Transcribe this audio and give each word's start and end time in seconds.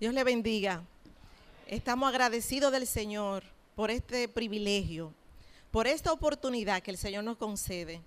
Dios 0.00 0.14
le 0.14 0.24
bendiga. 0.24 0.82
Estamos 1.66 2.08
agradecidos 2.08 2.72
del 2.72 2.86
Señor 2.86 3.44
por 3.76 3.90
este 3.90 4.28
privilegio, 4.28 5.12
por 5.70 5.86
esta 5.86 6.10
oportunidad 6.10 6.82
que 6.82 6.90
el 6.90 6.96
Señor 6.96 7.22
nos 7.22 7.36
concede 7.36 8.00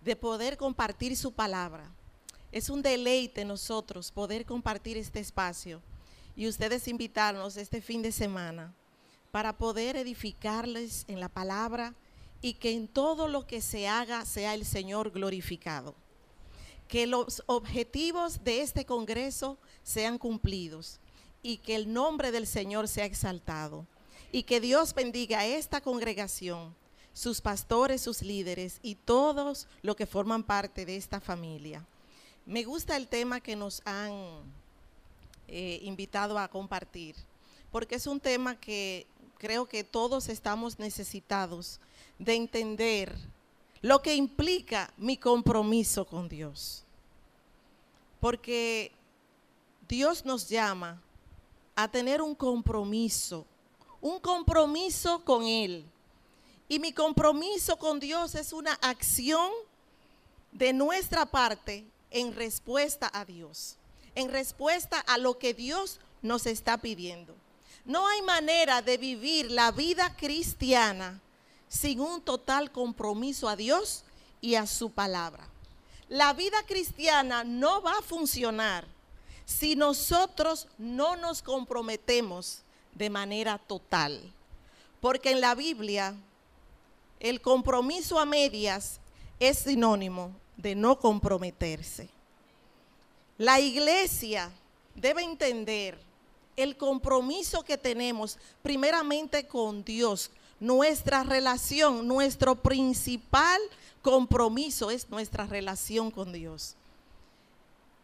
de 0.00 0.16
poder 0.16 0.56
compartir 0.56 1.16
su 1.16 1.30
palabra. 1.30 1.88
Es 2.50 2.68
un 2.70 2.82
deleite 2.82 3.44
nosotros 3.44 4.10
poder 4.10 4.44
compartir 4.46 4.96
este 4.96 5.20
espacio 5.20 5.80
y 6.34 6.48
ustedes 6.48 6.88
invitarnos 6.88 7.56
este 7.56 7.80
fin 7.80 8.02
de 8.02 8.10
semana 8.10 8.74
para 9.30 9.56
poder 9.56 9.94
edificarles 9.94 11.04
en 11.06 11.20
la 11.20 11.28
palabra 11.28 11.94
y 12.42 12.54
que 12.54 12.72
en 12.72 12.88
todo 12.88 13.28
lo 13.28 13.46
que 13.46 13.60
se 13.60 13.86
haga 13.86 14.24
sea 14.24 14.54
el 14.54 14.64
Señor 14.64 15.12
glorificado. 15.12 15.94
Que 16.88 17.06
los 17.06 17.44
objetivos 17.46 18.42
de 18.42 18.62
este 18.62 18.84
Congreso 18.84 19.56
sean 19.84 20.18
cumplidos 20.18 20.98
y 21.48 21.56
que 21.56 21.76
el 21.76 21.90
nombre 21.90 22.30
del 22.30 22.46
Señor 22.46 22.88
sea 22.88 23.06
exaltado. 23.06 23.86
Y 24.30 24.42
que 24.42 24.60
Dios 24.60 24.92
bendiga 24.92 25.38
a 25.38 25.46
esta 25.46 25.80
congregación, 25.80 26.74
sus 27.14 27.40
pastores, 27.40 28.02
sus 28.02 28.20
líderes 28.20 28.80
y 28.82 28.96
todos 28.96 29.66
los 29.80 29.96
que 29.96 30.04
forman 30.04 30.42
parte 30.42 30.84
de 30.84 30.98
esta 30.98 31.22
familia. 31.22 31.86
Me 32.44 32.64
gusta 32.64 32.98
el 32.98 33.08
tema 33.08 33.40
que 33.40 33.56
nos 33.56 33.80
han 33.86 34.12
eh, 35.46 35.80
invitado 35.84 36.38
a 36.38 36.48
compartir, 36.48 37.16
porque 37.72 37.94
es 37.94 38.06
un 38.06 38.20
tema 38.20 38.60
que 38.60 39.06
creo 39.38 39.66
que 39.66 39.84
todos 39.84 40.28
estamos 40.28 40.78
necesitados 40.78 41.80
de 42.18 42.34
entender 42.34 43.16
lo 43.80 44.02
que 44.02 44.14
implica 44.14 44.92
mi 44.98 45.16
compromiso 45.16 46.06
con 46.06 46.28
Dios. 46.28 46.84
Porque 48.20 48.92
Dios 49.88 50.26
nos 50.26 50.46
llama 50.46 51.00
a 51.78 51.86
tener 51.86 52.20
un 52.20 52.34
compromiso, 52.34 53.46
un 54.00 54.18
compromiso 54.18 55.24
con 55.24 55.44
Él. 55.44 55.88
Y 56.68 56.80
mi 56.80 56.92
compromiso 56.92 57.76
con 57.76 58.00
Dios 58.00 58.34
es 58.34 58.52
una 58.52 58.72
acción 58.82 59.48
de 60.50 60.72
nuestra 60.72 61.24
parte 61.24 61.86
en 62.10 62.34
respuesta 62.34 63.08
a 63.14 63.24
Dios, 63.24 63.76
en 64.16 64.28
respuesta 64.28 64.98
a 64.98 65.18
lo 65.18 65.38
que 65.38 65.54
Dios 65.54 66.00
nos 66.20 66.46
está 66.46 66.78
pidiendo. 66.78 67.32
No 67.84 68.08
hay 68.08 68.22
manera 68.22 68.82
de 68.82 68.96
vivir 68.96 69.48
la 69.52 69.70
vida 69.70 70.16
cristiana 70.16 71.20
sin 71.68 72.00
un 72.00 72.20
total 72.22 72.72
compromiso 72.72 73.48
a 73.48 73.54
Dios 73.54 74.02
y 74.40 74.56
a 74.56 74.66
su 74.66 74.90
palabra. 74.90 75.46
La 76.08 76.32
vida 76.32 76.60
cristiana 76.66 77.44
no 77.44 77.80
va 77.82 77.92
a 77.92 78.02
funcionar 78.02 78.97
si 79.48 79.74
nosotros 79.74 80.68
no 80.76 81.16
nos 81.16 81.40
comprometemos 81.40 82.60
de 82.94 83.08
manera 83.08 83.56
total. 83.56 84.20
Porque 85.00 85.30
en 85.30 85.40
la 85.40 85.54
Biblia 85.54 86.14
el 87.18 87.40
compromiso 87.40 88.20
a 88.20 88.26
medias 88.26 89.00
es 89.40 89.60
sinónimo 89.60 90.32
de 90.58 90.74
no 90.74 90.98
comprometerse. 90.98 92.10
La 93.38 93.58
iglesia 93.58 94.50
debe 94.94 95.22
entender 95.22 95.98
el 96.54 96.76
compromiso 96.76 97.64
que 97.64 97.78
tenemos 97.78 98.38
primeramente 98.62 99.46
con 99.46 99.82
Dios. 99.82 100.30
Nuestra 100.60 101.22
relación, 101.22 102.06
nuestro 102.06 102.54
principal 102.54 103.60
compromiso 104.02 104.90
es 104.90 105.08
nuestra 105.08 105.46
relación 105.46 106.10
con 106.10 106.32
Dios. 106.32 106.74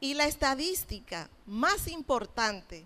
Y 0.04 0.12
la 0.12 0.26
estadística 0.26 1.30
más 1.46 1.88
importante, 1.88 2.84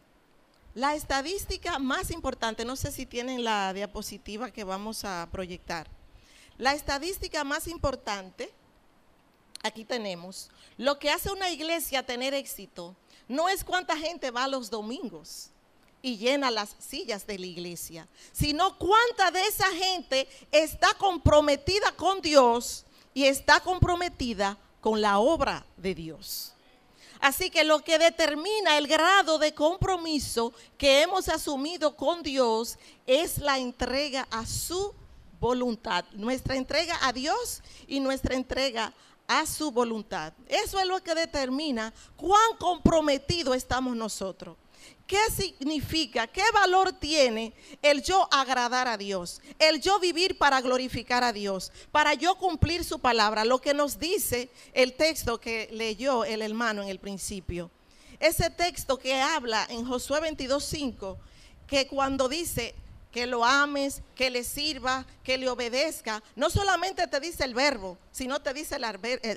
la 0.73 0.95
estadística 0.95 1.81
más 1.81 2.13
importante, 2.13 2.65
no 2.65 2.77
sé 2.77 2.93
si 2.93 3.07
tienen 3.07 3.43
la 3.43 3.73
diapositiva 3.73 4.53
que 4.53 4.63
vamos 4.63 5.05
a 5.05 5.29
proyectar. 5.33 5.89
La 6.59 6.75
estadística 6.75 7.43
más 7.43 7.67
importante, 7.67 8.53
aquí 9.65 9.85
tenemos, 9.85 10.49
lo 10.77 11.01
que 11.01 11.11
hace 11.11 11.33
una 11.33 11.51
iglesia 11.51 12.07
tener 12.07 12.35
éxito 12.35 12.95
no 13.27 13.49
es 13.49 13.65
cuánta 13.65 13.97
gente 13.97 14.31
va 14.31 14.47
los 14.47 14.71
domingos 14.71 15.51
y 16.01 16.19
llena 16.19 16.53
las 16.53 16.77
sillas 16.79 17.27
de 17.27 17.37
la 17.37 17.47
iglesia, 17.47 18.07
sino 18.31 18.79
cuánta 18.79 19.33
de 19.33 19.45
esa 19.45 19.73
gente 19.73 20.29
está 20.53 20.95
comprometida 20.95 21.91
con 21.97 22.21
Dios 22.21 22.85
y 23.13 23.25
está 23.25 23.59
comprometida 23.59 24.57
con 24.81 25.01
la 25.01 25.19
obra 25.19 25.67
de 25.77 25.97
Dios. 25.97 26.55
Así 27.21 27.51
que 27.51 27.65
lo 27.65 27.81
que 27.81 27.99
determina 27.99 28.79
el 28.79 28.87
grado 28.87 29.39
de 29.39 29.53
compromiso 29.53 30.53
que 30.77 31.03
hemos 31.03 31.29
asumido 31.29 31.97
con 31.97 32.23
Dios 32.23 32.79
es 33.07 33.39
la 33.39 33.59
entrega 33.59 34.27
a 34.31 34.47
su 34.47 34.95
voluntad. 35.41 36.05
Nuestra 36.13 36.57
entrega 36.57 36.99
a 37.03 37.13
Dios 37.13 37.63
y 37.87 38.01
nuestra 38.01 38.35
entrega 38.35 38.93
a 39.27 39.47
su 39.47 39.71
voluntad. 39.71 40.33
Eso 40.47 40.79
es 40.79 40.87
lo 40.87 41.03
que 41.03 41.15
determina 41.15 41.93
cuán 42.17 42.57
comprometido 42.59 43.53
estamos 43.55 43.97
nosotros. 43.97 44.57
¿Qué 45.09 45.31
significa? 45.35 46.27
¿Qué 46.27 46.43
valor 46.53 46.93
tiene 46.93 47.55
el 47.81 48.03
yo 48.03 48.29
agradar 48.31 48.89
a 48.89 48.99
Dios? 48.99 49.41
El 49.59 49.81
yo 49.81 49.99
vivir 49.99 50.37
para 50.37 50.61
glorificar 50.61 51.25
a 51.25 51.33
Dios, 51.33 51.73
para 51.91 52.13
yo 52.13 52.35
cumplir 52.35 52.85
su 52.85 52.99
palabra, 52.99 53.47
lo 53.47 53.59
que 53.59 53.73
nos 53.73 53.99
dice 53.99 54.51
el 54.75 54.93
texto 54.93 55.41
que 55.41 55.71
leyó 55.73 56.27
el 56.27 56.43
hermano 56.43 56.83
en 56.83 56.91
el 56.91 56.99
principio. 56.99 57.71
Ese 58.21 58.51
texto 58.51 58.99
que 58.99 59.15
habla 59.15 59.67
en 59.71 59.87
Josué 59.87 60.21
22.5, 60.21 61.17
que 61.67 61.87
cuando 61.87 62.29
dice, 62.29 62.75
que 63.11 63.27
lo 63.27 63.45
ames, 63.45 64.03
que 64.15 64.31
le 64.31 64.45
sirva, 64.45 65.07
que 65.23 65.39
le 65.39 65.49
obedezca. 65.49 66.23
No 66.37 66.51
solamente 66.51 67.07
te 67.07 67.21
dice 67.21 67.45
el 67.45 67.55
verbo, 67.55 67.99
sino 68.13 68.41
te 68.41 68.53
dice 68.53 68.77
el, 68.77 68.85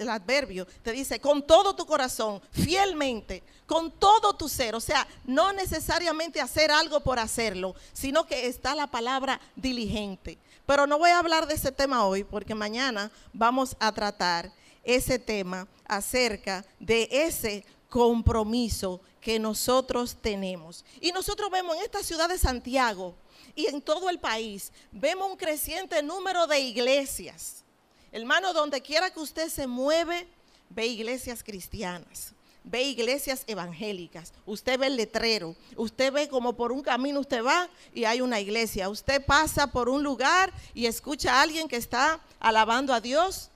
adverbio. 0.09 0.67
Te 0.83 0.91
dice 0.91 1.19
con 1.19 1.45
todo 1.45 1.75
tu 1.75 1.85
corazón, 1.85 2.41
fielmente, 2.51 3.43
con 3.65 3.91
todo 3.91 4.33
tu 4.33 4.49
ser. 4.49 4.75
O 4.75 4.81
sea, 4.81 5.07
no 5.25 5.53
necesariamente 5.53 6.41
hacer 6.41 6.71
algo 6.71 6.99
por 6.99 7.19
hacerlo, 7.19 7.75
sino 7.93 8.25
que 8.25 8.47
está 8.47 8.75
la 8.75 8.87
palabra 8.87 9.39
diligente. 9.55 10.37
Pero 10.65 10.85
no 10.85 10.99
voy 10.99 11.11
a 11.11 11.19
hablar 11.19 11.47
de 11.47 11.55
ese 11.55 11.71
tema 11.71 12.05
hoy, 12.05 12.23
porque 12.23 12.55
mañana 12.55 13.11
vamos 13.33 13.75
a 13.79 13.91
tratar 13.91 14.51
ese 14.83 15.19
tema 15.19 15.67
acerca 15.87 16.65
de 16.79 17.07
ese 17.11 17.65
compromiso 17.89 19.01
que 19.19 19.39
nosotros 19.39 20.17
tenemos. 20.19 20.83
Y 20.99 21.11
nosotros 21.11 21.49
vemos 21.51 21.75
en 21.77 21.83
esta 21.83 22.03
ciudad 22.03 22.27
de 22.27 22.37
Santiago, 22.37 23.15
y 23.55 23.67
en 23.67 23.81
todo 23.81 24.09
el 24.09 24.19
país 24.19 24.71
vemos 24.91 25.29
un 25.31 25.37
creciente 25.37 26.01
número 26.03 26.47
de 26.47 26.59
iglesias. 26.59 27.63
Hermano, 28.11 28.53
donde 28.53 28.81
quiera 28.81 29.09
que 29.09 29.19
usted 29.19 29.49
se 29.49 29.67
mueve, 29.67 30.27
ve 30.69 30.87
iglesias 30.87 31.43
cristianas, 31.43 32.33
ve 32.63 32.83
iglesias 32.83 33.43
evangélicas, 33.47 34.33
usted 34.45 34.77
ve 34.77 34.87
el 34.87 34.97
letrero, 34.97 35.55
usted 35.75 36.11
ve 36.11 36.29
como 36.29 36.53
por 36.53 36.71
un 36.71 36.81
camino 36.81 37.19
usted 37.19 37.43
va 37.43 37.69
y 37.93 38.03
hay 38.05 38.21
una 38.21 38.39
iglesia, 38.39 38.89
usted 38.89 39.25
pasa 39.25 39.67
por 39.67 39.89
un 39.89 40.03
lugar 40.03 40.51
y 40.73 40.85
escucha 40.85 41.35
a 41.35 41.41
alguien 41.41 41.67
que 41.67 41.77
está 41.77 42.19
alabando 42.39 42.93
a 42.93 43.01
Dios. 43.01 43.49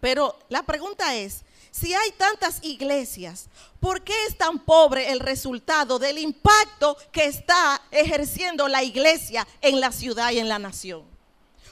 Pero 0.00 0.36
la 0.48 0.62
pregunta 0.62 1.14
es, 1.14 1.42
si 1.72 1.94
hay 1.94 2.10
tantas 2.12 2.62
iglesias, 2.62 3.48
¿por 3.80 4.02
qué 4.02 4.12
es 4.28 4.36
tan 4.36 4.58
pobre 4.58 5.10
el 5.10 5.20
resultado 5.20 5.98
del 5.98 6.18
impacto 6.18 6.98
que 7.10 7.24
está 7.24 7.80
ejerciendo 7.90 8.68
la 8.68 8.82
iglesia 8.82 9.48
en 9.62 9.80
la 9.80 9.90
ciudad 9.90 10.32
y 10.32 10.38
en 10.38 10.50
la 10.50 10.58
nación? 10.58 11.02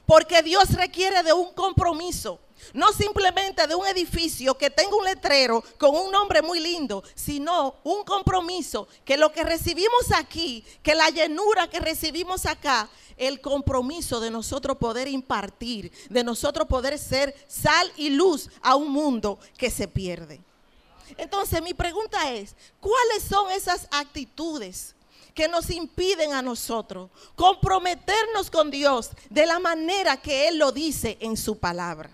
Porque 0.06 0.42
Dios 0.42 0.72
requiere 0.72 1.22
de 1.22 1.34
un 1.34 1.52
compromiso. 1.52 2.40
No 2.72 2.93
simplemente 2.93 3.66
de 3.66 3.75
un 3.75 3.87
edificio 3.87 4.56
que 4.56 4.71
tenga 4.71 4.97
un 4.97 5.04
letrero 5.04 5.62
con 5.78 5.94
un 5.94 6.10
nombre 6.10 6.43
muy 6.43 6.60
lindo, 6.60 7.03
sino 7.15 7.76
un 7.84 8.04
compromiso 8.04 8.88
que 9.04 9.16
lo 9.16 9.32
que 9.32 9.44
recibimos 9.44 10.12
aquí, 10.15 10.65
que 10.83 10.95
la 10.95 11.10
llenura 11.10 11.68
que 11.68 11.80
recibimos 11.80 12.47
acá, 12.47 12.89
el 13.16 13.41
compromiso 13.41 14.18
de 14.21 14.30
nosotros 14.30 14.78
poder 14.78 15.07
impartir, 15.09 15.92
de 16.09 16.24
nosotros 16.24 16.66
poder 16.66 16.98
ser 16.98 17.34
sal 17.48 17.92
y 17.97 18.10
luz 18.10 18.48
a 18.63 18.77
un 18.77 18.91
mundo 18.91 19.39
que 19.59 19.71
se 19.71 19.89
pierde. 19.89 20.41
Entonces 21.18 21.63
mi 21.63 21.74
pregunta 21.74 22.33
es, 22.33 22.54
¿cuáles 22.80 23.22
son 23.28 23.51
esas 23.51 23.86
actitudes? 23.91 24.95
que 25.34 25.48
nos 25.48 25.71
impiden 25.71 26.33
a 26.33 26.42
nosotros 26.42 27.09
comprometernos 27.34 28.51
con 28.51 28.71
Dios 28.71 29.10
de 29.30 29.47
la 29.47 29.59
manera 29.59 30.21
que 30.21 30.48
Él 30.48 30.59
lo 30.59 30.72
dice 30.72 31.16
en 31.21 31.36
su 31.36 31.59
palabra. 31.59 32.10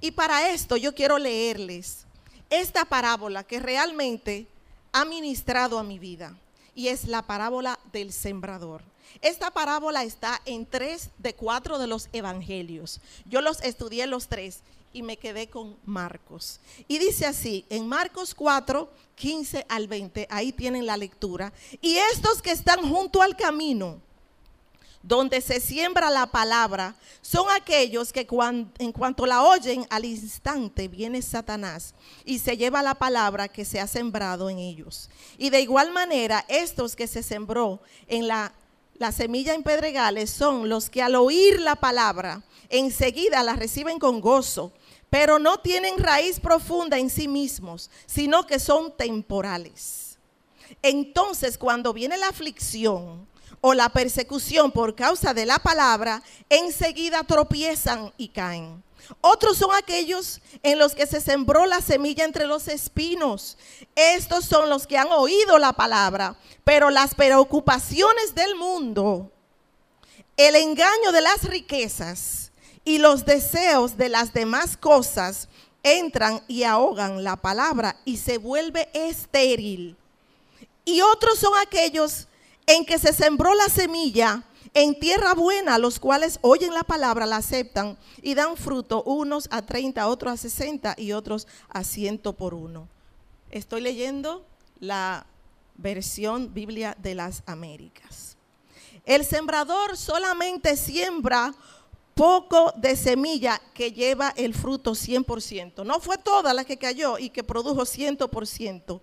Y 0.00 0.10
para 0.12 0.50
esto 0.50 0.76
yo 0.76 0.94
quiero 0.94 1.18
leerles 1.18 2.06
esta 2.50 2.84
parábola 2.84 3.44
que 3.44 3.60
realmente 3.60 4.46
ha 4.92 5.04
ministrado 5.04 5.78
a 5.78 5.82
mi 5.82 5.98
vida. 5.98 6.36
Y 6.74 6.88
es 6.88 7.06
la 7.06 7.22
parábola 7.22 7.78
del 7.92 8.12
sembrador. 8.12 8.82
Esta 9.22 9.50
parábola 9.50 10.04
está 10.04 10.40
en 10.44 10.66
tres 10.66 11.10
de 11.18 11.34
cuatro 11.34 11.78
de 11.78 11.86
los 11.86 12.08
evangelios. 12.12 13.00
Yo 13.24 13.40
los 13.40 13.62
estudié 13.62 14.06
los 14.06 14.28
tres 14.28 14.60
y 14.92 15.02
me 15.02 15.16
quedé 15.16 15.48
con 15.48 15.76
Marcos. 15.84 16.60
Y 16.88 16.98
dice 16.98 17.26
así, 17.26 17.64
en 17.70 17.86
Marcos 17.86 18.34
4, 18.34 18.90
15 19.14 19.66
al 19.68 19.88
20, 19.88 20.26
ahí 20.30 20.52
tienen 20.52 20.86
la 20.86 20.96
lectura. 20.96 21.52
Y 21.80 21.96
estos 22.12 22.42
que 22.42 22.50
están 22.50 22.88
junto 22.88 23.22
al 23.22 23.36
camino, 23.36 24.00
donde 25.02 25.40
se 25.40 25.60
siembra 25.60 26.10
la 26.10 26.26
palabra, 26.26 26.94
son 27.22 27.46
aquellos 27.50 28.12
que 28.12 28.26
en 28.78 28.92
cuanto 28.92 29.26
la 29.26 29.42
oyen 29.42 29.86
al 29.90 30.04
instante 30.04 30.88
viene 30.88 31.22
Satanás 31.22 31.94
y 32.24 32.38
se 32.38 32.56
lleva 32.56 32.82
la 32.82 32.94
palabra 32.94 33.48
que 33.48 33.64
se 33.64 33.80
ha 33.80 33.86
sembrado 33.86 34.50
en 34.50 34.58
ellos. 34.58 35.08
Y 35.38 35.50
de 35.50 35.60
igual 35.60 35.92
manera, 35.92 36.44
estos 36.48 36.96
que 36.96 37.06
se 37.06 37.22
sembró 37.22 37.80
en 38.08 38.26
la, 38.26 38.52
la 38.94 39.12
semilla 39.12 39.54
en 39.54 39.62
pedregales 39.62 40.30
son 40.30 40.68
los 40.68 40.90
que 40.90 41.02
al 41.02 41.14
oír 41.14 41.60
la 41.60 41.76
palabra, 41.76 42.42
enseguida 42.68 43.42
la 43.42 43.54
reciben 43.54 43.98
con 43.98 44.20
gozo, 44.20 44.72
pero 45.10 45.38
no 45.38 45.58
tienen 45.58 45.98
raíz 45.98 46.40
profunda 46.40 46.98
en 46.98 47.10
sí 47.10 47.28
mismos, 47.28 47.90
sino 48.06 48.46
que 48.46 48.58
son 48.58 48.96
temporales. 48.96 50.18
Entonces, 50.82 51.58
cuando 51.58 51.92
viene 51.92 52.16
la 52.16 52.28
aflicción, 52.28 53.26
o 53.68 53.74
la 53.74 53.88
persecución 53.88 54.70
por 54.70 54.94
causa 54.94 55.34
de 55.34 55.44
la 55.44 55.58
palabra, 55.58 56.22
enseguida 56.48 57.24
tropiezan 57.24 58.12
y 58.16 58.28
caen. 58.28 58.80
Otros 59.20 59.58
son 59.58 59.74
aquellos 59.74 60.40
en 60.62 60.78
los 60.78 60.94
que 60.94 61.04
se 61.04 61.20
sembró 61.20 61.66
la 61.66 61.80
semilla 61.80 62.24
entre 62.24 62.46
los 62.46 62.68
espinos. 62.68 63.58
Estos 63.96 64.44
son 64.44 64.68
los 64.70 64.86
que 64.86 64.96
han 64.96 65.08
oído 65.10 65.58
la 65.58 65.72
palabra, 65.72 66.36
pero 66.62 66.90
las 66.90 67.16
preocupaciones 67.16 68.36
del 68.36 68.54
mundo, 68.54 69.32
el 70.36 70.54
engaño 70.54 71.10
de 71.10 71.22
las 71.22 71.42
riquezas 71.42 72.52
y 72.84 72.98
los 72.98 73.24
deseos 73.24 73.96
de 73.96 74.10
las 74.10 74.32
demás 74.32 74.76
cosas 74.76 75.48
entran 75.82 76.40
y 76.46 76.62
ahogan 76.62 77.24
la 77.24 77.34
palabra 77.34 77.96
y 78.04 78.18
se 78.18 78.38
vuelve 78.38 78.88
estéril. 78.92 79.96
Y 80.84 81.00
otros 81.00 81.40
son 81.40 81.54
aquellos 81.60 82.28
en 82.66 82.84
que 82.84 82.98
se 82.98 83.12
sembró 83.12 83.54
la 83.54 83.68
semilla 83.68 84.44
en 84.74 84.98
tierra 84.98 85.34
buena, 85.34 85.78
los 85.78 85.98
cuales 85.98 86.38
oyen 86.42 86.74
la 86.74 86.82
palabra, 86.82 87.24
la 87.24 87.36
aceptan 87.36 87.96
y 88.20 88.34
dan 88.34 88.56
fruto, 88.56 89.02
unos 89.04 89.48
a 89.50 89.62
30, 89.62 90.06
otros 90.08 90.34
a 90.34 90.36
60 90.36 90.94
y 90.98 91.12
otros 91.12 91.46
a 91.68 91.84
ciento 91.84 92.34
por 92.34 92.52
uno. 92.52 92.88
Estoy 93.50 93.80
leyendo 93.80 94.44
la 94.80 95.24
versión 95.76 96.52
Biblia 96.52 96.96
de 97.00 97.14
las 97.14 97.42
Américas. 97.46 98.36
El 99.04 99.24
sembrador 99.24 99.96
solamente 99.96 100.76
siembra 100.76 101.54
poco 102.14 102.72
de 102.76 102.96
semilla 102.96 103.60
que 103.72 103.92
lleva 103.92 104.32
el 104.36 104.54
fruto 104.54 104.92
100%. 104.92 105.84
No 105.84 106.00
fue 106.00 106.18
toda 106.18 106.52
la 106.52 106.64
que 106.64 106.76
cayó 106.76 107.18
y 107.18 107.30
que 107.30 107.44
produjo 107.44 107.82
100%. 107.82 109.00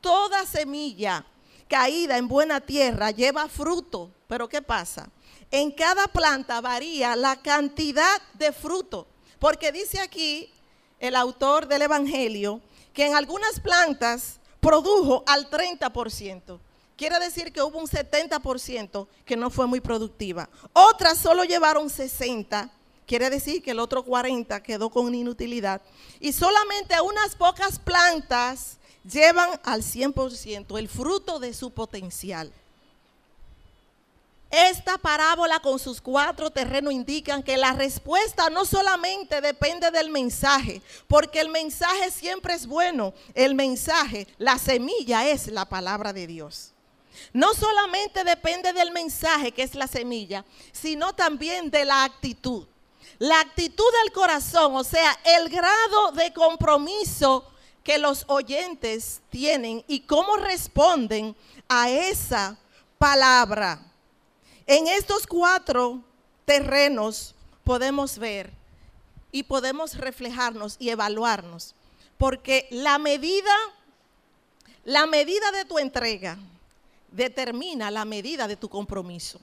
Toda 0.00 0.44
semilla 0.44 1.24
caída 1.68 2.16
en 2.16 2.28
buena 2.28 2.60
tierra 2.60 3.10
lleva 3.10 3.48
fruto. 3.48 4.10
Pero 4.28 4.48
¿qué 4.48 4.62
pasa? 4.62 5.08
En 5.50 5.70
cada 5.70 6.06
planta 6.08 6.60
varía 6.60 7.14
la 7.16 7.36
cantidad 7.36 8.20
de 8.34 8.52
fruto. 8.52 9.06
Porque 9.38 9.72
dice 9.72 10.00
aquí 10.00 10.50
el 10.98 11.14
autor 11.14 11.68
del 11.68 11.82
Evangelio 11.82 12.60
que 12.92 13.06
en 13.06 13.14
algunas 13.14 13.60
plantas 13.60 14.40
produjo 14.60 15.22
al 15.26 15.48
30%. 15.50 16.58
Quiere 16.96 17.18
decir 17.18 17.52
que 17.52 17.60
hubo 17.60 17.78
un 17.78 17.86
70% 17.86 19.06
que 19.24 19.36
no 19.36 19.50
fue 19.50 19.66
muy 19.66 19.80
productiva. 19.80 20.48
Otras 20.72 21.18
solo 21.18 21.44
llevaron 21.44 21.90
60. 21.90 22.70
Quiere 23.06 23.28
decir 23.28 23.62
que 23.62 23.72
el 23.72 23.78
otro 23.78 24.02
40 24.02 24.62
quedó 24.62 24.88
con 24.88 25.14
inutilidad. 25.14 25.82
Y 26.20 26.32
solamente 26.32 26.98
unas 27.02 27.36
pocas 27.36 27.78
plantas 27.78 28.78
llevan 29.10 29.60
al 29.64 29.82
100% 29.82 30.78
el 30.78 30.88
fruto 30.88 31.38
de 31.38 31.54
su 31.54 31.70
potencial. 31.70 32.52
Esta 34.50 34.96
parábola 34.96 35.58
con 35.58 35.78
sus 35.78 36.00
cuatro 36.00 36.50
terrenos 36.50 36.92
indican 36.92 37.42
que 37.42 37.56
la 37.56 37.72
respuesta 37.72 38.48
no 38.48 38.64
solamente 38.64 39.40
depende 39.40 39.90
del 39.90 40.08
mensaje, 40.08 40.80
porque 41.08 41.40
el 41.40 41.48
mensaje 41.48 42.10
siempre 42.12 42.54
es 42.54 42.66
bueno. 42.66 43.12
El 43.34 43.54
mensaje, 43.54 44.26
la 44.38 44.56
semilla 44.58 45.28
es 45.28 45.48
la 45.48 45.64
palabra 45.64 46.12
de 46.12 46.26
Dios. 46.26 46.72
No 47.32 47.54
solamente 47.54 48.22
depende 48.24 48.72
del 48.72 48.92
mensaje, 48.92 49.50
que 49.50 49.62
es 49.62 49.74
la 49.74 49.88
semilla, 49.88 50.44
sino 50.72 51.12
también 51.14 51.70
de 51.70 51.84
la 51.84 52.04
actitud. 52.04 52.66
La 53.18 53.40
actitud 53.40 53.84
del 54.04 54.12
corazón, 54.12 54.76
o 54.76 54.84
sea, 54.84 55.18
el 55.24 55.48
grado 55.48 56.12
de 56.12 56.32
compromiso 56.32 57.44
que 57.86 57.98
los 57.98 58.24
oyentes 58.26 59.20
tienen 59.30 59.84
y 59.86 60.00
cómo 60.00 60.38
responden 60.38 61.36
a 61.68 61.88
esa 61.88 62.58
palabra. 62.98 63.80
En 64.66 64.88
estos 64.88 65.24
cuatro 65.24 66.02
terrenos 66.44 67.32
podemos 67.62 68.18
ver 68.18 68.50
y 69.30 69.44
podemos 69.44 69.96
reflejarnos 69.96 70.74
y 70.80 70.90
evaluarnos, 70.90 71.76
porque 72.18 72.66
la 72.72 72.98
medida, 72.98 73.54
la 74.84 75.06
medida 75.06 75.52
de 75.52 75.64
tu 75.64 75.78
entrega 75.78 76.36
determina 77.12 77.92
la 77.92 78.04
medida 78.04 78.48
de 78.48 78.56
tu 78.56 78.68
compromiso. 78.68 79.40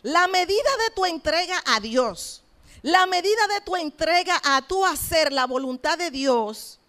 La 0.00 0.26
medida 0.26 0.70
de 0.88 0.94
tu 0.94 1.04
entrega 1.04 1.62
a 1.66 1.80
Dios, 1.80 2.42
la 2.80 3.04
medida 3.04 3.46
de 3.48 3.60
tu 3.60 3.76
entrega 3.76 4.40
a 4.42 4.66
tu 4.66 4.86
hacer 4.86 5.34
la 5.34 5.46
voluntad 5.46 5.98
de 5.98 6.10
Dios, 6.10 6.80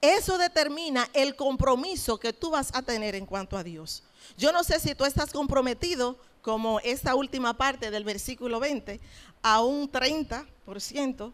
eso 0.00 0.38
determina 0.38 1.08
el 1.12 1.34
compromiso 1.36 2.18
que 2.18 2.32
tú 2.32 2.50
vas 2.50 2.70
a 2.74 2.82
tener 2.82 3.14
en 3.14 3.26
cuanto 3.26 3.56
a 3.56 3.64
Dios. 3.64 4.02
Yo 4.36 4.52
no 4.52 4.62
sé 4.64 4.78
si 4.80 4.94
tú 4.94 5.04
estás 5.04 5.32
comprometido, 5.32 6.16
como 6.42 6.80
esta 6.80 7.14
última 7.14 7.56
parte 7.56 7.90
del 7.90 8.04
versículo 8.04 8.60
20, 8.60 9.00
a 9.42 9.60
un 9.60 9.90
30% 9.90 11.32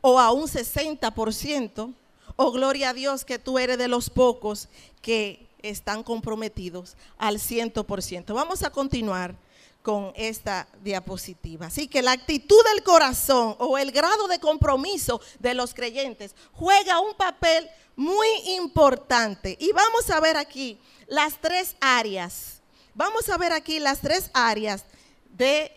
o 0.00 0.18
a 0.18 0.32
un 0.32 0.48
60%, 0.48 1.94
o 2.36 2.52
gloria 2.52 2.90
a 2.90 2.94
Dios 2.94 3.24
que 3.24 3.38
tú 3.38 3.58
eres 3.58 3.78
de 3.78 3.88
los 3.88 4.10
pocos 4.10 4.68
que 5.00 5.46
están 5.62 6.02
comprometidos 6.02 6.96
al 7.18 7.38
100%. 7.38 8.34
Vamos 8.34 8.62
a 8.62 8.70
continuar 8.70 9.36
con 9.82 10.12
esta 10.14 10.68
diapositiva. 10.82 11.66
Así 11.66 11.88
que 11.88 12.02
la 12.02 12.12
actitud 12.12 12.58
del 12.72 12.82
corazón 12.82 13.56
o 13.58 13.78
el 13.78 13.90
grado 13.90 14.28
de 14.28 14.38
compromiso 14.38 15.20
de 15.40 15.54
los 15.54 15.74
creyentes 15.74 16.34
juega 16.52 17.00
un 17.00 17.14
papel 17.14 17.68
muy 17.96 18.28
importante. 18.46 19.56
Y 19.60 19.72
vamos 19.72 20.10
a 20.10 20.20
ver 20.20 20.36
aquí 20.36 20.78
las 21.06 21.40
tres 21.40 21.76
áreas. 21.80 22.60
Vamos 22.94 23.28
a 23.28 23.38
ver 23.38 23.52
aquí 23.52 23.78
las 23.78 24.00
tres 24.00 24.30
áreas 24.34 24.84
de 25.30 25.72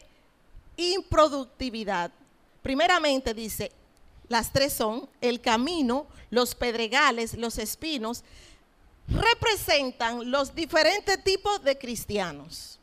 improductividad. 0.77 2.11
Primeramente 2.61 3.33
dice, 3.33 3.71
las 4.27 4.51
tres 4.51 4.73
son 4.73 5.07
el 5.21 5.39
camino, 5.39 6.07
los 6.29 6.55
pedregales, 6.55 7.35
los 7.35 7.57
espinos, 7.57 8.23
representan 9.07 10.31
los 10.31 10.55
diferentes 10.55 11.23
tipos 11.23 11.63
de 11.63 11.77
cristianos. 11.77 12.79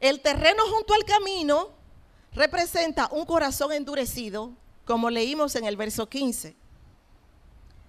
El 0.00 0.20
terreno 0.20 0.62
junto 0.70 0.94
al 0.94 1.04
camino 1.04 1.70
representa 2.32 3.08
un 3.10 3.24
corazón 3.24 3.72
endurecido, 3.72 4.52
como 4.84 5.10
leímos 5.10 5.56
en 5.56 5.64
el 5.64 5.76
verso 5.76 6.08
15. 6.08 6.54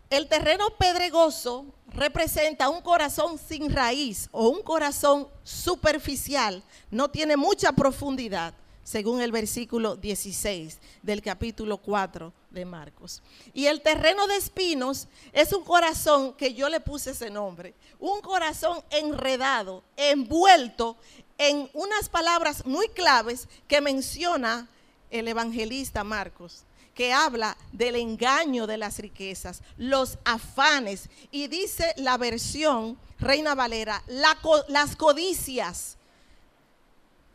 El 0.10 0.28
terreno 0.28 0.70
pedregoso 0.78 1.66
representa 1.88 2.70
un 2.70 2.82
corazón 2.82 3.40
sin 3.40 3.74
raíz 3.74 4.30
o 4.32 4.50
un 4.50 4.62
corazón 4.62 5.28
superficial, 5.44 6.64
no 6.92 7.10
tiene 7.10 7.38
mucha 7.38 7.72
profundidad, 7.72 8.54
según 8.84 9.20
el 9.20 9.32
versículo 9.32 9.96
16 9.96 10.78
del 11.02 11.24
capítulo 11.24 11.78
4 11.78 12.32
de 12.52 12.66
Marcos. 12.66 13.24
Y 13.52 13.66
el 13.66 13.82
terreno 13.82 14.28
de 14.28 14.36
espinos 14.36 15.08
es 15.34 15.52
un 15.54 15.64
corazón 15.64 16.34
que 16.34 16.54
yo 16.54 16.70
le 16.70 16.82
puse 16.82 17.12
ese 17.12 17.32
nombre, 17.32 17.74
un 18.00 18.22
corazón 18.22 18.84
enredado, 18.92 19.84
envuelto 19.98 20.98
en 21.40 21.68
unas 21.74 22.10
palabras 22.10 22.64
muy 22.68 22.90
claves 22.90 23.48
que 23.68 23.82
menciona 23.82 24.70
el 25.10 25.28
evangelista 25.28 26.04
Marcos 26.04 26.64
que 26.96 27.14
habla 27.14 27.58
del 27.74 27.98
engaño 27.98 28.66
de 28.66 28.78
las 28.78 28.98
riquezas, 28.98 29.62
los 29.78 30.18
afanes, 30.24 31.10
y 31.30 31.48
dice 31.48 31.94
la 31.98 32.18
versión 32.18 32.98
Reina 33.20 33.54
Valera, 33.54 34.02
las 34.08 34.96
codicias, 34.96 35.98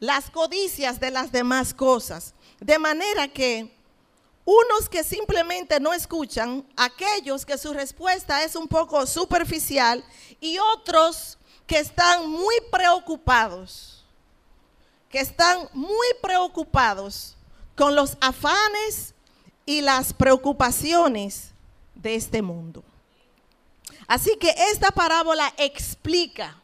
las 0.00 0.31
codicias 0.31 0.99
de 0.99 1.11
las 1.11 1.31
demás 1.31 1.75
cosas. 1.75 2.33
De 2.59 2.79
manera 2.79 3.29
que 3.29 3.71
unos 4.47 4.88
que 4.88 5.05
simplemente 5.05 5.79
no 5.79 5.93
escuchan, 5.93 6.67
aquellos 6.75 7.45
que 7.45 7.59
su 7.59 7.75
respuesta 7.75 8.43
es 8.43 8.57
un 8.57 8.67
poco 8.67 9.07
superficial 9.07 10.02
y 10.40 10.59
otros 10.75 11.37
que 11.67 11.79
están 11.79 12.29
muy 12.29 12.57
preocupados, 12.73 14.07
que 15.11 15.21
están 15.21 15.69
muy 15.75 16.07
preocupados 16.23 17.37
con 17.76 17.95
los 17.95 18.17
afanes 18.21 19.14
y 19.70 19.82
las 19.82 20.12
preocupaciones 20.12 21.52
de 21.94 22.16
este 22.16 22.42
mundo. 22.42 22.82
Así 24.08 24.36
que 24.36 24.52
esta 24.72 24.90
parábola 24.90 25.54
explica, 25.58 26.60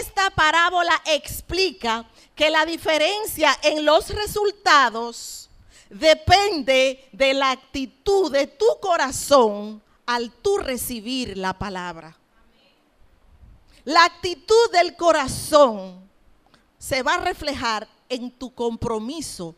esta 0.00 0.30
parábola 0.30 1.00
explica 1.06 2.04
que 2.34 2.50
la 2.50 2.66
diferencia 2.66 3.56
en 3.62 3.84
los 3.84 4.10
resultados 4.10 5.48
depende 5.88 7.08
de 7.12 7.32
la 7.32 7.52
actitud 7.52 8.32
de 8.32 8.48
tu 8.48 8.66
corazón 8.80 9.80
al 10.04 10.32
tú 10.32 10.58
recibir 10.58 11.38
la 11.38 11.56
palabra. 11.56 12.16
La 13.84 14.04
actitud 14.04 14.72
del 14.72 14.96
corazón 14.96 16.10
se 16.76 17.04
va 17.04 17.14
a 17.14 17.18
reflejar 17.18 17.86
en 18.08 18.32
tu 18.32 18.52
compromiso 18.52 19.54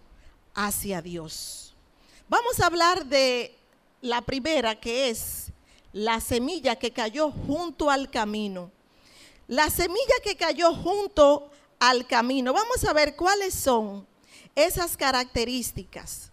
hacia 0.55 1.01
Dios. 1.01 1.66
Vamos 2.29 2.59
a 2.59 2.67
hablar 2.67 3.07
de 3.07 3.57
la 4.01 4.21
primera 4.21 4.75
que 4.75 5.11
es 5.11 5.53
la 5.93 6.21
semilla 6.21 6.75
que 6.75 6.91
cayó 6.91 7.31
junto 7.31 7.89
al 7.89 8.11
camino. 8.11 8.73
La 9.47 9.71
semilla 9.71 10.15
que 10.25 10.37
cayó 10.37 10.75
junto 10.75 11.49
al 11.79 12.05
camino. 12.09 12.53
Vamos 12.53 12.83
a 12.83 12.93
ver 12.93 13.15
cuáles 13.15 13.55
son 13.55 14.05
esas 14.57 14.97
características 14.97 16.33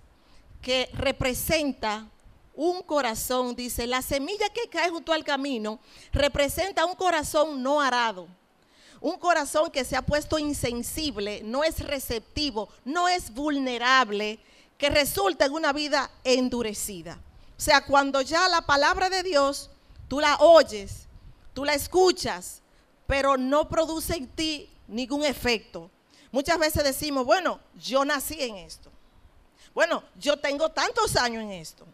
que 0.64 0.90
representa 0.94 2.10
un 2.56 2.82
corazón. 2.82 3.56
Dice, 3.56 3.86
la 3.86 4.02
semilla 4.02 4.50
que 4.50 4.68
cae 4.70 4.90
junto 4.90 5.14
al 5.14 5.24
camino 5.24 5.80
representa 6.12 6.86
un 6.88 6.96
corazón 6.96 7.62
no 7.62 7.80
arado. 7.80 8.28
Un 9.00 9.20
corazón 9.20 9.70
que 9.70 9.86
se 9.86 9.96
ha 9.96 10.02
puesto 10.02 10.40
insensible, 10.40 11.44
no 11.44 11.64
es 11.64 11.82
receptivo, 11.82 12.70
no 12.84 13.08
es 13.08 13.32
vulnerable, 13.32 14.40
que 14.77 14.89
resulta 14.89 15.46
en 15.46 15.53
una 15.53 15.74
vida 15.74 16.12
endurecida. 16.24 17.20
O 17.58 17.62
sea, 17.62 17.86
cuando 17.86 18.22
ya 18.22 18.48
la 18.50 18.62
palabra 18.62 19.10
de 19.10 19.24
Dios, 19.24 19.70
tú 20.08 20.20
la 20.20 20.38
oyes, 20.38 21.08
tú 21.53 21.63
la 21.63 21.74
escuchas, 21.74 22.62
pero 23.08 23.38
no 23.38 23.70
produce 23.70 24.15
en 24.15 24.27
ti 24.27 24.70
ningún 24.88 25.24
efecto. 25.24 25.89
Muchas 26.32 26.58
veces 26.58 26.84
decimos, 26.84 27.25
bueno, 27.25 27.60
yo 27.75 28.03
nací 28.03 28.42
en 28.42 28.58
esto. 28.58 28.92
Bueno, 29.74 30.03
yo 30.15 30.38
tengo 30.38 30.70
tantos 30.70 31.15
años 31.15 31.44
en 31.44 31.51
esto. 31.51 31.86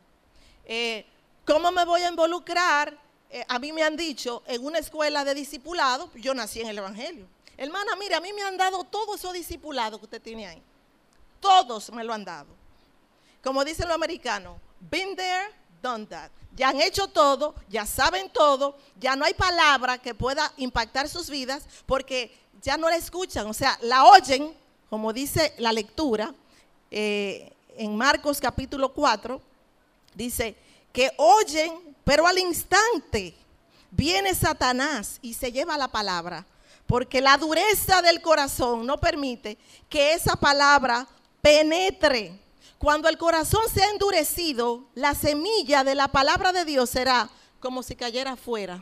Eh, 0.66 1.06
¿Cómo 1.46 1.72
me 1.72 1.86
voy 1.86 2.02
a 2.02 2.10
involucrar? 2.10 2.98
Eh, 3.30 3.46
a 3.48 3.60
mí 3.60 3.72
me 3.72 3.84
han 3.84 3.96
dicho 3.96 4.44
en 4.48 4.66
una 4.66 4.80
escuela 4.80 5.24
de 5.24 5.34
discipulado, 5.34 6.10
yo 6.16 6.34
nací 6.34 6.62
en 6.62 6.68
el 6.68 6.78
Evangelio. 6.78 7.28
Hermana, 7.58 7.96
mire, 7.96 8.16
a 8.16 8.22
mí 8.22 8.32
me 8.34 8.42
han 8.42 8.58
dado 8.58 8.84
todos 8.86 9.20
esos 9.20 9.34
discipulados 9.34 10.00
que 10.00 10.06
usted 10.06 10.22
tiene 10.22 10.48
ahí. 10.48 10.62
Todos 11.40 11.92
me 11.92 12.04
lo 12.04 12.14
han 12.14 12.26
dado. 12.26 12.59
Como 13.44 13.64
dice 13.64 13.86
lo 13.86 13.94
americano, 13.94 14.60
been 14.80 15.16
there, 15.16 15.50
done 15.82 16.06
that. 16.08 16.32
Ya 16.56 16.70
han 16.70 16.82
hecho 16.82 17.08
todo, 17.08 17.56
ya 17.70 17.86
saben 17.86 18.30
todo, 18.30 18.76
ya 19.00 19.16
no 19.16 19.24
hay 19.24 19.34
palabra 19.34 19.98
que 19.98 20.14
pueda 20.14 20.52
impactar 20.58 21.08
sus 21.08 21.30
vidas 21.30 21.64
porque 21.86 22.36
ya 22.62 22.76
no 22.78 22.90
la 22.90 22.98
escuchan, 22.98 23.48
o 23.48 23.54
sea, 23.54 23.78
la 23.82 24.06
oyen, 24.06 24.54
como 24.90 25.14
dice 25.14 25.54
la 25.58 25.72
lectura 25.72 26.34
eh, 26.92 27.54
en 27.78 27.96
Marcos 27.96 28.42
capítulo 28.42 28.92
4, 28.94 29.42
dice 30.16 30.56
que 30.92 31.12
oyen, 31.18 31.96
pero 32.04 32.28
al 32.28 32.38
instante 32.40 33.36
viene 33.92 34.34
Satanás 34.36 35.20
y 35.22 35.34
se 35.34 35.52
lleva 35.52 35.78
la 35.78 35.88
palabra, 35.88 36.46
porque 36.88 37.22
la 37.22 37.38
dureza 37.38 38.02
del 38.02 38.22
corazón 38.22 38.86
no 38.86 39.00
permite 39.00 39.58
que 39.88 40.14
esa 40.14 40.36
palabra 40.36 41.08
penetre. 41.42 42.38
Cuando 42.80 43.10
el 43.10 43.18
corazón 43.18 43.62
se 43.72 43.84
ha 43.84 43.90
endurecido, 43.90 44.88
la 44.96 45.14
semilla 45.14 45.84
de 45.84 45.96
la 45.96 46.08
palabra 46.08 46.54
de 46.54 46.64
Dios 46.64 46.90
será 46.90 47.30
como 47.60 47.84
si 47.84 47.94
cayera 47.94 48.32
afuera. 48.32 48.82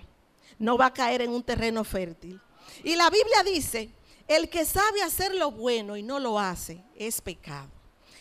No 0.59 0.77
va 0.77 0.87
a 0.87 0.93
caer 0.93 1.23
en 1.23 1.31
un 1.31 1.41
terreno 1.41 1.83
fértil. 1.83 2.39
Y 2.83 2.95
la 2.95 3.09
Biblia 3.09 3.41
dice, 3.43 3.89
el 4.27 4.49
que 4.49 4.65
sabe 4.65 5.01
hacer 5.01 5.33
lo 5.33 5.49
bueno 5.49 5.97
y 5.97 6.03
no 6.03 6.19
lo 6.19 6.39
hace 6.39 6.83
es 6.95 7.21
pecado. 7.21 7.69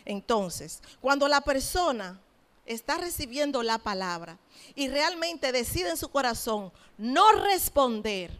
Entonces, 0.06 0.80
cuando 1.00 1.28
la 1.28 1.42
persona 1.42 2.18
está 2.64 2.96
recibiendo 2.96 3.62
la 3.62 3.76
palabra 3.76 4.38
y 4.74 4.88
realmente 4.88 5.52
decide 5.52 5.90
en 5.90 5.96
su 5.98 6.08
corazón 6.08 6.72
no 6.96 7.32
responder, 7.32 8.30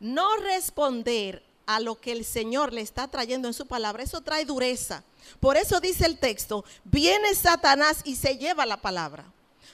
no 0.00 0.36
responder 0.36 1.42
a 1.68 1.80
lo 1.80 2.00
que 2.00 2.12
el 2.12 2.24
Señor 2.24 2.72
le 2.72 2.80
está 2.80 3.08
trayendo 3.08 3.46
en 3.46 3.52
su 3.52 3.66
palabra, 3.66 4.02
eso 4.02 4.22
trae 4.22 4.46
dureza. 4.46 5.04
Por 5.38 5.58
eso 5.58 5.80
dice 5.80 6.06
el 6.06 6.18
texto, 6.18 6.64
viene 6.82 7.34
Satanás 7.34 8.00
y 8.04 8.16
se 8.16 8.38
lleva 8.38 8.64
la 8.64 8.78
palabra. 8.78 9.26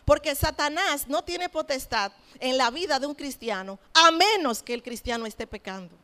Porque 0.05 0.35
Satanás 0.35 1.07
no 1.07 1.23
tiene 1.23 1.49
potestad 1.49 2.11
en 2.41 2.59
la 2.59 2.73
vida 2.73 2.99
de 2.99 3.07
un 3.07 3.15
cristiano 3.15 3.79
a 3.95 4.11
menos 4.11 4.61
que 4.61 4.75
el 4.75 4.83
cristiano 4.83 5.25
esté 5.25 5.47
pecando. 5.47 5.95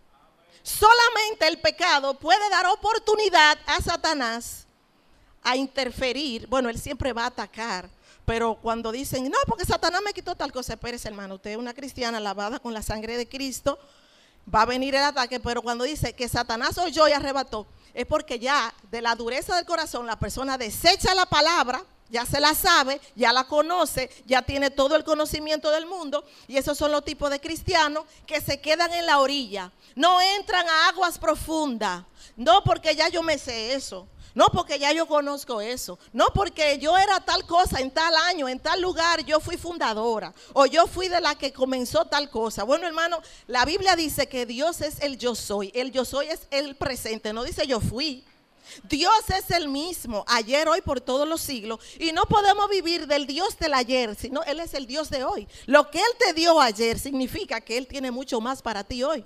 Solamente 0.63 1.49
el 1.49 1.59
pecado 1.59 2.15
puede 2.15 2.49
dar 2.51 2.67
oportunidad 2.67 3.59
a 3.67 3.83
Satanás 3.83 4.69
a 5.43 5.57
interferir. 5.57 6.47
Bueno, 6.47 6.69
él 6.69 6.79
siempre 6.79 7.13
va 7.13 7.25
a 7.25 7.27
atacar. 7.27 7.91
Pero 8.25 8.55
cuando 8.63 8.93
dicen, 8.93 9.25
no, 9.25 9.39
porque 9.49 9.65
Satanás 9.65 10.03
me 10.05 10.13
quitó 10.13 10.37
tal 10.37 10.53
cosa, 10.53 10.75
espérese 10.75 11.09
hermano, 11.09 11.35
usted 11.35 11.51
es 11.51 11.57
una 11.57 11.75
cristiana 11.75 12.21
lavada 12.21 12.61
con 12.61 12.73
la 12.73 12.81
sangre 12.81 13.17
de 13.17 13.29
Cristo, 13.29 13.77
va 14.53 14.63
a 14.63 14.67
venir 14.67 14.95
el 14.95 15.03
ataque, 15.03 15.41
pero 15.41 15.63
cuando 15.63 15.85
dice 15.85 16.15
que 16.15 16.29
Satanás 16.29 16.79
oyó 16.79 17.09
y 17.09 17.13
arrebató, 17.13 17.67
es 17.95 18.07
porque 18.07 18.39
ya 18.39 18.73
de 18.91 19.03
la 19.03 19.15
dureza 19.15 19.57
del 19.57 19.65
corazón 19.65 20.07
la 20.07 20.19
persona 20.19 20.59
desecha 20.59 21.15
la 21.15 21.27
palabra, 21.27 21.83
ya 22.11 22.27
se 22.27 22.41
la 22.41 22.55
sabe, 22.55 23.01
ya 23.15 23.33
la 23.33 23.45
conoce, 23.45 24.11
ya 24.27 24.43
tiene 24.43 24.71
todo 24.71 24.97
el 24.97 25.05
conocimiento 25.05 25.71
del 25.71 25.87
mundo. 25.87 26.25
Y 26.49 26.57
esos 26.57 26.77
son 26.77 26.91
los 26.91 27.05
tipos 27.05 27.31
de 27.31 27.41
cristianos 27.41 28.05
que 28.27 28.41
se 28.41 28.61
quedan 28.61 28.93
en 28.93 29.07
la 29.07 29.21
orilla. 29.21 29.71
No 29.95 30.21
entran 30.21 30.69
a 30.69 30.89
aguas 30.89 31.19
profundas. 31.19 32.03
No 32.37 32.65
porque 32.65 32.97
ya 32.97 33.09
yo 33.09 33.23
me 33.23 33.39
sé 33.39 33.75
eso. 33.75 34.09
No 34.35 34.49
porque 34.49 34.79
ya 34.79 34.93
yo 34.93 35.07
conozco 35.07 35.61
eso. 35.61 35.99
No 36.13 36.27
porque 36.35 36.79
yo 36.79 36.97
era 36.97 37.21
tal 37.21 37.45
cosa 37.47 37.81
en 37.81 37.91
tal 37.91 38.15
año, 38.15 38.49
en 38.49 38.61
tal 38.61 38.81
lugar, 38.81 39.25
yo 39.25 39.41
fui 39.41 39.57
fundadora. 39.57 40.33
O 40.53 40.67
yo 40.67 40.87
fui 40.87 41.09
de 41.09 41.21
la 41.21 41.35
que 41.35 41.53
comenzó 41.53 42.05
tal 42.05 42.31
cosa. 42.31 42.65
Bueno, 42.65 42.87
hermano, 42.87 43.21
la 43.47 43.65
Biblia 43.65 43.97
dice 43.97 44.29
que 44.29 44.47
Dios 44.47 44.81
es 44.81 45.01
el 45.01 45.19
yo 45.19 45.35
soy. 45.35 45.71
El 45.75 45.91
yo 45.93 46.05
soy 46.05 46.27
es 46.27 46.47
el 46.51 46.77
presente. 46.77 47.33
No 47.33 47.43
dice 47.43 47.67
yo 47.67 47.81
fui. 47.81 48.25
Dios 48.85 49.13
es 49.37 49.51
el 49.51 49.69
mismo, 49.69 50.25
ayer, 50.29 50.69
hoy, 50.69 50.81
por 50.81 51.01
todos 51.01 51.27
los 51.27 51.41
siglos. 51.41 51.81
Y 51.99 52.13
no 52.13 52.23
podemos 52.23 52.69
vivir 52.71 53.07
del 53.07 53.27
Dios 53.27 53.59
del 53.59 53.75
ayer, 53.75 54.15
sino 54.15 54.43
Él 54.45 54.61
es 54.61 54.75
el 54.75 54.87
Dios 54.87 55.11
de 55.11 55.25
hoy. 55.25 55.49
Lo 55.67 55.91
que 55.91 55.99
Él 55.99 56.13
te 56.19 56.33
dio 56.35 56.61
ayer 56.61 56.99
significa 56.99 57.61
que 57.61 57.77
Él 57.77 57.87
tiene 57.87 58.11
mucho 58.11 58.41
más 58.41 58.63
para 58.63 58.85
ti 58.85 59.03
hoy. 59.03 59.25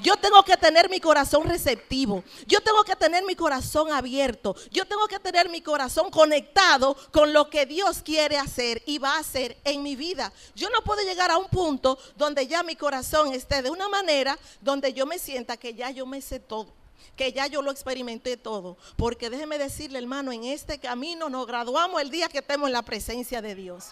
Yo 0.00 0.16
tengo 0.16 0.42
que 0.42 0.56
tener 0.56 0.88
mi 0.88 1.00
corazón 1.00 1.48
receptivo. 1.48 2.24
Yo 2.46 2.60
tengo 2.60 2.82
que 2.84 2.96
tener 2.96 3.24
mi 3.24 3.34
corazón 3.34 3.92
abierto. 3.92 4.54
Yo 4.70 4.86
tengo 4.86 5.06
que 5.08 5.18
tener 5.18 5.48
mi 5.48 5.60
corazón 5.60 6.10
conectado 6.10 6.96
con 7.10 7.32
lo 7.32 7.50
que 7.50 7.66
Dios 7.66 8.02
quiere 8.02 8.38
hacer 8.38 8.82
y 8.86 8.98
va 8.98 9.16
a 9.16 9.20
hacer 9.20 9.56
en 9.64 9.82
mi 9.82 9.96
vida. 9.96 10.32
Yo 10.54 10.70
no 10.70 10.82
puedo 10.82 11.02
llegar 11.02 11.30
a 11.30 11.38
un 11.38 11.48
punto 11.48 11.98
donde 12.16 12.46
ya 12.46 12.62
mi 12.62 12.76
corazón 12.76 13.32
esté 13.32 13.62
de 13.62 13.70
una 13.70 13.88
manera 13.88 14.38
donde 14.60 14.92
yo 14.92 15.06
me 15.06 15.18
sienta 15.18 15.56
que 15.56 15.74
ya 15.74 15.90
yo 15.90 16.06
me 16.06 16.20
sé 16.20 16.40
todo 16.40 16.81
que 17.16 17.32
ya 17.32 17.46
yo 17.46 17.62
lo 17.62 17.70
experimenté 17.70 18.36
todo. 18.36 18.76
Porque 18.96 19.30
déjeme 19.30 19.58
decirle, 19.58 19.98
hermano, 19.98 20.32
en 20.32 20.44
este 20.44 20.78
camino 20.78 21.28
nos 21.28 21.46
graduamos 21.46 22.00
el 22.00 22.10
día 22.10 22.28
que 22.28 22.38
estemos 22.38 22.68
en 22.68 22.72
la 22.72 22.82
presencia 22.82 23.42
de 23.42 23.54
Dios. 23.54 23.86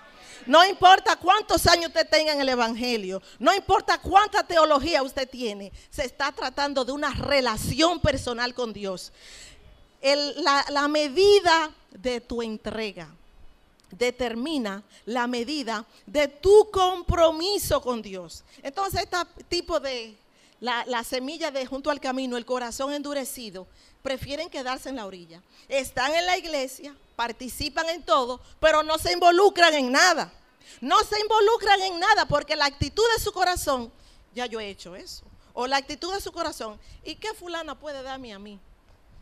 No 0.47 0.65
importa 0.65 1.17
cuántos 1.17 1.67
años 1.67 1.89
usted 1.89 2.09
tenga 2.09 2.33
en 2.33 2.41
el 2.41 2.49
Evangelio, 2.49 3.23
no 3.39 3.55
importa 3.55 4.01
cuánta 4.01 4.43
teología 4.43 5.03
usted 5.03 5.29
tiene, 5.29 5.73
se 5.91 6.05
está 6.05 6.33
tratando 6.33 6.85
de 6.85 6.93
una 6.93 7.13
relación 7.15 8.01
personal 8.01 8.55
con 8.55 8.73
Dios. 8.73 9.13
la, 10.03 10.65
la 10.71 10.89
medida 10.89 11.71
de 11.91 12.21
tu 12.21 12.43
entrega 12.43 13.09
determina 13.91 14.83
la 15.05 15.27
medida 15.27 15.85
de 16.07 16.29
tu 16.29 16.71
compromiso 16.71 17.81
con 17.81 18.03
Dios. 18.03 18.45
Entonces, 18.63 19.03
este 19.03 19.45
tipo 19.49 19.81
de 19.81 20.17
la, 20.61 21.05
semilla 21.05 21.51
de 21.51 21.67
junto 21.67 21.91
al 21.91 22.01
camino, 22.01 22.37
el 22.37 22.45
corazón 22.45 22.93
endurecido, 22.93 23.67
prefieren 24.03 24.51
quedarse 24.51 24.89
en 24.89 24.97
la 24.97 25.07
orilla. 25.07 25.43
Están 25.69 26.15
en 26.15 26.27
la 26.27 26.37
iglesia, 26.37 26.95
participan 27.17 27.89
en 27.89 28.03
todo, 28.03 28.41
pero 28.61 28.83
no 28.83 28.99
se 28.99 29.13
involucran 29.13 29.75
en 29.75 29.91
nada. 29.91 30.33
No 30.81 30.99
se 31.01 31.19
involucran 31.19 31.81
en 31.83 31.99
nada 31.99 32.27
porque 32.27 32.57
la 32.57 32.67
actitud 32.67 33.05
de 33.17 33.23
su 33.23 33.33
corazón, 33.33 33.91
ya 34.35 34.47
yo 34.47 34.61
he 34.61 34.69
hecho 34.69 34.95
eso. 34.95 35.25
O 35.53 35.67
la 35.67 35.79
actitud 35.79 36.15
de 36.15 36.21
su 36.21 36.31
corazón, 36.31 36.79
¿y 37.05 37.17
qué 37.17 37.35
fulana 37.35 37.79
puede 37.79 38.03
darme 38.03 38.33
a 38.33 38.39
mí? 38.39 38.59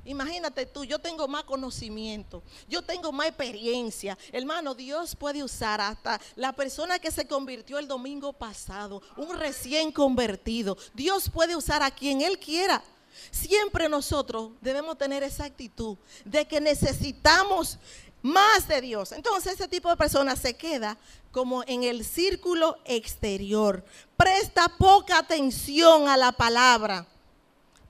Imagínate 0.08 0.64
tú, 0.64 0.86
yo 0.86 0.98
tengo 0.98 1.28
más 1.28 1.44
conocimiento, 1.44 2.42
yo 2.66 2.80
tengo 2.80 3.12
más 3.12 3.28
experiencia. 3.28 4.16
Hermano, 4.32 4.74
Dios 4.74 5.14
puede 5.14 5.44
usar 5.44 5.82
hasta 5.82 6.18
la 6.34 6.54
persona 6.54 6.98
que 6.98 7.10
se 7.10 7.28
convirtió 7.28 7.78
el 7.78 7.86
domingo 7.86 8.32
pasado, 8.32 9.02
un 9.18 9.38
recién 9.38 9.92
convertido. 9.92 10.78
Dios 10.94 11.28
puede 11.28 11.54
usar 11.54 11.82
a 11.82 11.90
quien 11.90 12.22
Él 12.22 12.38
quiera. 12.38 12.82
Siempre 13.30 13.86
nosotros 13.90 14.52
debemos 14.62 14.96
tener 14.96 15.22
esa 15.22 15.44
actitud 15.44 15.98
de 16.24 16.48
que 16.48 16.58
necesitamos 16.58 17.78
más 18.22 18.66
de 18.66 18.80
Dios. 18.80 19.12
Entonces 19.12 19.52
ese 19.52 19.68
tipo 19.68 19.90
de 19.90 19.96
persona 19.98 20.36
se 20.36 20.56
queda 20.56 20.96
como 21.32 21.64
en 21.66 21.82
el 21.82 22.02
círculo 22.02 22.78
exterior. 22.86 23.84
Presta 24.16 24.70
poca 24.78 25.18
atención 25.18 26.08
a 26.08 26.16
la 26.16 26.32
palabra. 26.32 27.06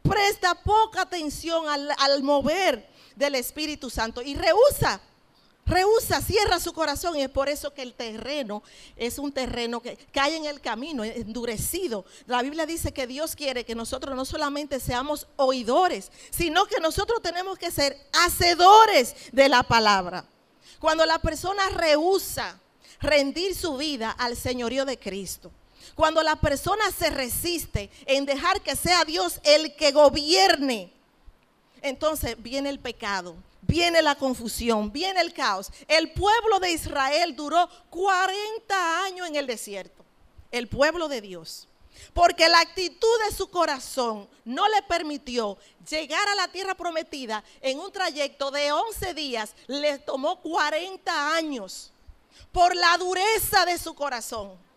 Presta 0.03 0.55
poca 0.55 1.03
atención 1.03 1.69
al, 1.69 1.91
al 1.99 2.23
mover 2.23 2.89
del 3.17 3.35
Espíritu 3.35 3.91
Santo 3.91 4.23
y 4.23 4.35
rehúsa 4.35 5.01
rehúsa, 5.69 6.21
cierra 6.21 6.59
su 6.59 6.73
corazón 6.73 7.17
y 7.17 7.23
es 7.23 7.29
por 7.29 7.49
eso 7.49 7.73
que 7.73 7.83
el 7.83 7.95
terreno 7.95 8.63
es 8.97 9.19
un 9.19 9.33
terreno 9.33 9.81
que 9.81 9.97
cae 10.13 10.37
en 10.37 10.47
el 10.47 10.61
camino, 10.61 11.05
endurecido. 11.05 12.05
La 12.27 12.43
Biblia 12.43 12.67
dice 12.67 12.93
que 12.93 13.07
Dios 13.07 13.37
quiere 13.37 13.65
que 13.65 13.75
nosotros 13.75 14.17
no 14.17 14.25
solamente 14.25 14.81
seamos 14.81 15.29
oidores, 15.37 16.11
sino 16.31 16.67
que 16.67 16.81
nosotros 16.81 17.21
tenemos 17.23 17.59
que 17.59 17.71
ser 17.71 17.97
hacedores 18.13 19.15
de 19.33 19.49
la 19.49 19.63
palabra. 19.63 20.25
Cuando 20.81 21.05
la 21.05 21.19
persona 21.19 21.69
rehúsa 21.71 22.59
rendir 23.01 23.55
su 23.55 23.77
vida 23.77 24.11
al 24.11 24.37
señorío 24.37 24.85
de 24.85 24.99
Cristo, 24.99 25.53
cuando 25.99 26.23
la 26.23 26.37
persona 26.37 26.93
se 26.97 27.11
resiste 27.11 27.91
en 28.07 28.25
dejar 28.25 28.61
que 28.61 28.77
sea 28.77 29.05
Dios 29.05 29.41
el 29.43 29.75
que 29.75 29.91
gobierne, 29.91 30.93
entonces 31.83 32.41
viene 32.41 32.69
el 32.69 32.79
pecado, 32.79 33.35
viene 33.63 34.01
la 34.01 34.15
confusión, 34.15 34.93
viene 34.93 35.21
el 35.21 35.33
caos. 35.33 35.73
El 35.89 36.13
pueblo 36.13 36.61
de 36.61 36.71
Israel 36.71 37.35
duró 37.35 37.69
40 37.91 39.05
años 39.07 39.27
en 39.27 39.35
el 39.35 39.49
desierto, 39.49 40.05
el 40.53 40.69
pueblo 40.69 41.09
de 41.09 41.21
Dios. 41.21 41.67
Porque 42.15 42.49
la 42.49 42.61
actitud 42.61 43.19
de 43.27 43.35
su 43.35 43.51
corazón 43.51 44.29
no 44.45 44.69
le 44.69 44.83
permitió 44.83 45.59
llegar 45.91 46.29
a 46.29 46.37
la 46.37 46.47
tierra 46.47 46.77
prometida 46.77 47.43
en 47.61 47.81
un 47.81 47.91
trayecto 47.91 48.53
de 48.53 48.71
11 48.71 49.15
días. 49.15 49.53
Le 49.67 49.99
tomó 49.99 50.41
40 50.43 51.35
años 51.35 51.91
por 52.53 52.77
la 52.77 52.97
dureza 52.99 53.67
de 53.67 53.77
su 53.79 53.97
corazón. 53.97 54.68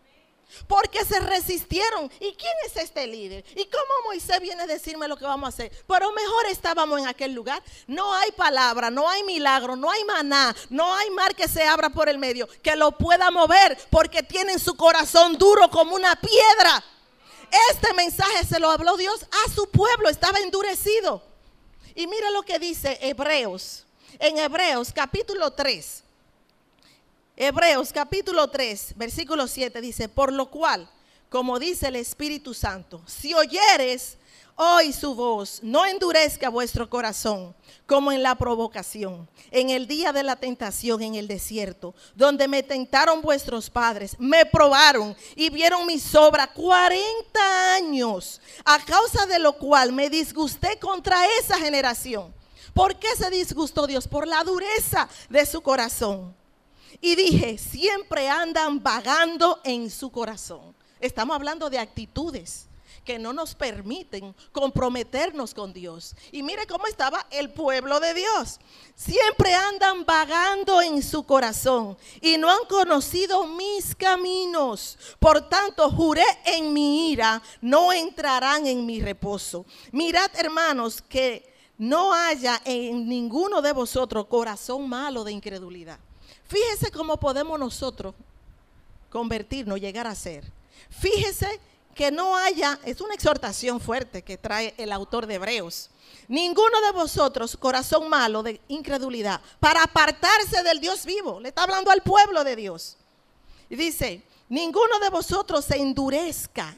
Porque 0.67 1.03
se 1.05 1.20
resistieron. 1.20 2.12
¿Y 2.20 2.34
quién 2.34 2.53
es 2.65 2.77
este 2.77 3.08
líder? 3.08 3.43
¿Y 3.55 3.65
cómo 3.65 4.08
Moisés 4.08 4.39
viene 4.39 4.63
a 4.63 4.67
decirme 4.67 5.08
lo 5.08 5.17
que 5.17 5.25
vamos 5.25 5.48
a 5.48 5.50
hacer? 5.50 5.72
Pero 5.88 6.12
mejor 6.12 6.46
estábamos 6.48 7.00
en 7.00 7.08
aquel 7.08 7.34
lugar. 7.34 7.62
No 7.88 8.13
hay 8.13 8.31
palabra, 8.31 8.89
no 8.89 9.10
hay 9.10 9.24
milagro, 9.24 9.75
no 9.75 9.89
hay 9.89 10.03
maná, 10.05 10.55
no 10.70 10.93
hay 10.96 11.10
mar 11.12 11.36
que 11.36 11.48
se 11.48 11.63
abra 11.63 11.89
por 11.89 12.10
el 12.10 12.17
medio 12.17 12.48
que 12.62 12.75
lo 12.75 12.91
pueda 12.91 13.31
mover 13.31 13.77
porque 13.89 14.24
tienen 14.24 14.60
su 14.60 14.75
corazón 14.75 15.38
duro 15.38 15.70
como 15.70 15.96
una 15.96 16.15
piedra. 16.15 16.84
Este 17.72 17.93
mensaje 17.93 18.46
se 18.46 18.60
lo 18.60 18.72
habló 18.72 18.96
Dios 18.98 19.25
a 19.46 19.51
su 19.51 19.70
pueblo, 19.70 20.10
estaba 20.10 20.39
endurecido. 20.39 21.22
Y 21.96 22.08
mira 22.08 22.29
lo 22.31 22.43
que 22.43 22.60
dice 22.60 22.98
Hebreos, 23.01 23.86
en 24.20 24.38
Hebreos 24.38 24.91
capítulo 24.93 25.51
3. 25.51 26.03
Hebreos 27.38 27.94
capítulo 27.94 28.50
3, 28.50 28.94
versículo 28.98 29.48
7 29.48 29.80
dice, 29.82 30.10
por 30.10 30.34
lo 30.34 30.52
cual, 30.52 30.90
como 31.30 31.60
dice 31.60 31.88
el 31.88 31.96
Espíritu 31.96 32.54
Santo, 32.54 33.02
si 33.08 33.34
oyeres 33.34 34.18
hoy 34.58 34.92
su 34.92 35.16
voz, 35.16 35.60
no 35.64 35.86
endurezca 35.86 36.50
vuestro 36.50 36.90
corazón 36.90 37.56
como 37.86 38.12
en 38.12 38.22
la 38.22 38.36
provocación, 38.36 39.30
en 39.50 39.70
el 39.70 39.88
día 39.88 40.12
de 40.12 40.24
la 40.24 40.36
tentación 40.36 41.02
en 41.02 41.16
el 41.16 41.28
desierto, 41.28 41.96
donde 42.16 42.50
me 42.50 42.64
tentaron 42.64 43.22
vuestros 43.22 43.70
padres, 43.70 44.18
me 44.20 44.46
probaron 44.46 45.16
y 45.36 45.50
vieron 45.50 45.88
mi 45.88 46.00
sobra 46.00 46.48
40 46.48 47.76
años, 47.76 48.42
a 48.66 48.78
causa 48.84 49.26
de 49.26 49.40
lo 49.40 49.54
cual 49.54 49.94
me 49.94 50.10
disgusté 50.10 50.78
contra 50.80 51.26
esa 51.40 51.58
generación. 51.58 52.34
¿Por 52.74 53.00
qué 53.00 53.08
se 53.18 53.30
disgustó 53.30 53.88
Dios? 53.88 54.08
Por 54.08 54.28
la 54.28 54.44
dureza 54.44 55.10
de 55.30 55.46
su 55.46 55.62
corazón. 55.62 56.41
Y 57.01 57.15
dije, 57.15 57.58
siempre 57.58 58.29
andan 58.29 58.81
vagando 58.81 59.60
en 59.63 59.89
su 59.89 60.12
corazón. 60.12 60.75
Estamos 61.00 61.36
hablando 61.36 61.70
de 61.70 61.79
actitudes 61.79 62.67
que 63.03 63.17
no 63.17 63.34
nos 63.34 63.55
permiten 63.55 64.36
comprometernos 64.51 65.53
con 65.55 65.74
Dios. 65.74 66.15
Y 66.31 66.43
mire 66.43 66.67
cómo 66.67 66.86
estaba 66.86 67.25
el 67.31 67.51
pueblo 67.51 68.00
de 68.00 68.14
Dios. 68.14 68.59
Siempre 68.96 69.53
andan 69.55 70.05
vagando 70.05 70.81
en 70.81 71.01
su 71.01 71.24
corazón 71.24 71.98
y 72.22 72.37
no 72.37 72.50
han 72.51 72.66
conocido 72.70 73.48
mis 73.48 73.96
caminos. 73.96 74.98
Por 75.20 75.50
tanto, 75.50 75.90
juré 75.90 76.25
en 76.46 76.72
mi 76.72 77.11
ira, 77.11 77.42
no 77.61 77.92
entrarán 77.92 78.68
en 78.68 78.85
mi 78.85 79.01
reposo. 79.01 79.66
Mirad, 79.92 80.29
hermanos, 80.35 81.01
que 81.01 81.51
no 81.79 82.14
haya 82.14 82.61
en 82.64 83.09
ninguno 83.09 83.61
de 83.64 83.74
vosotros 83.74 84.27
corazón 84.27 84.87
malo 84.87 85.24
de 85.24 85.31
incredulidad. 85.31 86.00
Fíjese 86.51 86.92
cómo 86.92 87.16
podemos 87.16 87.57
nosotros 87.57 88.14
convertirnos, 89.09 89.79
llegar 89.79 90.05
a 90.05 90.14
ser. 90.14 90.44
Fíjese 90.90 91.61
que 91.96 92.11
no 92.11 92.35
haya, 92.35 92.77
es 92.83 93.00
una 93.00 93.14
exhortación 93.14 93.79
fuerte 93.79 94.22
que 94.22 94.37
trae 94.37 94.74
el 94.77 94.92
autor 94.92 95.27
de 95.27 95.35
Hebreos. 95.35 95.90
Ninguno 96.27 96.81
de 96.81 96.92
vosotros, 96.92 97.55
corazón 97.55 98.09
malo 98.09 98.44
de 98.44 98.59
incredulidad, 98.68 99.40
para 99.61 99.81
apartarse 99.81 100.61
del 100.61 100.81
Dios 100.81 101.05
vivo. 101.05 101.40
Le 101.40 101.50
está 101.50 101.64
hablando 101.64 101.90
al 101.90 102.01
pueblo 102.01 102.44
de 102.44 102.57
Dios. 102.57 102.98
Y 103.70 103.77
dice, 103.77 104.22
ninguno 104.50 105.00
de 105.00 105.09
vosotros 105.09 105.64
se 105.64 105.77
endurezca. 105.77 106.75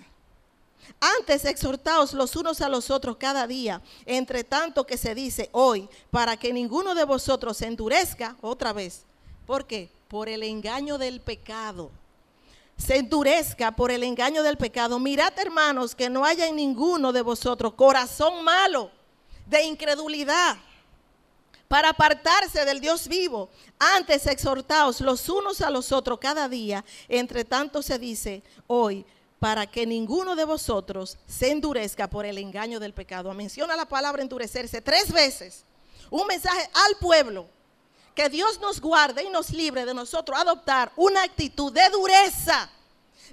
Antes 0.99 1.45
exhortaos 1.45 2.13
los 2.13 2.35
unos 2.35 2.61
a 2.61 2.69
los 2.69 2.91
otros 2.91 3.17
cada 3.17 3.47
día, 3.47 3.81
entre 4.05 4.43
tanto 4.43 4.85
que 4.85 4.97
se 4.97 5.15
dice 5.15 5.49
hoy, 5.51 5.89
para 6.11 6.37
que 6.37 6.53
ninguno 6.53 6.93
de 6.93 7.05
vosotros 7.05 7.57
se 7.57 7.65
endurezca 7.65 8.37
otra 8.39 8.71
vez 8.71 9.05
¿Por 9.45 9.65
qué? 9.65 9.89
Por 10.07 10.29
el 10.29 10.43
engaño 10.43 10.97
del 10.97 11.21
pecado. 11.21 11.91
Se 12.77 12.97
endurezca 12.97 13.75
por 13.75 13.91
el 13.91 14.03
engaño 14.03 14.43
del 14.43 14.57
pecado. 14.57 14.99
Mirad, 14.99 15.37
hermanos, 15.37 15.95
que 15.95 16.09
no 16.09 16.25
haya 16.25 16.47
en 16.47 16.55
ninguno 16.55 17.11
de 17.11 17.21
vosotros 17.21 17.73
corazón 17.73 18.43
malo 18.43 18.91
de 19.45 19.63
incredulidad 19.63 20.57
para 21.67 21.89
apartarse 21.89 22.65
del 22.65 22.79
Dios 22.79 23.07
vivo. 23.07 23.49
Antes 23.79 24.27
exhortaos 24.27 25.01
los 25.01 25.27
unos 25.29 25.61
a 25.61 25.69
los 25.69 25.91
otros 25.91 26.19
cada 26.19 26.47
día. 26.47 26.85
Entre 27.07 27.45
tanto 27.45 27.81
se 27.81 27.97
dice 27.99 28.43
hoy, 28.67 29.05
para 29.39 29.67
que 29.67 29.85
ninguno 29.85 30.35
de 30.35 30.45
vosotros 30.45 31.17
se 31.27 31.51
endurezca 31.51 32.09
por 32.09 32.25
el 32.25 32.37
engaño 32.37 32.79
del 32.79 32.93
pecado. 32.93 33.33
Menciona 33.33 33.75
la 33.75 33.87
palabra 33.87 34.21
endurecerse 34.21 34.81
tres 34.81 35.11
veces. 35.11 35.65
Un 36.09 36.27
mensaje 36.27 36.69
al 36.73 36.95
pueblo 36.99 37.47
que 38.15 38.29
Dios 38.29 38.59
nos 38.59 38.79
guarde 38.79 39.23
y 39.23 39.29
nos 39.29 39.49
libre 39.49 39.85
de 39.85 39.93
nosotros 39.93 40.37
adoptar 40.37 40.91
una 40.95 41.23
actitud 41.23 41.71
de 41.71 41.89
dureza, 41.89 42.69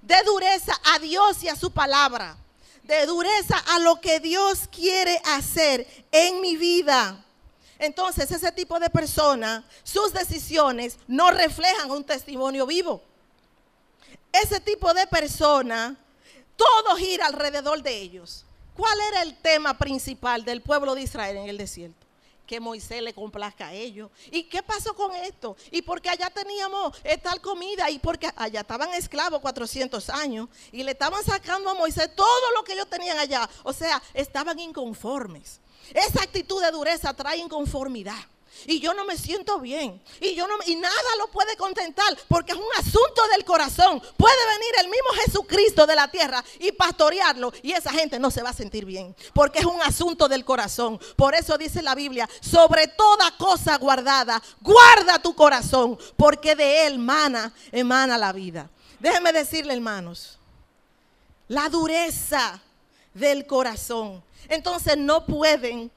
de 0.03 0.23
dureza 0.25 0.73
a 0.95 0.99
Dios 0.99 1.43
y 1.43 1.49
a 1.49 1.57
su 1.57 1.71
palabra, 1.71 2.37
de 2.85 3.07
dureza 3.07 3.59
a 3.69 3.79
lo 3.79 4.01
que 4.01 4.21
Dios 4.21 4.69
quiere 4.71 5.21
hacer 5.25 5.87
en 6.11 6.41
mi 6.41 6.57
vida. 6.57 7.25
Entonces 7.79 8.31
ese 8.31 8.53
tipo 8.53 8.79
de 8.79 8.91
persona, 8.91 9.65
sus 9.83 10.13
decisiones 10.13 10.99
no 11.07 11.31
reflejan 11.31 11.91
un 11.91 12.05
testimonio 12.05 12.67
vivo. 12.67 13.03
Ese 14.33 14.61
tipo 14.61 14.93
de 14.95 15.07
persona, 15.07 15.97
todo 16.57 16.97
gira 16.97 17.27
alrededor 17.27 17.83
de 17.83 17.97
ellos. 17.97 18.45
¿Cuál 18.77 18.99
era 19.09 19.23
el 19.23 19.37
tema 19.37 19.77
principal 19.77 20.45
del 20.45 20.63
pueblo 20.63 20.95
de 20.95 21.03
Israel 21.03 21.37
en 21.39 21.49
el 21.49 21.59
desierto? 21.59 22.00
Que 22.51 22.59
Moisés 22.59 23.01
le 23.01 23.15
complazca 23.15 23.69
a 23.69 23.73
ellos. 23.73 24.11
¿Y 24.33 24.43
qué 24.43 24.61
pasó 24.61 24.93
con 24.93 25.15
esto? 25.15 25.57
Y 25.71 25.83
porque 25.83 26.09
allá 26.09 26.31
teníamos 26.31 27.01
tal 27.23 27.41
comida 27.41 27.89
y 27.91 28.01
porque 28.01 28.29
allá 28.35 28.63
estaban 28.63 28.93
esclavos 28.93 29.39
400 29.41 30.11
años 30.11 30.49
y 30.73 30.83
le 30.83 30.91
estaban 30.91 31.23
sacando 31.23 31.71
a 31.71 31.75
Moisés 31.75 32.11
todo 32.17 32.51
lo 32.57 32.65
que 32.65 32.73
ellos 32.73 32.91
tenían 32.91 33.21
allá. 33.21 33.49
O 33.63 33.73
sea, 33.73 34.03
estaban 34.15 34.59
inconformes. 34.59 35.61
Esa 35.95 36.25
actitud 36.25 36.61
de 36.61 36.73
dureza 36.73 37.15
trae 37.15 37.37
inconformidad 37.37 38.19
y 38.67 38.81
yo 38.81 38.95
no 38.95 39.05
me 39.05 39.17
siento 39.17 39.59
bien 39.59 40.03
y 40.21 40.35
yo 40.35 40.47
no 40.47 40.55
y 40.67 40.77
nada 40.77 40.95
lo 41.19 41.29
puede 41.29 41.57
contentar 41.57 42.17
porque 42.29 42.53
es 42.53 42.59
un 42.59 42.73
asunto 42.77 43.23
del 43.33 43.45
corazón. 43.45 44.01
Puede 44.17 44.47
venir 44.55 44.71
el 44.81 44.89
mismo 44.89 45.09
Jesucristo 45.25 45.87
de 45.87 45.97
la 45.97 46.11
tierra 46.11 46.45
y 46.59 46.73
pastorearlo 46.73 47.53
y 47.63 47.73
esa 47.73 47.91
gente 47.93 48.19
no 48.19 48.31
se 48.31 48.43
va 48.43 48.51
a 48.51 48.55
sentir 48.55 48.85
bien 48.85 49.15
porque 49.35 49.61
es 49.61 49.65
un 49.65 49.81
asunto 49.83 50.29
del 50.29 50.45
corazón. 50.45 51.01
Por 51.17 51.35
eso 51.35 51.57
dice 51.59 51.83
la 51.83 51.95
Biblia, 51.95 52.29
sobre 52.41 52.87
toda 52.89 53.37
cosa 53.37 53.77
guardada, 53.79 54.43
guarda 54.61 55.21
tu 55.21 55.35
corazón 55.35 55.99
porque 56.17 56.55
de 56.55 56.87
él 56.87 56.95
emana 56.95 57.53
emana 57.73 58.19
la 58.19 58.33
vida. 58.33 58.71
Déjenme 58.99 59.33
decirle, 59.33 59.73
hermanos, 59.73 60.39
la 61.49 61.69
dureza 61.69 62.61
del 63.15 63.47
corazón. 63.47 64.23
Entonces 64.49 64.97
no 64.97 65.25
pueden 65.27 65.91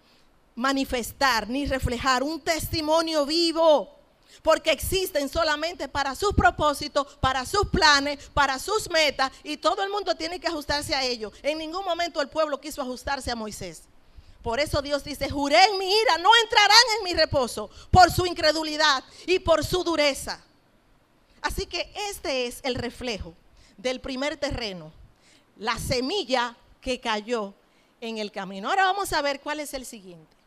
manifestar 0.56 1.50
ni 1.50 1.66
reflejar 1.66 2.24
un 2.24 2.39
testimonio 2.39 3.26
vivo. 3.26 3.89
Porque 4.42 4.72
existen 4.72 5.30
solamente 5.30 5.88
para 5.88 6.16
sus 6.16 6.34
propósitos, 6.34 7.08
para 7.22 7.46
sus 7.46 7.68
planes, 7.70 8.20
para 8.34 8.60
sus 8.60 8.89
metas 8.89 9.32
y 9.44 9.58
todo 9.58 9.84
el 9.84 9.89
mundo 9.89 10.16
tiene 10.16 10.39
que 10.39 10.48
ajustarse 10.48 10.94
a 10.94 11.04
ellos. 11.04 11.32
En 11.44 11.58
ningún 11.58 11.86
momento 11.86 12.22
el 12.22 12.30
pueblo 12.30 12.60
quiso 12.60 12.82
ajustarse 12.82 13.32
a 13.32 13.36
Moisés. 13.36 13.84
Por 14.42 14.60
eso 14.60 14.82
Dios 14.82 15.06
dice, 15.06 15.30
juré 15.30 15.63
en 15.63 15.78
mi 15.78 15.89
ira, 15.89 16.18
no 16.18 16.30
entrarán 16.44 16.84
en 16.98 17.04
mi 17.06 17.13
reposo 17.13 17.70
por 17.89 18.12
su 18.12 18.26
incredulidad 18.26 19.02
y 19.26 19.39
por 19.39 19.63
su 19.63 19.86
dureza. 19.86 20.44
Así 21.42 21.66
que 21.66 21.92
este 22.10 22.48
es 22.48 22.60
el 22.63 22.76
reflejo 22.76 23.34
del 23.78 24.02
primer 24.02 24.36
terreno, 24.36 24.92
la 25.58 25.78
semilla 25.78 26.58
que 26.82 27.00
cayó 27.00 27.54
en 28.02 28.18
el 28.18 28.32
camino. 28.34 28.70
Ahora 28.70 28.84
vamos 28.84 29.13
a 29.13 29.22
ver 29.22 29.39
cuál 29.39 29.62
es 29.62 29.74
el 29.74 29.86
siguiente. 29.86 30.42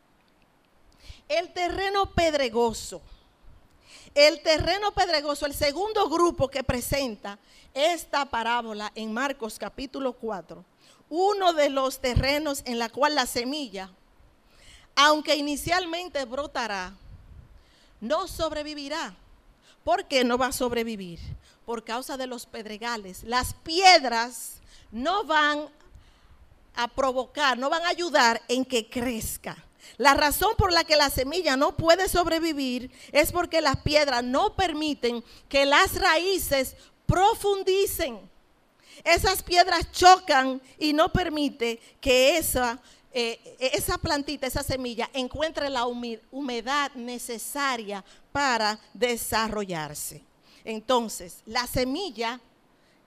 El 1.27 1.51
terreno 1.51 2.13
pedregoso. 2.13 3.01
El 4.15 4.41
terreno 4.41 4.93
pedregoso, 4.93 5.45
el 5.45 5.53
segundo 5.53 6.09
grupo 6.09 6.47
que 6.47 6.63
presenta 6.63 7.37
esta 7.73 8.25
parábola 8.25 8.91
en 8.95 9.13
Marcos 9.13 9.59
capítulo 9.59 10.13
4, 10.13 10.63
uno 11.09 11.53
de 11.53 11.69
los 11.69 11.99
terrenos 11.99 12.63
en 12.65 12.79
la 12.79 12.89
cual 12.89 13.13
la 13.13 13.25
semilla, 13.25 13.91
aunque 14.95 15.35
inicialmente 15.35 16.25
brotará, 16.25 16.93
no 18.01 18.27
sobrevivirá. 18.27 19.13
¿Por 19.83 20.05
qué 20.05 20.23
no 20.23 20.37
va 20.37 20.47
a 20.47 20.51
sobrevivir? 20.51 21.19
Por 21.65 21.83
causa 21.83 22.17
de 22.17 22.27
los 22.27 22.45
pedregales. 22.45 23.23
Las 23.23 23.53
piedras 23.53 24.55
no 24.91 25.23
van 25.25 25.69
a 26.75 26.87
provocar, 26.87 27.57
no 27.57 27.69
van 27.69 27.83
a 27.83 27.89
ayudar 27.89 28.41
en 28.47 28.65
que 28.65 28.89
crezca. 28.89 29.66
La 29.95 30.13
razón 30.13 30.55
por 30.57 30.73
la 30.73 30.83
que 30.83 30.95
la 30.95 31.09
semilla 31.09 31.55
no 31.55 31.77
puede 31.77 32.09
sobrevivir 32.09 32.91
es 33.11 33.31
porque 33.31 33.61
las 33.61 33.77
piedras 33.77 34.23
no 34.23 34.55
permiten 34.55 35.23
que 35.47 35.65
las 35.65 35.95
raíces 35.95 36.75
profundicen. 37.05 38.19
Esas 39.03 39.41
piedras 39.41 39.91
chocan 39.91 40.61
y 40.77 40.93
no 40.93 41.11
permite 41.11 41.79
que 42.01 42.37
esa, 42.37 42.79
eh, 43.11 43.57
esa 43.59 43.97
plantita, 43.97 44.45
esa 44.45 44.63
semilla, 44.63 45.09
encuentre 45.13 45.69
la 45.69 45.85
humedad 45.85 46.91
necesaria 46.93 48.03
para 48.31 48.79
desarrollarse. 48.93 50.23
Entonces, 50.63 51.41
la 51.45 51.65
semilla 51.65 52.39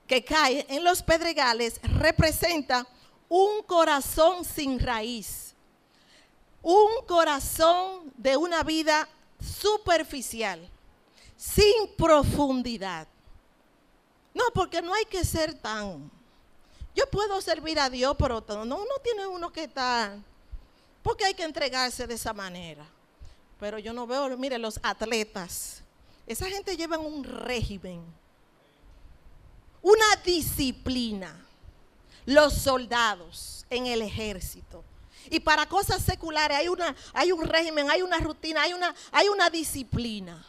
que 0.07 0.23
cae 0.23 0.65
en 0.67 0.83
los 0.83 1.03
pedregales 1.03 1.79
representa 1.83 2.87
un 3.29 3.63
corazón 3.63 4.43
sin 4.43 4.79
raíz 4.79 5.50
un 6.61 7.05
corazón 7.07 8.11
de 8.15 8.37
una 8.37 8.63
vida 8.63 9.07
superficial, 9.39 10.69
sin 11.35 11.95
profundidad. 11.97 13.07
No, 14.33 14.43
porque 14.53 14.81
no 14.81 14.93
hay 14.93 15.05
que 15.05 15.25
ser 15.25 15.53
tan... 15.53 16.09
Yo 16.95 17.09
puedo 17.09 17.41
servir 17.41 17.79
a 17.79 17.89
Dios, 17.89 18.15
pero 18.17 18.43
no, 18.49 18.65
no 18.65 18.95
tiene 19.03 19.27
uno 19.27 19.51
que 19.51 19.63
estar... 19.63 20.17
Porque 21.01 21.25
hay 21.25 21.33
que 21.33 21.43
entregarse 21.43 22.05
de 22.05 22.13
esa 22.13 22.33
manera. 22.33 22.85
Pero 23.59 23.79
yo 23.79 23.93
no 23.93 24.05
veo, 24.05 24.37
mire, 24.37 24.57
los 24.57 24.79
atletas, 24.83 25.83
esa 26.27 26.47
gente 26.47 26.77
lleva 26.77 26.97
un 26.97 27.23
régimen, 27.23 28.03
una 29.81 30.15
disciplina. 30.23 31.47
Los 32.23 32.53
soldados 32.53 33.65
en 33.71 33.87
el 33.87 34.03
ejército, 34.03 34.83
y 35.29 35.39
para 35.39 35.67
cosas 35.67 36.01
seculares 36.01 36.57
hay, 36.57 36.67
una, 36.67 36.95
hay 37.13 37.31
un 37.31 37.45
régimen, 37.45 37.89
hay 37.89 38.01
una 38.01 38.17
rutina, 38.17 38.63
hay 38.63 38.73
una, 38.73 38.93
hay 39.11 39.29
una 39.29 39.49
disciplina. 39.49 40.45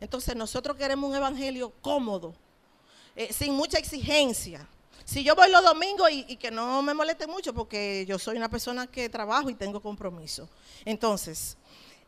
Entonces 0.00 0.36
nosotros 0.36 0.76
queremos 0.76 1.08
un 1.08 1.16
evangelio 1.16 1.72
cómodo, 1.80 2.34
eh, 3.14 3.32
sin 3.32 3.54
mucha 3.54 3.78
exigencia. 3.78 4.66
Si 5.04 5.22
yo 5.22 5.34
voy 5.36 5.50
los 5.50 5.62
domingos 5.62 6.10
y, 6.10 6.26
y, 6.28 6.36
que 6.36 6.50
no 6.50 6.82
me 6.82 6.92
moleste 6.92 7.26
mucho 7.26 7.54
porque 7.54 8.04
yo 8.08 8.18
soy 8.18 8.36
una 8.36 8.48
persona 8.48 8.88
que 8.88 9.08
trabajo 9.08 9.48
y 9.48 9.54
tengo 9.54 9.80
compromiso. 9.80 10.48
Entonces, 10.84 11.56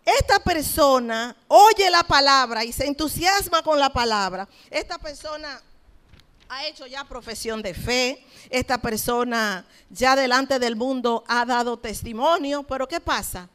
esta 0.04 0.38
persona 0.40 1.36
oye 1.48 1.90
la 1.90 2.02
palabra 2.02 2.64
y 2.64 2.72
se 2.72 2.86
entusiasma 2.86 3.62
con 3.62 3.78
la 3.78 3.92
palabra. 3.92 4.48
Esta 4.70 4.98
persona 4.98 5.62
ha 6.48 6.66
hecho 6.66 6.86
ya 6.86 7.04
profesión 7.04 7.60
de 7.62 7.74
fe, 7.74 8.24
esta 8.50 8.78
persona 8.78 9.66
ya 9.90 10.16
delante 10.16 10.58
del 10.58 10.76
mundo 10.76 11.24
ha 11.28 11.44
dado 11.44 11.78
testimonio, 11.78 12.62
pero 12.62 12.88
¿qué 12.88 13.00
pasa? 13.00 13.48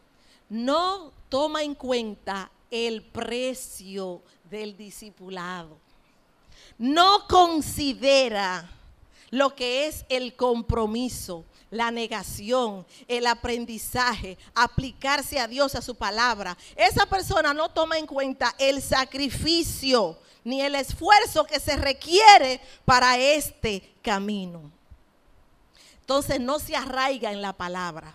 No 0.50 1.12
toma 1.30 1.64
en 1.64 1.74
cuenta 1.74 2.52
el 2.70 3.02
precio 3.02 4.22
del 4.50 4.78
discipulado. 4.78 5.78
No 6.78 7.28
considera 7.28 8.70
lo 9.32 9.56
que 9.56 9.88
es 9.88 10.06
el 10.10 10.36
compromiso, 10.36 11.46
la 11.72 11.90
negación, 11.90 12.86
el 13.08 13.26
aprendizaje, 13.26 14.38
aplicarse 14.54 15.40
a 15.40 15.48
Dios, 15.48 15.74
a 15.74 15.82
su 15.82 15.96
palabra. 15.96 16.56
Esa 16.76 17.08
persona 17.08 17.54
no 17.54 17.70
toma 17.70 17.98
en 17.98 18.06
cuenta 18.06 18.54
el 18.60 18.80
sacrificio 18.80 20.20
ni 20.44 20.62
el 20.62 20.76
esfuerzo 20.76 21.46
que 21.46 21.60
se 21.60 21.76
requiere 21.76 22.60
para 22.86 23.18
este 23.18 23.94
camino. 24.02 24.72
Entonces 26.02 26.40
no 26.40 26.60
se 26.60 26.76
arraiga 26.76 27.32
en 27.32 27.42
la 27.42 27.54
palabra. 27.54 28.14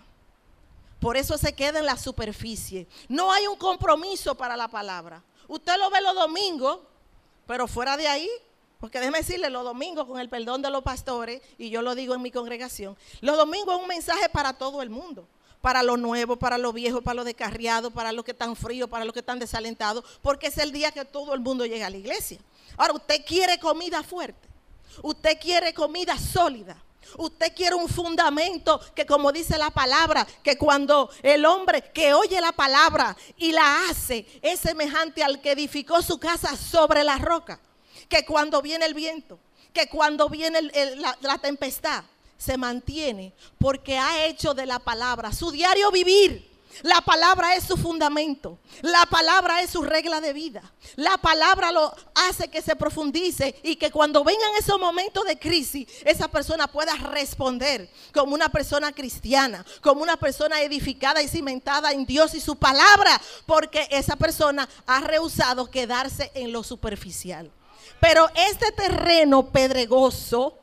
Por 1.01 1.17
eso 1.17 1.39
se 1.39 1.55
queda 1.55 1.79
en 1.79 1.87
la 1.87 1.97
superficie. 1.97 2.87
No 3.09 3.33
hay 3.33 3.47
un 3.47 3.57
compromiso 3.57 4.35
para 4.35 4.57
la 4.57 4.69
palabra. 4.69 5.23
Usted 5.47 5.79
lo 5.79 5.91
ve 5.91 6.01
los 6.01 6.15
domingos, 6.15 6.81
pero 7.47 7.67
fuera 7.67 7.97
de 7.97 8.09
ahí, 8.09 8.29
porque 8.81 8.99
déjeme 8.99 9.19
decirle, 9.19 9.49
los 9.49 9.65
domingos, 9.65 10.07
con 10.07 10.21
el 10.21 10.29
perdón 10.29 10.61
de 10.61 10.71
los 10.71 10.83
pastores, 10.83 11.41
y 11.57 11.71
yo 11.71 11.83
lo 11.83 11.95
digo 11.95 12.15
en 12.15 12.23
mi 12.23 12.31
congregación, 12.31 12.97
los 13.21 13.37
domingos 13.37 13.77
es 13.77 13.83
un 13.83 13.89
mensaje 13.89 14.29
para 14.29 14.53
todo 14.53 14.83
el 14.83 14.91
mundo 14.91 15.27
para 15.61 15.83
lo 15.83 15.97
nuevo, 15.97 16.37
para 16.37 16.59
lo 16.59 16.73
viejo, 16.73 17.03
para 17.03 17.15
lo 17.15 17.25
descarriado, 17.25 17.91
para 17.91 18.13
los 18.13 18.25
que 18.25 18.33
están 18.33 18.57
fríos, 18.57 18.89
para 18.89 19.05
los 19.05 19.13
que 19.13 19.21
están 19.21 19.39
desalentados, 19.39 20.05
porque 20.23 20.49
es 20.49 20.59
el 20.59 20.73
día 20.73 20.93
que 20.93 21.05
todo 21.05 21.35
el 21.35 21.41
mundo 21.41 21.67
llega 21.67 21.87
a 21.87 21.91
la 21.91 21.97
iglesia. 21.97 22.39
Ahora, 22.77 22.95
usted 22.95 23.25
quiere 23.27 23.59
comida 23.59 24.03
fuerte, 24.03 24.49
usted 25.03 25.39
quiere 25.41 25.75
comida 25.75 26.19
sólida. 26.19 26.83
Usted 27.17 27.55
quiere 27.55 27.75
un 27.75 27.89
fundamento 27.89 28.79
que 28.95 29.07
como 29.07 29.33
dice 29.33 29.57
la 29.57 29.71
palabra, 29.71 30.27
que 30.43 30.59
cuando 30.59 31.09
el 31.23 31.47
hombre 31.47 31.83
que 31.95 32.13
oye 32.13 32.39
la 32.39 32.53
palabra 32.53 33.17
y 33.39 33.53
la 33.53 33.89
hace 33.89 34.27
es 34.43 34.61
semejante 34.61 35.23
al 35.23 35.41
que 35.41 35.53
edificó 35.53 36.03
su 36.03 36.19
casa 36.19 36.55
sobre 36.55 37.05
la 37.05 37.17
roca. 37.17 37.61
Que 38.11 38.27
cuando 38.27 38.61
viene 38.61 38.85
el 38.85 38.93
viento, 38.93 39.39
que 39.73 39.89
cuando 39.89 40.29
viene 40.29 40.61
la, 40.97 41.17
la 41.23 41.39
tempestad, 41.39 42.05
se 42.39 42.57
mantiene 42.57 43.35
porque 43.59 43.99
ha 43.99 44.25
hecho 44.25 44.55
de 44.55 44.65
la 44.65 44.79
palabra 44.79 45.33
su 45.33 45.51
diario 45.51 45.91
vivir. 45.91 46.49
La 46.83 47.01
palabra 47.01 47.57
es 47.57 47.65
su 47.65 47.77
fundamento. 47.77 48.59
La 48.83 49.05
palabra 49.07 49.63
es 49.63 49.71
su 49.71 49.83
regla 49.83 50.21
de 50.21 50.33
vida. 50.33 50.63
La 50.97 51.19
palabra 51.19 51.73
lo 51.73 51.93
hace 52.15 52.49
que 52.49 52.63
se 52.63 52.77
profundice 52.77 53.59
y 53.63 53.77
que 53.77 53.91
cuando 53.91 54.23
vengan 54.23 54.51
esos 54.59 54.79
momentos 54.79 55.25
de 55.25 55.39
crisis, 55.39 55.89
esa 56.05 56.29
persona 56.29 56.69
pueda 56.69 56.95
responder 56.95 57.91
como 58.15 58.35
una 58.35 58.49
persona 58.49 58.93
cristiana, 58.93 59.65
como 59.81 60.03
una 60.03 60.17
persona 60.17 60.61
edificada 60.61 61.23
y 61.23 61.29
cimentada 61.29 61.91
en 61.93 62.07
Dios 62.07 62.35
y 62.35 62.41
su 62.41 62.57
palabra, 62.57 63.21
porque 63.47 63.89
esa 63.91 64.17
persona 64.17 64.69
ha 64.87 65.01
rehusado 65.01 65.71
quedarse 65.71 66.31
en 66.35 66.53
lo 66.53 66.63
superficial. 66.63 67.51
Pero 68.01 68.29
este 68.35 68.71
terreno 68.71 69.51
pedregoso, 69.51 70.57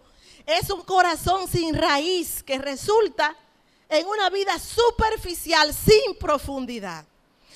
es 0.46 0.70
un 0.70 0.82
corazón 0.84 1.48
sin 1.48 1.74
raíz 1.76 2.44
que 2.44 2.58
resulta 2.58 3.36
en 3.90 4.06
una 4.08 4.30
vida 4.30 4.58
superficial 4.60 5.74
sin 5.74 6.18
profundidad. 6.20 7.06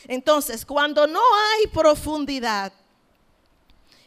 Entonces, 0.08 0.66
cuando 0.66 1.06
no 1.08 1.22
hay 1.22 1.68
profundidad, 1.68 2.72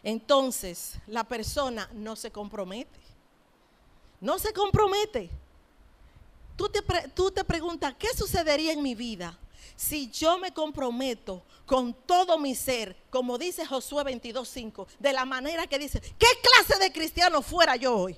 entonces 0.03 0.95
la 1.07 1.25
persona 1.25 1.89
no 1.93 2.17
se 2.17 2.31
compromete. 2.31 2.99
No 4.21 4.39
se 4.39 4.53
compromete. 4.53 5.31
Tú 6.57 6.69
te, 6.69 6.83
tú 7.15 7.31
te 7.31 7.45
preguntas, 7.45 7.95
¿qué 7.99 8.09
sucedería 8.17 8.73
en 8.73 8.83
mi 8.83 8.95
vida 8.95 9.39
si 9.75 10.11
yo 10.11 10.39
me 10.39 10.53
comprometo 10.53 11.43
con 11.67 11.95
todo 11.95 12.39
mi 12.39 12.55
ser, 12.55 12.97
como 13.11 13.39
dice 13.39 13.65
Josué 13.67 14.05
22.5, 14.05 14.87
de 14.99 15.13
la 15.13 15.25
manera 15.25 15.67
que 15.67 15.79
dice, 15.79 16.01
¿qué 16.01 16.27
clase 16.43 16.79
de 16.79 16.93
cristiano 16.93 17.43
fuera 17.43 17.77
yo 17.77 17.97
hoy? 17.97 18.17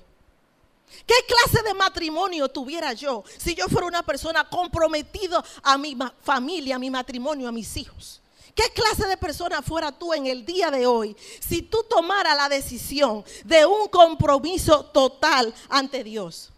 ¿Qué 1.05 1.15
clase 1.27 1.63
de 1.63 1.73
matrimonio 1.73 2.49
tuviera 2.49 2.93
yo 2.93 3.23
si 3.37 3.53
yo 3.53 3.67
fuera 3.67 3.87
una 3.87 4.03
persona 4.03 4.47
comprometida 4.47 5.43
a 5.61 5.77
mi 5.77 5.97
familia, 6.21 6.75
a 6.75 6.79
mi 6.79 6.89
matrimonio, 6.89 7.47
a 7.47 7.51
mis 7.51 7.75
hijos? 7.77 8.21
¿Qué 8.55 8.63
clase 8.73 9.05
de 9.05 9.17
persona 9.17 9.61
fuera 9.61 9.91
tú 9.91 10.13
en 10.13 10.27
el 10.27 10.45
día 10.45 10.71
de 10.71 10.87
hoy 10.87 11.15
si 11.41 11.61
tú 11.61 11.85
tomaras 11.89 12.37
la 12.37 12.47
decisión 12.47 13.23
de 13.43 13.65
un 13.65 13.89
compromiso 13.89 14.85
total 14.85 15.53
ante 15.67 16.03
Dios? 16.03 16.51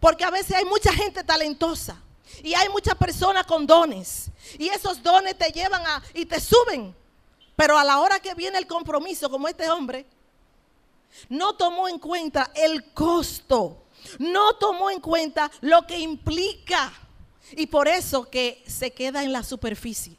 Porque 0.00 0.24
a 0.24 0.30
veces 0.30 0.56
hay 0.56 0.64
mucha 0.64 0.92
gente 0.92 1.22
talentosa 1.22 2.00
y 2.42 2.54
hay 2.54 2.70
muchas 2.70 2.94
personas 2.94 3.46
con 3.46 3.66
dones 3.66 4.30
y 4.58 4.68
esos 4.68 5.02
dones 5.02 5.36
te 5.36 5.52
llevan 5.52 5.86
a 5.86 6.02
y 6.14 6.24
te 6.24 6.40
suben. 6.40 6.96
Pero 7.54 7.78
a 7.78 7.84
la 7.84 8.00
hora 8.00 8.18
que 8.18 8.34
viene 8.34 8.56
el 8.56 8.66
compromiso, 8.66 9.28
como 9.28 9.46
este 9.46 9.70
hombre, 9.70 10.06
no 11.28 11.54
tomó 11.54 11.88
en 11.88 11.98
cuenta 11.98 12.50
el 12.54 12.92
costo, 12.92 13.84
no 14.18 14.54
tomó 14.56 14.90
en 14.90 15.00
cuenta 15.00 15.50
lo 15.60 15.86
que 15.86 15.98
implica 15.98 16.92
Y 17.54 17.66
por 17.66 17.86
eso 17.86 18.28
que 18.30 18.64
se 18.66 18.92
queda 18.92 19.22
en 19.22 19.32
la 19.32 19.42
superficie. 19.42 20.16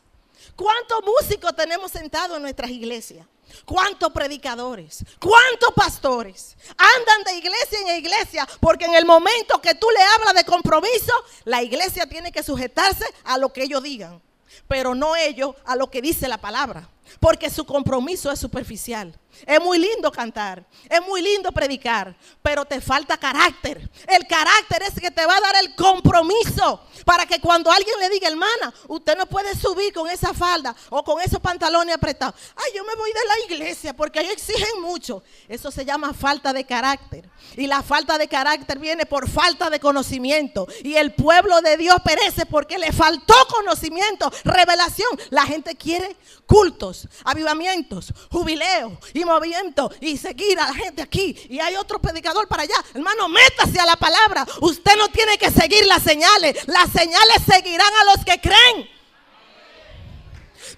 ¿Cuántos 0.55 0.99
músicos 1.03 1.55
tenemos 1.55 1.91
sentados 1.91 2.37
en 2.37 2.43
nuestras 2.43 2.69
iglesias? 2.69 3.25
¿Cuántos 3.65 4.11
predicadores? 4.11 5.03
¿Cuántos 5.19 5.73
pastores? 5.75 6.55
Andan 6.77 7.23
de 7.25 7.37
iglesia 7.37 7.79
en 7.81 7.97
iglesia 7.97 8.47
porque 8.59 8.85
en 8.85 8.95
el 8.95 9.05
momento 9.05 9.61
que 9.61 9.75
tú 9.75 9.87
le 9.95 10.03
hablas 10.03 10.35
de 10.35 10.43
compromiso, 10.43 11.13
la 11.45 11.61
iglesia 11.61 12.07
tiene 12.07 12.31
que 12.31 12.43
sujetarse 12.43 13.05
a 13.23 13.37
lo 13.37 13.53
que 13.53 13.63
ellos 13.63 13.83
digan, 13.83 14.21
pero 14.67 14.95
no 14.95 15.15
ellos 15.15 15.55
a 15.65 15.75
lo 15.75 15.89
que 15.89 16.01
dice 16.01 16.27
la 16.27 16.39
palabra, 16.39 16.89
porque 17.19 17.49
su 17.49 17.65
compromiso 17.65 18.31
es 18.31 18.39
superficial. 18.39 19.17
Es 19.47 19.59
muy 19.61 19.79
lindo 19.79 20.11
cantar, 20.11 20.63
es 20.87 21.01
muy 21.01 21.21
lindo 21.21 21.51
predicar, 21.51 22.15
pero 22.41 22.65
te 22.65 22.79
falta 22.79 23.17
carácter. 23.17 23.89
El 24.07 24.27
carácter 24.27 24.83
es 24.83 24.99
que 24.99 25.09
te 25.09 25.25
va 25.25 25.35
a 25.35 25.41
dar 25.41 25.55
el 25.55 25.75
compromiso 25.75 26.81
para 27.03 27.25
que 27.25 27.39
cuando 27.39 27.71
alguien 27.71 27.99
le 27.99 28.09
diga, 28.09 28.27
hermana, 28.27 28.73
usted 28.87 29.17
no 29.17 29.25
puede 29.25 29.55
subir 29.55 29.91
con 29.91 30.07
esa 30.09 30.33
falda 30.33 30.75
o 30.89 31.03
con 31.03 31.19
esos 31.19 31.39
pantalones 31.39 31.95
apretados. 31.95 32.35
Ay, 32.55 32.71
yo 32.75 32.83
me 32.83 32.95
voy 32.95 33.11
de 33.11 33.25
la 33.25 33.55
iglesia 33.55 33.93
porque 33.93 34.19
ahí 34.19 34.27
exigen 34.27 34.81
mucho. 34.81 35.23
Eso 35.47 35.71
se 35.71 35.83
llama 35.83 36.13
falta 36.13 36.53
de 36.53 36.63
carácter. 36.65 37.27
Y 37.57 37.67
la 37.67 37.81
falta 37.81 38.17
de 38.17 38.27
carácter 38.27 38.79
viene 38.79 39.05
por 39.05 39.27
falta 39.29 39.69
de 39.69 39.79
conocimiento. 39.79 40.67
Y 40.83 40.95
el 40.95 41.13
pueblo 41.13 41.59
de 41.61 41.75
Dios 41.77 41.97
perece 42.05 42.45
porque 42.45 42.77
le 42.77 42.91
faltó 42.91 43.33
conocimiento, 43.49 44.31
revelación. 44.43 45.09
La 45.31 45.45
gente 45.45 45.75
quiere 45.75 46.15
cultos, 46.45 46.92
avivamientos, 47.23 48.13
jubileos 48.31 48.93
y 49.13 49.25
movimiento 49.25 49.91
y 49.99 50.17
seguir 50.17 50.59
a 50.59 50.67
la 50.67 50.73
gente 50.73 51.01
aquí. 51.01 51.35
Y 51.49 51.59
hay 51.59 51.75
otro 51.75 51.99
predicador 51.99 52.47
para 52.47 52.63
allá. 52.63 52.75
Hermano, 52.93 53.29
métase 53.29 53.79
a 53.79 53.85
la 53.85 53.95
palabra. 53.95 54.45
Usted 54.61 54.95
no 54.97 55.09
tiene 55.09 55.37
que 55.37 55.51
seguir 55.51 55.85
las 55.85 56.03
señales. 56.03 56.67
Las 56.67 56.91
señales 56.91 57.37
seguirán 57.45 57.91
a 58.01 58.15
los 58.15 58.25
que 58.25 58.39
creen. 58.39 58.89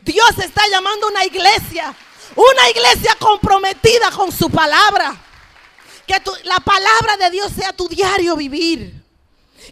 Dios 0.02 0.38
está 0.40 0.68
llamando 0.70 1.08
una 1.08 1.26
iglesia. 1.26 1.96
Una 2.36 2.70
iglesia 2.70 3.16
comprometida 3.20 4.12
con 4.12 4.32
su 4.32 4.50
palabra. 4.50 5.22
Que 6.06 6.22
la 6.44 6.60
palabra 6.60 7.18
de 7.18 7.32
Dios 7.32 7.52
sea 7.56 7.74
tu 7.74 7.88
diario 7.88 8.36
vivir. 8.36 9.04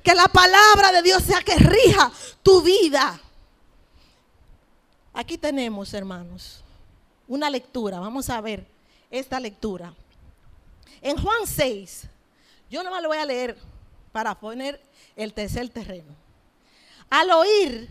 Que 0.04 0.14
la 0.16 0.28
palabra 0.28 0.92
de 0.92 1.02
Dios 1.02 1.24
sea 1.24 1.42
que 1.42 1.56
rija 1.56 2.12
tu 2.42 2.62
vida. 2.62 3.20
Aquí 5.14 5.38
tenemos, 5.38 5.94
hermanos, 5.94 6.64
una 7.28 7.50
lectura. 7.50 8.00
Vamos 8.00 8.30
a 8.30 8.42
ver 8.42 8.66
esta 9.12 9.40
lectura. 9.40 9.94
En 11.02 11.18
Juan 11.18 11.46
6, 11.46 12.08
yo 12.70 12.82
no 12.82 12.92
me 12.92 13.00
lo 13.02 13.10
voy 13.10 13.18
a 13.18 13.26
leer 13.26 13.56
para 14.12 14.34
poner 14.34 14.82
el 15.16 15.32
tercer 15.34 15.70
terreno. 15.70 16.16
Al 17.10 17.30
oír, 17.30 17.90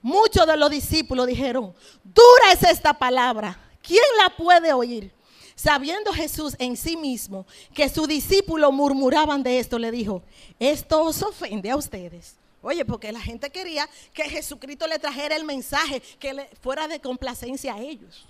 muchos 0.00 0.46
de 0.46 0.56
los 0.56 0.70
discípulos 0.70 1.26
dijeron, 1.26 1.74
dura 2.04 2.52
es 2.52 2.62
esta 2.62 2.94
palabra, 2.94 3.58
¿quién 3.82 4.04
la 4.22 4.30
puede 4.36 4.72
oír? 4.72 5.10
Sabiendo 5.56 6.12
Jesús 6.12 6.54
en 6.58 6.76
sí 6.76 6.96
mismo 6.96 7.46
que 7.72 7.88
sus 7.88 8.06
discípulos 8.06 8.72
murmuraban 8.72 9.42
de 9.42 9.58
esto, 9.58 9.78
le 9.78 9.90
dijo, 9.90 10.22
esto 10.60 11.02
os 11.02 11.22
ofende 11.22 11.70
a 11.70 11.76
ustedes. 11.76 12.36
Oye, 12.64 12.84
porque 12.86 13.12
la 13.12 13.20
gente 13.20 13.50
quería 13.50 13.88
que 14.14 14.24
Jesucristo 14.24 14.86
le 14.86 14.98
trajera 14.98 15.36
el 15.36 15.44
mensaje 15.44 16.00
que 16.18 16.32
le 16.32 16.50
fuera 16.62 16.88
de 16.88 16.98
complacencia 16.98 17.74
a 17.74 17.78
ellos. 17.78 18.24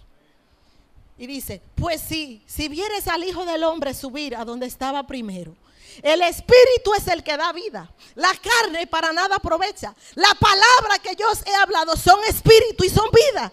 Y 1.17 1.29
dice, 1.29 1.63
pues 1.77 2.01
sí, 2.01 2.43
si 2.45 2.69
vieres 2.69 3.07
al 3.07 3.23
Hijo 3.23 3.47
del 3.47 3.63
Hombre 3.63 3.95
subir 3.95 4.35
a 4.35 4.45
donde 4.45 4.67
estaba 4.67 5.07
primero, 5.07 5.57
el 6.03 6.21
Espíritu 6.23 6.93
es 6.99 7.07
el 7.07 7.23
que 7.23 7.37
da 7.37 7.53
vida. 7.53 7.89
La 8.17 8.33
carne 8.35 8.89
para 8.89 9.13
nada 9.13 9.37
aprovecha. 9.37 9.95
La 10.17 10.35
palabra 10.35 10.99
que 11.01 11.15
yo 11.15 11.31
os 11.31 11.47
he 11.47 11.55
hablado 11.55 11.97
son 11.97 12.19
espíritu 12.29 12.83
y 12.83 12.89
son 12.89 13.09
vida. 13.13 13.53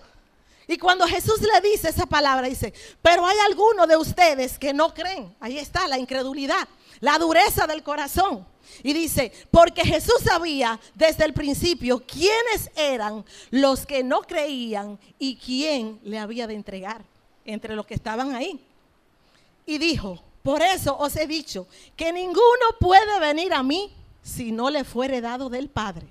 Y 0.68 0.80
cuando 0.80 1.06
Jesús 1.06 1.42
le 1.42 1.62
dice 1.62 1.90
esa 1.90 2.08
palabra, 2.08 2.48
dice, 2.48 2.74
pero 3.04 3.24
hay 3.24 3.38
algunos 3.46 3.88
de 3.88 3.98
ustedes 3.98 4.58
que 4.58 4.74
no 4.74 4.96
creen. 4.96 5.36
Ahí 5.40 5.60
está 5.60 5.88
la 5.88 6.00
incredulidad, 6.00 6.68
la 7.00 7.20
dureza 7.20 7.68
del 7.68 7.84
corazón. 7.84 8.48
Y 8.84 8.94
dice, 8.94 9.32
porque 9.52 9.84
Jesús 9.84 10.22
sabía 10.24 10.80
desde 10.96 11.26
el 11.26 11.34
principio 11.34 12.04
quiénes 12.06 12.72
eran 12.76 13.24
los 13.50 13.86
que 13.86 14.04
no 14.04 14.22
creían 14.22 15.00
y 15.20 15.36
quién 15.36 16.00
le 16.04 16.20
había 16.20 16.48
de 16.48 16.56
entregar 16.56 17.04
entre 17.46 17.76
los 17.76 17.86
que 17.86 17.94
estaban 17.94 18.34
ahí. 18.34 18.60
Y 19.66 19.78
dijo, 19.78 20.22
por 20.44 20.62
eso 20.62 20.98
os 20.98 21.16
he 21.16 21.28
dicho 21.28 21.68
que 21.96 22.12
ninguno 22.12 22.78
puede 22.80 23.20
venir 23.20 23.54
a 23.54 23.62
mí 23.62 23.94
si 24.24 24.52
no 24.52 24.70
le 24.70 24.84
fuere 24.84 25.22
dado 25.22 25.50
del 25.50 25.70
Padre. 25.70 26.08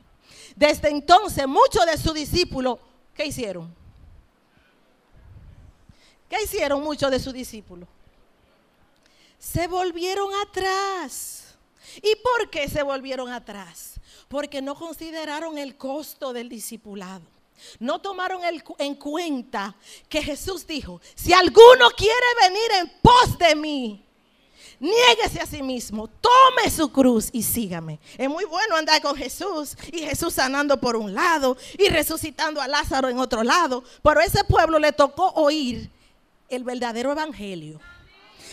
Desde 0.56 0.88
entonces 0.90 1.46
muchos 1.46 1.86
de 1.86 1.96
sus 1.96 2.14
discípulos, 2.14 2.78
¿qué 3.14 3.26
hicieron? 3.26 3.74
¿Qué 6.28 6.42
hicieron 6.44 6.82
muchos 6.82 7.10
de 7.10 7.18
sus 7.18 7.32
discípulos? 7.32 7.88
Se 9.38 9.66
volvieron 9.66 10.30
atrás. 10.46 11.39
¿Y 11.96 12.16
por 12.16 12.50
qué 12.50 12.68
se 12.68 12.82
volvieron 12.82 13.30
atrás? 13.30 13.94
Porque 14.28 14.62
no 14.62 14.74
consideraron 14.74 15.58
el 15.58 15.76
costo 15.76 16.32
del 16.32 16.48
discipulado. 16.48 17.22
No 17.78 18.00
tomaron 18.00 18.40
en 18.78 18.94
cuenta 18.94 19.74
que 20.08 20.22
Jesús 20.22 20.66
dijo, 20.66 21.00
si 21.14 21.32
alguno 21.32 21.90
quiere 21.96 22.14
venir 22.42 22.70
en 22.80 22.92
pos 23.02 23.38
de 23.38 23.54
mí, 23.54 24.04
niéguese 24.80 25.40
a 25.40 25.46
sí 25.46 25.62
mismo, 25.62 26.08
tome 26.08 26.70
su 26.70 26.90
cruz 26.90 27.28
y 27.32 27.42
sígame. 27.42 28.00
Es 28.16 28.28
muy 28.28 28.44
bueno 28.46 28.76
andar 28.76 29.00
con 29.02 29.14
Jesús 29.14 29.76
y 29.92 30.00
Jesús 30.00 30.34
sanando 30.34 30.80
por 30.80 30.96
un 30.96 31.12
lado 31.12 31.56
y 31.78 31.88
resucitando 31.88 32.60
a 32.60 32.68
Lázaro 32.68 33.08
en 33.08 33.18
otro 33.18 33.44
lado, 33.44 33.84
pero 34.02 34.20
a 34.20 34.24
ese 34.24 34.42
pueblo 34.44 34.78
le 34.78 34.92
tocó 34.92 35.28
oír 35.34 35.90
el 36.48 36.64
verdadero 36.64 37.12
evangelio. 37.12 37.78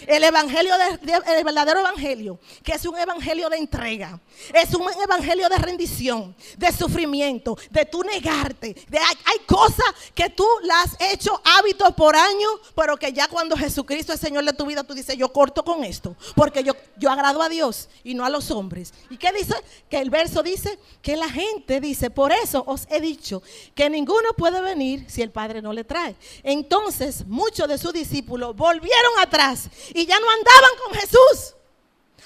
El 0.06 0.24
evangelio, 0.24 0.74
el 0.76 1.44
verdadero 1.44 1.80
evangelio, 1.80 2.40
que 2.64 2.74
es 2.74 2.86
un 2.86 2.98
evangelio 2.98 3.50
de 3.50 3.58
entrega, 3.58 4.20
es 4.54 4.74
un 4.74 4.88
evangelio 5.02 5.50
de 5.50 5.58
rendición, 5.58 6.36
de 6.58 6.72
sufrimiento, 6.72 7.58
de 7.70 7.86
tú 7.86 8.04
negarte. 8.04 8.76
De, 8.88 8.98
hay, 9.00 9.38
cosas 9.46 9.86
que 10.14 10.30
tú 10.30 10.46
las 10.64 10.78
has 10.78 10.98
hecho 11.14 11.42
hábitos 11.44 11.94
por 11.96 12.16
años, 12.16 12.52
pero 12.76 12.98
que 12.98 13.14
ya 13.14 13.28
cuando 13.28 13.56
Jesucristo 13.56 14.12
es 14.14 14.20
Señor 14.20 14.44
de 14.44 14.54
tu 14.54 14.66
vida, 14.66 14.84
tú 14.84 14.94
dices, 14.94 15.16
yo 15.16 15.32
corto 15.32 15.64
con 15.64 15.84
esto, 15.84 16.16
porque 16.36 16.64
yo, 16.64 16.74
yo 16.98 17.10
agrado 17.10 17.42
a 17.42 17.50
Dios 17.50 17.88
y 18.04 18.14
no 18.14 18.26
a 18.26 18.30
los 18.30 18.52
hombres. 18.52 18.94
¿Y 19.10 19.18
qué 19.18 19.32
dice? 19.32 19.56
Que 19.90 20.00
el 20.00 20.10
verso 20.10 20.44
dice 20.44 20.78
que 21.02 21.16
la 21.16 21.30
gente 21.30 21.80
dice, 21.80 22.10
por 22.10 22.32
eso 22.32 22.64
os 22.68 22.88
he 22.90 23.00
dicho 23.00 23.42
que 23.74 23.90
ninguno 23.90 24.34
puede 24.38 24.62
venir 24.62 25.06
si 25.08 25.22
el 25.22 25.32
Padre 25.32 25.62
no 25.62 25.74
le 25.74 25.84
trae. 25.84 26.16
Entonces 26.44 27.26
muchos 27.26 27.68
de 27.68 27.78
sus 27.78 27.94
discípulos 27.94 28.56
volvieron 28.56 29.14
atrás 29.20 29.70
y 29.94 30.06
ya 30.06 30.20
no 30.20 30.30
andaban 30.30 30.72
con 30.84 30.94
Jesús 30.94 31.54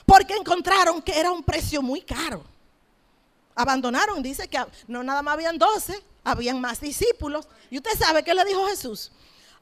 porque 0.06 0.36
encontraron 0.36 1.02
que 1.02 1.18
era 1.18 1.32
un 1.32 1.44
precio 1.44 1.82
muy 1.82 2.02
caro. 2.02 2.44
Abandonaron, 3.56 4.22
dice 4.22 4.48
que 4.48 4.60
no 4.88 5.04
nada 5.04 5.22
más 5.22 5.36
habían 5.36 5.58
12, 5.58 6.04
habían 6.24 6.60
más 6.60 6.80
discípulos. 6.82 7.48
Y 7.70 7.78
usted 7.78 7.92
sabe 7.98 8.24
qué 8.24 8.34
le 8.34 8.44
dijo 8.46 8.68
Jesús. 8.68 9.12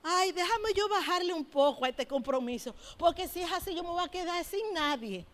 Ay, 0.02 0.32
déjame 0.32 0.74
yo 0.74 0.88
bajarle 0.88 1.34
un 1.34 1.44
poco 1.44 1.86
a 1.86 1.90
este 1.90 2.08
compromiso, 2.08 2.74
porque 2.98 3.28
si 3.28 3.42
es 3.42 3.52
así 3.52 3.76
yo 3.76 3.84
me 3.84 3.90
voy 3.90 4.04
a 4.04 4.08
quedar 4.08 4.44
sin 4.46 4.74
nadie. 4.74 5.26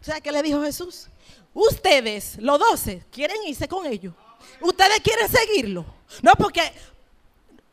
O 0.00 0.04
sea, 0.04 0.20
¿qué 0.20 0.32
le 0.32 0.42
dijo 0.42 0.62
Jesús? 0.62 1.08
Ustedes, 1.54 2.36
los 2.38 2.58
12, 2.58 3.04
quieren 3.10 3.36
irse 3.46 3.68
con 3.68 3.86
ellos. 3.86 4.12
Ustedes 4.60 5.00
quieren 5.00 5.28
seguirlo. 5.28 5.84
No, 6.22 6.32
porque 6.32 6.72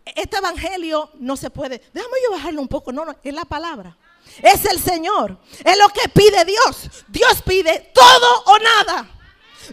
este 0.06 0.38
evangelio 0.38 1.10
no 1.16 1.36
se 1.36 1.50
puede. 1.50 1.82
Déjame 1.94 2.16
yo 2.24 2.32
bajarle 2.32 2.60
un 2.60 2.68
poco. 2.68 2.92
No, 2.92 3.06
no, 3.06 3.16
es 3.24 3.34
la 3.34 3.46
palabra 3.46 3.98
es 4.42 4.66
el 4.66 4.80
Señor. 4.80 5.38
Es 5.64 5.78
lo 5.78 5.90
que 5.90 6.10
pide 6.10 6.46
Dios. 6.46 6.90
Dios 7.08 7.42
pide 7.42 7.92
todo 7.94 8.44
o 8.46 8.60
nada. 8.60 9.10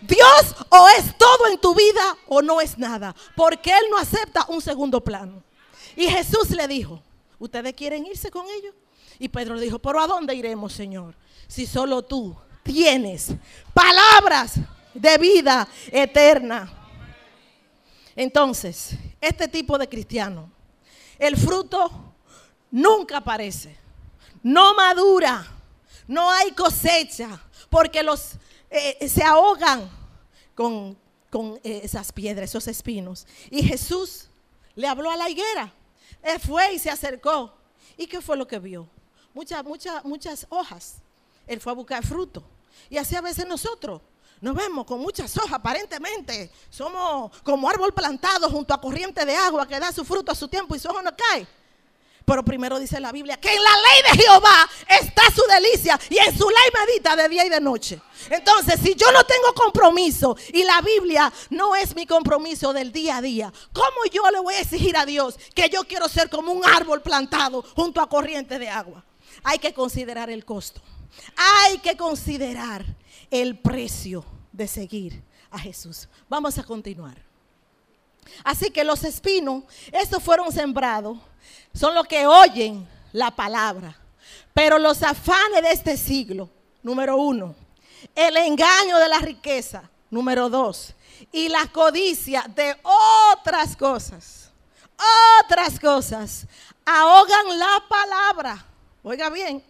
Dios 0.02 0.56
o 0.70 0.88
es 0.88 1.16
todo 1.18 1.48
en 1.48 1.58
tu 1.58 1.74
vida 1.74 2.16
o 2.28 2.42
no 2.42 2.60
es 2.60 2.78
nada. 2.78 3.14
Porque 3.36 3.70
Él 3.70 3.84
no 3.90 3.98
acepta 3.98 4.46
un 4.48 4.60
segundo 4.60 5.02
plano. 5.02 5.42
Y 5.96 6.08
Jesús 6.08 6.50
le 6.50 6.66
dijo, 6.68 7.02
¿ustedes 7.38 7.74
quieren 7.74 8.06
irse 8.06 8.30
con 8.30 8.46
ellos? 8.48 8.74
Y 9.18 9.28
Pedro 9.28 9.54
le 9.54 9.62
dijo, 9.62 9.78
pero 9.78 10.00
¿a 10.00 10.06
dónde 10.06 10.34
iremos, 10.34 10.72
Señor? 10.72 11.14
Si 11.46 11.66
solo 11.66 12.02
tú 12.02 12.36
tienes 12.62 13.32
palabras 13.74 14.54
de 14.94 15.18
vida 15.18 15.68
eterna. 15.90 16.72
Entonces, 18.14 18.96
este 19.20 19.48
tipo 19.48 19.78
de 19.78 19.88
cristiano, 19.88 20.50
el 21.18 21.36
fruto 21.36 22.14
nunca 22.70 23.18
aparece 23.18 23.81
no 24.42 24.74
madura, 24.74 25.46
no 26.06 26.30
hay 26.30 26.52
cosecha, 26.52 27.40
porque 27.70 28.02
los 28.02 28.32
eh, 28.70 29.08
se 29.08 29.22
ahogan 29.22 29.88
con, 30.54 30.96
eh, 31.62 31.80
esas 31.84 32.12
piedras, 32.12 32.50
esos 32.50 32.66
espinos. 32.68 33.26
Y 33.50 33.62
Jesús 33.62 34.28
le 34.74 34.86
habló 34.86 35.10
a 35.10 35.16
la 35.16 35.28
higuera. 35.28 35.72
Él 36.22 36.40
fue 36.40 36.74
y 36.74 36.78
se 36.78 36.90
acercó. 36.90 37.52
¿Y 37.96 38.06
qué 38.06 38.20
fue 38.20 38.36
lo 38.36 38.46
que 38.46 38.58
vio? 38.58 38.88
Muchas, 39.34 39.64
muchas, 39.64 40.04
muchas 40.04 40.46
hojas. 40.48 40.96
Él 41.46 41.60
fue 41.60 41.72
a 41.72 41.74
buscar 41.74 42.04
fruto. 42.04 42.42
Y 42.88 42.96
así 42.96 43.14
a 43.14 43.20
veces 43.20 43.46
nosotros 43.46 44.00
nos 44.40 44.54
vemos 44.56 44.84
con 44.84 45.00
muchas 45.00 45.36
hojas, 45.36 45.52
aparentemente. 45.52 46.50
Somos 46.68 47.30
como 47.42 47.68
árbol 47.68 47.92
plantado 47.92 48.50
junto 48.50 48.74
a 48.74 48.80
corriente 48.80 49.24
de 49.24 49.36
agua 49.36 49.66
que 49.66 49.78
da 49.78 49.92
su 49.92 50.04
fruto 50.04 50.32
a 50.32 50.34
su 50.34 50.48
tiempo 50.48 50.74
y 50.74 50.78
su 50.78 50.88
hoja 50.88 51.02
no 51.02 51.10
cae. 51.16 51.46
Pero 52.24 52.44
primero 52.44 52.78
dice 52.78 53.00
la 53.00 53.12
Biblia 53.12 53.36
que 53.36 53.52
en 53.52 53.62
la 53.62 53.70
ley 53.70 54.16
de 54.16 54.22
Jehová 54.22 54.70
está 54.88 55.22
su 55.34 55.42
delicia 55.50 55.98
y 56.08 56.18
en 56.18 56.36
su 56.36 56.48
ley 56.48 56.86
medita 56.86 57.16
de 57.16 57.28
día 57.28 57.44
y 57.44 57.48
de 57.48 57.60
noche. 57.60 58.00
Entonces, 58.30 58.78
si 58.80 58.94
yo 58.94 59.10
no 59.12 59.24
tengo 59.24 59.52
compromiso 59.54 60.36
y 60.52 60.62
la 60.64 60.80
Biblia 60.80 61.32
no 61.50 61.74
es 61.74 61.94
mi 61.94 62.06
compromiso 62.06 62.72
del 62.72 62.92
día 62.92 63.16
a 63.16 63.22
día, 63.22 63.52
¿cómo 63.72 64.04
yo 64.10 64.30
le 64.30 64.40
voy 64.40 64.54
a 64.54 64.60
exigir 64.60 64.96
a 64.96 65.04
Dios 65.04 65.38
que 65.54 65.68
yo 65.68 65.84
quiero 65.84 66.08
ser 66.08 66.30
como 66.30 66.52
un 66.52 66.64
árbol 66.64 67.02
plantado 67.02 67.62
junto 67.74 68.00
a 68.00 68.08
corriente 68.08 68.58
de 68.58 68.68
agua? 68.68 69.04
Hay 69.42 69.58
que 69.58 69.74
considerar 69.74 70.30
el 70.30 70.44
costo. 70.44 70.80
Hay 71.36 71.78
que 71.78 71.96
considerar 71.96 72.84
el 73.30 73.58
precio 73.58 74.24
de 74.52 74.68
seguir 74.68 75.22
a 75.50 75.58
Jesús. 75.58 76.08
Vamos 76.28 76.58
a 76.58 76.62
continuar. 76.62 77.16
Así 78.44 78.70
que 78.70 78.84
los 78.84 79.04
espinos, 79.04 79.64
estos 79.90 80.22
fueron 80.22 80.52
sembrados, 80.52 81.18
son 81.74 81.94
los 81.94 82.06
que 82.06 82.26
oyen 82.26 82.88
la 83.12 83.30
palabra. 83.30 83.96
Pero 84.54 84.78
los 84.78 85.02
afanes 85.02 85.62
de 85.62 85.72
este 85.72 85.96
siglo, 85.96 86.48
número 86.82 87.16
uno, 87.16 87.54
el 88.14 88.36
engaño 88.36 88.98
de 88.98 89.08
la 89.08 89.18
riqueza, 89.18 89.82
número 90.10 90.48
dos, 90.48 90.94
y 91.30 91.48
la 91.48 91.66
codicia 91.68 92.44
de 92.54 92.76
otras 93.32 93.76
cosas, 93.76 94.50
otras 95.40 95.78
cosas, 95.80 96.46
ahogan 96.84 97.58
la 97.58 97.84
palabra. 97.88 98.66
Oiga 99.02 99.30
bien, 99.30 99.62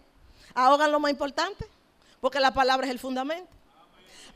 ahogan 0.54 0.90
lo 0.90 1.00
más 1.00 1.10
importante, 1.10 1.66
porque 2.20 2.40
la 2.40 2.52
palabra 2.52 2.86
es 2.86 2.92
el 2.92 2.98
fundamento. 2.98 3.50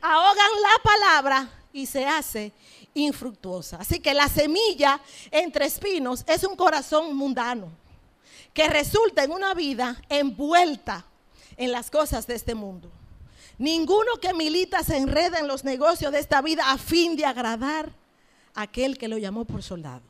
Ahogan 0.01 0.51
la 0.61 0.83
palabra 0.83 1.49
y 1.73 1.85
se 1.85 2.05
hace 2.05 2.51
infructuosa. 2.97 3.77
Así 3.77 3.99
que 3.99 4.13
la 4.13 4.27
semilla 4.27 4.99
entre 5.31 5.65
espinos 5.65 6.23
es 6.27 6.43
un 6.43 6.55
corazón 6.55 7.15
mundano 7.15 7.69
que 8.53 8.67
resulta 8.67 9.23
en 9.23 9.31
una 9.31 9.53
vida 9.53 10.01
envuelta 10.09 11.05
en 11.57 11.71
las 11.71 11.91
cosas 11.91 12.27
de 12.27 12.35
este 12.35 12.55
mundo. 12.55 12.89
Ninguno 13.57 14.13
que 14.21 14.33
milita 14.33 14.83
se 14.83 14.97
enreda 14.97 15.39
en 15.39 15.47
los 15.47 15.63
negocios 15.63 16.11
de 16.11 16.19
esta 16.19 16.41
vida 16.41 16.71
a 16.71 16.77
fin 16.77 17.15
de 17.15 17.25
agradar 17.25 17.91
a 18.53 18.63
aquel 18.63 18.97
que 18.97 19.07
lo 19.07 19.17
llamó 19.17 19.45
por 19.45 19.63
soldado. 19.63 20.03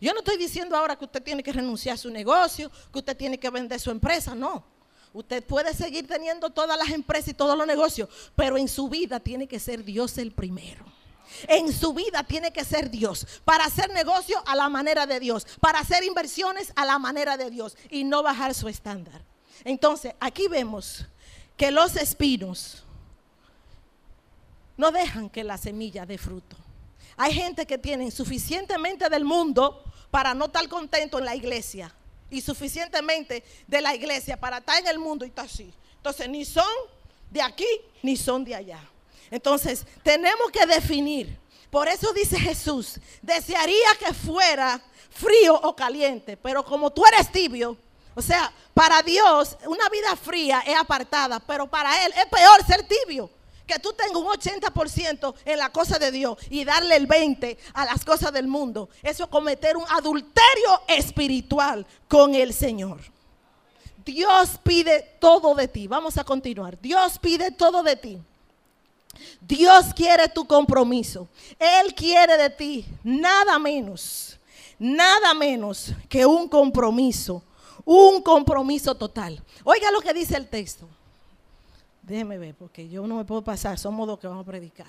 Yo 0.00 0.12
no 0.12 0.20
estoy 0.20 0.36
diciendo 0.36 0.76
ahora 0.76 0.96
que 0.96 1.04
usted 1.04 1.22
tiene 1.22 1.42
que 1.42 1.52
renunciar 1.52 1.94
a 1.94 1.98
su 1.98 2.10
negocio, 2.10 2.70
que 2.92 2.98
usted 2.98 3.16
tiene 3.16 3.38
que 3.38 3.50
vender 3.50 3.80
su 3.80 3.90
empresa, 3.90 4.34
no. 4.34 4.64
Usted 5.12 5.42
puede 5.42 5.74
seguir 5.74 6.06
teniendo 6.06 6.50
todas 6.50 6.78
las 6.78 6.90
empresas 6.90 7.28
y 7.28 7.34
todos 7.34 7.58
los 7.58 7.66
negocios, 7.66 8.08
pero 8.36 8.56
en 8.56 8.68
su 8.68 8.88
vida 8.88 9.18
tiene 9.18 9.48
que 9.48 9.58
ser 9.58 9.84
Dios 9.84 10.16
el 10.18 10.30
primero. 10.30 10.84
En 11.48 11.72
su 11.72 11.92
vida 11.92 12.22
tiene 12.22 12.52
que 12.52 12.64
ser 12.64 12.90
Dios. 12.90 13.26
Para 13.44 13.64
hacer 13.64 13.90
negocio 13.92 14.42
a 14.46 14.56
la 14.56 14.68
manera 14.68 15.06
de 15.06 15.20
Dios. 15.20 15.46
Para 15.60 15.80
hacer 15.80 16.04
inversiones 16.04 16.72
a 16.76 16.84
la 16.84 16.98
manera 16.98 17.36
de 17.36 17.50
Dios. 17.50 17.76
Y 17.90 18.04
no 18.04 18.22
bajar 18.22 18.54
su 18.54 18.68
estándar. 18.68 19.22
Entonces, 19.64 20.14
aquí 20.20 20.48
vemos 20.48 21.06
que 21.56 21.70
los 21.70 21.96
espinos 21.96 22.84
no 24.76 24.90
dejan 24.90 25.28
que 25.28 25.44
la 25.44 25.58
semilla 25.58 26.06
dé 26.06 26.16
fruto. 26.16 26.56
Hay 27.16 27.34
gente 27.34 27.66
que 27.66 27.76
tiene 27.76 28.10
suficientemente 28.10 29.10
del 29.10 29.24
mundo 29.24 29.84
para 30.10 30.32
no 30.32 30.46
estar 30.46 30.66
contento 30.68 31.18
en 31.18 31.26
la 31.26 31.36
iglesia 31.36 31.94
y 32.30 32.40
suficientemente 32.40 33.44
de 33.66 33.80
la 33.82 33.94
iglesia 33.94 34.40
para 34.40 34.58
estar 34.58 34.78
en 34.78 34.86
el 34.86 34.98
mundo 34.98 35.26
y 35.26 35.28
estar 35.28 35.44
así. 35.44 35.70
Entonces, 35.96 36.28
ni 36.30 36.46
son 36.46 36.64
de 37.30 37.42
aquí 37.42 37.66
ni 38.02 38.16
son 38.16 38.42
de 38.42 38.54
allá. 38.54 38.80
Entonces, 39.30 39.86
tenemos 40.02 40.50
que 40.50 40.66
definir. 40.66 41.38
Por 41.70 41.86
eso 41.86 42.12
dice 42.12 42.38
Jesús, 42.38 42.98
desearía 43.22 43.88
que 43.98 44.12
fuera 44.12 44.80
frío 45.10 45.54
o 45.54 45.74
caliente, 45.74 46.36
pero 46.36 46.64
como 46.64 46.90
tú 46.90 47.04
eres 47.06 47.30
tibio, 47.30 47.76
o 48.14 48.22
sea, 48.22 48.52
para 48.74 49.02
Dios 49.02 49.56
una 49.66 49.88
vida 49.88 50.16
fría 50.16 50.62
es 50.66 50.76
apartada, 50.76 51.38
pero 51.40 51.68
para 51.68 52.04
Él 52.04 52.12
es 52.16 52.26
peor 52.26 52.64
ser 52.66 52.86
tibio. 52.86 53.30
Que 53.66 53.78
tú 53.78 53.92
tengas 53.92 54.16
un 54.16 54.26
80% 54.26 55.32
en 55.44 55.58
la 55.58 55.70
cosa 55.70 55.96
de 55.96 56.10
Dios 56.10 56.36
y 56.50 56.64
darle 56.64 56.96
el 56.96 57.06
20% 57.06 57.56
a 57.72 57.84
las 57.84 58.04
cosas 58.04 58.32
del 58.32 58.48
mundo. 58.48 58.88
Eso 59.00 59.24
es 59.24 59.30
cometer 59.30 59.76
un 59.76 59.84
adulterio 59.88 60.82
espiritual 60.88 61.86
con 62.08 62.34
el 62.34 62.52
Señor. 62.52 63.00
Dios 64.04 64.58
pide 64.64 65.16
todo 65.20 65.54
de 65.54 65.68
ti. 65.68 65.86
Vamos 65.86 66.18
a 66.18 66.24
continuar. 66.24 66.80
Dios 66.80 67.16
pide 67.20 67.52
todo 67.52 67.84
de 67.84 67.94
ti. 67.94 68.20
Dios 69.40 69.92
quiere 69.94 70.28
tu 70.28 70.46
compromiso. 70.46 71.28
Él 71.58 71.94
quiere 71.94 72.36
de 72.36 72.50
ti 72.50 72.86
nada 73.02 73.58
menos, 73.58 74.38
nada 74.78 75.34
menos 75.34 75.92
que 76.08 76.24
un 76.26 76.48
compromiso, 76.48 77.42
un 77.84 78.22
compromiso 78.22 78.94
total. 78.94 79.42
Oiga 79.64 79.90
lo 79.90 80.00
que 80.00 80.12
dice 80.12 80.36
el 80.36 80.48
texto. 80.48 80.88
Déjeme 82.02 82.38
ver, 82.38 82.54
porque 82.54 82.88
yo 82.88 83.06
no 83.06 83.16
me 83.16 83.24
puedo 83.24 83.42
pasar, 83.42 83.78
somos 83.78 84.06
dos 84.06 84.18
que 84.18 84.26
vamos 84.26 84.42
a 84.42 84.46
predicar. 84.46 84.86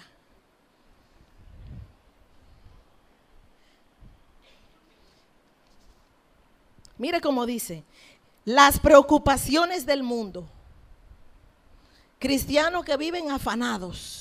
Mire 6.98 7.20
cómo 7.20 7.46
dice, 7.46 7.84
las 8.46 8.80
preocupaciones 8.80 9.86
del 9.86 10.04
mundo 10.04 10.48
cristianos 12.22 12.86
que 12.86 12.96
viven 12.98 13.32
afanados. 13.32 14.21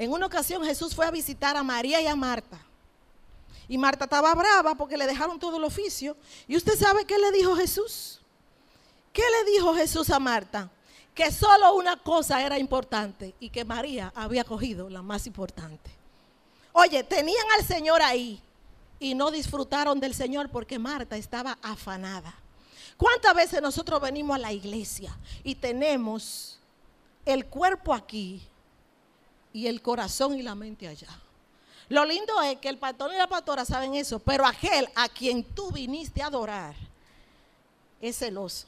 En 0.00 0.10
una 0.10 0.24
ocasión 0.24 0.64
Jesús 0.64 0.94
fue 0.94 1.04
a 1.04 1.10
visitar 1.10 1.58
a 1.58 1.62
María 1.62 2.00
y 2.00 2.06
a 2.06 2.16
Marta. 2.16 2.58
Y 3.68 3.76
Marta 3.76 4.04
estaba 4.04 4.34
brava 4.34 4.74
porque 4.74 4.96
le 4.96 5.06
dejaron 5.06 5.38
todo 5.38 5.58
el 5.58 5.64
oficio. 5.64 6.16
¿Y 6.48 6.56
usted 6.56 6.74
sabe 6.74 7.04
qué 7.04 7.18
le 7.18 7.30
dijo 7.32 7.54
Jesús? 7.54 8.18
¿Qué 9.12 9.20
le 9.20 9.50
dijo 9.52 9.74
Jesús 9.74 10.08
a 10.08 10.18
Marta? 10.18 10.70
Que 11.14 11.30
solo 11.30 11.74
una 11.74 11.98
cosa 11.98 12.42
era 12.42 12.58
importante 12.58 13.34
y 13.40 13.50
que 13.50 13.62
María 13.66 14.10
había 14.16 14.42
cogido 14.42 14.88
la 14.88 15.02
más 15.02 15.26
importante. 15.26 15.90
Oye, 16.72 17.04
tenían 17.04 17.44
al 17.58 17.66
Señor 17.66 18.00
ahí 18.00 18.40
y 18.98 19.14
no 19.14 19.30
disfrutaron 19.30 20.00
del 20.00 20.14
Señor 20.14 20.48
porque 20.48 20.78
Marta 20.78 21.18
estaba 21.18 21.58
afanada. 21.60 22.34
¿Cuántas 22.96 23.34
veces 23.34 23.60
nosotros 23.60 24.00
venimos 24.00 24.34
a 24.34 24.38
la 24.38 24.52
iglesia 24.54 25.14
y 25.44 25.56
tenemos 25.56 26.58
el 27.26 27.44
cuerpo 27.44 27.92
aquí 27.92 28.49
y 29.52 29.66
el 29.66 29.82
corazón 29.82 30.38
y 30.38 30.42
la 30.42 30.54
mente 30.54 30.88
allá. 30.88 31.08
Lo 31.88 32.04
lindo 32.04 32.40
es 32.42 32.58
que 32.58 32.68
el 32.68 32.78
pastor 32.78 33.12
y 33.12 33.16
la 33.16 33.26
pastora 33.26 33.64
saben 33.64 33.94
eso, 33.94 34.20
pero 34.20 34.46
aquel 34.46 34.88
a 34.94 35.08
quien 35.08 35.42
tú 35.42 35.72
viniste 35.72 36.22
a 36.22 36.26
adorar 36.26 36.74
es 38.00 38.16
celoso. 38.18 38.66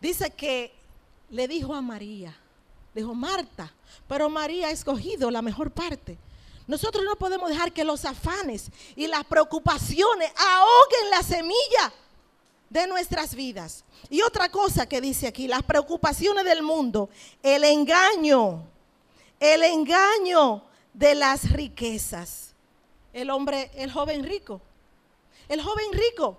Dice 0.00 0.30
que 0.30 0.72
le 1.30 1.48
dijo 1.48 1.74
a 1.74 1.82
María, 1.82 2.36
dijo 2.94 3.14
Marta, 3.14 3.72
pero 4.06 4.28
María 4.28 4.68
ha 4.68 4.70
escogido 4.70 5.30
la 5.30 5.42
mejor 5.42 5.70
parte. 5.70 6.16
Nosotros 6.66 7.04
no 7.04 7.16
podemos 7.16 7.50
dejar 7.50 7.72
que 7.72 7.84
los 7.84 8.04
afanes 8.04 8.70
y 8.94 9.06
las 9.08 9.24
preocupaciones 9.24 10.32
ahoguen 10.36 11.10
la 11.10 11.22
semilla 11.22 11.92
de 12.70 12.86
nuestras 12.86 13.34
vidas. 13.34 13.84
Y 14.08 14.22
otra 14.22 14.48
cosa 14.48 14.86
que 14.86 15.00
dice 15.00 15.26
aquí, 15.26 15.48
las 15.48 15.62
preocupaciones 15.62 16.44
del 16.44 16.62
mundo, 16.62 17.10
el 17.42 17.64
engaño, 17.64 18.64
el 19.42 19.64
engaño 19.64 20.62
de 20.94 21.16
las 21.16 21.50
riquezas. 21.50 22.54
El 23.12 23.28
hombre, 23.28 23.70
el 23.74 23.90
joven 23.92 24.22
rico, 24.22 24.62
el 25.48 25.60
joven 25.60 25.92
rico, 25.92 26.38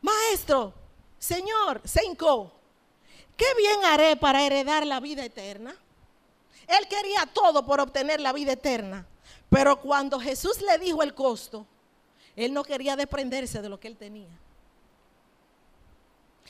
maestro, 0.00 0.72
señor, 1.18 1.80
Senko, 1.84 2.50
¿qué 3.36 3.46
bien 3.56 3.84
haré 3.84 4.16
para 4.16 4.44
heredar 4.44 4.84
la 4.86 4.98
vida 4.98 5.24
eterna? 5.24 5.76
Él 6.66 6.88
quería 6.88 7.26
todo 7.32 7.64
por 7.64 7.78
obtener 7.78 8.20
la 8.20 8.32
vida 8.32 8.52
eterna, 8.52 9.06
pero 9.50 9.80
cuando 9.80 10.18
Jesús 10.18 10.60
le 10.62 10.78
dijo 10.78 11.02
el 11.02 11.14
costo, 11.14 11.64
él 12.34 12.52
no 12.52 12.64
quería 12.64 12.96
desprenderse 12.96 13.62
de 13.62 13.68
lo 13.68 13.78
que 13.78 13.88
él 13.88 13.96
tenía. 13.96 14.30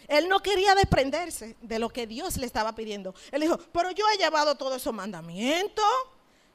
Él 0.08 0.26
no 0.26 0.40
quería 0.40 0.74
desprenderse 0.74 1.54
de 1.60 1.78
lo 1.78 1.90
que 1.90 2.06
Dios 2.06 2.38
le 2.38 2.46
estaba 2.46 2.74
pidiendo. 2.74 3.14
Él 3.30 3.42
dijo, 3.42 3.58
pero 3.72 3.90
yo 3.90 4.06
he 4.08 4.16
llevado 4.16 4.54
todos 4.54 4.76
esos 4.76 4.94
mandamientos. 4.94 5.84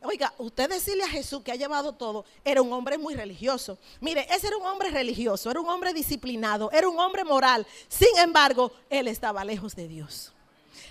Oiga, 0.02 0.34
usted 0.40 0.68
decirle 0.68 1.04
a 1.04 1.08
Jesús 1.08 1.44
que 1.44 1.52
ha 1.52 1.56
llevado 1.56 1.94
todo, 1.94 2.26
era 2.44 2.64
un 2.64 2.74
hombre 2.74 2.98
muy 2.98 3.14
religioso. 3.14 3.78
Mire, 4.02 4.28
ese 4.32 4.48
era 4.48 4.58
un 4.58 4.66
hombre 4.66 4.90
religioso, 4.90 5.52
era 5.52 5.62
un 5.62 5.70
hombre 5.70 5.94
disciplinado, 5.94 6.72
era 6.72 6.90
un 6.90 7.00
hombre 7.00 7.24
moral. 7.24 7.66
Sin 7.88 8.18
embargo, 8.18 8.72
él 8.90 9.08
estaba 9.08 9.46
lejos 9.46 9.76
de 9.76 9.88
Dios. 9.88 10.34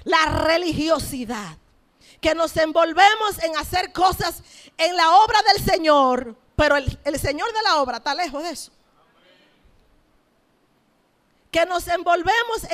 La 0.04 0.24
religiosidad, 0.26 1.58
que 2.20 2.34
nos 2.36 2.56
envolvemos 2.56 3.42
en 3.42 3.56
hacer 3.56 3.92
cosas 3.92 4.42
en 4.78 4.96
la 4.96 5.16
obra 5.16 5.40
del 5.52 5.64
Señor, 5.64 6.36
pero 6.54 6.76
el, 6.76 6.98
el 7.04 7.18
Señor 7.18 7.52
de 7.52 7.62
la 7.64 7.82
obra 7.82 7.96
está 7.96 8.14
lejos 8.14 8.44
de 8.44 8.50
eso 8.50 8.70
que 11.52 11.66
nos 11.66 11.86
envolvemos 11.86 12.64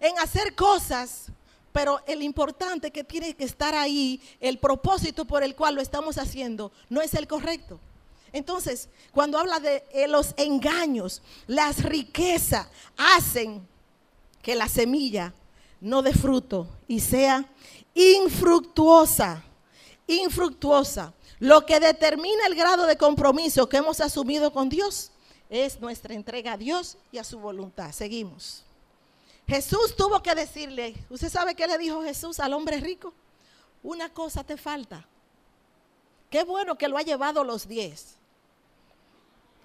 en, 0.00 0.18
hacer 0.18 0.54
cosas, 0.54 1.26
pero 1.72 2.00
el 2.06 2.22
importante 2.22 2.90
que 2.90 3.04
tiene 3.04 3.34
que 3.34 3.44
estar 3.44 3.74
ahí, 3.74 4.20
el 4.40 4.58
propósito 4.58 5.24
por 5.24 5.42
el 5.42 5.54
cual 5.54 5.76
lo 5.76 5.80
estamos 5.80 6.18
haciendo, 6.18 6.72
no 6.90 7.00
es 7.00 7.14
el 7.14 7.26
correcto. 7.28 7.80
Entonces, 8.32 8.88
cuando 9.12 9.38
habla 9.38 9.60
de 9.60 9.84
eh, 9.92 10.08
los 10.08 10.34
engaños, 10.36 11.22
las 11.46 11.82
riquezas 11.82 12.66
hacen 12.96 13.66
que 14.42 14.56
la 14.56 14.68
semilla 14.68 15.32
no 15.80 16.02
dé 16.02 16.12
fruto 16.12 16.68
y 16.88 17.00
sea 17.00 17.46
infructuosa, 17.94 19.44
infructuosa. 20.08 21.14
Lo 21.38 21.64
que 21.64 21.78
determina 21.78 22.46
el 22.46 22.56
grado 22.56 22.86
de 22.86 22.96
compromiso 22.96 23.68
que 23.68 23.76
hemos 23.76 24.00
asumido 24.00 24.52
con 24.52 24.68
Dios 24.68 25.12
es 25.48 25.80
nuestra 25.80 26.14
entrega 26.14 26.52
a 26.52 26.56
Dios 26.56 26.96
y 27.12 27.18
a 27.18 27.24
su 27.24 27.38
voluntad. 27.38 27.92
Seguimos. 27.92 28.64
Jesús 29.46 29.94
tuvo 29.96 30.22
que 30.22 30.34
decirle, 30.34 30.94
¿usted 31.08 31.28
sabe 31.28 31.54
qué 31.54 31.66
le 31.66 31.78
dijo 31.78 32.02
Jesús 32.02 32.40
al 32.40 32.52
hombre 32.52 32.80
rico? 32.80 33.12
Una 33.82 34.12
cosa 34.12 34.42
te 34.42 34.56
falta. 34.56 35.06
Qué 36.28 36.42
bueno 36.42 36.76
que 36.76 36.88
lo 36.88 36.98
ha 36.98 37.02
llevado 37.02 37.44
los 37.44 37.68
diez. 37.68 38.16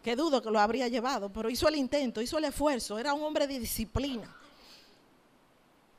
Qué 0.03 0.15
dudo 0.15 0.41
que 0.41 0.51
lo 0.51 0.59
habría 0.59 0.87
llevado, 0.87 1.29
pero 1.31 1.49
hizo 1.49 1.67
el 1.67 1.75
intento, 1.75 2.21
hizo 2.21 2.37
el 2.37 2.45
esfuerzo. 2.45 2.99
Era 2.99 3.13
un 3.13 3.23
hombre 3.23 3.47
de 3.47 3.59
disciplina. 3.59 4.35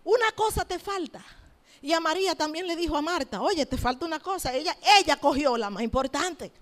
Una 0.05 0.31
cosa 0.33 0.65
te 0.65 0.79
falta. 0.79 1.25
Y 1.81 1.93
a 1.93 2.01
María 2.01 2.37
también 2.37 2.67
le 2.67 2.77
dijo 2.77 2.97
a 2.97 3.03
Marta, 3.03 3.41
oye, 3.41 3.67
te 3.67 3.77
falta 3.77 4.07
una 4.07 4.21
cosa. 4.21 4.55
Ella, 4.55 4.77
ella 5.01 5.17
cogió 5.17 5.57
la 5.57 5.71
más 5.71 5.83
importante. 5.83 6.53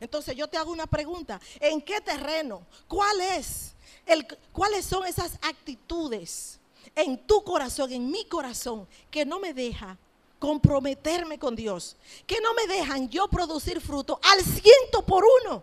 Entonces 0.00 0.34
yo 0.34 0.48
te 0.48 0.56
hago 0.56 0.72
una 0.72 0.86
pregunta. 0.86 1.40
¿En 1.60 1.80
qué 1.82 2.00
terreno? 2.00 2.66
¿Cuál 2.88 3.20
es? 3.20 3.74
El, 4.06 4.26
¿Cuáles 4.52 4.86
son 4.86 5.06
esas 5.06 5.34
actitudes 5.42 6.58
en 6.96 7.18
tu 7.26 7.44
corazón, 7.44 7.92
en 7.92 8.10
mi 8.10 8.24
corazón, 8.24 8.88
que 9.10 9.24
no 9.24 9.38
me 9.38 9.52
deja 9.52 9.98
comprometerme 10.38 11.38
con 11.38 11.54
Dios? 11.54 11.96
Que 12.26 12.40
no 12.40 12.54
me 12.54 12.66
dejan 12.66 13.10
yo 13.10 13.28
producir 13.28 13.80
fruto 13.80 14.18
al 14.22 14.42
ciento 14.42 15.04
por 15.04 15.24
uno. 15.44 15.62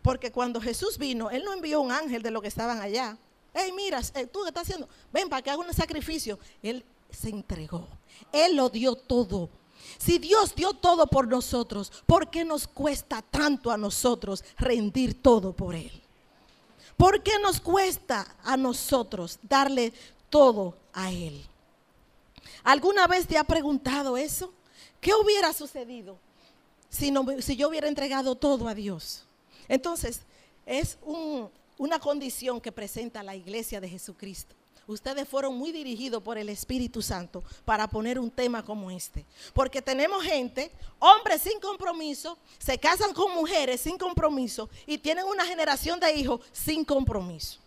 Porque 0.00 0.32
cuando 0.32 0.60
Jesús 0.60 0.98
vino, 0.98 1.30
Él 1.30 1.44
no 1.44 1.52
envió 1.52 1.80
un 1.80 1.92
ángel 1.92 2.22
de 2.22 2.30
lo 2.30 2.40
que 2.40 2.48
estaban 2.48 2.80
allá. 2.80 3.16
Hey, 3.54 3.70
mira, 3.76 4.00
eh, 4.14 4.26
tú 4.26 4.42
qué 4.42 4.48
estás 4.48 4.62
haciendo, 4.62 4.88
ven 5.12 5.28
para 5.28 5.42
que 5.42 5.50
haga 5.50 5.60
un 5.60 5.72
sacrificio. 5.74 6.38
Él 6.62 6.84
se 7.10 7.28
entregó. 7.28 7.86
Él 8.32 8.56
lo 8.56 8.70
dio 8.70 8.94
todo. 8.94 9.50
Si 9.98 10.18
Dios 10.18 10.54
dio 10.54 10.72
todo 10.74 11.06
por 11.06 11.28
nosotros, 11.28 11.92
¿por 12.06 12.30
qué 12.30 12.44
nos 12.44 12.66
cuesta 12.66 13.22
tanto 13.22 13.70
a 13.70 13.76
nosotros 13.76 14.44
rendir 14.58 15.20
todo 15.22 15.52
por 15.52 15.74
Él? 15.74 15.92
¿Por 16.96 17.22
qué 17.22 17.38
nos 17.40 17.60
cuesta 17.60 18.36
a 18.44 18.56
nosotros 18.56 19.38
darle 19.42 19.92
todo 20.30 20.76
a 20.92 21.10
Él? 21.10 21.44
¿Alguna 22.64 23.06
vez 23.06 23.26
te 23.26 23.36
ha 23.36 23.44
preguntado 23.44 24.16
eso? 24.16 24.52
¿Qué 25.00 25.12
hubiera 25.14 25.52
sucedido 25.52 26.16
si, 26.88 27.12
yo 27.56 27.68
hubiera 27.68 27.88
entregado 27.88 28.36
todo 28.36 28.68
a 28.68 28.74
Dios? 28.74 29.24
Entonces, 29.68 30.20
es 30.64 30.98
una 31.78 31.98
condición 31.98 32.60
que 32.60 32.70
presenta 32.70 33.22
la 33.22 33.34
iglesia 33.34 33.80
de 33.80 33.88
Jesucristo. 33.88 34.54
Ustedes 34.86 35.28
fueron 35.28 35.56
muy 35.56 35.72
dirigidos 35.72 36.22
por 36.22 36.36
el 36.36 36.48
Espíritu 36.48 37.02
Santo 37.02 37.42
para 37.64 37.88
poner 37.88 38.18
un 38.18 38.30
tema 38.30 38.64
como 38.64 38.90
este. 38.90 39.24
Porque 39.54 39.80
tenemos 39.80 40.22
gente, 40.22 40.70
hombres 40.98 41.42
sin 41.42 41.60
compromiso, 41.60 42.36
se 42.58 42.78
casan 42.78 43.14
con 43.14 43.34
mujeres 43.34 43.80
sin 43.80 43.96
compromiso 43.96 44.68
y 44.86 44.98
tienen 44.98 45.24
una 45.24 45.46
generación 45.46 46.00
de 46.00 46.12
hijos 46.14 46.40
sin 46.52 46.84
compromiso. 46.84 47.61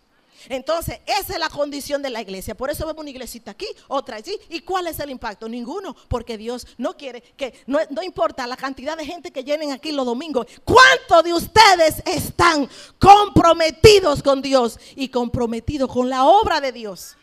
Entonces, 0.48 1.00
esa 1.06 1.34
es 1.34 1.38
la 1.38 1.48
condición 1.48 2.02
de 2.02 2.10
la 2.10 2.20
iglesia. 2.20 2.54
Por 2.54 2.70
eso 2.70 2.86
vemos 2.86 3.00
una 3.00 3.10
iglesita 3.10 3.52
aquí, 3.52 3.66
otra 3.88 4.16
allí. 4.16 4.36
¿Y 4.48 4.60
cuál 4.60 4.86
es 4.86 5.00
el 5.00 5.10
impacto? 5.10 5.48
Ninguno, 5.48 5.94
porque 6.08 6.38
Dios 6.38 6.66
no 6.78 6.96
quiere 6.96 7.20
que, 7.20 7.54
no, 7.66 7.78
no 7.90 8.02
importa 8.02 8.46
la 8.46 8.56
cantidad 8.56 8.96
de 8.96 9.04
gente 9.04 9.30
que 9.30 9.44
llenen 9.44 9.72
aquí 9.72 9.92
los 9.92 10.06
domingos, 10.06 10.46
¿cuántos 10.64 11.24
de 11.24 11.32
ustedes 11.32 12.02
están 12.04 12.68
comprometidos 12.98 14.22
con 14.22 14.42
Dios 14.42 14.78
y 14.94 15.08
comprometidos 15.08 15.90
con 15.92 16.08
la 16.08 16.24
obra 16.24 16.60
de 16.60 16.72
Dios? 16.72 17.16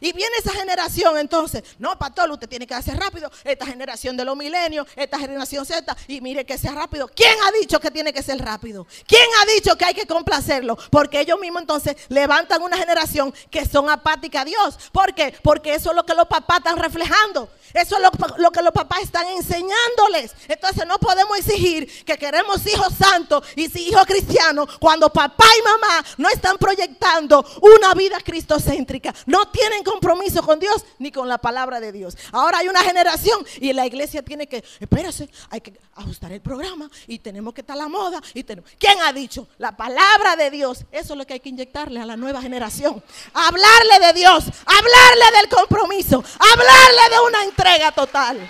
Y 0.00 0.12
viene 0.12 0.36
esa 0.38 0.52
generación 0.52 1.18
entonces, 1.18 1.62
no, 1.78 1.98
pastor, 1.98 2.30
usted 2.30 2.48
tiene 2.48 2.66
que 2.66 2.74
hacer 2.74 2.98
rápido, 2.98 3.30
esta 3.44 3.66
generación 3.66 4.16
de 4.16 4.24
los 4.24 4.36
milenios, 4.36 4.86
esta 4.96 5.18
generación 5.18 5.64
Z, 5.66 5.96
y 6.08 6.20
mire 6.20 6.44
que 6.44 6.58
sea 6.58 6.72
rápido. 6.72 7.08
¿Quién 7.08 7.34
ha 7.46 7.52
dicho 7.52 7.80
que 7.80 7.90
tiene 7.90 8.12
que 8.12 8.22
ser 8.22 8.38
rápido? 8.38 8.86
¿Quién 9.06 9.26
ha 9.40 9.46
dicho 9.52 9.76
que 9.76 9.84
hay 9.84 9.94
que 9.94 10.06
complacerlo? 10.06 10.76
Porque 10.90 11.20
ellos 11.20 11.38
mismos 11.38 11.62
entonces 11.62 11.96
levantan 12.08 12.62
una 12.62 12.76
generación 12.76 13.32
que 13.50 13.66
son 13.66 13.88
apáticas 13.88 14.42
a 14.42 14.44
Dios. 14.44 14.78
¿Por 14.92 15.14
qué? 15.14 15.34
Porque 15.42 15.74
eso 15.74 15.90
es 15.90 15.96
lo 15.96 16.04
que 16.04 16.14
los 16.14 16.26
papás 16.26 16.58
están 16.58 16.78
reflejando. 16.78 17.48
Eso 17.72 17.96
es 17.96 18.02
lo, 18.38 18.50
que 18.52 18.62
los 18.62 18.72
papás 18.72 19.00
están 19.02 19.26
enseñándoles. 19.28 20.32
Entonces 20.48 20.86
no 20.86 20.98
podemos 20.98 21.36
exigir 21.38 22.04
que 22.04 22.16
queremos 22.16 22.64
hijos 22.66 22.94
santos 22.96 23.44
y 23.56 23.64
hijos 23.80 24.06
cristianos 24.06 24.68
cuando 24.78 25.12
papá 25.12 25.44
y 25.58 25.62
mamá 25.62 26.04
no 26.18 26.28
están 26.28 26.56
proyectando 26.56 27.44
una 27.60 27.94
vida 27.94 28.18
cristocéntrica. 28.20 29.14
No 29.26 29.48
tienen 29.48 29.82
compromiso 29.84 30.42
con 30.42 30.58
Dios 30.58 30.84
ni 30.98 31.12
con 31.12 31.28
la 31.28 31.38
palabra 31.38 31.78
de 31.78 31.92
Dios. 31.92 32.16
Ahora 32.32 32.58
hay 32.58 32.68
una 32.68 32.82
generación 32.82 33.46
y 33.60 33.72
la 33.72 33.86
iglesia 33.86 34.22
tiene 34.22 34.46
que, 34.46 34.64
espérase, 34.80 35.28
hay 35.50 35.60
que 35.60 35.78
ajustar 35.94 36.32
el 36.32 36.40
programa 36.40 36.90
y 37.06 37.18
tenemos 37.20 37.54
que 37.54 37.60
estar 37.60 37.76
a 37.76 37.80
la 37.80 37.88
moda. 37.88 38.20
¿Quién 38.32 39.00
ha 39.02 39.12
dicho? 39.12 39.46
La 39.58 39.76
palabra 39.76 40.34
de 40.36 40.50
Dios. 40.50 40.84
Eso 40.90 41.12
es 41.12 41.18
lo 41.18 41.26
que 41.26 41.34
hay 41.34 41.40
que 41.40 41.50
inyectarle 41.50 42.00
a 42.00 42.06
la 42.06 42.16
nueva 42.16 42.42
generación. 42.42 43.02
Hablarle 43.32 44.06
de 44.06 44.12
Dios, 44.14 44.44
hablarle 44.64 45.38
del 45.38 45.48
compromiso, 45.48 46.24
hablarle 46.38 47.14
de 47.14 47.20
una 47.26 47.44
entrega 47.44 47.92
total. 47.92 48.48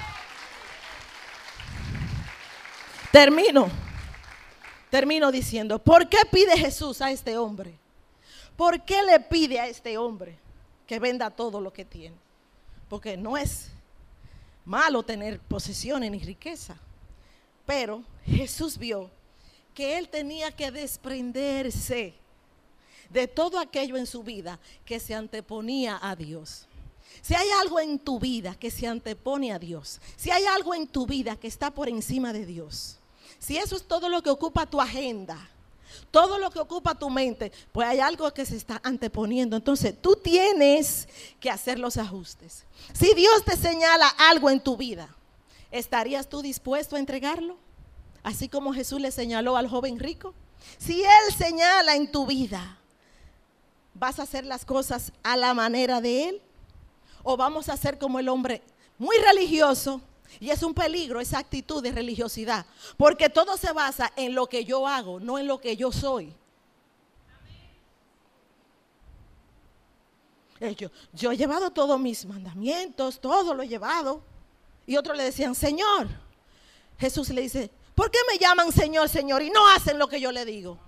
Termino. 3.12 3.68
Termino 4.90 5.32
diciendo, 5.32 5.80
¿por 5.80 6.08
qué 6.08 6.18
pide 6.30 6.56
Jesús 6.56 7.00
a 7.00 7.10
este 7.10 7.36
hombre? 7.36 7.76
¿Por 8.56 8.84
qué 8.84 9.02
le 9.02 9.18
pide 9.18 9.58
a 9.58 9.66
este 9.66 9.98
hombre 9.98 10.38
que 10.86 10.98
venda 10.98 11.30
todo 11.30 11.60
lo 11.60 11.72
que 11.72 11.84
tiene? 11.84 12.16
Porque 12.88 13.16
no 13.16 13.36
es 13.36 13.70
malo 14.64 15.02
tener 15.02 15.40
posesiones 15.40 16.10
ni 16.10 16.18
riqueza. 16.18 16.76
Pero 17.66 18.02
Jesús 18.24 18.78
vio 18.78 19.10
que 19.74 19.98
él 19.98 20.08
tenía 20.08 20.52
que 20.52 20.70
desprenderse 20.70 22.14
de 23.10 23.28
todo 23.28 23.58
aquello 23.58 23.96
en 23.96 24.06
su 24.06 24.22
vida 24.22 24.58
que 24.84 25.00
se 25.00 25.14
anteponía 25.14 25.98
a 26.02 26.16
Dios. 26.16 26.66
Si 27.22 27.34
hay 27.34 27.48
algo 27.62 27.80
en 27.80 27.98
tu 27.98 28.18
vida 28.18 28.54
que 28.54 28.70
se 28.70 28.86
antepone 28.86 29.52
a 29.52 29.58
Dios, 29.58 30.00
si 30.16 30.30
hay 30.30 30.44
algo 30.44 30.74
en 30.74 30.86
tu 30.86 31.06
vida 31.06 31.36
que 31.36 31.46
está 31.46 31.70
por 31.70 31.88
encima 31.88 32.32
de 32.32 32.44
Dios, 32.44 32.98
si 33.38 33.56
eso 33.56 33.76
es 33.76 33.86
todo 33.86 34.08
lo 34.08 34.22
que 34.22 34.30
ocupa 34.30 34.66
tu 34.66 34.80
agenda, 34.80 35.48
todo 36.10 36.38
lo 36.38 36.50
que 36.50 36.60
ocupa 36.60 36.94
tu 36.94 37.10
mente, 37.10 37.52
pues 37.72 37.88
hay 37.88 38.00
algo 38.00 38.32
que 38.32 38.46
se 38.46 38.56
está 38.56 38.80
anteponiendo. 38.84 39.56
Entonces 39.56 39.94
tú 40.00 40.16
tienes 40.16 41.08
que 41.40 41.50
hacer 41.50 41.78
los 41.78 41.96
ajustes. 41.96 42.64
Si 42.92 43.14
Dios 43.14 43.44
te 43.44 43.56
señala 43.56 44.08
algo 44.18 44.50
en 44.50 44.60
tu 44.60 44.76
vida, 44.76 45.08
¿estarías 45.70 46.28
tú 46.28 46.42
dispuesto 46.42 46.96
a 46.96 46.98
entregarlo? 47.00 47.56
Así 48.22 48.48
como 48.48 48.72
Jesús 48.72 49.00
le 49.00 49.10
señaló 49.10 49.56
al 49.56 49.68
joven 49.68 49.98
rico. 49.98 50.34
Si 50.78 51.02
Él 51.02 51.34
señala 51.36 51.96
en 51.96 52.10
tu 52.10 52.26
vida, 52.26 52.78
¿vas 53.92 54.18
a 54.18 54.22
hacer 54.22 54.46
las 54.46 54.64
cosas 54.64 55.12
a 55.22 55.36
la 55.36 55.52
manera 55.52 56.00
de 56.00 56.28
Él? 56.28 56.42
o 57.24 57.36
vamos 57.36 57.68
a 57.68 57.76
ser 57.76 57.98
como 57.98 58.20
el 58.20 58.28
hombre 58.28 58.62
muy 58.98 59.16
religioso. 59.16 60.00
Y 60.40 60.50
es 60.50 60.62
un 60.62 60.74
peligro 60.74 61.20
esa 61.20 61.38
actitud 61.38 61.82
de 61.82 61.92
religiosidad, 61.92 62.66
porque 62.96 63.28
todo 63.28 63.56
se 63.56 63.72
basa 63.72 64.12
en 64.16 64.34
lo 64.34 64.46
que 64.46 64.64
yo 64.64 64.86
hago, 64.86 65.20
no 65.20 65.38
en 65.38 65.46
lo 65.46 65.60
que 65.60 65.76
yo 65.76 65.92
soy. 65.92 66.32
Eh, 70.60 70.74
yo, 70.76 70.88
yo 71.12 71.32
he 71.32 71.36
llevado 71.36 71.70
todos 71.70 71.98
mis 71.98 72.24
mandamientos, 72.24 73.20
todo 73.20 73.54
lo 73.54 73.62
he 73.62 73.68
llevado. 73.68 74.22
Y 74.86 74.96
otros 74.96 75.16
le 75.16 75.24
decían, 75.24 75.54
Señor. 75.54 76.08
Jesús 76.98 77.28
le 77.30 77.42
dice, 77.42 77.70
¿por 77.94 78.10
qué 78.10 78.18
me 78.30 78.38
llaman 78.38 78.72
Señor, 78.72 79.08
Señor 79.08 79.42
y 79.42 79.50
no 79.50 79.68
hacen 79.68 79.98
lo 79.98 80.08
que 80.08 80.20
yo 80.20 80.30
le 80.32 80.44
digo? 80.44 80.78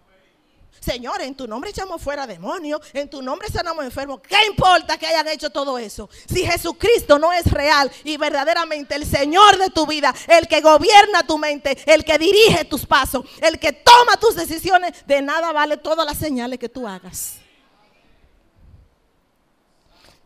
Señor, 0.81 1.21
en 1.23 1.35
tu 1.35 1.47
nombre 1.47 1.71
echamos 1.71 2.01
fuera 2.01 2.27
demonios, 2.27 2.81
en 2.93 3.09
tu 3.09 3.23
nombre 3.23 3.49
sanamos 3.49 3.85
enfermos. 3.85 4.21
¿Qué 4.21 4.37
importa 4.47 4.99
que 4.99 5.07
hayan 5.07 5.29
hecho 5.29 5.51
todo 5.51 5.79
eso? 5.79 6.09
Si 6.29 6.45
Jesucristo 6.45 7.19
no 7.19 7.33
es 7.33 7.51
real 7.51 7.91
y 8.05 8.17
verdaderamente 8.17 8.95
el 8.95 9.07
Señor 9.07 9.59
de 9.59 9.71
tu 9.71 9.87
vida, 9.87 10.15
el 10.29 10.47
que 10.47 10.61
gobierna 10.61 11.27
tu 11.27 11.39
mente, 11.39 11.77
el 11.87 12.05
que 12.05 12.19
dirige 12.19 12.65
tus 12.65 12.87
pasos, 12.87 13.25
el 13.41 13.59
que 13.59 13.73
toma 13.73 14.17
tus 14.19 14.37
decisiones, 14.37 15.07
de 15.07 15.23
nada 15.23 15.53
vale 15.53 15.77
todas 15.77 16.07
las 16.07 16.19
señales 16.19 16.59
que 16.59 16.69
tú 16.69 16.87
hagas. 16.87 17.39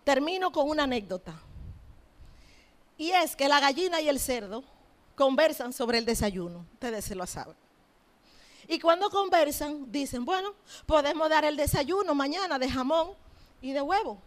Termino 0.04 0.50
con 0.50 0.68
una 0.68 0.84
anécdota. 0.84 1.34
Y 2.96 3.12
es 3.12 3.34
que 3.36 3.48
la 3.48 3.60
gallina 3.60 4.00
y 4.00 4.08
el 4.08 4.20
cerdo 4.20 4.62
conversan 5.14 5.72
sobre 5.72 5.98
el 5.98 6.04
desayuno. 6.04 6.66
Ustedes 6.74 7.04
se 7.04 7.14
lo 7.14 7.26
saben. 7.26 7.56
Y 8.70 8.78
cuando 8.78 9.10
conversan, 9.10 9.90
dicen, 9.90 10.24
bueno, 10.24 10.54
podemos 10.86 11.28
dar 11.28 11.44
el 11.44 11.56
desayuno 11.56 12.14
mañana 12.14 12.58
de 12.58 12.70
jamón 12.70 13.10
y 13.60 13.72
de 13.72 13.82
huevo. 13.82 14.22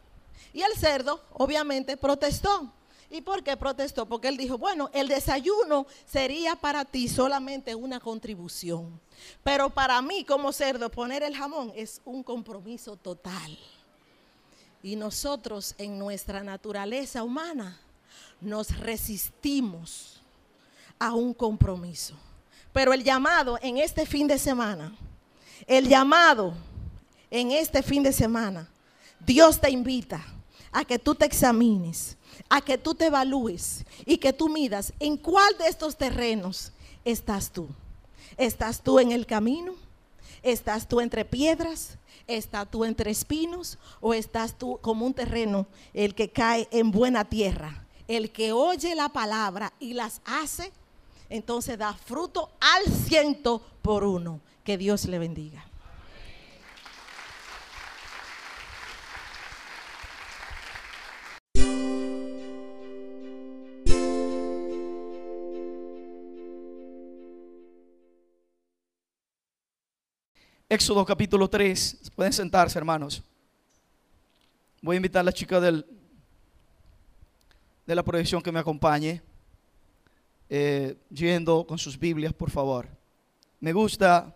Y 0.51 0.61
el 0.61 0.73
cerdo, 0.75 1.19
obviamente, 1.33 1.97
protestó 1.97 2.69
¿Y 3.13 3.21
por 3.21 3.43
qué 3.43 3.55
protestó? 3.55 4.07
Porque 4.07 4.27
él 4.27 4.37
dijo, 4.37 4.57
bueno, 4.57 4.89
el 4.91 5.07
desayuno 5.07 5.85
sería 6.03 6.55
para 6.55 6.83
ti 6.83 7.07
solamente 7.07 7.75
una 7.75 7.99
contribución. 7.99 8.99
Pero 9.43 9.69
para 9.69 10.01
mí 10.01 10.25
como 10.25 10.51
cerdo 10.51 10.89
poner 10.89 11.21
el 11.21 11.35
jamón 11.35 11.71
es 11.75 12.01
un 12.05 12.23
compromiso 12.23 12.95
total. 12.95 13.55
Y 14.81 14.95
nosotros 14.95 15.75
en 15.77 15.99
nuestra 15.99 16.43
naturaleza 16.43 17.23
humana 17.23 17.79
nos 18.41 18.75
resistimos 18.79 20.19
a 20.97 21.13
un 21.13 21.35
compromiso. 21.35 22.15
Pero 22.73 22.91
el 22.91 23.03
llamado 23.03 23.57
en 23.61 23.77
este 23.77 24.05
fin 24.05 24.27
de 24.27 24.37
semana, 24.37 24.93
el 25.67 25.87
llamado 25.87 26.53
en 27.31 27.51
este 27.51 27.81
fin 27.81 28.03
de 28.03 28.11
semana, 28.11 28.67
Dios 29.19 29.61
te 29.61 29.69
invita 29.69 30.25
a 30.71 30.83
que 30.83 30.99
tú 30.99 31.15
te 31.15 31.25
examines 31.25 32.17
a 32.49 32.61
que 32.61 32.77
tú 32.77 32.93
te 32.95 33.07
evalúes 33.07 33.85
y 34.05 34.17
que 34.17 34.33
tú 34.33 34.49
midas 34.49 34.93
en 34.99 35.17
cuál 35.17 35.57
de 35.57 35.67
estos 35.67 35.97
terrenos 35.97 36.71
estás 37.05 37.51
tú. 37.51 37.67
¿Estás 38.37 38.81
tú 38.81 38.99
en 38.99 39.11
el 39.11 39.25
camino? 39.25 39.73
¿Estás 40.41 40.87
tú 40.87 41.01
entre 41.01 41.25
piedras? 41.25 41.97
¿Estás 42.27 42.69
tú 42.69 42.85
entre 42.85 43.11
espinos? 43.11 43.77
¿O 44.01 44.13
estás 44.13 44.57
tú 44.57 44.79
como 44.81 45.05
un 45.05 45.13
terreno, 45.13 45.67
el 45.93 46.15
que 46.15 46.29
cae 46.29 46.67
en 46.71 46.91
buena 46.91 47.25
tierra? 47.25 47.85
El 48.07 48.31
que 48.31 48.51
oye 48.51 48.95
la 48.95 49.09
palabra 49.09 49.73
y 49.79 49.93
las 49.93 50.21
hace, 50.25 50.71
entonces 51.33 51.79
da 51.79 51.93
fruto 51.95 52.51
al 52.59 52.93
ciento 52.93 53.59
por 53.81 54.03
uno. 54.03 54.39
Que 54.63 54.77
Dios 54.77 55.05
le 55.05 55.17
bendiga. 55.17 55.65
Éxodo 70.69 71.03
capítulo 71.03 71.49
3. 71.49 72.11
Pueden 72.15 72.31
sentarse, 72.31 72.77
hermanos. 72.77 73.23
Voy 74.83 74.95
a 74.95 74.97
invitar 74.97 75.21
a 75.21 75.23
la 75.23 75.33
chica 75.33 75.59
del, 75.59 75.83
de 77.87 77.95
la 77.95 78.03
proyección 78.03 78.41
que 78.41 78.51
me 78.51 78.59
acompañe, 78.59 79.21
eh, 80.49 80.97
yendo 81.09 81.65
con 81.65 81.77
sus 81.77 81.97
Biblias, 81.97 82.33
por 82.33 82.51
favor. 82.51 82.87
Me 83.59 83.73
gusta 83.73 84.35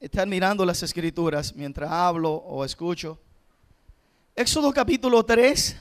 estar 0.00 0.26
mirando 0.26 0.64
las 0.64 0.82
escrituras 0.82 1.54
mientras 1.54 1.90
hablo 1.90 2.32
o 2.32 2.64
escucho. 2.64 3.18
Éxodo 4.36 4.72
capítulo 4.72 5.24
3. 5.24 5.76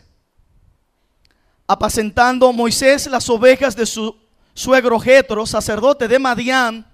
Apacentando 1.67 2.51
Moisés 2.53 3.07
las 3.07 3.29
ovejas 3.29 3.75
de 3.75 3.85
su 3.85 4.15
suegro 4.53 4.99
Jetro, 4.99 5.45
sacerdote 5.45 6.07
de 6.07 6.19
Madián, 6.19 6.85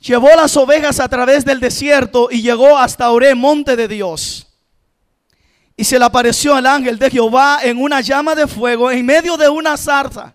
llevó 0.00 0.28
las 0.36 0.56
ovejas 0.56 1.00
a 1.00 1.08
través 1.08 1.44
del 1.44 1.60
desierto 1.60 2.28
y 2.30 2.42
llegó 2.42 2.76
hasta 2.78 3.10
Oré, 3.10 3.34
monte 3.34 3.76
de 3.76 3.88
Dios. 3.88 4.46
Y 5.76 5.84
se 5.84 5.98
le 5.98 6.04
apareció 6.04 6.56
el 6.56 6.66
ángel 6.66 6.98
de 6.98 7.10
Jehová 7.10 7.60
en 7.62 7.80
una 7.80 8.00
llama 8.00 8.34
de 8.34 8.46
fuego 8.46 8.90
en 8.90 9.04
medio 9.04 9.36
de 9.36 9.48
una 9.48 9.76
zarza. 9.76 10.34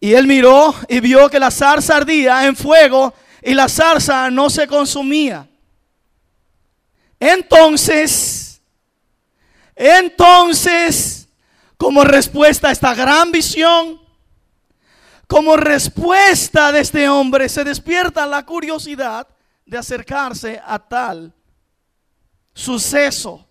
Y 0.00 0.12
él 0.14 0.26
miró 0.26 0.74
y 0.88 1.00
vio 1.00 1.28
que 1.30 1.38
la 1.38 1.50
zarza 1.50 1.96
ardía 1.96 2.46
en 2.46 2.56
fuego 2.56 3.14
y 3.42 3.54
la 3.54 3.68
zarza 3.68 4.30
no 4.30 4.50
se 4.50 4.66
consumía. 4.66 5.48
Entonces, 7.18 8.60
entonces, 9.74 11.28
como 11.76 12.04
respuesta 12.04 12.68
a 12.68 12.72
esta 12.72 12.94
gran 12.94 13.32
visión, 13.32 14.00
como 15.26 15.56
respuesta 15.56 16.70
de 16.70 16.80
este 16.80 17.08
hombre 17.08 17.48
se 17.48 17.64
despierta 17.64 18.26
la 18.26 18.44
curiosidad 18.44 19.26
de 19.64 19.78
acercarse 19.78 20.60
a 20.64 20.78
tal 20.78 21.32
suceso 22.52 23.46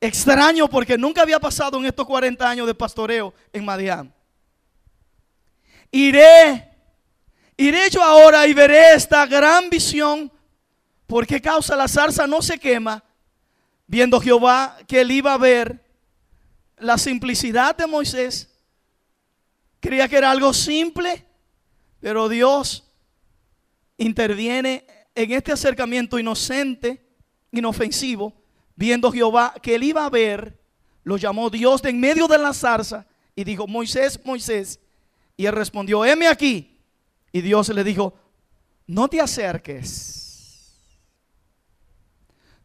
extraño 0.00 0.68
porque 0.68 0.98
nunca 0.98 1.22
había 1.22 1.38
pasado 1.38 1.78
en 1.78 1.86
estos 1.86 2.06
40 2.06 2.48
años 2.48 2.66
de 2.66 2.74
pastoreo 2.74 3.32
en 3.52 3.64
Madián. 3.64 4.12
Iré, 5.90 6.70
iré 7.56 7.90
yo 7.90 8.02
ahora 8.02 8.46
y 8.46 8.54
veré 8.54 8.94
esta 8.94 9.26
gran 9.26 9.70
visión. 9.70 10.30
¿Por 11.06 11.26
qué 11.26 11.40
causa 11.40 11.76
la 11.76 11.88
zarza 11.88 12.26
no 12.26 12.42
se 12.42 12.58
quema? 12.58 13.02
Viendo 13.86 14.20
Jehová 14.20 14.78
que 14.86 15.00
él 15.00 15.10
iba 15.10 15.34
a 15.34 15.38
ver 15.38 15.84
la 16.78 16.96
simplicidad 16.96 17.76
de 17.76 17.86
Moisés 17.86 18.50
Creía 19.80 20.08
que 20.08 20.16
era 20.16 20.30
algo 20.30 20.52
simple, 20.52 21.24
pero 22.00 22.28
Dios 22.28 22.84
interviene 23.96 24.86
en 25.14 25.32
este 25.32 25.52
acercamiento 25.52 26.18
inocente, 26.18 27.02
inofensivo, 27.50 28.34
viendo 28.76 29.10
Jehová 29.10 29.54
que 29.62 29.74
él 29.74 29.84
iba 29.84 30.04
a 30.04 30.10
ver, 30.10 30.60
lo 31.02 31.16
llamó 31.16 31.48
Dios 31.48 31.80
de 31.80 31.90
en 31.90 31.98
medio 31.98 32.28
de 32.28 32.36
la 32.36 32.52
zarza 32.52 33.06
y 33.34 33.42
dijo, 33.42 33.66
Moisés, 33.66 34.20
Moisés. 34.22 34.78
Y 35.40 35.46
él 35.46 35.54
respondió, 35.54 36.04
heme 36.04 36.28
aquí. 36.28 36.78
Y 37.32 37.40
Dios 37.40 37.70
le 37.70 37.82
dijo, 37.82 38.12
no 38.86 39.08
te 39.08 39.22
acerques. 39.22 40.78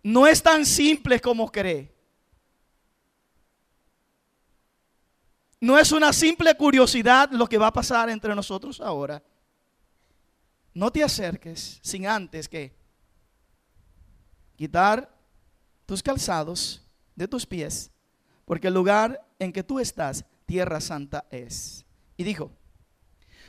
No 0.03 0.27
es 0.27 0.43
tan 0.43 0.65
simple 0.65 1.21
como 1.21 1.49
cree. 1.49 1.95
No 5.61 5.79
es 5.79 5.93
una 5.93 6.11
simple 6.11 6.53
curiosidad 6.57 7.31
lo 7.31 7.47
que 7.47 7.57
va 7.57 7.67
a 7.67 7.71
pasar 7.71 8.09
entre 8.09 8.35
nosotros 8.35 8.81
ahora. 8.81 9.23
No 10.73 10.91
te 10.91 11.01
acerques 11.01 11.79
sin 11.81 12.05
antes 12.05 12.49
que 12.49 12.75
quitar 14.57 15.17
tus 15.85 16.03
calzados 16.03 16.85
de 17.15 17.25
tus 17.29 17.45
pies, 17.45 17.89
porque 18.43 18.67
el 18.67 18.73
lugar 18.73 19.25
en 19.39 19.53
que 19.53 19.63
tú 19.63 19.79
estás, 19.79 20.25
tierra 20.45 20.81
santa 20.81 21.25
es. 21.31 21.85
Y 22.17 22.25
dijo, 22.25 22.51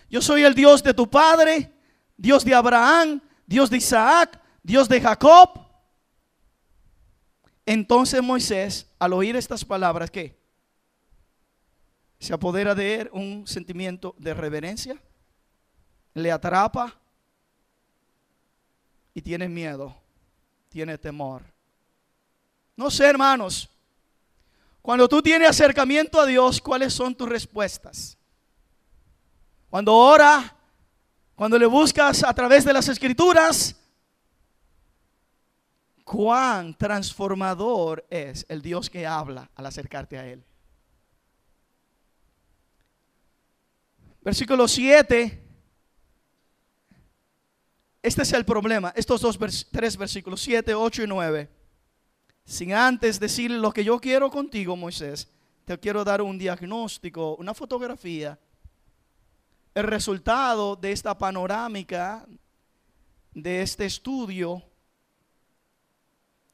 yo 0.09 0.23
soy 0.23 0.43
el 0.43 0.55
Dios 0.55 0.83
de 0.83 0.95
tu 0.95 1.09
padre, 1.09 1.73
Dios 2.17 2.45
de 2.45 2.55
Abraham, 2.55 3.21
Dios 3.47 3.71
de 3.71 3.79
Isaac, 3.79 4.41
Dios 4.63 4.89
de 4.89 5.01
Jacob. 5.01 5.61
Entonces 7.65 8.23
Moisés, 8.23 8.87
al 8.99 9.13
oír 9.13 9.37
estas 9.37 9.65
palabras, 9.65 10.11
¿qué? 10.11 10.37
se 12.19 12.33
apodera 12.33 12.75
de 12.75 12.95
él 12.95 13.11
un 13.13 13.47
sentimiento 13.47 14.15
de 14.19 14.35
reverencia, 14.35 15.01
le 16.15 16.33
atrapa 16.33 16.99
y 19.15 19.21
tiene 19.21 19.49
miedo, 19.49 19.95
tiene 20.69 20.97
temor. 20.99 21.43
No 22.75 22.91
sé, 22.91 23.07
hermanos, 23.07 23.69
cuando 24.83 25.09
tú 25.09 25.21
tienes 25.23 25.49
acercamiento 25.49 26.21
a 26.21 26.27
Dios, 26.27 26.61
¿cuáles 26.61 26.93
son 26.93 27.15
tus 27.15 27.29
respuestas? 27.29 28.16
Cuando 29.77 29.93
ora, 29.93 30.57
cuando 31.35 31.59
le 31.59 31.67
buscas 31.67 32.25
a 32.25 32.33
través 32.33 32.65
de 32.65 32.73
las 32.73 32.89
escrituras, 32.89 33.77
cuán 36.03 36.73
transformador 36.73 38.07
es 38.09 38.47
el 38.49 38.63
Dios 38.63 38.89
que 38.89 39.07
habla 39.07 39.51
al 39.55 39.67
acercarte 39.67 40.17
a 40.17 40.27
Él. 40.27 40.43
Versículo 44.23 44.67
7. 44.67 45.47
Este 48.01 48.23
es 48.23 48.33
el 48.33 48.47
problema. 48.47 48.95
Estos 48.97 49.21
dos, 49.21 49.39
tres 49.71 49.99
versículos, 49.99 50.41
7, 50.41 50.75
8 50.75 51.03
y 51.03 51.07
9. 51.07 51.51
Sin 52.47 52.73
antes 52.73 53.21
decir 53.21 53.51
lo 53.51 53.71
que 53.73 53.85
yo 53.85 54.01
quiero 54.01 54.31
contigo, 54.31 54.75
Moisés, 54.75 55.29
te 55.67 55.79
quiero 55.79 56.03
dar 56.03 56.23
un 56.23 56.39
diagnóstico, 56.39 57.37
una 57.37 57.53
fotografía. 57.53 58.39
El 59.77 59.85
resultado 59.85 60.75
de 60.75 60.91
esta 60.91 61.19
panorámica, 61.19 62.27
de 63.35 63.61
este 63.61 63.85
estudio, 63.85 64.63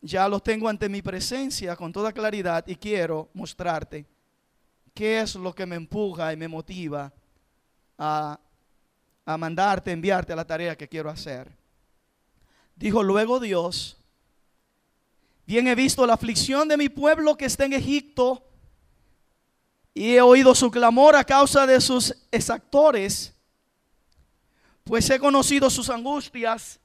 ya 0.00 0.26
lo 0.26 0.40
tengo 0.40 0.68
ante 0.68 0.88
mi 0.88 1.02
presencia 1.02 1.76
con 1.76 1.92
toda 1.92 2.12
claridad 2.12 2.66
y 2.66 2.74
quiero 2.74 3.30
mostrarte 3.32 4.06
qué 4.92 5.20
es 5.20 5.36
lo 5.36 5.54
que 5.54 5.66
me 5.66 5.76
empuja 5.76 6.32
y 6.32 6.36
me 6.36 6.48
motiva 6.48 7.12
a, 7.96 8.40
mandarte, 9.24 9.92
enviarte 9.92 10.32
a 10.32 10.36
la 10.36 10.44
tarea 10.44 10.76
que 10.76 10.88
quiero 10.88 11.08
hacer. 11.08 11.56
Dijo 12.74 13.04
luego 13.04 13.38
Dios, 13.38 13.98
bien 15.46 15.68
he 15.68 15.76
visto 15.76 16.04
la 16.08 16.14
aflicción 16.14 16.66
de 16.66 16.76
mi 16.76 16.88
pueblo 16.88 17.36
que 17.36 17.44
está 17.44 17.66
en 17.66 17.74
Egipto 17.74 18.51
y 19.94 20.14
he 20.14 20.20
oído 20.20 20.54
su 20.54 20.70
clamor 20.70 21.16
a 21.16 21.24
causa 21.24 21.66
de 21.66 21.80
sus 21.80 22.14
exactores, 22.30 23.34
pues 24.84 25.08
he 25.10 25.18
conocido 25.18 25.70
sus 25.70 25.90
angustias 25.90 26.80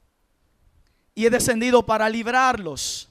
y 1.14 1.26
he 1.26 1.30
descendido 1.30 1.84
para 1.84 2.08
librarlos. 2.08 3.08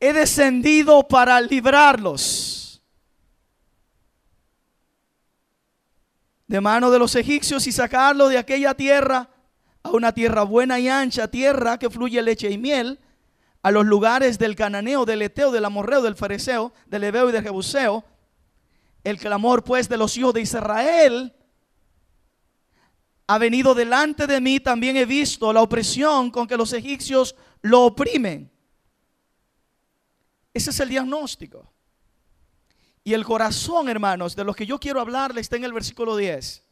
he 0.00 0.12
descendido 0.12 1.08
para 1.08 1.40
librarlos 1.40 2.80
de 6.48 6.60
mano 6.60 6.90
de 6.90 6.98
los 6.98 7.14
egipcios 7.14 7.66
y 7.66 7.72
sacarlos 7.72 8.30
de 8.30 8.38
aquella 8.38 8.74
tierra 8.74 9.28
a 9.82 9.90
una 9.90 10.12
tierra 10.12 10.42
buena 10.42 10.80
y 10.80 10.88
ancha, 10.88 11.28
tierra 11.28 11.78
que 11.78 11.90
fluye 11.90 12.20
leche 12.22 12.50
y 12.50 12.58
miel, 12.58 12.98
a 13.62 13.70
los 13.70 13.84
lugares 13.84 14.38
del 14.38 14.54
cananeo, 14.54 15.04
del 15.04 15.22
eteo, 15.22 15.50
del 15.50 15.64
amorreo, 15.64 16.02
del 16.02 16.16
fariseo, 16.16 16.72
del 16.86 17.04
ebeo 17.04 17.28
y 17.28 17.32
del 17.32 17.42
jebuseo. 17.42 18.04
El 19.04 19.18
clamor 19.18 19.64
pues 19.64 19.88
de 19.88 19.96
los 19.96 20.16
hijos 20.16 20.34
de 20.34 20.42
Israel 20.42 21.34
ha 23.26 23.38
venido 23.38 23.74
delante 23.74 24.26
de 24.26 24.40
mí, 24.40 24.58
también 24.58 24.96
he 24.96 25.04
visto 25.04 25.52
la 25.52 25.62
opresión 25.62 26.30
con 26.30 26.46
que 26.46 26.56
los 26.56 26.72
egipcios 26.72 27.34
lo 27.60 27.84
oprimen. 27.84 28.50
Ese 30.54 30.70
es 30.70 30.80
el 30.80 30.88
diagnóstico. 30.88 31.70
Y 33.04 33.12
el 33.12 33.24
corazón, 33.24 33.88
hermanos, 33.88 34.34
de 34.34 34.44
lo 34.44 34.54
que 34.54 34.66
yo 34.66 34.78
quiero 34.78 35.00
hablarle 35.00 35.40
está 35.40 35.56
en 35.56 35.64
el 35.64 35.72
versículo 35.72 36.16
10. 36.16 36.64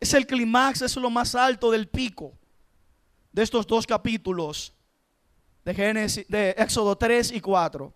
Es 0.00 0.14
el 0.14 0.26
clímax, 0.26 0.82
es 0.82 0.96
lo 0.96 1.10
más 1.10 1.34
alto 1.34 1.70
del 1.70 1.88
pico 1.88 2.38
de 3.32 3.42
estos 3.42 3.66
dos 3.66 3.86
capítulos 3.86 4.74
de, 5.68 5.74
Génesis, 5.74 6.26
de 6.28 6.54
Éxodo 6.56 6.96
3 6.96 7.32
y 7.32 7.42
4. 7.42 7.92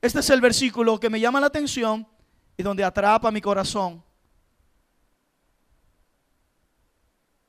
Este 0.00 0.20
es 0.20 0.30
el 0.30 0.40
versículo 0.40 0.98
que 0.98 1.10
me 1.10 1.20
llama 1.20 1.40
la 1.40 1.48
atención 1.48 2.08
y 2.56 2.62
donde 2.62 2.82
atrapa 2.82 3.30
mi 3.30 3.42
corazón. 3.42 4.02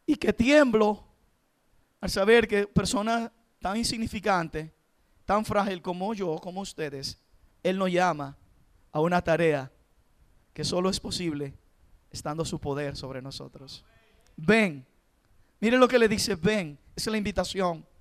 Y 0.05 0.17
que 0.17 0.33
tiemblo 0.33 1.07
al 2.01 2.09
saber 2.09 2.45
que 2.45 2.67
persona 2.67 3.31
tan 3.61 3.77
insignificante, 3.77 4.73
tan 5.23 5.45
frágil 5.45 5.81
como 5.81 6.13
yo, 6.13 6.35
como 6.39 6.59
ustedes, 6.59 7.17
Él 7.63 7.77
nos 7.77 7.89
llama 7.89 8.37
a 8.91 8.99
una 8.99 9.21
tarea 9.21 9.71
que 10.53 10.65
solo 10.65 10.89
es 10.89 10.99
posible 10.99 11.53
estando 12.11 12.43
su 12.43 12.59
poder 12.59 12.97
sobre 12.97 13.21
nosotros. 13.21 13.85
Ven. 14.35 14.85
Mire 15.61 15.77
lo 15.77 15.87
que 15.87 15.97
le 15.97 16.09
dice, 16.09 16.35
ven. 16.35 16.77
Es 16.97 17.07
la 17.07 17.15
invitación. 17.15 17.92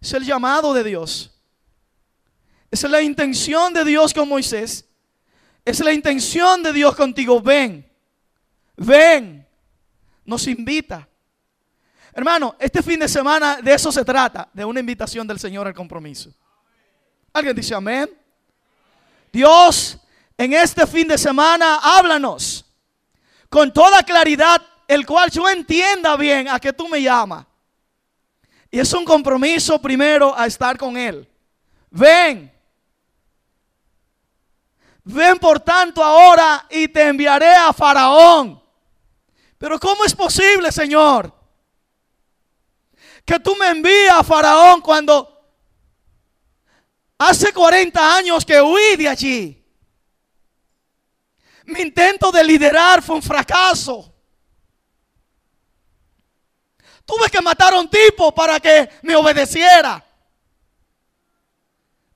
Es 0.00 0.12
el 0.12 0.24
llamado 0.24 0.72
de 0.74 0.84
Dios. 0.84 1.32
Es 2.70 2.82
la 2.82 3.02
intención 3.02 3.72
de 3.72 3.84
Dios 3.84 4.12
con 4.12 4.28
Moisés. 4.28 4.84
Es 5.64 5.80
la 5.80 5.92
intención 5.92 6.62
de 6.62 6.72
Dios 6.72 6.94
contigo. 6.94 7.40
Ven. 7.40 7.90
Ven. 8.76 9.46
Nos 10.24 10.46
invita. 10.46 11.08
Hermano, 12.12 12.56
este 12.58 12.82
fin 12.82 12.98
de 12.98 13.08
semana 13.08 13.60
de 13.60 13.74
eso 13.74 13.92
se 13.92 14.04
trata, 14.04 14.48
de 14.52 14.64
una 14.64 14.80
invitación 14.80 15.26
del 15.26 15.38
Señor 15.38 15.66
al 15.66 15.74
compromiso. 15.74 16.32
¿Alguien 17.32 17.54
dice 17.54 17.74
amén? 17.74 18.08
Dios, 19.30 19.98
en 20.38 20.54
este 20.54 20.86
fin 20.86 21.06
de 21.08 21.18
semana, 21.18 21.78
háblanos 21.82 22.64
con 23.50 23.70
toda 23.72 24.02
claridad, 24.02 24.62
el 24.88 25.04
cual 25.04 25.30
yo 25.30 25.48
entienda 25.48 26.16
bien 26.16 26.48
a 26.48 26.58
que 26.58 26.72
tú 26.72 26.88
me 26.88 27.02
llamas. 27.02 27.44
Y 28.70 28.78
es 28.80 28.92
un 28.92 29.04
compromiso 29.04 29.80
primero 29.80 30.36
a 30.36 30.46
estar 30.46 30.76
con 30.76 30.96
Él. 30.96 31.28
Ven. 31.90 32.52
Ven 35.04 35.38
por 35.38 35.60
tanto 35.60 36.02
ahora 36.02 36.66
y 36.68 36.88
te 36.88 37.06
enviaré 37.06 37.54
a 37.54 37.72
Faraón. 37.72 38.60
Pero 39.58 39.78
¿cómo 39.78 40.04
es 40.04 40.14
posible, 40.14 40.70
Señor? 40.72 41.32
Que 43.24 43.38
tú 43.40 43.54
me 43.56 43.68
envíes 43.70 44.10
a 44.10 44.22
Faraón 44.22 44.80
cuando 44.80 45.32
hace 47.18 47.52
40 47.52 48.16
años 48.16 48.44
que 48.44 48.60
huí 48.60 48.96
de 48.96 49.08
allí. 49.08 49.64
Mi 51.64 51.80
intento 51.80 52.30
de 52.30 52.44
liderar 52.44 53.02
fue 53.02 53.16
un 53.16 53.22
fracaso. 53.22 54.12
Tuve 57.06 57.30
que 57.30 57.40
matar 57.40 57.72
a 57.72 57.80
un 57.80 57.88
tipo 57.88 58.34
para 58.34 58.60
que 58.60 58.90
me 59.02 59.16
obedeciera. 59.16 60.04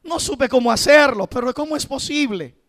No 0.03 0.21
supe 0.21 0.49
cómo 0.49 0.71
hacerlo, 0.71 1.27
pero 1.27 1.55
¿cómo 1.55 1.77
es 1.77 1.87
posible? 1.87 2.61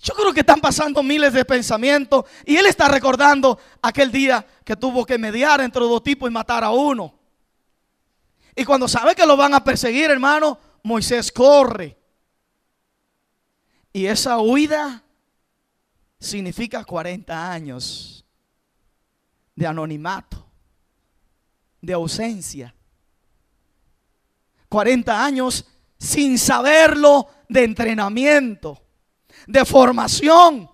Yo 0.00 0.14
creo 0.14 0.32
que 0.32 0.40
están 0.40 0.60
pasando 0.60 1.02
miles 1.02 1.32
de 1.34 1.44
pensamientos 1.44 2.24
y 2.46 2.56
él 2.56 2.64
está 2.66 2.88
recordando 2.88 3.58
aquel 3.82 4.10
día 4.10 4.44
que 4.64 4.74
tuvo 4.74 5.04
que 5.04 5.18
mediar 5.18 5.60
entre 5.60 5.82
dos 5.82 6.02
tipos 6.02 6.28
y 6.28 6.32
matar 6.32 6.64
a 6.64 6.70
uno. 6.70 7.14
Y 8.56 8.64
cuando 8.64 8.88
sabe 8.88 9.14
que 9.14 9.26
lo 9.26 9.36
van 9.36 9.52
a 9.52 9.62
perseguir, 9.62 10.10
hermano, 10.10 10.58
Moisés 10.82 11.30
corre. 11.30 11.98
Y 13.92 14.06
esa 14.06 14.38
huida 14.38 15.02
significa 16.18 16.84
40 16.84 17.52
años 17.52 18.24
de 19.54 19.66
anonimato, 19.66 20.46
de 21.80 21.92
ausencia. 21.92 22.74
40 24.68 25.24
años 25.24 25.66
sin 25.98 26.38
saberlo 26.38 27.28
de 27.48 27.64
entrenamiento, 27.64 28.80
de 29.46 29.64
formación. 29.64 30.70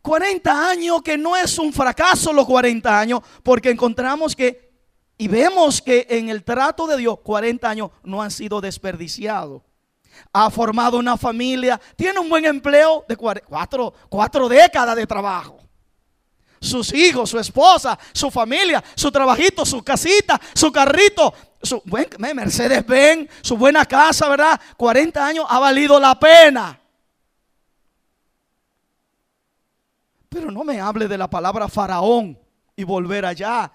40 0.00 0.70
años 0.70 1.02
que 1.02 1.18
no 1.18 1.36
es 1.36 1.58
un 1.58 1.72
fracaso 1.72 2.32
los 2.32 2.46
40 2.46 2.98
años, 2.98 3.20
porque 3.42 3.70
encontramos 3.70 4.34
que 4.34 4.68
y 5.20 5.26
vemos 5.26 5.82
que 5.82 6.06
en 6.08 6.28
el 6.28 6.44
trato 6.44 6.86
de 6.86 6.96
Dios 6.96 7.18
40 7.24 7.68
años 7.68 7.90
no 8.04 8.22
han 8.22 8.30
sido 8.30 8.60
desperdiciados 8.60 9.62
ha 10.32 10.50
formado 10.50 10.98
una 10.98 11.16
familia, 11.16 11.80
tiene 11.96 12.18
un 12.18 12.28
buen 12.28 12.44
empleo 12.44 13.04
de 13.08 13.16
cuatro, 13.16 13.92
cuatro 14.08 14.48
décadas 14.48 14.96
de 14.96 15.06
trabajo. 15.06 15.67
Sus 16.60 16.92
hijos, 16.92 17.30
su 17.30 17.38
esposa, 17.38 17.98
su 18.12 18.30
familia, 18.30 18.82
su 18.94 19.10
trabajito, 19.10 19.64
su 19.64 19.82
casita, 19.82 20.40
su 20.54 20.72
carrito, 20.72 21.32
su 21.62 21.82
buen 21.84 22.08
Mercedes 22.18 22.86
Benz, 22.86 23.30
su 23.42 23.56
buena 23.56 23.84
casa, 23.84 24.28
¿verdad? 24.28 24.60
40 24.76 25.26
años 25.26 25.46
ha 25.48 25.58
valido 25.58 25.98
la 25.98 26.18
pena. 26.18 26.78
Pero 30.28 30.50
no 30.50 30.64
me 30.64 30.80
hable 30.80 31.08
de 31.08 31.18
la 31.18 31.28
palabra 31.28 31.68
faraón 31.68 32.38
y 32.76 32.84
volver 32.84 33.24
allá, 33.24 33.72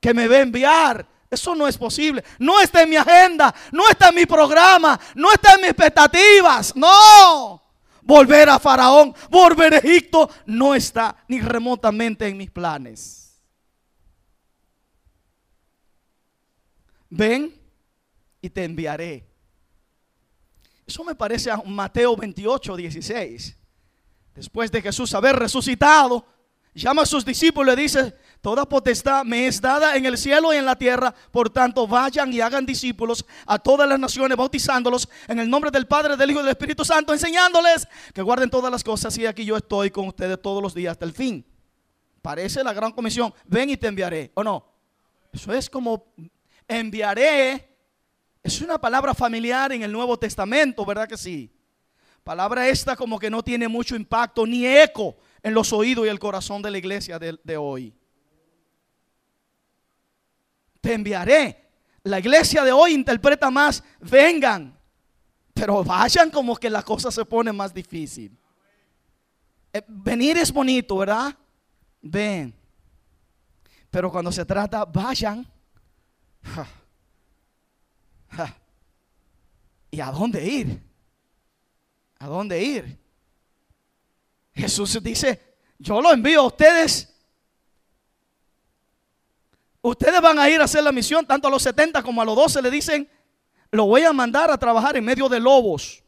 que 0.00 0.14
me 0.14 0.22
a 0.22 0.40
enviar 0.40 1.06
eso 1.30 1.54
no 1.54 1.66
es 1.66 1.76
posible. 1.76 2.24
No 2.38 2.60
está 2.60 2.82
en 2.82 2.90
mi 2.90 2.96
agenda, 2.96 3.54
no 3.72 3.88
está 3.88 4.08
en 4.08 4.14
mi 4.14 4.26
programa, 4.26 4.98
no 5.14 5.32
está 5.32 5.54
en 5.54 5.62
mis 5.62 5.70
expectativas. 5.70 6.74
No. 6.76 7.62
Volver 8.06 8.48
a 8.48 8.60
Faraón, 8.60 9.12
volver 9.28 9.74
a 9.74 9.78
Egipto, 9.78 10.30
no 10.46 10.76
está 10.76 11.24
ni 11.26 11.40
remotamente 11.40 12.28
en 12.28 12.36
mis 12.36 12.52
planes. 12.52 13.42
Ven 17.10 17.52
y 18.40 18.48
te 18.48 18.62
enviaré. 18.62 19.26
Eso 20.86 21.02
me 21.02 21.16
parece 21.16 21.50
a 21.50 21.56
Mateo 21.56 22.16
28, 22.16 22.76
16. 22.76 23.56
Después 24.36 24.70
de 24.70 24.82
Jesús 24.82 25.12
haber 25.12 25.34
resucitado, 25.34 26.24
llama 26.74 27.02
a 27.02 27.06
sus 27.06 27.24
discípulos 27.24 27.72
y 27.72 27.76
le 27.76 27.82
dice, 27.82 28.14
Toda 28.40 28.64
potestad 28.64 29.24
me 29.24 29.46
es 29.46 29.60
dada 29.60 29.96
en 29.96 30.06
el 30.06 30.16
cielo 30.16 30.52
y 30.54 30.56
en 30.56 30.64
la 30.64 30.76
tierra. 30.76 31.12
Por 31.30 31.50
tanto, 31.50 31.86
vayan 31.86 32.32
y 32.32 32.40
hagan 32.40 32.64
discípulos 32.64 33.24
a 33.44 33.58
todas 33.58 33.88
las 33.88 33.98
naciones, 33.98 34.36
bautizándolos 34.36 35.08
en 35.26 35.40
el 35.40 35.50
nombre 35.50 35.70
del 35.70 35.86
Padre, 35.86 36.16
del 36.16 36.30
Hijo 36.30 36.40
y 36.40 36.42
del 36.44 36.52
Espíritu 36.52 36.84
Santo, 36.84 37.12
enseñándoles 37.12 37.88
que 38.14 38.22
guarden 38.22 38.50
todas 38.50 38.70
las 38.70 38.84
cosas. 38.84 39.16
Y 39.18 39.26
aquí 39.26 39.44
yo 39.44 39.56
estoy 39.56 39.90
con 39.90 40.06
ustedes 40.06 40.40
todos 40.40 40.62
los 40.62 40.74
días 40.74 40.92
hasta 40.92 41.04
el 41.04 41.12
fin. 41.12 41.44
Parece 42.22 42.62
la 42.62 42.72
gran 42.72 42.92
comisión. 42.92 43.34
Ven 43.46 43.70
y 43.70 43.76
te 43.76 43.88
enviaré. 43.88 44.30
¿O 44.34 44.44
no? 44.44 44.64
Eso 45.32 45.52
es 45.52 45.68
como 45.68 46.12
enviaré. 46.68 47.76
Es 48.42 48.60
una 48.60 48.80
palabra 48.80 49.12
familiar 49.12 49.72
en 49.72 49.82
el 49.82 49.90
Nuevo 49.90 50.16
Testamento, 50.16 50.84
¿verdad 50.84 51.08
que 51.08 51.16
sí? 51.16 51.50
Palabra 52.22 52.68
esta 52.68 52.94
como 52.94 53.18
que 53.18 53.30
no 53.30 53.42
tiene 53.42 53.66
mucho 53.66 53.96
impacto 53.96 54.46
ni 54.46 54.66
eco 54.66 55.16
en 55.42 55.52
los 55.52 55.72
oídos 55.72 56.06
y 56.06 56.08
el 56.08 56.18
corazón 56.20 56.62
de 56.62 56.70
la 56.70 56.78
iglesia 56.78 57.18
de, 57.18 57.38
de 57.42 57.56
hoy 57.56 57.92
te 60.86 60.94
enviaré. 60.94 61.68
La 62.04 62.20
iglesia 62.20 62.62
de 62.62 62.70
hoy 62.70 62.92
interpreta 62.94 63.50
más, 63.50 63.82
vengan, 63.98 64.78
pero 65.52 65.82
vayan 65.82 66.30
como 66.30 66.54
que 66.54 66.70
la 66.70 66.84
cosa 66.84 67.10
se 67.10 67.24
pone 67.24 67.52
más 67.52 67.74
difícil. 67.74 68.38
Eh, 69.72 69.82
venir 69.88 70.38
es 70.38 70.52
bonito, 70.52 70.98
¿verdad? 70.98 71.36
Ven. 72.00 72.54
Pero 73.90 74.12
cuando 74.12 74.30
se 74.30 74.44
trata, 74.44 74.84
vayan. 74.84 75.44
¿Y 79.90 80.00
a 80.00 80.12
dónde 80.12 80.46
ir? 80.46 80.80
¿A 82.20 82.28
dónde 82.28 82.62
ir? 82.62 82.96
Jesús 84.54 85.02
dice, 85.02 85.56
yo 85.80 86.00
lo 86.00 86.12
envío 86.12 86.42
a 86.42 86.46
ustedes 86.46 87.15
ustedes 89.88 90.20
van 90.20 90.38
a 90.38 90.50
ir 90.50 90.60
a 90.60 90.64
hacer 90.64 90.82
la 90.82 90.92
misión, 90.92 91.24
tanto 91.26 91.46
a 91.46 91.50
los 91.50 91.62
70 91.62 92.02
como 92.02 92.20
a 92.20 92.24
los 92.24 92.34
12 92.34 92.62
le 92.62 92.70
dicen, 92.70 93.08
lo 93.70 93.86
voy 93.86 94.02
a 94.02 94.12
mandar 94.12 94.50
a 94.50 94.58
trabajar 94.58 94.96
en 94.96 95.04
medio 95.04 95.28
de 95.28 95.38
lobos. 95.38 96.02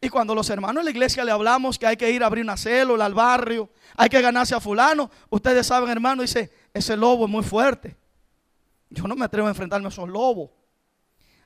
Y 0.00 0.08
cuando 0.08 0.34
los 0.34 0.48
hermanos 0.48 0.80
de 0.80 0.84
la 0.84 0.90
iglesia 0.90 1.24
le 1.24 1.32
hablamos 1.32 1.78
que 1.78 1.86
hay 1.86 1.96
que 1.96 2.10
ir 2.10 2.22
a 2.22 2.26
abrir 2.26 2.44
una 2.44 2.56
célula 2.56 3.04
al 3.04 3.14
barrio, 3.14 3.68
hay 3.96 4.08
que 4.08 4.20
ganarse 4.22 4.54
a 4.54 4.60
fulano, 4.60 5.10
ustedes 5.28 5.66
saben, 5.66 5.90
hermano, 5.90 6.22
dice, 6.22 6.50
ese 6.72 6.96
lobo 6.96 7.26
es 7.26 7.30
muy 7.30 7.42
fuerte. 7.42 7.96
Yo 8.90 9.06
no 9.06 9.14
me 9.14 9.24
atrevo 9.24 9.48
a 9.48 9.50
enfrentarme 9.50 9.86
a 9.86 9.90
esos 9.90 10.08
lobos. 10.08 10.50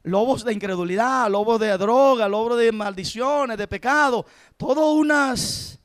Lobos 0.04 0.44
de 0.44 0.52
incredulidad, 0.52 1.28
lobos 1.30 1.58
de 1.60 1.76
droga, 1.78 2.28
lobos 2.28 2.58
de 2.58 2.70
maldiciones, 2.72 3.56
de 3.56 3.66
pecado, 3.66 4.26
todos 4.56 4.94
unas, 4.96 5.78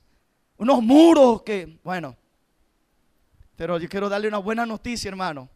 unos 0.56 0.82
muros 0.82 1.42
que, 1.42 1.80
bueno, 1.82 2.16
pero 3.58 3.76
yo 3.76 3.88
quiero 3.88 4.08
darle 4.08 4.28
una 4.28 4.38
buena 4.38 4.64
noticia, 4.64 5.08
hermano. 5.08 5.50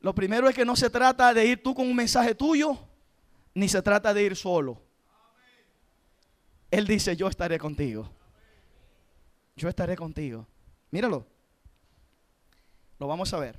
Lo 0.00 0.14
primero 0.14 0.46
es 0.46 0.54
que 0.54 0.66
no 0.66 0.76
se 0.76 0.90
trata 0.90 1.32
de 1.32 1.46
ir 1.46 1.62
tú 1.62 1.74
con 1.74 1.88
un 1.88 1.96
mensaje 1.96 2.34
tuyo, 2.34 2.78
ni 3.54 3.66
se 3.66 3.80
trata 3.80 4.12
de 4.12 4.22
ir 4.22 4.36
solo. 4.36 4.78
Él 6.70 6.86
dice, 6.86 7.16
yo 7.16 7.28
estaré 7.28 7.58
contigo. 7.58 8.10
Yo 9.56 9.70
estaré 9.70 9.96
contigo. 9.96 10.46
Míralo. 10.90 11.26
Lo 12.98 13.06
vamos 13.06 13.32
a 13.32 13.38
ver. 13.38 13.58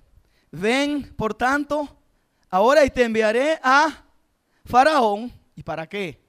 Ven, 0.51 1.15
por 1.15 1.34
tanto, 1.34 1.89
ahora 2.51 2.86
y 2.86 2.91
te 2.91 3.03
enviaré 3.03 3.59
a 3.63 4.05
Faraón. 4.63 5.34
¿Y 5.55 5.63
para 5.63 5.89
qué? 5.89 6.22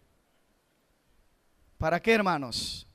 ¿Para 1.76 2.00
qué, 2.00 2.14
hermanos? 2.14 2.86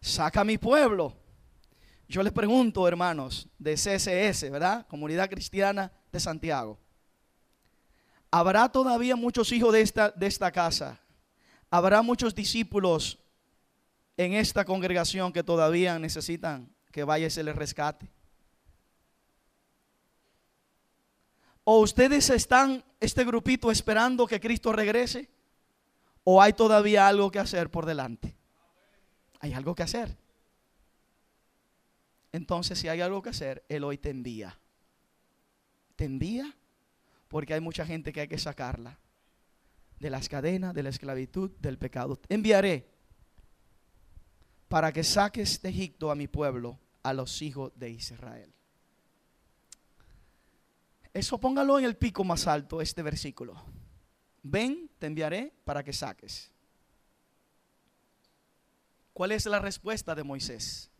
Saca 0.00 0.42
a 0.42 0.44
mi 0.44 0.56
pueblo. 0.56 1.16
Yo 2.12 2.22
les 2.22 2.34
pregunto, 2.34 2.86
hermanos, 2.86 3.48
de 3.58 3.72
CSS, 3.72 4.50
¿verdad? 4.50 4.86
Comunidad 4.86 5.30
Cristiana 5.30 5.90
de 6.12 6.20
Santiago. 6.20 6.78
¿Habrá 8.30 8.68
todavía 8.68 9.16
muchos 9.16 9.50
hijos 9.50 9.72
de 9.72 9.80
esta, 9.80 10.10
de 10.10 10.26
esta 10.26 10.52
casa? 10.52 11.00
¿Habrá 11.70 12.02
muchos 12.02 12.34
discípulos 12.34 13.18
en 14.18 14.34
esta 14.34 14.66
congregación 14.66 15.32
que 15.32 15.42
todavía 15.42 15.98
necesitan 15.98 16.70
que 16.90 17.02
vaya 17.02 17.28
y 17.28 17.30
se 17.30 17.42
les 17.42 17.56
rescate? 17.56 18.10
¿O 21.64 21.78
ustedes 21.78 22.28
están, 22.28 22.84
este 23.00 23.24
grupito, 23.24 23.70
esperando 23.70 24.26
que 24.26 24.38
Cristo 24.38 24.70
regrese? 24.70 25.30
¿O 26.24 26.42
hay 26.42 26.52
todavía 26.52 27.08
algo 27.08 27.30
que 27.30 27.38
hacer 27.38 27.70
por 27.70 27.86
delante? 27.86 28.36
Hay 29.40 29.54
algo 29.54 29.74
que 29.74 29.84
hacer. 29.84 30.21
Entonces, 32.32 32.78
si 32.78 32.88
hay 32.88 33.00
algo 33.00 33.22
que 33.22 33.30
hacer, 33.30 33.64
Él 33.68 33.84
hoy 33.84 33.98
te 33.98 34.10
envía. 34.10 34.58
Te 35.96 36.04
envía 36.04 36.56
porque 37.28 37.54
hay 37.54 37.60
mucha 37.60 37.86
gente 37.86 38.12
que 38.12 38.22
hay 38.22 38.28
que 38.28 38.38
sacarla 38.38 38.98
de 39.98 40.10
las 40.10 40.28
cadenas, 40.28 40.74
de 40.74 40.82
la 40.82 40.88
esclavitud, 40.88 41.50
del 41.60 41.78
pecado. 41.78 42.16
Te 42.16 42.34
enviaré 42.34 42.88
para 44.68 44.92
que 44.92 45.04
saques 45.04 45.60
de 45.62 45.68
Egipto 45.68 46.10
a 46.10 46.14
mi 46.14 46.28
pueblo, 46.28 46.78
a 47.02 47.12
los 47.12 47.42
hijos 47.42 47.72
de 47.76 47.90
Israel. 47.90 48.52
Eso 51.14 51.38
póngalo 51.38 51.78
en 51.78 51.84
el 51.84 51.96
pico 51.96 52.24
más 52.24 52.46
alto, 52.46 52.80
este 52.80 53.02
versículo. 53.02 53.62
Ven, 54.42 54.90
te 54.98 55.06
enviaré 55.06 55.52
para 55.64 55.84
que 55.84 55.92
saques. 55.92 56.50
¿Cuál 59.12 59.32
es 59.32 59.44
la 59.46 59.58
respuesta 59.58 60.14
de 60.14 60.24
Moisés? 60.24 60.91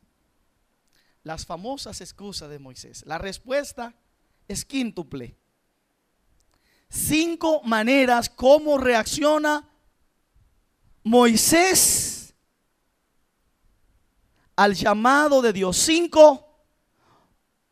Las 1.24 1.46
famosas 1.46 2.00
excusas 2.00 2.50
de 2.50 2.58
Moisés. 2.58 3.04
La 3.06 3.18
respuesta 3.18 3.94
es 4.48 4.64
quíntuple. 4.64 5.36
Cinco 6.88 7.62
maneras 7.62 8.28
cómo 8.28 8.76
reacciona 8.76 9.68
Moisés 11.04 12.34
al 14.56 14.74
llamado 14.74 15.40
de 15.42 15.52
Dios. 15.52 15.76
Cinco, 15.76 16.66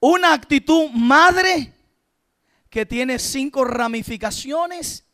una 0.01 0.33
actitud 0.33 0.91
madre 0.91 1.75
que 2.69 2.87
tiene 2.87 3.19
cinco 3.19 3.65
ramificaciones. 3.65 5.05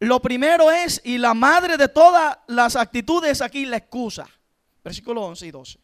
Lo 0.00 0.20
primero 0.20 0.70
es, 0.70 1.00
y 1.04 1.18
la 1.18 1.32
madre 1.32 1.76
de 1.76 1.88
todas 1.88 2.38
las 2.48 2.76
actitudes 2.76 3.40
aquí, 3.40 3.64
la 3.64 3.78
excusa. 3.78 4.28
Versículo 4.82 5.22
11 5.22 5.46
y 5.46 5.50
12. 5.50 5.83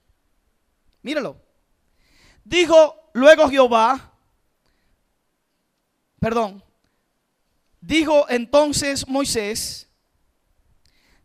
Míralo. 1.03 1.41
Dijo 2.45 3.11
luego 3.13 3.49
Jehová, 3.49 4.13
perdón, 6.19 6.63
dijo 7.81 8.27
entonces 8.29 9.07
Moisés, 9.09 9.89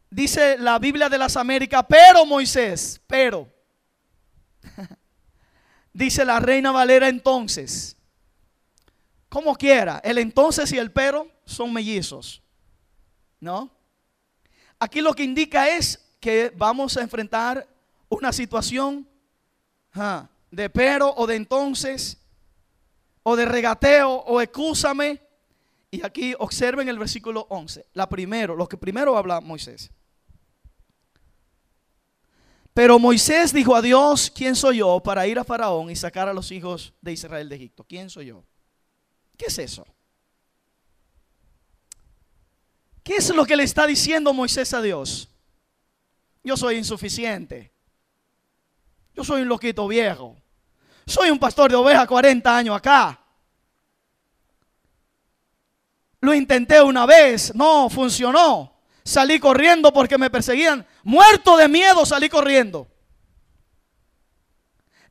dice 0.09 0.57
la 0.57 0.79
Biblia 0.79 1.09
de 1.09 1.17
las 1.17 1.35
Américas, 1.35 1.85
pero 1.87 2.25
Moisés, 2.25 3.01
pero, 3.07 3.51
dice 5.93 6.25
la 6.25 6.39
reina 6.39 6.71
Valera 6.71 7.07
entonces, 7.07 7.97
como 9.29 9.55
quiera, 9.55 9.99
el 10.03 10.17
entonces 10.17 10.71
y 10.71 10.77
el 10.77 10.91
pero 10.91 11.29
son 11.45 11.73
mellizos, 11.73 12.41
¿no? 13.39 13.69
Aquí 14.79 15.01
lo 15.01 15.13
que 15.13 15.23
indica 15.23 15.67
es 15.69 16.01
que 16.19 16.51
vamos 16.55 16.95
a 16.97 17.01
enfrentar 17.01 17.67
una 18.09 18.31
situación 18.31 19.07
de 20.51 20.69
pero 20.69 21.13
o 21.15 21.27
de 21.27 21.35
entonces, 21.35 22.17
o 23.23 23.35
de 23.35 23.45
regateo 23.45 24.11
o 24.11 24.41
excúsame. 24.41 25.21
Y 25.91 26.05
aquí 26.05 26.33
observen 26.37 26.89
el 26.89 26.99
versículo 26.99 27.47
11, 27.49 27.85
la 27.93 28.09
primero, 28.09 28.55
lo 28.55 28.67
que 28.67 28.77
primero 28.77 29.17
habla 29.17 29.39
Moisés. 29.39 29.89
Pero 32.73 32.99
Moisés 32.99 33.53
dijo 33.53 33.73
a 33.73 33.81
Dios, 33.81 34.29
¿quién 34.29 34.53
soy 34.53 34.77
yo 34.77 34.99
para 34.99 35.25
ir 35.27 35.39
a 35.39 35.45
Faraón 35.45 35.89
y 35.89 35.95
sacar 35.95 36.27
a 36.27 36.33
los 36.33 36.51
hijos 36.51 36.93
de 37.01 37.13
Israel 37.13 37.47
de 37.47 37.55
Egipto? 37.55 37.85
¿Quién 37.87 38.09
soy 38.09 38.25
yo? 38.25 38.43
¿Qué 39.37 39.45
es 39.45 39.57
eso? 39.59 39.87
¿Qué 43.01 43.15
es 43.15 43.33
lo 43.33 43.45
que 43.45 43.55
le 43.55 43.63
está 43.63 43.87
diciendo 43.87 44.33
Moisés 44.33 44.73
a 44.73 44.81
Dios? 44.81 45.29
Yo 46.43 46.57
soy 46.57 46.75
insuficiente. 46.75 47.71
Yo 49.15 49.23
soy 49.23 49.41
un 49.41 49.47
loquito 49.47 49.87
viejo. 49.87 50.35
Soy 51.05 51.29
un 51.29 51.39
pastor 51.39 51.71
de 51.71 51.77
ovejas 51.77 52.07
40 52.07 52.57
años 52.57 52.75
acá. 52.75 53.19
Lo 56.19 56.33
intenté 56.33 56.81
una 56.81 57.05
vez, 57.05 57.53
no 57.55 57.89
funcionó. 57.89 58.73
Salí 59.03 59.39
corriendo 59.39 59.93
porque 59.93 60.17
me 60.17 60.29
perseguían. 60.29 60.85
Muerto 61.03 61.55
de 61.57 61.67
miedo 61.67 62.05
salí 62.05 62.27
corriendo. 62.27 62.87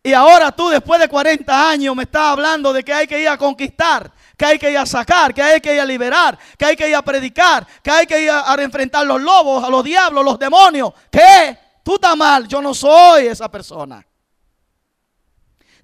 Y 0.03 0.13
ahora 0.13 0.53
tú 0.53 0.69
después 0.69 1.01
de 1.01 1.09
40 1.09 1.71
años 1.71 1.97
me 1.97 2.03
estás 2.03 2.33
hablando 2.33 2.75
de 2.75 2.83
que 2.83 2.93
hay 2.93 3.07
que 3.07 3.19
ir 3.19 3.29
a 3.29 3.39
conquistar, 3.39 4.13
que 4.37 4.45
hay 4.45 4.59
que 4.59 4.71
ir 4.71 4.77
a 4.77 4.85
sacar, 4.85 5.33
que 5.33 5.41
hay 5.41 5.63
que 5.63 5.75
ir 5.75 5.81
a 5.81 5.85
liberar, 5.87 6.39
que 6.59 6.67
hay 6.67 6.77
que 6.77 6.87
ir 6.87 6.95
a 6.95 7.01
predicar, 7.01 7.67
que 7.83 7.91
hay 7.91 8.07
que 8.07 8.21
ir 8.21 8.31
a, 8.31 8.55
enfrentar 8.59 9.07
los 9.07 9.23
lobos, 9.23 9.65
a 9.65 9.71
los 9.71 9.83
diablos, 9.83 10.23
los 10.23 10.39
demonios. 10.39 10.93
¿Qué? 11.11 11.64
Tú 11.85 11.95
estás 11.95 12.17
mal, 12.17 12.49
yo 12.49 12.61
no 12.63 12.75
soy 12.75 13.27
esa 13.27 13.49
persona. 13.49 14.05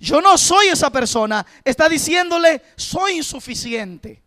Yo 0.01 0.22
no 0.22 0.38
soy 0.38 0.68
esa 0.68 0.90
persona. 0.90 1.46
Está 1.62 1.88
diciéndole, 1.88 2.62
soy 2.74 3.18
insuficiente. 3.18 4.22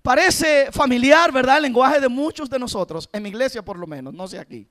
Parece 0.00 0.70
familiar, 0.70 1.32
¿verdad? 1.32 1.56
El 1.56 1.64
lenguaje 1.64 2.00
de 2.00 2.08
muchos 2.08 2.48
de 2.48 2.58
nosotros, 2.58 3.08
en 3.12 3.22
mi 3.22 3.30
iglesia 3.30 3.64
por 3.64 3.76
lo 3.76 3.86
menos, 3.86 4.14
no 4.14 4.28
sé 4.28 4.38
aquí. 4.38 4.68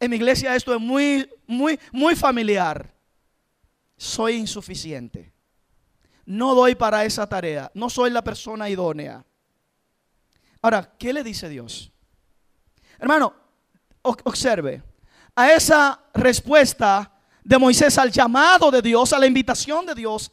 En 0.00 0.10
mi 0.10 0.16
iglesia 0.16 0.54
esto 0.56 0.74
es 0.74 0.80
muy, 0.80 1.28
muy, 1.46 1.78
muy 1.92 2.16
familiar. 2.16 2.94
Soy 3.98 4.36
insuficiente. 4.36 5.32
No 6.24 6.54
doy 6.54 6.74
para 6.74 7.04
esa 7.04 7.28
tarea. 7.28 7.70
No 7.74 7.90
soy 7.90 8.10
la 8.10 8.22
persona 8.22 8.70
idónea. 8.70 9.24
Ahora, 10.62 10.94
¿qué 10.98 11.12
le 11.12 11.22
dice 11.22 11.48
Dios? 11.48 11.90
Hermano, 12.98 13.34
observe, 14.02 14.82
a 15.34 15.52
esa 15.52 16.00
respuesta 16.14 17.12
de 17.44 17.58
Moisés 17.58 17.96
al 17.96 18.10
llamado 18.10 18.70
de 18.70 18.82
Dios, 18.82 19.12
a 19.12 19.18
la 19.18 19.26
invitación 19.26 19.86
de 19.86 19.94
Dios, 19.94 20.32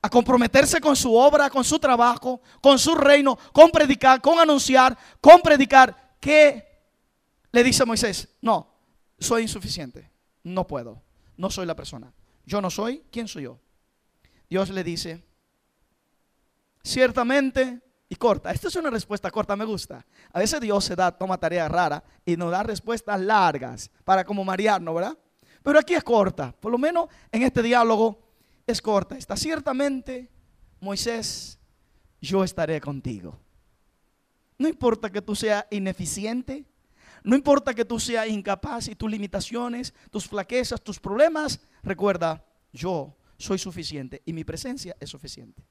a 0.00 0.08
comprometerse 0.08 0.80
con 0.80 0.96
su 0.96 1.14
obra, 1.14 1.50
con 1.50 1.64
su 1.64 1.78
trabajo, 1.78 2.40
con 2.60 2.78
su 2.78 2.94
reino, 2.94 3.38
con 3.52 3.70
predicar, 3.70 4.20
con 4.20 4.38
anunciar, 4.38 4.96
con 5.20 5.40
predicar, 5.40 6.14
¿qué 6.20 6.64
le 7.52 7.62
dice 7.62 7.84
Moisés? 7.84 8.28
No, 8.40 8.72
soy 9.18 9.42
insuficiente, 9.42 10.10
no 10.44 10.66
puedo, 10.66 11.02
no 11.36 11.50
soy 11.50 11.66
la 11.66 11.76
persona. 11.76 12.12
Yo 12.44 12.60
no 12.60 12.70
soy, 12.70 13.02
¿quién 13.10 13.28
soy 13.28 13.44
yo? 13.44 13.58
Dios 14.48 14.70
le 14.70 14.84
dice, 14.84 15.24
ciertamente 16.82 17.82
y 18.08 18.16
corta. 18.16 18.50
Esta 18.50 18.68
es 18.68 18.76
una 18.76 18.90
respuesta 18.90 19.30
corta, 19.30 19.56
me 19.56 19.64
gusta. 19.64 20.04
A 20.32 20.38
veces 20.38 20.60
Dios 20.60 20.84
se 20.84 20.94
da, 20.94 21.10
toma 21.10 21.38
tareas 21.38 21.70
raras 21.70 22.02
y 22.24 22.36
nos 22.36 22.50
da 22.50 22.62
respuestas 22.62 23.20
largas 23.20 23.90
para 24.04 24.24
como 24.24 24.44
marearnos, 24.44 24.94
¿verdad? 24.94 25.18
Pero 25.62 25.78
aquí 25.78 25.94
es 25.94 26.04
corta, 26.04 26.52
por 26.52 26.70
lo 26.70 26.78
menos 26.78 27.08
en 27.32 27.42
este 27.42 27.62
diálogo 27.62 28.22
es 28.66 28.80
corta. 28.80 29.18
Está 29.18 29.36
ciertamente, 29.36 30.30
Moisés, 30.80 31.58
yo 32.20 32.44
estaré 32.44 32.80
contigo. 32.80 33.38
No 34.58 34.68
importa 34.68 35.10
que 35.10 35.20
tú 35.20 35.34
seas 35.34 35.66
ineficiente, 35.70 36.64
no 37.22 37.34
importa 37.34 37.74
que 37.74 37.84
tú 37.84 37.98
seas 37.98 38.28
incapaz 38.28 38.88
y 38.88 38.94
tus 38.94 39.10
limitaciones, 39.10 39.92
tus 40.10 40.28
flaquezas, 40.28 40.80
tus 40.80 41.00
problemas, 41.00 41.60
recuerda, 41.82 42.44
yo 42.72 43.16
soy 43.36 43.58
suficiente 43.58 44.22
y 44.24 44.32
mi 44.32 44.44
presencia 44.44 44.96
es 45.00 45.10
suficiente. 45.10 45.64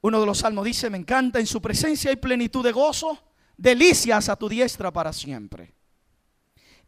Uno 0.00 0.20
de 0.20 0.26
los 0.26 0.38
salmos 0.38 0.64
dice, 0.64 0.90
me 0.90 0.98
encanta, 0.98 1.40
en 1.40 1.46
su 1.46 1.60
presencia 1.60 2.10
hay 2.10 2.16
plenitud 2.16 2.64
de 2.64 2.72
gozo, 2.72 3.18
delicias 3.56 4.28
a 4.28 4.36
tu 4.36 4.48
diestra 4.48 4.92
para 4.92 5.12
siempre. 5.12 5.74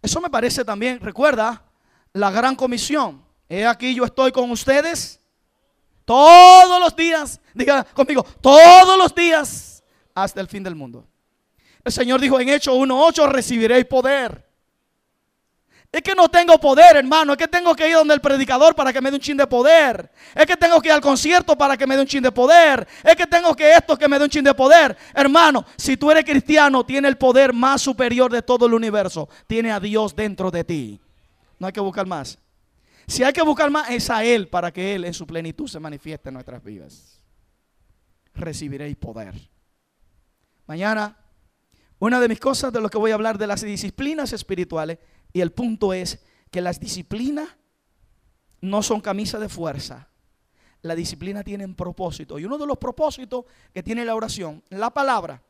Eso 0.01 0.21
me 0.21 0.31
parece 0.31 0.65
también, 0.65 1.01
recuerda, 1.01 1.65
la 2.13 2.31
gran 2.31 2.55
comisión. 2.55 3.25
He 3.49 3.67
aquí 3.67 3.95
yo 3.95 4.05
estoy 4.05 4.31
con 4.33 4.51
ustedes 4.51 5.21
todos 6.05 6.81
los 6.81 6.95
días, 6.97 7.41
diga 7.55 7.85
conmigo, 7.85 8.23
todos 8.41 8.99
los 8.99 9.15
días 9.15 9.83
hasta 10.15 10.41
el 10.41 10.49
fin 10.49 10.63
del 10.63 10.75
mundo. 10.75 11.07
El 11.85 11.93
Señor 11.93 12.21
dijo 12.21 12.39
en 12.39 12.49
Hechos 12.49 12.75
1.8, 12.75 13.29
recibiréis 13.29 13.87
poder 13.87 14.50
es 15.93 16.03
que 16.03 16.15
no 16.15 16.29
tengo 16.29 16.59
poder, 16.59 16.97
hermano. 16.97 17.33
Es 17.33 17.39
que 17.39 17.49
tengo 17.49 17.75
que 17.75 17.89
ir 17.89 17.97
donde 17.97 18.15
el 18.15 18.21
predicador 18.21 18.77
para 18.77 18.93
que 18.93 19.01
me 19.01 19.11
dé 19.11 19.17
un 19.17 19.21
chin 19.21 19.37
de 19.37 19.47
poder. 19.47 20.11
Es 20.35 20.47
que 20.47 20.57
tengo 20.57 20.81
que 20.81 20.89
ir 20.89 20.93
al 20.93 21.01
concierto 21.01 21.59
para 21.59 21.77
que 21.77 21.85
me 21.85 21.97
dé 21.97 22.03
un 22.03 22.07
chin 22.07 22.23
de 22.23 22.31
poder. 22.31 22.87
Es 23.03 23.17
que 23.17 23.27
tengo 23.27 23.57
que 23.57 23.73
esto 23.73 23.99
que 23.99 24.07
me 24.07 24.17
dé 24.17 24.25
un 24.25 24.31
chin 24.31 24.45
de 24.45 24.55
poder. 24.55 24.97
Hermano, 25.13 25.65
si 25.77 25.97
tú 25.97 26.11
eres 26.13 26.25
cristiano, 26.25 26.87
tiene 26.87 27.09
el 27.09 27.19
poder 27.19 27.53
más 27.53 27.83
superior 27.83 28.31
de 28.31 28.41
todo 28.41 28.67
el 28.67 28.75
universo. 28.75 29.29
Tiene 29.49 29.73
a 29.73 29.81
Dios 29.81 30.15
dentro 30.15 30.53
de 30.53 30.63
ti. 30.63 31.01
No 31.59 31.67
hay 31.67 31.73
que 31.73 31.81
buscar 31.81 32.07
más. 32.07 32.39
Si 33.09 33.25
hay 33.25 33.33
que 33.33 33.43
buscar 33.43 33.69
más, 33.71 33.91
es 33.91 34.09
a 34.11 34.25
Él 34.25 34.47
para 34.47 34.73
que 34.73 34.95
Él 34.95 35.05
en 35.05 35.15
su 35.15 35.27
plenitud 35.27 35.67
se 35.67 35.81
manifieste 35.81 36.29
en 36.29 36.35
nuestras 36.35 36.63
vidas. 36.63 37.21
Recibiréis 38.33 38.97
poder. 38.97 39.35
Mañana, 40.69 41.17
una 41.99 42.21
de 42.21 42.29
mis 42.29 42.39
cosas 42.39 42.73
de 42.73 42.81
lo 42.81 42.89
que 42.89 42.97
voy 42.97 43.11
a 43.11 43.15
hablar 43.15 43.37
de 43.39 43.49
las 43.49 43.63
disciplinas 43.63 44.33
espirituales 44.33 44.99
y 45.33 45.41
el 45.41 45.53
punto 45.53 45.93
es 45.93 46.21
que 46.51 46.61
las 46.61 46.81
disciplinas 46.81 47.49
no 48.61 48.83
son 48.83 49.01
camisa 49.01 49.39
de 49.39 49.49
fuerza. 49.49 50.09
La 50.83 50.95
disciplina 50.95 51.45
tiene 51.45 51.65
un 51.65 51.75
propósito. 51.75 52.39
Y 52.39 52.45
uno 52.45 52.59
de 52.59 52.67
los 52.67 52.79
propósitos 52.79 53.45
que 53.73 53.83
tiene 53.83 54.05
la 54.05 54.15
oración, 54.15 54.63
la 54.71 54.91
palabra, 54.91 55.43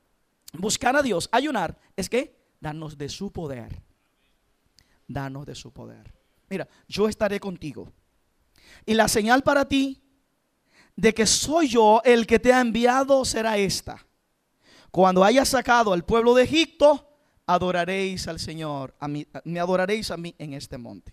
buscar 0.53 0.97
a 0.97 1.03
Dios, 1.03 1.29
ayunar, 1.33 1.79
es 1.97 2.09
que 2.09 2.37
danos 2.61 2.99
de 2.99 3.09
su 3.09 3.33
poder. 3.33 3.83
Danos 5.07 5.47
de 5.47 5.55
su 5.55 5.73
poder. 5.73 6.13
Mira, 6.49 6.69
yo 6.89 7.09
estaré 7.09 7.41
contigo. 7.41 7.93
Y 8.87 8.95
la 8.95 9.09
señal 9.09 9.43
para 9.43 9.67
ti 9.67 10.03
de 10.97 11.15
que 11.15 11.27
soy 11.27 11.69
yo 11.69 12.03
el 12.05 12.27
que 12.27 12.39
te 12.39 12.53
ha 12.53 12.61
enviado 12.61 13.25
será 13.25 13.57
esta. 13.57 14.07
Cuando 14.91 15.25
hayas 15.25 15.49
sacado 15.49 15.93
al 15.93 16.05
pueblo 16.05 16.35
de 16.35 16.43
Egipto, 16.43 17.10
adoraréis 17.55 18.29
al 18.29 18.39
Señor, 18.39 18.95
a 19.01 19.09
mí, 19.09 19.27
me 19.45 19.59
adoraréis 19.59 20.13
a 20.13 20.17
mí 20.17 20.35
en 20.39 20.55
este 20.55 20.79
monte. 20.79 21.13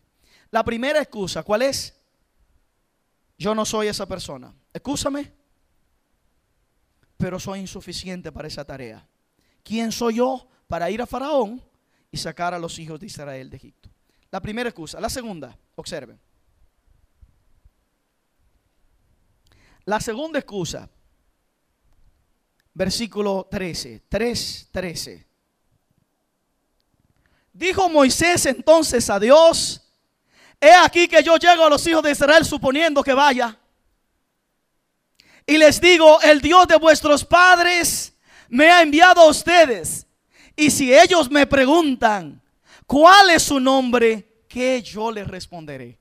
La 0.51 0.63
primera 0.63 1.01
excusa, 1.01 1.41
¿cuál 1.41 1.63
es? 1.63 1.95
Yo 3.39 3.55
no 3.55 3.65
soy 3.65 3.87
esa 3.87 4.05
persona. 4.07 4.53
Excúsame, 4.71 5.33
pero 7.17 7.39
soy 7.39 7.59
insuficiente 7.59 8.31
para 8.31 8.47
esa 8.47 8.63
tarea. 8.63 9.07
¿Quién 9.63 9.91
soy 9.91 10.17
yo 10.17 10.47
para 10.67 10.91
ir 10.91 11.01
a 11.01 11.07
Faraón 11.07 11.59
y 12.11 12.17
sacar 12.17 12.53
a 12.53 12.59
los 12.59 12.77
hijos 12.77 12.99
de 12.99 13.07
Israel 13.07 13.49
de 13.49 13.57
Egipto? 13.57 13.89
La 14.29 14.39
primera 14.39 14.69
excusa. 14.69 15.01
La 15.01 15.09
segunda, 15.09 15.57
observen. 15.75 16.19
La 19.85 19.99
segunda 19.99 20.37
excusa, 20.37 20.87
versículo 22.75 23.47
13, 23.49 24.03
3, 24.07 24.69
13. 24.71 25.26
Dijo 27.57 27.89
Moisés 27.89 28.45
entonces 28.45 29.09
a 29.09 29.19
Dios, 29.19 29.81
he 30.61 30.71
aquí 30.71 31.07
que 31.07 31.23
yo 31.23 31.37
llego 31.37 31.65
a 31.65 31.69
los 31.69 31.87
hijos 31.87 32.03
de 32.03 32.11
Israel 32.11 32.45
suponiendo 32.45 33.01
que 33.01 33.13
vaya. 33.13 33.57
Y 35.43 35.57
les 35.57 35.81
digo, 35.81 36.21
el 36.21 36.39
Dios 36.39 36.67
de 36.67 36.75
vuestros 36.77 37.25
padres 37.25 38.13
me 38.47 38.69
ha 38.69 38.83
enviado 38.83 39.21
a 39.21 39.29
ustedes. 39.29 40.05
Y 40.55 40.69
si 40.69 40.93
ellos 40.93 41.31
me 41.31 41.47
preguntan, 41.47 42.43
¿cuál 42.85 43.31
es 43.31 43.41
su 43.41 43.59
nombre? 43.59 44.43
¿Qué 44.47 44.83
yo 44.83 45.11
les 45.11 45.25
responderé? 45.25 45.97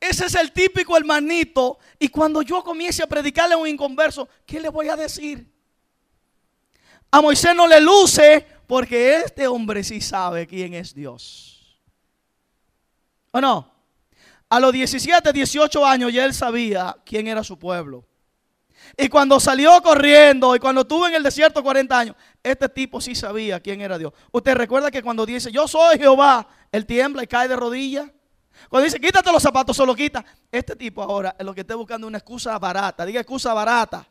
Ese 0.00 0.24
es 0.24 0.34
el 0.36 0.52
típico 0.52 0.96
hermanito. 0.96 1.78
Y 1.98 2.08
cuando 2.08 2.40
yo 2.40 2.64
comience 2.64 3.02
a 3.02 3.06
predicarle 3.06 3.56
a 3.56 3.58
un 3.58 3.68
inconverso, 3.68 4.26
¿qué 4.46 4.58
le 4.58 4.70
voy 4.70 4.88
a 4.88 4.96
decir? 4.96 5.59
A 7.10 7.20
Moisés 7.20 7.54
no 7.54 7.66
le 7.66 7.80
luce 7.80 8.46
porque 8.66 9.16
este 9.16 9.48
hombre 9.48 9.82
sí 9.82 10.00
sabe 10.00 10.46
quién 10.46 10.74
es 10.74 10.94
Dios. 10.94 11.80
¿O 13.32 13.40
no? 13.40 13.72
A 14.48 14.60
los 14.60 14.72
17, 14.72 15.32
18 15.32 15.86
años 15.86 16.12
ya 16.12 16.24
él 16.24 16.34
sabía 16.34 16.96
quién 17.04 17.28
era 17.28 17.42
su 17.42 17.58
pueblo. 17.58 18.04
Y 18.96 19.08
cuando 19.08 19.38
salió 19.38 19.80
corriendo 19.82 20.56
y 20.56 20.58
cuando 20.58 20.82
estuvo 20.82 21.06
en 21.06 21.14
el 21.14 21.22
desierto 21.22 21.62
40 21.62 21.98
años, 21.98 22.16
este 22.42 22.68
tipo 22.68 23.00
sí 23.00 23.14
sabía 23.14 23.60
quién 23.60 23.80
era 23.80 23.98
Dios. 23.98 24.12
Usted 24.32 24.54
recuerda 24.54 24.90
que 24.90 25.02
cuando 25.02 25.24
dice, 25.26 25.52
yo 25.52 25.68
soy 25.68 25.98
Jehová, 25.98 26.48
él 26.72 26.86
tiembla 26.86 27.22
y 27.22 27.26
cae 27.26 27.48
de 27.48 27.56
rodillas. 27.56 28.10
Cuando 28.68 28.84
dice, 28.84 29.00
quítate 29.00 29.30
los 29.32 29.42
zapatos, 29.42 29.76
solo 29.76 29.94
quita. 29.94 30.24
Este 30.50 30.76
tipo 30.76 31.02
ahora 31.02 31.34
es 31.38 31.44
lo 31.44 31.54
que 31.54 31.62
está 31.62 31.74
buscando 31.76 32.06
una 32.06 32.18
excusa 32.18 32.58
barata. 32.58 33.06
Diga 33.06 33.20
excusa 33.20 33.54
barata. 33.54 34.06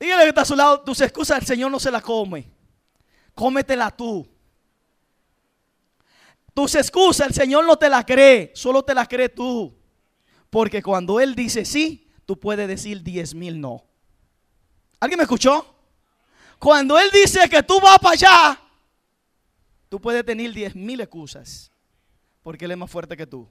Dígale 0.00 0.22
que 0.22 0.28
está 0.30 0.40
a 0.40 0.46
su 0.46 0.56
lado, 0.56 0.80
tus 0.80 0.98
excusas 1.02 1.38
el 1.40 1.46
Señor 1.46 1.70
no 1.70 1.78
se 1.78 1.90
las 1.90 2.02
come. 2.02 2.50
Cómetela 3.34 3.90
tú. 3.90 4.26
Tus 6.54 6.74
excusas 6.74 7.28
el 7.28 7.34
Señor 7.34 7.66
no 7.66 7.76
te 7.76 7.90
las 7.90 8.06
cree, 8.06 8.50
solo 8.54 8.82
te 8.82 8.94
las 8.94 9.06
cree 9.06 9.28
tú. 9.28 9.76
Porque 10.48 10.82
cuando 10.82 11.20
Él 11.20 11.34
dice 11.34 11.66
sí, 11.66 12.10
tú 12.24 12.40
puedes 12.40 12.66
decir 12.66 13.02
diez 13.02 13.34
mil 13.34 13.60
no. 13.60 13.84
¿Alguien 14.98 15.18
me 15.18 15.24
escuchó? 15.24 15.66
Cuando 16.58 16.98
Él 16.98 17.10
dice 17.12 17.46
que 17.50 17.62
tú 17.62 17.78
vas 17.78 17.98
para 17.98 18.14
allá, 18.14 18.60
tú 19.90 20.00
puedes 20.00 20.24
tener 20.24 20.52
diez 20.52 20.74
mil 20.74 20.98
excusas. 21.02 21.70
Porque 22.42 22.64
Él 22.64 22.70
es 22.70 22.78
más 22.78 22.90
fuerte 22.90 23.18
que 23.18 23.26
tú. 23.26 23.46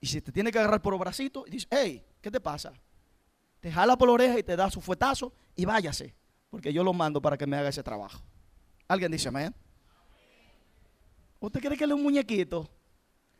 Y 0.00 0.08
si 0.08 0.20
te 0.20 0.32
tiene 0.32 0.50
que 0.50 0.58
agarrar 0.58 0.82
por 0.82 0.92
el 0.92 0.98
bracito, 0.98 1.44
dice, 1.48 1.68
hey, 1.70 2.04
¿qué 2.20 2.30
te 2.30 2.40
pasa? 2.40 2.72
Te 3.64 3.72
jala 3.72 3.96
por 3.96 4.06
la 4.08 4.12
oreja 4.12 4.38
y 4.38 4.42
te 4.42 4.56
da 4.56 4.70
su 4.70 4.82
fuetazo 4.82 5.32
y 5.56 5.64
váyase, 5.64 6.14
porque 6.50 6.70
yo 6.70 6.84
lo 6.84 6.92
mando 6.92 7.22
para 7.22 7.38
que 7.38 7.46
me 7.46 7.56
haga 7.56 7.70
ese 7.70 7.82
trabajo. 7.82 8.22
¿Alguien 8.86 9.10
dice 9.10 9.28
amén? 9.28 9.54
¿Usted 11.40 11.60
cree 11.60 11.78
que 11.78 11.84
él 11.84 11.92
es 11.92 11.96
un 11.96 12.02
muñequito? 12.02 12.68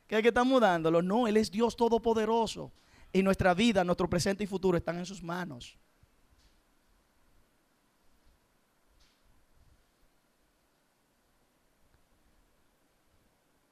¿Que 0.07 0.17
hay 0.17 0.23
que 0.23 0.29
estar 0.29 0.47
mudándolo? 0.47 1.03
No, 1.03 1.29
él 1.29 1.37
es 1.37 1.51
Dios 1.51 1.77
todopoderoso. 1.77 2.73
Y 3.13 3.23
nuestra 3.23 3.53
vida, 3.53 3.85
nuestro 3.85 4.09
presente 4.09 4.45
y 4.45 4.47
futuro 4.47 4.79
están 4.79 4.97
en 4.97 5.05
sus 5.05 5.23
manos. 5.23 5.77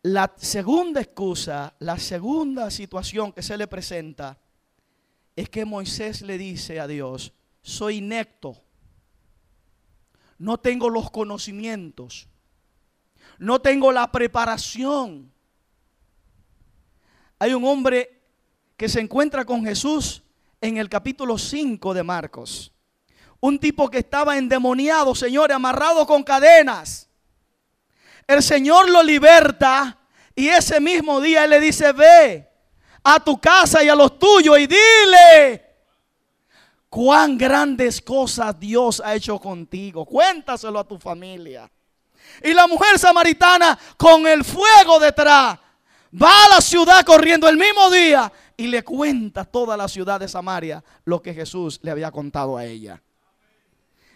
La 0.03 0.35
segunda 0.37 1.01
excusa, 1.01 1.75
la 1.79 1.99
segunda 1.99 2.71
situación 2.71 3.33
que 3.33 3.41
se 3.41 3.57
le 3.57 3.67
presenta 3.67 4.42
es 5.37 5.49
que 5.49 5.65
Moisés 5.65 6.23
le 6.23 6.39
dice 6.39 6.81
a 6.81 6.87
Dios, 6.87 7.33
soy 7.63 7.97
inecto, 7.99 8.63
no 10.39 10.59
tengo 10.59 10.91
los 10.91 11.11
conocimientos, 11.11 12.29
no 13.39 13.61
tengo 13.61 13.93
la 13.93 14.11
preparación. 14.11 15.33
Hay 17.39 17.55
un 17.55 17.65
hombre 17.65 18.21
que 18.77 18.89
se 18.89 19.01
encuentra 19.01 19.45
con 19.45 19.65
Jesús 19.65 20.23
en 20.61 20.77
el 20.77 20.89
capítulo 20.89 21.39
5 21.39 21.95
de 21.95 22.03
Marcos. 22.03 22.73
Un 23.41 23.59
tipo 23.59 23.91
que 23.91 23.99
estaba 23.99 24.39
endemoniado, 24.39 25.15
Señor, 25.15 25.51
amarrado 25.51 26.07
con 26.07 26.23
cadenas. 26.23 27.09
El 28.27 28.43
Señor 28.43 28.89
lo 28.91 29.03
liberta 29.03 29.99
y 30.35 30.49
ese 30.49 30.81
mismo 30.81 31.21
día 31.21 31.45
Él 31.45 31.51
le 31.51 31.61
dice, 31.61 31.93
ve, 31.93 32.52
a 33.03 33.21
tu 33.21 33.41
casa 33.41 33.83
y 33.83 33.89
a 33.89 33.95
los 33.95 34.19
tuyos 34.19 34.59
y 34.59 34.67
dile 34.67 35.65
cuán 36.89 37.39
grandes 37.39 38.01
cosas 38.01 38.59
Dios 38.59 39.03
ha 39.05 39.15
hecho 39.15 39.39
contigo. 39.39 40.05
Cuéntaselo 40.05 40.79
a 40.79 40.87
tu 40.87 40.99
familia. 40.99 41.71
Y 42.43 42.53
la 42.53 42.67
mujer 42.67 42.99
samaritana 42.99 43.79
con 43.97 44.27
el 44.27 44.45
fuego 44.45 45.01
detrás 45.01 45.59
va 46.23 46.45
a 46.45 46.55
la 46.55 46.61
ciudad 46.61 47.05
corriendo 47.05 47.49
el 47.49 47.57
mismo 47.57 47.91
día 47.91 48.31
y 48.57 48.67
le 48.67 48.85
cuenta 48.85 49.41
a 49.41 49.45
toda 49.45 49.77
la 49.77 49.89
ciudad 49.89 50.21
de 50.21 50.29
Samaria 50.29 50.85
lo 51.05 51.23
que 51.23 51.35
Jesús 51.35 51.81
le 51.83 51.91
había 51.91 52.11
contado 52.11 52.57
a 52.57 52.65
ella. 52.65 53.03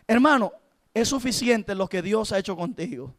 Hermano, 0.07 0.53
es 0.95 1.09
suficiente 1.09 1.75
lo 1.75 1.89
que 1.89 2.03
Dios 2.03 2.33
ha 2.33 2.39
hecho 2.39 2.57
contigo. 2.57 3.15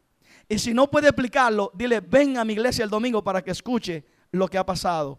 Y 0.48 0.58
si 0.58 0.72
no 0.72 0.90
puede 0.90 1.08
explicarlo, 1.08 1.70
dile, 1.74 2.00
ven 2.00 2.38
a 2.38 2.44
mi 2.44 2.54
iglesia 2.54 2.84
el 2.84 2.90
domingo 2.90 3.22
para 3.22 3.42
que 3.42 3.50
escuche 3.50 4.04
lo 4.30 4.48
que 4.48 4.56
ha 4.56 4.64
pasado. 4.64 5.18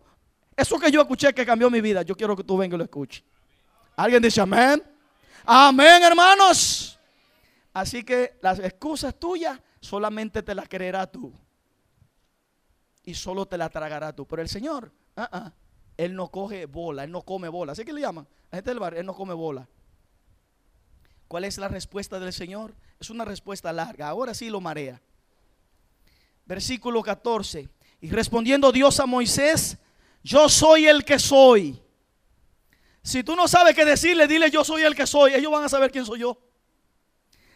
Eso 0.59 0.77
que 0.77 0.91
yo 0.91 0.99
escuché 0.99 1.33
que 1.33 1.45
cambió 1.45 1.69
mi 1.69 1.79
vida, 1.79 2.01
yo 2.01 2.17
quiero 2.17 2.35
que 2.35 2.43
tú 2.43 2.57
vengas 2.57 2.75
y 2.75 2.79
lo 2.79 2.83
escuches. 2.83 3.23
¿Alguien 3.95 4.21
dice 4.21 4.41
amén? 4.41 4.83
Amén, 5.45 6.03
hermanos. 6.03 6.99
Así 7.71 8.03
que 8.03 8.37
las 8.41 8.59
excusas 8.59 9.17
tuyas 9.17 9.57
solamente 9.79 10.43
te 10.43 10.53
las 10.53 10.67
creerás 10.67 11.13
tú. 11.13 11.31
Y 13.05 13.13
solo 13.13 13.45
te 13.45 13.57
las 13.57 13.71
tragarás 13.71 14.13
tú. 14.13 14.25
Pero 14.25 14.41
el 14.41 14.49
Señor, 14.49 14.91
ah, 15.15 15.29
ah, 15.31 15.53
Él 15.95 16.13
no 16.13 16.27
coge 16.27 16.65
bola, 16.65 17.05
Él 17.05 17.11
no 17.11 17.21
come 17.21 17.47
bola. 17.47 17.71
¿Así 17.71 17.85
que 17.85 17.93
le 17.93 18.01
llaman? 18.01 18.27
A 18.51 18.57
gente 18.57 18.71
del 18.71 18.79
bar, 18.79 18.95
Él 18.95 19.05
no 19.05 19.15
come 19.15 19.33
bola. 19.33 19.65
¿Cuál 21.29 21.45
es 21.45 21.57
la 21.57 21.69
respuesta 21.69 22.19
del 22.19 22.33
Señor? 22.33 22.75
Es 22.99 23.09
una 23.09 23.23
respuesta 23.23 23.71
larga. 23.71 24.09
Ahora 24.09 24.33
sí 24.33 24.49
lo 24.49 24.59
marea. 24.59 25.01
Versículo 26.45 27.01
14. 27.01 27.69
Y 28.01 28.09
respondiendo 28.09 28.73
Dios 28.73 28.99
a 28.99 29.05
Moisés, 29.05 29.77
yo 30.23 30.49
soy 30.49 30.87
el 30.87 31.03
que 31.05 31.19
soy. 31.19 31.81
Si 33.01 33.23
tú 33.23 33.35
no 33.35 33.47
sabes 33.47 33.75
qué 33.75 33.85
decirle, 33.85 34.27
dile 34.27 34.51
yo 34.51 34.63
soy 34.63 34.83
el 34.83 34.95
que 34.95 35.07
soy. 35.07 35.33
Ellos 35.33 35.51
van 35.51 35.63
a 35.63 35.69
saber 35.69 35.91
quién 35.91 36.05
soy 36.05 36.19
yo. 36.19 36.37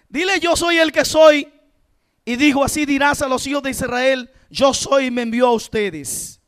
Dile 0.10 0.40
yo 0.40 0.56
soy 0.56 0.78
el 0.78 0.92
que 0.92 1.06
soy. 1.06 1.52
Y 2.26 2.36
dijo 2.38 2.64
así 2.64 2.86
dirás 2.86 3.22
a 3.22 3.28
los 3.28 3.46
hijos 3.46 3.64
de 3.64 3.72
Israel, 3.72 4.32
yo 4.50 4.74
soy 4.74 5.08
y 5.08 5.12
me 5.12 5.24
envió 5.24 5.48
a 5.48 5.54
ustedes. 5.54 6.40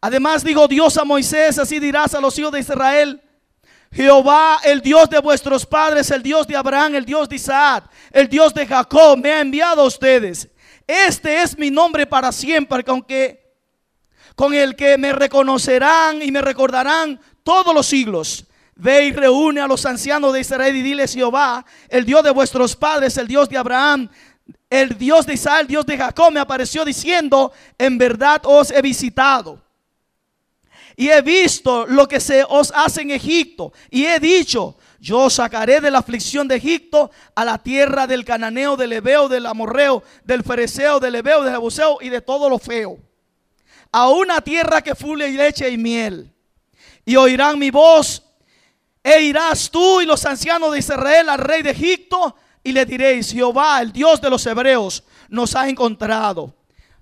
Además 0.00 0.44
dijo 0.44 0.66
Dios 0.66 0.96
a 0.96 1.04
Moisés, 1.04 1.58
así 1.58 1.78
dirás 1.78 2.14
a 2.14 2.20
los 2.20 2.38
hijos 2.38 2.52
de 2.52 2.60
Israel, 2.60 3.22
Jehová, 3.90 4.60
el 4.64 4.80
Dios 4.80 5.10
de 5.10 5.18
vuestros 5.18 5.66
padres, 5.66 6.10
el 6.10 6.22
Dios 6.22 6.46
de 6.46 6.56
Abraham, 6.56 6.94
el 6.94 7.04
Dios 7.04 7.28
de 7.28 7.36
Isaac, 7.36 7.90
el 8.12 8.28
Dios 8.28 8.54
de 8.54 8.66
Jacob, 8.66 9.18
me 9.18 9.32
ha 9.32 9.40
enviado 9.40 9.82
a 9.82 9.86
ustedes. 9.86 10.48
Este 10.86 11.42
es 11.42 11.58
mi 11.58 11.70
nombre 11.70 12.06
para 12.06 12.30
siempre, 12.32 12.84
con, 12.84 13.02
que, 13.02 13.47
con 14.38 14.54
el 14.54 14.76
que 14.76 14.96
me 14.96 15.12
reconocerán 15.12 16.22
y 16.22 16.30
me 16.30 16.40
recordarán 16.40 17.20
todos 17.42 17.74
los 17.74 17.88
siglos. 17.88 18.44
Ve 18.76 19.06
y 19.06 19.12
reúne 19.12 19.60
a 19.60 19.66
los 19.66 19.84
ancianos 19.84 20.32
de 20.32 20.38
Israel 20.38 20.76
y 20.76 20.82
dile 20.82 21.08
Jehová, 21.08 21.66
el 21.88 22.04
Dios 22.04 22.22
de 22.22 22.30
vuestros 22.30 22.76
padres, 22.76 23.16
el 23.16 23.26
Dios 23.26 23.48
de 23.48 23.58
Abraham, 23.58 24.08
el 24.70 24.96
Dios 24.96 25.26
de 25.26 25.34
Isaac, 25.34 25.62
el 25.62 25.66
Dios 25.66 25.84
de 25.86 25.98
Jacob, 25.98 26.30
me 26.30 26.38
apareció 26.38 26.84
diciendo, 26.84 27.50
en 27.76 27.98
verdad 27.98 28.40
os 28.44 28.70
he 28.70 28.80
visitado 28.80 29.60
y 30.94 31.08
he 31.08 31.20
visto 31.20 31.84
lo 31.88 32.06
que 32.06 32.20
se 32.20 32.44
os 32.48 32.72
hace 32.76 33.02
en 33.02 33.10
Egipto. 33.10 33.72
Y 33.90 34.04
he 34.04 34.20
dicho, 34.20 34.76
yo 35.00 35.18
os 35.18 35.34
sacaré 35.34 35.80
de 35.80 35.90
la 35.90 35.98
aflicción 35.98 36.46
de 36.46 36.54
Egipto 36.54 37.10
a 37.34 37.44
la 37.44 37.58
tierra 37.58 38.06
del 38.06 38.24
cananeo, 38.24 38.76
del 38.76 38.92
ebeo, 38.92 39.28
del 39.28 39.46
amorreo, 39.46 40.04
del 40.22 40.44
fereceo, 40.44 41.00
del 41.00 41.16
ebeo, 41.16 41.42
del 41.42 41.54
jebuseo 41.54 41.98
y 42.00 42.08
de 42.08 42.20
todo 42.20 42.48
lo 42.48 42.60
feo. 42.60 43.07
A 43.92 44.08
una 44.10 44.40
tierra 44.40 44.82
que 44.82 44.94
fule 44.94 45.30
leche 45.30 45.68
y 45.70 45.78
miel. 45.78 46.32
Y 47.04 47.16
oirán 47.16 47.58
mi 47.58 47.70
voz. 47.70 48.22
E 49.02 49.22
irás 49.22 49.70
tú 49.70 50.00
y 50.00 50.06
los 50.06 50.24
ancianos 50.26 50.72
de 50.72 50.80
Israel 50.80 51.28
al 51.28 51.38
rey 51.38 51.62
de 51.62 51.70
Egipto 51.70 52.36
y 52.62 52.72
le 52.72 52.84
diréis, 52.84 53.32
Jehová, 53.32 53.80
el 53.80 53.92
Dios 53.92 54.20
de 54.20 54.30
los 54.30 54.44
hebreos, 54.46 55.04
nos 55.28 55.54
ha 55.54 55.68
encontrado. 55.68 56.54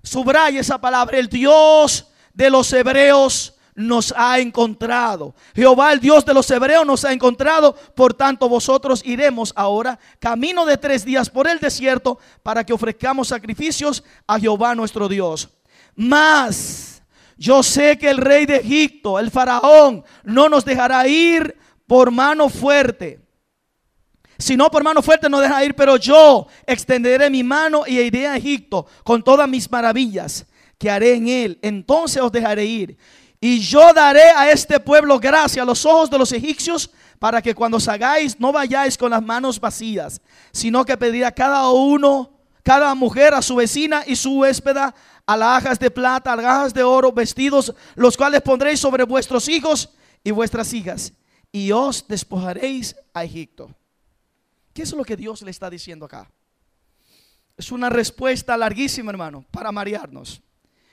Subraya 0.03 0.61
esa 0.61 0.79
palabra, 0.79 1.17
el 1.17 1.27
Dios 1.27 2.07
de 2.33 2.49
los 2.49 2.71
hebreos 2.71 3.55
nos 3.75 4.13
ha 4.17 4.39
encontrado. 4.39 5.35
Jehová, 5.55 5.93
el 5.93 5.99
Dios 5.99 6.25
de 6.25 6.33
los 6.33 6.49
hebreos, 6.49 6.85
nos 6.85 7.05
ha 7.05 7.13
encontrado. 7.13 7.75
Por 7.95 8.13
tanto, 8.13 8.49
vosotros 8.49 9.01
iremos 9.05 9.53
ahora 9.55 9.99
camino 10.19 10.65
de 10.65 10.77
tres 10.77 11.05
días 11.05 11.29
por 11.29 11.47
el 11.47 11.59
desierto 11.59 12.17
para 12.41 12.65
que 12.65 12.73
ofrezcamos 12.73 13.27
sacrificios 13.27 14.03
a 14.25 14.39
Jehová 14.39 14.73
nuestro 14.73 15.07
Dios. 15.07 15.49
Mas 15.97 17.01
yo 17.37 17.63
sé 17.63 17.97
que 17.97 18.09
el 18.09 18.17
rey 18.17 18.45
de 18.45 18.57
Egipto, 18.57 19.17
el 19.19 19.31
faraón, 19.31 20.05
no 20.23 20.47
nos 20.47 20.63
dejará 20.63 21.07
ir 21.07 21.57
por 21.87 22.11
mano 22.11 22.47
fuerte. 22.49 23.19
Si 24.37 24.55
no 24.55 24.69
por 24.69 24.83
mano 24.83 25.01
fuerte 25.01 25.27
no 25.27 25.39
deja 25.39 25.65
ir, 25.65 25.75
pero 25.75 25.97
yo 25.97 26.47
extenderé 26.67 27.29
mi 27.31 27.41
mano 27.43 27.81
y 27.87 27.99
iré 27.99 28.27
a 28.27 28.37
Egipto 28.37 28.85
con 29.03 29.23
todas 29.23 29.49
mis 29.49 29.69
maravillas 29.71 30.45
que 30.77 30.91
haré 30.91 31.15
en 31.15 31.27
él. 31.27 31.59
Entonces 31.63 32.21
os 32.21 32.31
dejaré 32.31 32.63
ir 32.63 32.97
y 33.39 33.59
yo 33.59 33.91
daré 33.93 34.29
a 34.35 34.51
este 34.51 34.79
pueblo 34.79 35.19
gracia 35.19 35.63
a 35.63 35.65
los 35.65 35.83
ojos 35.85 36.09
de 36.11 36.19
los 36.19 36.31
egipcios 36.31 36.91
para 37.17 37.41
que 37.41 37.55
cuando 37.55 37.79
salgáis 37.79 38.39
no 38.39 38.51
vayáis 38.51 38.97
con 38.97 39.09
las 39.09 39.23
manos 39.23 39.59
vacías, 39.59 40.21
sino 40.51 40.85
que 40.85 40.97
pedirá 40.97 41.31
cada 41.31 41.69
uno, 41.69 42.31
cada 42.61 42.93
mujer 42.93 43.33
a 43.33 43.41
su 43.41 43.55
vecina 43.55 44.03
y 44.05 44.15
su 44.15 44.39
huéspeda 44.39 44.93
alhajas 45.27 45.77
de 45.77 45.91
plata, 45.91 46.33
alhajas 46.33 46.73
de 46.73 46.81
oro, 46.81 47.11
vestidos, 47.11 47.75
los 47.93 48.17
cuales 48.17 48.41
pondréis 48.41 48.79
sobre 48.79 49.03
vuestros 49.03 49.47
hijos 49.47 49.91
y 50.23 50.31
vuestras 50.31 50.73
hijas, 50.73 51.13
y 51.51 51.71
os 51.71 52.07
despojaréis 52.07 52.95
a 53.13 53.23
Egipto. 53.23 53.69
¿Qué 54.73 54.81
es 54.81 54.93
lo 54.93 55.03
que 55.03 55.15
Dios 55.15 55.43
le 55.43 55.51
está 55.51 55.69
diciendo 55.69 56.05
acá? 56.05 56.31
Es 57.55 57.71
una 57.71 57.89
respuesta 57.89 58.57
larguísima, 58.57 59.11
hermano, 59.11 59.45
para 59.51 59.71
marearnos. 59.71 60.41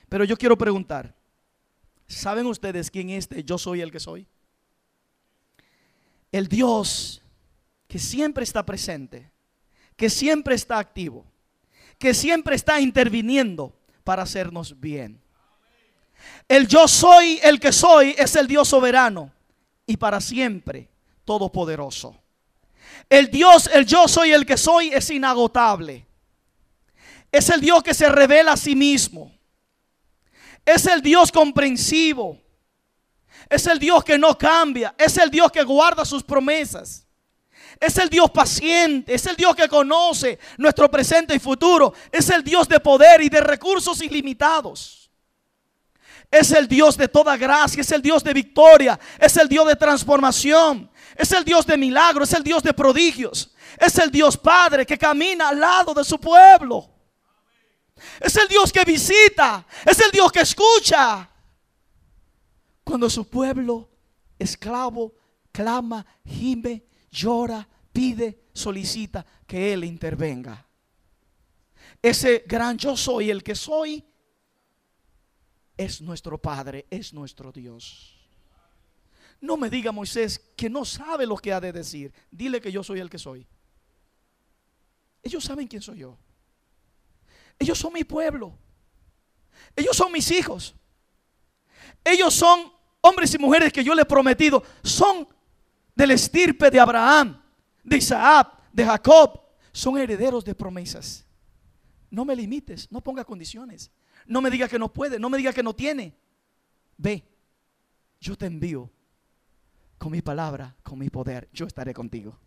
Pero 0.07 0.23
yo 0.23 0.37
quiero 0.37 0.57
preguntar, 0.57 1.15
¿Saben 2.07 2.45
ustedes 2.45 2.91
quién 2.91 3.09
es 3.09 3.25
este 3.25 3.43
yo 3.43 3.57
soy 3.57 3.81
el 3.81 3.91
que 3.91 3.99
soy? 3.99 4.27
El 6.31 6.47
Dios 6.47 7.21
que 7.87 7.99
siempre 7.99 8.43
está 8.43 8.65
presente, 8.65 9.31
que 9.95 10.09
siempre 10.09 10.55
está 10.55 10.77
activo, 10.77 11.25
que 11.97 12.13
siempre 12.13 12.55
está 12.55 12.79
interviniendo 12.79 13.75
para 14.05 14.23
hacernos 14.23 14.79
bien. 14.79 15.19
El 16.47 16.67
yo 16.67 16.87
soy 16.87 17.39
el 17.43 17.59
que 17.59 17.73
soy 17.73 18.15
es 18.17 18.35
el 18.37 18.47
Dios 18.47 18.69
soberano 18.69 19.33
y 19.85 19.97
para 19.97 20.21
siempre 20.21 20.89
todopoderoso. 21.25 22.15
El 23.09 23.29
Dios, 23.29 23.69
el 23.73 23.85
yo 23.85 24.07
soy 24.07 24.31
el 24.31 24.45
que 24.45 24.57
soy 24.57 24.89
es 24.89 25.09
inagotable. 25.09 26.05
Es 27.31 27.49
el 27.49 27.59
Dios 27.59 27.83
que 27.83 27.93
se 27.93 28.07
revela 28.07 28.53
a 28.53 28.57
sí 28.57 28.75
mismo. 28.75 29.35
Es 30.63 30.85
el 30.85 31.01
Dios 31.01 31.31
comprensivo. 31.31 32.39
Es 33.49 33.65
el 33.67 33.79
Dios 33.79 34.03
que 34.03 34.17
no 34.17 34.37
cambia. 34.37 34.95
Es 34.97 35.17
el 35.17 35.31
Dios 35.31 35.51
que 35.51 35.63
guarda 35.63 36.05
sus 36.05 36.23
promesas. 36.23 37.04
Es 37.79 37.97
el 37.97 38.09
Dios 38.09 38.31
paciente. 38.31 39.13
Es 39.13 39.25
el 39.25 39.35
Dios 39.35 39.55
que 39.55 39.67
conoce 39.67 40.39
nuestro 40.57 40.89
presente 40.89 41.35
y 41.35 41.39
futuro. 41.39 41.93
Es 42.11 42.29
el 42.29 42.43
Dios 42.43 42.67
de 42.67 42.79
poder 42.79 43.21
y 43.21 43.29
de 43.29 43.41
recursos 43.41 44.01
ilimitados. 44.01 45.09
Es 46.31 46.51
el 46.51 46.67
Dios 46.67 46.97
de 46.97 47.07
toda 47.07 47.37
gracia. 47.37 47.81
Es 47.81 47.91
el 47.91 48.01
Dios 48.01 48.23
de 48.23 48.33
victoria. 48.33 48.99
Es 49.19 49.37
el 49.37 49.47
Dios 49.47 49.67
de 49.67 49.75
transformación. 49.75 50.89
Es 51.15 51.31
el 51.31 51.43
Dios 51.43 51.65
de 51.65 51.77
milagros. 51.77 52.29
Es 52.29 52.37
el 52.37 52.43
Dios 52.43 52.63
de 52.63 52.73
prodigios. 52.73 53.53
Es 53.77 53.97
el 53.97 54.11
Dios 54.11 54.37
Padre 54.37 54.85
que 54.85 54.97
camina 54.97 55.49
al 55.49 55.59
lado 55.59 55.93
de 55.93 56.03
su 56.03 56.19
pueblo. 56.19 56.89
Es 58.19 58.35
el 58.35 58.47
Dios 58.47 58.71
que 58.71 58.83
visita. 58.83 59.65
Es 59.85 59.99
el 59.99 60.11
Dios 60.11 60.31
que 60.31 60.41
escucha. 60.41 61.29
Cuando 62.83 63.09
su 63.09 63.27
pueblo 63.27 63.89
esclavo 64.37 65.13
clama, 65.51 66.05
gime, 66.25 66.83
llora, 67.15 67.67
pide, 67.91 68.49
solicita 68.53 69.25
que 69.47 69.73
Él 69.73 69.85
intervenga. 69.85 70.67
Ese 72.01 72.43
gran 72.45 72.77
yo 72.77 72.95
soy, 72.97 73.31
el 73.31 73.41
que 73.41 73.55
soy, 73.55 74.03
es 75.77 76.01
nuestro 76.01 76.37
Padre, 76.37 76.85
es 76.89 77.13
nuestro 77.13 77.51
Dios. 77.51 78.13
No 79.41 79.57
me 79.57 79.69
diga 79.69 79.91
Moisés 79.91 80.39
que 80.55 80.69
no 80.69 80.85
sabe 80.85 81.25
lo 81.25 81.37
que 81.37 81.53
ha 81.53 81.59
de 81.59 81.71
decir. 81.71 82.13
Dile 82.31 82.61
que 82.61 82.71
yo 82.71 82.83
soy 82.83 82.99
el 82.99 83.09
que 83.09 83.19
soy. 83.19 83.47
Ellos 85.23 85.43
saben 85.43 85.67
quién 85.67 85.81
soy 85.81 85.99
yo. 85.99 86.17
Ellos 87.59 87.77
son 87.77 87.93
mi 87.93 88.03
pueblo. 88.03 88.57
Ellos 89.75 89.95
son 89.95 90.11
mis 90.11 90.29
hijos. 90.31 90.75
Ellos 92.03 92.33
son 92.33 92.71
hombres 93.01 93.33
y 93.33 93.37
mujeres 93.37 93.71
que 93.73 93.83
yo 93.83 93.93
les 93.93 94.03
he 94.03 94.07
prometido. 94.07 94.63
Son 94.83 95.27
del 95.95 96.11
estirpe 96.11 96.69
de 96.69 96.79
Abraham, 96.79 97.41
de 97.83 97.97
Isaac, 97.97 98.61
de 98.71 98.85
Jacob, 98.85 99.39
son 99.71 99.97
herederos 99.97 100.43
de 100.43 100.53
promesas. 100.53 101.25
No 102.09 102.25
me 102.25 102.35
limites, 102.35 102.91
no 102.91 103.01
ponga 103.01 103.23
condiciones. 103.23 103.91
No 104.27 104.41
me 104.41 104.49
diga 104.49 104.67
que 104.67 104.79
no 104.79 104.91
puede, 104.91 105.19
no 105.19 105.29
me 105.29 105.37
diga 105.37 105.53
que 105.53 105.63
no 105.63 105.73
tiene. 105.73 106.15
Ve, 106.97 107.27
yo 108.19 108.37
te 108.37 108.45
envío 108.45 108.91
con 109.97 110.11
mi 110.11 110.21
palabra, 110.21 110.75
con 110.83 110.99
mi 110.99 111.09
poder. 111.09 111.49
Yo 111.53 111.65
estaré 111.65 111.93
contigo. 111.93 112.37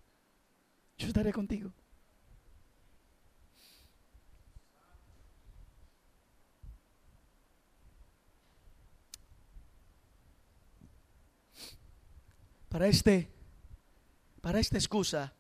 Yo 0.97 1.07
estaré 1.07 1.33
contigo. 1.33 1.73
Para 12.69 12.87
este 12.87 13.38
para 14.49 14.61
esta 14.61 14.79
excusa 14.79 15.31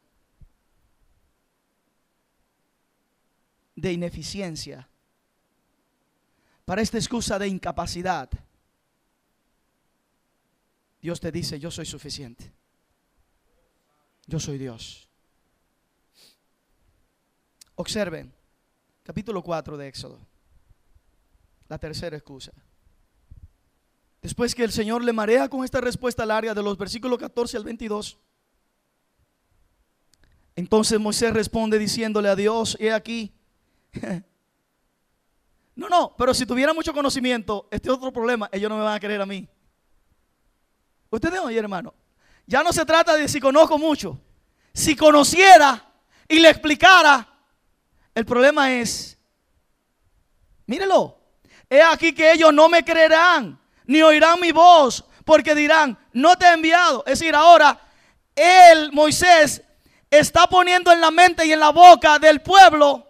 de 3.74 3.90
ineficiencia, 3.90 4.86
para 6.66 6.82
esta 6.82 6.98
excusa 6.98 7.38
de 7.38 7.48
incapacidad, 7.48 8.28
Dios 11.00 11.20
te 11.20 11.32
dice, 11.32 11.58
yo 11.58 11.70
soy 11.70 11.86
suficiente. 11.86 12.52
Yo 14.26 14.38
soy 14.38 14.58
Dios. 14.58 15.08
Observen, 17.76 18.30
capítulo 19.04 19.42
4 19.42 19.78
de 19.78 19.88
Éxodo, 19.88 20.20
la 21.66 21.78
tercera 21.78 22.14
excusa. 22.14 22.52
Después 24.20 24.54
que 24.54 24.64
el 24.64 24.72
Señor 24.72 25.02
le 25.02 25.14
marea 25.14 25.48
con 25.48 25.64
esta 25.64 25.80
respuesta 25.80 26.26
larga 26.26 26.52
de 26.52 26.62
los 26.62 26.76
versículos 26.76 27.18
14 27.18 27.56
al 27.56 27.64
22, 27.64 28.18
entonces 30.58 30.98
Moisés 30.98 31.32
responde 31.32 31.78
diciéndole 31.78 32.28
a 32.28 32.34
Dios, 32.34 32.76
he 32.80 32.92
aquí. 32.92 33.32
No, 35.76 35.88
no, 35.88 36.16
pero 36.18 36.34
si 36.34 36.44
tuviera 36.44 36.74
mucho 36.74 36.92
conocimiento, 36.92 37.68
este 37.70 37.88
otro 37.88 38.12
problema, 38.12 38.48
ellos 38.50 38.68
no 38.68 38.76
me 38.76 38.82
van 38.82 38.96
a 38.96 38.98
creer 38.98 39.20
a 39.20 39.26
mí. 39.26 39.48
Ustedes 41.08 41.38
oyen, 41.38 41.60
hermano. 41.60 41.94
Ya 42.48 42.64
no 42.64 42.72
se 42.72 42.84
trata 42.84 43.14
de 43.14 43.28
si 43.28 43.38
conozco 43.38 43.78
mucho. 43.78 44.20
Si 44.74 44.96
conociera 44.96 45.80
y 46.26 46.40
le 46.40 46.50
explicara, 46.50 47.28
el 48.12 48.26
problema 48.26 48.72
es, 48.72 49.16
mírelo, 50.66 51.20
he 51.70 51.80
aquí 51.80 52.12
que 52.12 52.32
ellos 52.32 52.52
no 52.52 52.68
me 52.68 52.84
creerán, 52.84 53.56
ni 53.86 54.02
oirán 54.02 54.40
mi 54.40 54.50
voz, 54.50 55.04
porque 55.24 55.54
dirán, 55.54 55.96
no 56.12 56.34
te 56.34 56.46
he 56.46 56.54
enviado. 56.54 57.04
Es 57.06 57.20
decir, 57.20 57.36
ahora, 57.36 57.80
él, 58.34 58.90
Moisés, 58.90 59.62
está 60.10 60.46
poniendo 60.46 60.92
en 60.92 61.00
la 61.00 61.10
mente 61.10 61.44
y 61.46 61.52
en 61.52 61.60
la 61.60 61.70
boca 61.70 62.18
del 62.18 62.40
pueblo 62.40 63.06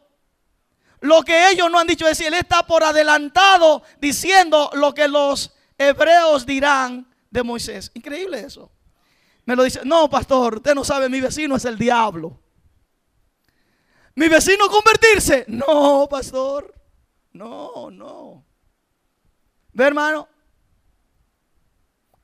lo 1.00 1.22
que 1.22 1.50
ellos 1.50 1.70
no 1.70 1.78
han 1.78 1.86
dicho. 1.86 2.06
Es 2.06 2.18
decir, 2.18 2.32
él 2.32 2.40
está 2.40 2.66
por 2.66 2.82
adelantado 2.82 3.82
diciendo 4.00 4.70
lo 4.74 4.94
que 4.94 5.08
los 5.08 5.54
hebreos 5.76 6.44
dirán 6.44 7.06
de 7.30 7.42
Moisés. 7.42 7.90
Increíble 7.94 8.40
eso. 8.40 8.70
Me 9.44 9.56
lo 9.56 9.62
dice, 9.62 9.80
no, 9.84 10.10
pastor, 10.10 10.56
usted 10.56 10.74
no 10.74 10.84
sabe, 10.84 11.08
mi 11.08 11.20
vecino 11.20 11.56
es 11.56 11.64
el 11.64 11.78
diablo. 11.78 12.38
Mi 14.14 14.28
vecino 14.28 14.68
convertirse. 14.68 15.44
No, 15.48 16.08
pastor. 16.10 16.74
No, 17.32 17.90
no. 17.90 18.44
Ve, 19.72 19.84
hermano. 19.86 20.28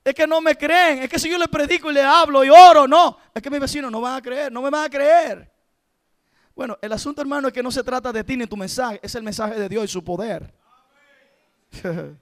Es 0.05 0.13
que 0.13 0.27
no 0.27 0.39
me 0.39 0.55
creen. 0.55 1.01
Es 1.01 1.09
que 1.09 1.17
si 1.17 1.27
yo 1.27 1.39
le 1.39 1.47
predico 1.47 1.89
y 1.89 1.95
le 1.95 2.03
hablo 2.03 2.45
y 2.45 2.49
oro, 2.49 2.87
no. 2.87 3.17
Es 3.33 3.41
que 3.41 3.49
mis 3.49 3.59
vecinos 3.59 3.91
no 3.91 3.99
van 3.99 4.17
a 4.17 4.21
creer. 4.21 4.51
No 4.51 4.61
me 4.61 4.69
van 4.69 4.85
a 4.85 4.89
creer. 4.89 5.51
Bueno, 6.55 6.77
el 6.79 6.93
asunto, 6.93 7.21
hermano, 7.21 7.47
es 7.47 7.53
que 7.53 7.63
no 7.63 7.71
se 7.71 7.83
trata 7.83 8.13
de 8.13 8.23
ti 8.23 8.37
ni 8.37 8.45
tu 8.45 8.55
mensaje. 8.55 8.99
Es 9.01 9.15
el 9.15 9.23
mensaje 9.23 9.59
de 9.59 9.67
Dios 9.67 9.85
y 9.85 9.87
su 9.87 10.03
poder. 10.03 10.53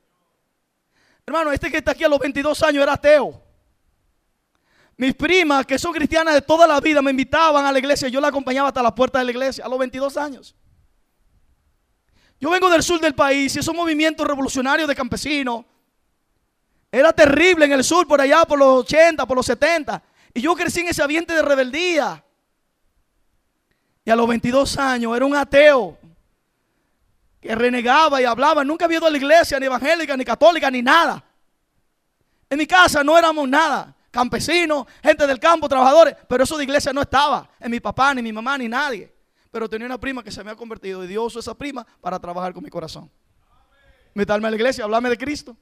hermano, 1.26 1.52
este 1.52 1.70
que 1.70 1.78
está 1.78 1.92
aquí 1.92 2.06
a 2.06 2.08
los 2.08 2.20
22 2.20 2.64
años 2.64 2.82
era 2.82 2.94
ateo. 2.94 3.44
Mis 4.96 5.14
primas, 5.14 5.66
que 5.66 5.78
son 5.78 5.92
cristianas 5.92 6.36
de 6.36 6.42
toda 6.42 6.66
la 6.66 6.80
vida, 6.80 7.02
me 7.02 7.12
invitaban 7.12 7.66
a 7.66 7.72
la 7.72 7.80
iglesia. 7.80 8.08
Yo 8.08 8.22
la 8.22 8.30
acompañaba 8.30 8.70
hasta 8.70 8.82
la 8.82 8.96
puerta 8.96 9.20
de 9.20 9.26
la 9.26 9.32
iglesia 9.32 9.66
a 9.66 9.68
los 9.68 9.78
22 9.78 10.16
años. 10.16 10.56
Yo 12.40 12.50
vengo 12.50 12.70
del 12.70 12.82
sur 12.82 13.02
del 13.02 13.14
país 13.14 13.54
y 13.58 13.60
es 13.60 13.68
un 13.68 13.76
movimiento 13.76 14.24
revolucionario 14.24 14.88
de 14.88 14.96
campesinos. 14.96 15.66
Era 16.94 17.12
terrible 17.12 17.66
en 17.66 17.72
el 17.72 17.84
sur, 17.84 18.08
por 18.08 18.22
allá, 18.22 18.46
por 18.46 18.60
los 18.60 18.82
80, 18.82 19.26
por 19.26 19.36
los 19.36 19.48
70. 19.48 20.00
Y 20.32 20.42
yo 20.42 20.54
crecí 20.54 20.82
en 20.82 20.90
ese 20.90 21.02
ambiente 21.02 21.34
de 21.34 21.42
rebeldía. 21.42 22.24
Y 24.06 24.12
a 24.12 24.16
los 24.16 24.28
22 24.28 24.78
años 24.78 25.16
era 25.16 25.26
un 25.26 25.36
ateo 25.36 25.98
que 27.42 27.56
renegaba 27.56 28.22
y 28.22 28.26
hablaba. 28.26 28.64
Nunca 28.64 28.86
había 28.86 29.00
ido 29.00 29.08
a 29.08 29.10
la 29.10 29.18
iglesia, 29.18 29.60
ni 29.60 29.66
evangélica, 29.66 30.16
ni 30.16 30.24
católica, 30.24 30.70
ni 30.70 30.84
nada. 30.84 31.24
En 32.48 32.60
mi 32.60 32.68
casa 32.68 33.04
no 33.04 33.18
éramos 33.18 33.50
nada. 33.50 33.96
Campesinos, 34.12 34.86
gente 35.02 35.26
del 35.26 35.40
campo, 35.40 35.68
trabajadores. 35.68 36.16
Pero 36.30 36.44
eso 36.44 36.56
de 36.58 36.64
iglesia 36.64 36.94
no 36.94 37.02
estaba. 37.02 37.50
En 37.60 37.72
mi 37.72 37.80
papá, 37.80 38.14
ni 38.14 38.22
mi 38.22 38.32
mamá, 38.32 38.56
ni 38.56 38.70
nadie. 38.70 39.12
Pero 39.50 39.68
tenía 39.68 39.88
una 39.88 40.00
prima 40.00 40.24
que 40.24 40.30
se 40.30 40.44
me 40.44 40.52
ha 40.52 40.56
convertido. 40.56 41.04
Y 41.04 41.08
Dios 41.08 41.26
usó 41.26 41.40
esa 41.40 41.58
prima 41.58 41.88
para 42.00 42.20
trabajar 42.20 42.54
con 42.54 42.64
mi 42.64 42.70
corazón. 42.70 43.10
Meterme 44.14 44.48
a 44.48 44.52
la 44.52 44.58
iglesia, 44.58 44.84
hablarme 44.84 45.10
de 45.10 45.18
Cristo. 45.18 45.58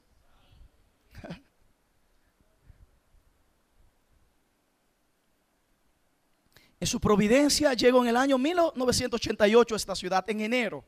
En 6.82 6.88
su 6.88 7.00
providencia 7.00 7.76
llegó 7.76 8.02
en 8.02 8.10
el 8.10 8.18
año 8.18 8.40
1988 8.40 9.76
a 9.76 9.78
esta 9.78 9.96
ciudad, 9.96 10.28
en 10.28 10.42
enero. 10.42 10.84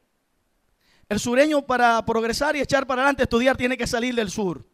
El 1.07 1.19
sureño 1.19 1.61
para 1.61 2.03
progresar 2.03 2.55
y 2.55 2.61
echar 2.61 2.87
para 2.87 3.03
adelante, 3.03 3.21
estudiar, 3.21 3.55
tiene 3.55 3.77
que 3.77 3.85
salir 3.85 4.15
del 4.15 4.31
sur. 4.31 4.65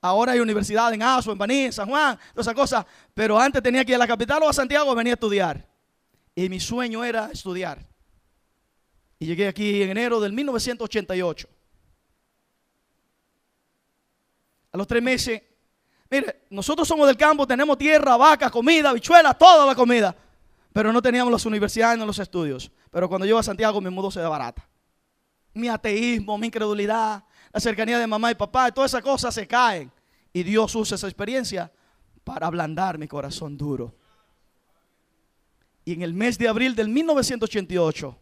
Ahora 0.00 0.32
hay 0.32 0.40
universidad 0.40 0.94
en 0.94 1.02
Aso, 1.02 1.30
en 1.30 1.36
Baní, 1.36 1.64
en 1.64 1.72
San 1.74 1.86
Juan, 1.90 2.18
todas 2.32 2.46
esas 2.46 2.54
cosas. 2.54 2.86
Pero 3.12 3.38
antes 3.38 3.62
tenía 3.62 3.84
que 3.84 3.92
ir 3.92 3.96
a 3.96 3.98
la 3.98 4.06
capital 4.06 4.42
o 4.44 4.48
a 4.48 4.52
Santiago 4.54 4.90
a 4.90 4.94
venir 4.94 5.10
a 5.10 5.14
estudiar. 5.14 5.68
Y 6.34 6.48
mi 6.48 6.58
sueño 6.58 7.04
era 7.04 7.28
estudiar. 7.30 7.86
Y 9.18 9.26
llegué 9.26 9.48
aquí 9.48 9.82
en 9.82 9.90
enero 9.90 10.20
del 10.20 10.32
1988. 10.32 11.48
A 14.72 14.78
los 14.78 14.86
tres 14.86 15.02
meses, 15.02 15.42
mire, 16.08 16.46
nosotros 16.48 16.88
somos 16.88 17.06
del 17.06 17.18
campo, 17.18 17.46
tenemos 17.46 17.76
tierra, 17.76 18.16
vaca, 18.16 18.48
comida, 18.48 18.94
bichuelas, 18.94 19.36
toda 19.36 19.66
la 19.66 19.74
comida. 19.74 20.16
Pero 20.76 20.92
no 20.92 21.00
teníamos 21.00 21.32
las 21.32 21.46
universidades 21.46 21.98
ni 21.98 22.04
los 22.04 22.18
estudios. 22.18 22.70
Pero 22.90 23.08
cuando 23.08 23.24
llego 23.24 23.38
a 23.38 23.42
Santiago 23.42 23.80
mi 23.80 23.88
mudo 23.88 24.10
se 24.10 24.20
da 24.20 24.28
barata. 24.28 24.68
Mi 25.54 25.68
ateísmo, 25.68 26.36
mi 26.36 26.48
incredulidad, 26.48 27.24
la 27.50 27.60
cercanía 27.60 27.98
de 27.98 28.06
mamá 28.06 28.30
y 28.30 28.34
papá, 28.34 28.70
todas 28.70 28.90
esas 28.90 29.00
cosas 29.00 29.34
se 29.34 29.46
caen. 29.46 29.90
Y 30.34 30.42
Dios 30.42 30.74
usa 30.74 30.96
esa 30.96 31.06
experiencia 31.06 31.72
para 32.24 32.46
ablandar 32.46 32.98
mi 32.98 33.08
corazón 33.08 33.56
duro. 33.56 33.94
Y 35.86 35.94
en 35.94 36.02
el 36.02 36.12
mes 36.12 36.36
de 36.36 36.46
abril 36.46 36.74
del 36.74 36.90
1988, 36.90 38.14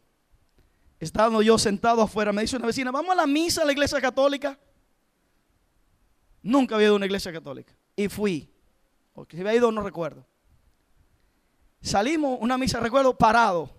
estando 1.00 1.42
yo 1.42 1.58
sentado 1.58 2.02
afuera, 2.02 2.32
me 2.32 2.42
dice 2.42 2.56
una 2.56 2.66
vecina, 2.66 2.92
vamos 2.92 3.10
a 3.10 3.16
la 3.16 3.26
misa 3.26 3.62
a 3.62 3.64
la 3.64 3.72
iglesia 3.72 4.00
católica. 4.00 4.56
Nunca 6.40 6.76
había 6.76 6.84
ido 6.84 6.94
a 6.94 6.98
una 6.98 7.06
iglesia 7.06 7.32
católica. 7.32 7.74
Y 7.96 8.06
fui. 8.06 8.48
O 9.12 9.26
si 9.28 9.40
había 9.40 9.56
ido, 9.56 9.72
no 9.72 9.82
recuerdo. 9.82 10.24
Salimos, 11.84 12.38
una 12.40 12.56
misa, 12.56 12.80
recuerdo, 12.80 13.14
parado. 13.14 13.70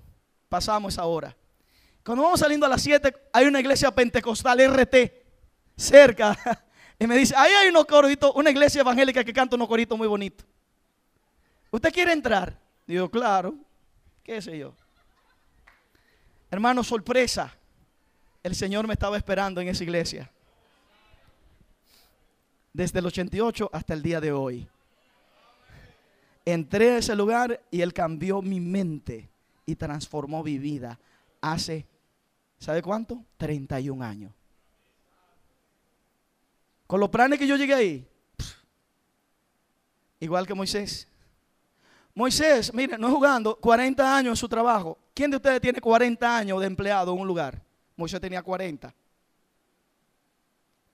Pasamos 0.47 0.93
esa 0.93 1.05
hora. 1.05 1.35
Cuando 2.03 2.23
vamos 2.23 2.39
saliendo 2.39 2.67
a 2.67 2.69
las 2.69 2.83
7, 2.83 3.11
hay 3.33 3.47
una 3.47 3.59
iglesia 3.59 3.89
pentecostal 3.89 4.59
RT 4.59 4.95
cerca. 5.75 6.37
Y 6.97 7.07
me 7.07 7.17
dice, 7.17 7.35
ahí 7.35 7.51
hay 7.51 7.67
unos 7.67 7.83
coritos, 7.83 8.31
una 8.35 8.49
iglesia 8.49 8.79
evangélica 8.79 9.21
que 9.21 9.33
canta 9.33 9.57
unos 9.57 9.67
coritos 9.67 9.97
muy 9.97 10.07
bonitos. 10.07 10.47
¿Usted 11.69 11.91
quiere 11.91 12.13
entrar? 12.13 12.57
Digo, 12.87 13.11
claro. 13.11 13.53
¿Qué 14.23 14.41
sé 14.41 14.57
yo? 14.57 14.73
Hermano, 16.49 16.85
sorpresa. 16.85 17.53
El 18.41 18.55
Señor 18.55 18.87
me 18.87 18.93
estaba 18.93 19.17
esperando 19.17 19.59
en 19.59 19.67
esa 19.67 19.83
iglesia. 19.83 20.31
Desde 22.71 22.99
el 22.99 23.07
88 23.07 23.69
hasta 23.73 23.93
el 23.93 24.01
día 24.01 24.21
de 24.21 24.31
hoy. 24.31 24.65
Entré 26.45 26.91
a 26.91 26.97
ese 26.99 27.15
lugar 27.15 27.61
y 27.71 27.81
Él 27.81 27.91
cambió 27.91 28.41
mi 28.41 28.59
mente 28.59 29.29
y 29.65 29.75
transformó 29.75 30.43
mi 30.43 30.59
vida 30.59 30.99
hace, 31.41 31.87
¿sabe 32.59 32.83
cuánto? 32.83 33.23
31 33.37 34.05
años. 34.05 34.31
Con 36.87 36.99
los 36.99 37.09
planes 37.09 37.39
que 37.39 37.47
yo 37.47 37.55
llegué 37.55 37.73
ahí, 37.73 38.07
igual 40.19 40.45
que 40.45 40.53
Moisés. 40.53 41.07
Moisés, 42.13 42.73
mire, 42.73 42.97
no 42.97 43.07
es 43.07 43.13
jugando, 43.13 43.55
40 43.59 44.17
años 44.17 44.31
en 44.31 44.37
su 44.37 44.47
trabajo. 44.47 44.97
¿Quién 45.13 45.31
de 45.31 45.37
ustedes 45.37 45.59
tiene 45.59 45.81
40 45.81 46.37
años 46.37 46.59
de 46.59 46.67
empleado 46.67 47.13
en 47.13 47.19
un 47.19 47.27
lugar? 47.27 47.61
Moisés 47.95 48.21
tenía 48.21 48.43
40. 48.43 48.93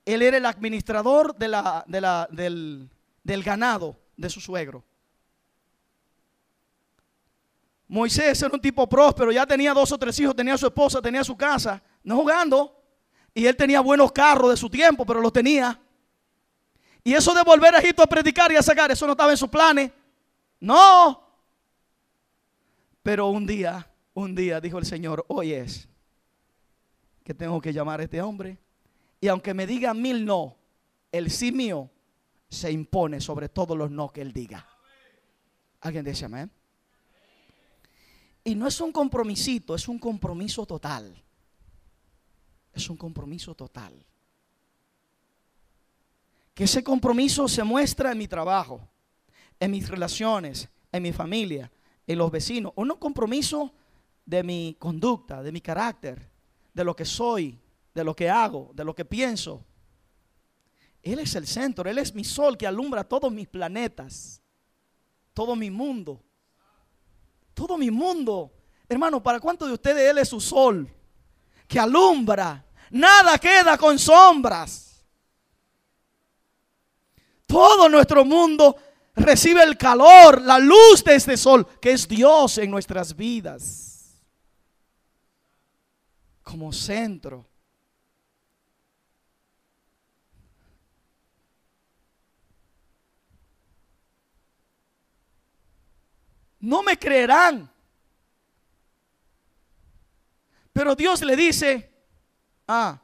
Él 0.05 0.21
era 0.21 0.37
el 0.37 0.45
administrador 0.45 1.35
del, 1.35 2.89
del 3.23 3.43
ganado 3.43 3.99
de 4.17 4.29
su 4.29 4.39
suegro. 4.39 4.83
Moisés 7.91 8.41
era 8.41 8.55
un 8.55 8.61
tipo 8.61 8.87
próspero, 8.87 9.33
ya 9.33 9.45
tenía 9.45 9.73
dos 9.73 9.91
o 9.91 9.97
tres 9.97 10.17
hijos, 10.17 10.33
tenía 10.33 10.57
su 10.57 10.65
esposa, 10.65 11.01
tenía 11.01 11.25
su 11.25 11.35
casa, 11.35 11.83
no 12.05 12.15
jugando. 12.15 12.81
Y 13.33 13.45
él 13.45 13.57
tenía 13.57 13.81
buenos 13.81 14.13
carros 14.13 14.51
de 14.51 14.55
su 14.55 14.69
tiempo, 14.69 15.05
pero 15.05 15.19
los 15.19 15.33
tenía. 15.33 15.77
Y 17.03 17.13
eso 17.13 17.33
de 17.33 17.43
volver 17.43 17.75
a 17.75 17.79
Egipto 17.79 18.01
a 18.01 18.07
predicar 18.07 18.49
y 18.49 18.55
a 18.55 18.61
sacar, 18.61 18.89
eso 18.91 19.05
no 19.05 19.11
estaba 19.11 19.31
en 19.31 19.37
sus 19.37 19.49
planes. 19.49 19.91
No. 20.61 21.21
Pero 23.03 23.27
un 23.27 23.45
día, 23.45 23.91
un 24.13 24.35
día 24.35 24.61
dijo 24.61 24.77
el 24.77 24.85
Señor, 24.85 25.25
hoy 25.27 25.51
es 25.51 25.89
que 27.25 27.33
tengo 27.33 27.59
que 27.59 27.73
llamar 27.73 27.99
a 27.99 28.03
este 28.03 28.21
hombre. 28.21 28.57
Y 29.19 29.27
aunque 29.27 29.53
me 29.53 29.67
diga 29.67 29.93
mil 29.93 30.23
no, 30.23 30.55
el 31.11 31.29
sí 31.29 31.51
mío 31.51 31.89
se 32.47 32.71
impone 32.71 33.19
sobre 33.19 33.49
todos 33.49 33.77
los 33.77 33.91
no 33.91 34.07
que 34.13 34.21
él 34.21 34.31
diga. 34.31 34.65
Alguien 35.81 36.05
dice 36.05 36.23
amén. 36.23 36.49
Y 38.43 38.55
no 38.55 38.67
es 38.67 38.81
un 38.81 38.91
compromisito, 38.91 39.75
es 39.75 39.87
un 39.87 39.99
compromiso 39.99 40.65
total. 40.65 41.15
Es 42.73 42.89
un 42.89 42.97
compromiso 42.97 43.53
total. 43.53 43.93
Que 46.53 46.63
ese 46.63 46.83
compromiso 46.83 47.47
se 47.47 47.63
muestra 47.63 48.11
en 48.11 48.17
mi 48.17 48.27
trabajo, 48.27 48.87
en 49.59 49.71
mis 49.71 49.87
relaciones, 49.87 50.69
en 50.91 51.03
mi 51.03 51.11
familia, 51.11 51.71
en 52.07 52.17
los 52.17 52.31
vecinos. 52.31 52.73
Un 52.75 52.89
compromiso 52.89 53.73
de 54.25 54.43
mi 54.43 54.75
conducta, 54.79 55.43
de 55.43 55.51
mi 55.51 55.61
carácter, 55.61 56.29
de 56.73 56.83
lo 56.83 56.95
que 56.95 57.05
soy, 57.05 57.59
de 57.93 58.03
lo 58.03 58.15
que 58.15 58.29
hago, 58.29 58.71
de 58.73 58.83
lo 58.83 58.95
que 58.95 59.05
pienso. 59.05 59.63
Él 61.03 61.19
es 61.19 61.35
el 61.35 61.47
centro, 61.47 61.89
Él 61.89 61.97
es 61.97 62.13
mi 62.13 62.23
sol 62.23 62.57
que 62.57 62.67
alumbra 62.67 63.03
todos 63.03 63.31
mis 63.31 63.47
planetas, 63.47 64.41
todo 65.33 65.55
mi 65.55 65.71
mundo, 65.71 66.23
todo 67.53 67.77
mi 67.77 67.91
mundo. 67.91 68.51
Hermano, 68.87 69.21
¿para 69.21 69.39
cuántos 69.39 69.67
de 69.67 69.73
ustedes 69.73 70.09
Él 70.09 70.17
es 70.17 70.29
su 70.29 70.39
sol 70.39 70.89
que 71.67 71.79
alumbra? 71.79 72.65
Nada 72.89 73.37
queda 73.37 73.77
con 73.77 73.97
sombras. 73.97 75.05
Todo 77.45 77.89
nuestro 77.89 78.23
mundo 78.23 78.75
recibe 79.15 79.63
el 79.63 79.77
calor, 79.77 80.41
la 80.41 80.57
luz 80.57 81.03
de 81.03 81.15
este 81.15 81.37
sol, 81.37 81.67
que 81.79 81.91
es 81.91 82.07
Dios 82.07 82.57
en 82.57 82.71
nuestras 82.71 83.15
vidas. 83.15 84.19
Como 86.43 86.71
centro. 86.71 87.50
No 96.61 96.83
me 96.83 96.97
creerán. 96.97 97.69
Pero 100.71 100.95
Dios 100.95 101.21
le 101.21 101.35
dice, 101.35 101.91
ah, 102.67 102.99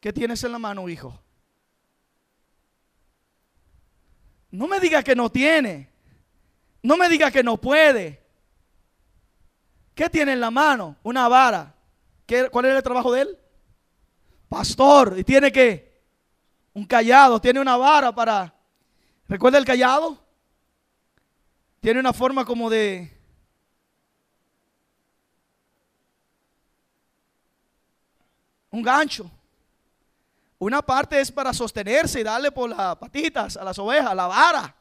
¿qué 0.00 0.12
tienes 0.12 0.42
en 0.44 0.52
la 0.52 0.58
mano, 0.58 0.88
hijo? 0.88 1.18
No 4.50 4.68
me 4.68 4.80
diga 4.80 5.02
que 5.02 5.16
no 5.16 5.30
tiene. 5.30 5.90
No 6.82 6.96
me 6.96 7.08
diga 7.08 7.30
que 7.30 7.42
no 7.42 7.56
puede. 7.56 8.22
¿Qué 9.94 10.10
tiene 10.10 10.32
en 10.32 10.40
la 10.40 10.50
mano? 10.50 10.96
Una 11.02 11.28
vara. 11.28 11.74
¿Cuál 12.50 12.64
era 12.66 12.76
el 12.76 12.82
trabajo 12.82 13.12
de 13.12 13.22
él? 13.22 13.38
Pastor. 14.48 15.18
¿Y 15.18 15.24
tiene 15.24 15.50
que 15.50 16.02
Un 16.74 16.84
callado. 16.84 17.40
Tiene 17.40 17.60
una 17.60 17.76
vara 17.76 18.14
para... 18.14 18.54
¿Recuerda 19.28 19.58
el 19.58 19.64
callado? 19.64 20.21
Tiene 21.82 21.98
una 21.98 22.12
forma 22.12 22.44
como 22.44 22.70
de... 22.70 23.12
Un 28.70 28.82
gancho. 28.82 29.28
Una 30.60 30.80
parte 30.80 31.20
es 31.20 31.32
para 31.32 31.52
sostenerse 31.52 32.20
y 32.20 32.22
darle 32.22 32.52
por 32.52 32.70
las 32.70 32.94
patitas 32.94 33.56
a 33.56 33.64
las 33.64 33.76
ovejas, 33.80 34.14
la 34.14 34.28
vara. 34.28 34.76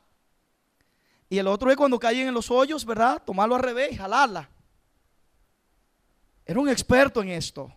Y 1.28 1.40
el 1.40 1.48
otro 1.48 1.72
es 1.72 1.76
cuando 1.76 1.98
caen 1.98 2.28
en 2.28 2.36
los 2.36 2.52
hoyos, 2.52 2.86
¿verdad? 2.86 3.20
Tomarlo 3.26 3.56
al 3.56 3.64
revés 3.64 3.94
y 3.94 3.98
jalarla. 3.98 4.48
Era 6.46 6.60
un 6.60 6.70
experto 6.70 7.24
en 7.24 7.30
esto. 7.30 7.74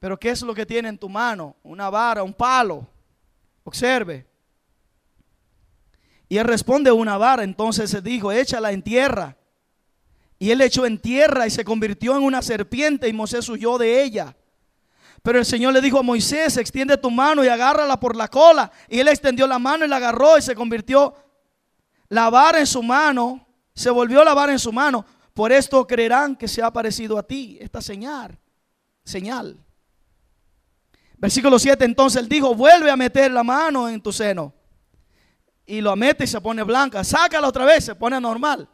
Pero 0.00 0.18
¿qué 0.18 0.30
es 0.30 0.42
lo 0.42 0.56
que 0.56 0.66
tiene 0.66 0.88
en 0.88 0.98
tu 0.98 1.08
mano? 1.08 1.54
Una 1.62 1.88
vara, 1.88 2.24
un 2.24 2.34
palo. 2.34 2.84
Observe. 3.62 4.26
Y 6.28 6.38
él 6.38 6.44
responde 6.44 6.90
una 6.90 7.16
vara. 7.16 7.44
Entonces 7.44 7.90
se 7.90 8.00
dijo, 8.00 8.32
échala 8.32 8.72
en 8.72 8.82
tierra. 8.82 9.36
Y 10.38 10.50
él 10.50 10.60
echó 10.60 10.84
en 10.84 10.98
tierra 10.98 11.46
y 11.46 11.50
se 11.50 11.64
convirtió 11.64 12.16
en 12.16 12.22
una 12.22 12.42
serpiente 12.42 13.08
y 13.08 13.12
Moisés 13.12 13.48
huyó 13.48 13.78
de 13.78 14.02
ella. 14.02 14.36
Pero 15.22 15.38
el 15.38 15.46
Señor 15.46 15.72
le 15.72 15.80
dijo 15.80 15.98
a 15.98 16.02
Moisés, 16.02 16.56
extiende 16.56 16.96
tu 16.96 17.10
mano 17.10 17.44
y 17.44 17.48
agárrala 17.48 17.98
por 17.98 18.14
la 18.14 18.28
cola. 18.28 18.70
Y 18.88 19.00
él 19.00 19.08
extendió 19.08 19.46
la 19.46 19.58
mano 19.58 19.84
y 19.84 19.88
la 19.88 19.96
agarró 19.96 20.38
y 20.38 20.42
se 20.42 20.54
convirtió 20.54 21.14
la 22.08 22.30
vara 22.30 22.60
en 22.60 22.66
su 22.66 22.82
mano. 22.82 23.46
Se 23.74 23.90
volvió 23.90 24.22
la 24.24 24.34
vara 24.34 24.52
en 24.52 24.58
su 24.58 24.72
mano. 24.72 25.04
Por 25.32 25.52
esto 25.52 25.86
creerán 25.86 26.36
que 26.36 26.48
se 26.48 26.62
ha 26.62 26.70
parecido 26.70 27.18
a 27.18 27.22
ti 27.22 27.58
esta 27.60 27.80
señal. 27.80 28.38
Señal. 29.04 29.56
Versículo 31.18 31.58
7, 31.58 31.84
entonces 31.84 32.22
él 32.22 32.28
dijo, 32.28 32.54
vuelve 32.54 32.90
a 32.90 32.96
meter 32.96 33.30
la 33.30 33.42
mano 33.42 33.88
en 33.88 34.00
tu 34.00 34.12
seno. 34.12 34.52
Y 35.66 35.80
lo 35.80 35.96
mete 35.96 36.24
y 36.24 36.26
se 36.26 36.40
pone 36.40 36.62
blanca. 36.62 37.02
Sácala 37.02 37.48
otra 37.48 37.64
vez, 37.64 37.84
se 37.84 37.94
pone 37.94 38.20
normal. 38.20 38.68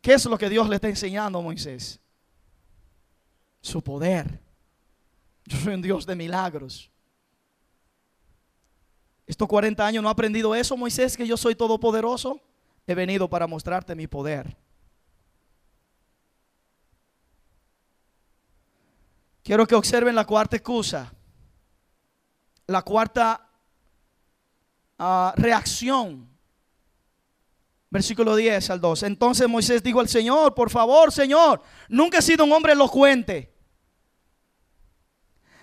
¿Qué 0.00 0.14
es 0.14 0.24
lo 0.26 0.36
que 0.36 0.48
Dios 0.48 0.68
le 0.68 0.74
está 0.74 0.88
enseñando 0.88 1.38
a 1.38 1.42
Moisés? 1.42 2.00
Su 3.60 3.82
poder. 3.82 4.40
Yo 5.44 5.58
soy 5.58 5.74
un 5.74 5.82
Dios 5.82 6.04
de 6.04 6.16
milagros. 6.16 6.90
Estos 9.26 9.46
40 9.46 9.86
años 9.86 10.02
no 10.02 10.08
he 10.08 10.12
aprendido 10.12 10.54
eso, 10.54 10.76
Moisés, 10.76 11.16
que 11.16 11.26
yo 11.26 11.36
soy 11.36 11.54
todopoderoso. 11.54 12.40
He 12.86 12.94
venido 12.94 13.30
para 13.30 13.46
mostrarte 13.46 13.94
mi 13.94 14.08
poder. 14.08 14.56
Quiero 19.44 19.66
que 19.66 19.74
observen 19.74 20.14
la 20.14 20.24
cuarta 20.24 20.56
excusa. 20.56 21.12
La 22.66 22.82
cuarta 22.82 23.48
ah, 24.98 25.32
reacción. 25.36 26.31
Versículo 27.92 28.34
10 28.34 28.70
al 28.70 28.80
2. 28.80 29.02
Entonces 29.02 29.46
Moisés 29.46 29.82
dijo 29.82 30.00
al 30.00 30.08
Señor, 30.08 30.54
por 30.54 30.70
favor, 30.70 31.12
Señor, 31.12 31.62
nunca 31.90 32.18
he 32.18 32.22
sido 32.22 32.44
un 32.44 32.52
hombre 32.52 32.72
elocuente 32.72 33.52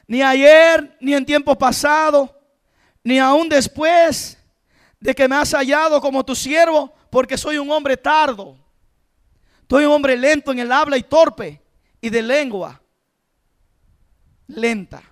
ni 0.06 0.22
ayer, 0.24 0.98
ni 1.00 1.14
en 1.14 1.24
tiempo 1.24 1.56
pasado, 1.56 2.36
ni 3.04 3.20
aún 3.20 3.48
después 3.48 4.40
de 5.00 5.14
que 5.14 5.28
me 5.28 5.36
has 5.36 5.54
hallado 5.54 6.02
como 6.02 6.26
tu 6.26 6.36
siervo, 6.36 6.92
porque 7.12 7.38
soy 7.38 7.60
un 7.60 7.70
hombre 7.70 7.96
tardo. 7.96 8.58
Soy 9.68 9.86
un 9.86 9.92
hombre 9.92 10.18
lento 10.18 10.52
en 10.52 10.60
el 10.60 10.72
habla 10.72 10.98
y 10.98 11.04
torpe 11.04 11.62
y 12.00 12.10
de 12.10 12.22
lengua 12.24 12.80
lenta. 14.48 15.04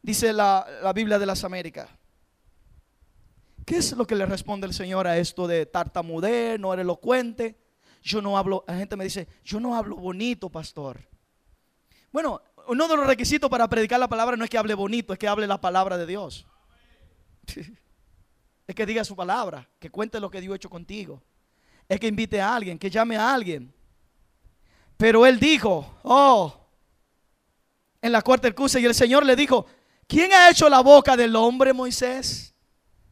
Dice 0.00 0.34
la, 0.34 0.66
la 0.82 0.92
Biblia 0.92 1.18
de 1.18 1.26
las 1.26 1.44
Américas. 1.44 1.88
¿Qué 3.64 3.76
es 3.76 3.92
lo 3.92 4.06
que 4.06 4.14
le 4.14 4.26
responde 4.26 4.66
el 4.66 4.74
Señor 4.74 5.06
a 5.06 5.16
esto 5.18 5.46
de 5.46 5.66
tartamudear, 5.66 6.60
no 6.60 6.72
eres 6.72 6.84
elocuente? 6.84 7.58
Yo 8.02 8.20
no 8.20 8.36
hablo, 8.36 8.64
la 8.68 8.76
gente 8.76 8.96
me 8.96 9.04
dice, 9.04 9.26
yo 9.44 9.58
no 9.58 9.74
hablo 9.74 9.96
bonito, 9.96 10.50
pastor. 10.50 11.00
Bueno, 12.12 12.42
uno 12.68 12.88
de 12.88 12.96
los 12.96 13.06
requisitos 13.06 13.48
para 13.48 13.68
predicar 13.68 13.98
la 13.98 14.08
palabra 14.08 14.36
no 14.36 14.44
es 14.44 14.50
que 14.50 14.58
hable 14.58 14.74
bonito, 14.74 15.12
es 15.12 15.18
que 15.18 15.28
hable 15.28 15.46
la 15.46 15.60
palabra 15.60 15.96
de 15.96 16.06
Dios. 16.06 16.46
Es 18.66 18.74
que 18.74 18.86
diga 18.86 19.04
su 19.04 19.14
palabra, 19.14 19.68
que 19.78 19.90
cuente 19.90 20.18
lo 20.18 20.30
que 20.30 20.40
Dios 20.40 20.54
ha 20.54 20.56
hecho 20.56 20.70
contigo. 20.70 21.22
Es 21.86 22.00
que 22.00 22.06
invite 22.06 22.40
a 22.40 22.56
alguien, 22.56 22.78
que 22.78 22.88
llame 22.88 23.14
a 23.14 23.34
alguien. 23.34 23.74
Pero 24.96 25.26
él 25.26 25.38
dijo, 25.38 25.98
oh, 26.02 26.66
en 28.00 28.10
la 28.10 28.22
cuarta 28.22 28.48
excusa, 28.48 28.80
y 28.80 28.86
el 28.86 28.94
Señor 28.94 29.26
le 29.26 29.36
dijo, 29.36 29.66
¿quién 30.06 30.32
ha 30.32 30.48
hecho 30.48 30.70
la 30.70 30.80
boca 30.80 31.14
del 31.14 31.36
hombre, 31.36 31.74
Moisés? 31.74 32.53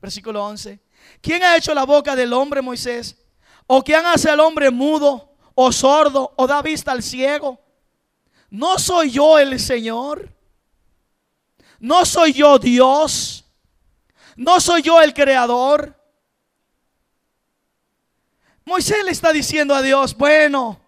Versículo 0.03 0.45
11. 0.45 0.81
¿Quién 1.21 1.45
ha 1.45 1.57
hecho 1.57 1.73
la 1.73 1.85
boca 1.85 2.17
del 2.17 2.33
hombre, 2.33 2.61
Moisés? 2.61 3.17
¿O 3.69 3.85
quién 3.85 4.05
hace 4.05 4.29
al 4.29 4.41
hombre 4.41 4.69
mudo 4.69 5.37
o 5.55 5.71
sordo 5.71 6.35
o 6.37 6.47
da 6.49 6.61
vista 6.61 6.91
al 6.91 7.05
ciego? 7.05 7.61
¿No 8.51 8.81
soy 8.81 9.13
yo 9.13 9.39
el 9.39 9.61
Señor? 9.61 10.29
¿No 11.79 12.05
soy 12.05 12.33
yo 12.33 12.59
Dios? 12.59 13.45
¿No 14.35 14.61
soy 14.61 14.83
yo 14.83 15.01
el 15.01 15.15
creador? 15.15 15.97
Moisés 18.65 19.05
le 19.05 19.13
está 19.13 19.33
diciendo 19.33 19.73
a 19.73 19.83
Dios, 19.83 20.17
bueno, 20.17 20.81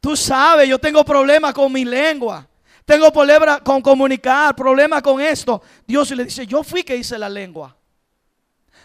tú 0.00 0.16
sabes, 0.16 0.68
yo 0.68 0.78
tengo 0.78 1.04
problemas 1.04 1.52
con 1.52 1.72
mi 1.72 1.84
lengua. 1.84 2.46
Tengo 2.86 3.12
problemas 3.12 3.60
con 3.62 3.82
comunicar, 3.82 4.54
problemas 4.54 5.02
con 5.02 5.20
esto. 5.20 5.60
Dios 5.84 6.08
le 6.12 6.24
dice, 6.24 6.46
yo 6.46 6.62
fui 6.62 6.84
que 6.84 6.96
hice 6.96 7.18
la 7.18 7.28
lengua. 7.28 7.76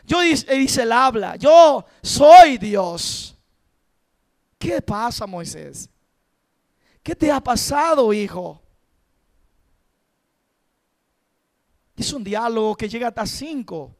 Yo 0.03 0.23
hice 0.23 0.81
el 0.81 0.91
habla. 0.91 1.35
Yo 1.35 1.85
soy 2.01 2.57
Dios. 2.57 3.37
¿Qué 4.57 4.81
pasa, 4.81 5.27
Moisés? 5.27 5.87
¿Qué 7.03 7.15
te 7.15 7.31
ha 7.31 7.39
pasado, 7.39 8.11
hijo? 8.11 8.59
Es 11.95 12.11
un 12.11 12.23
diálogo 12.23 12.75
que 12.75 12.89
llega 12.89 13.09
hasta 13.09 13.27
cinco 13.27 13.95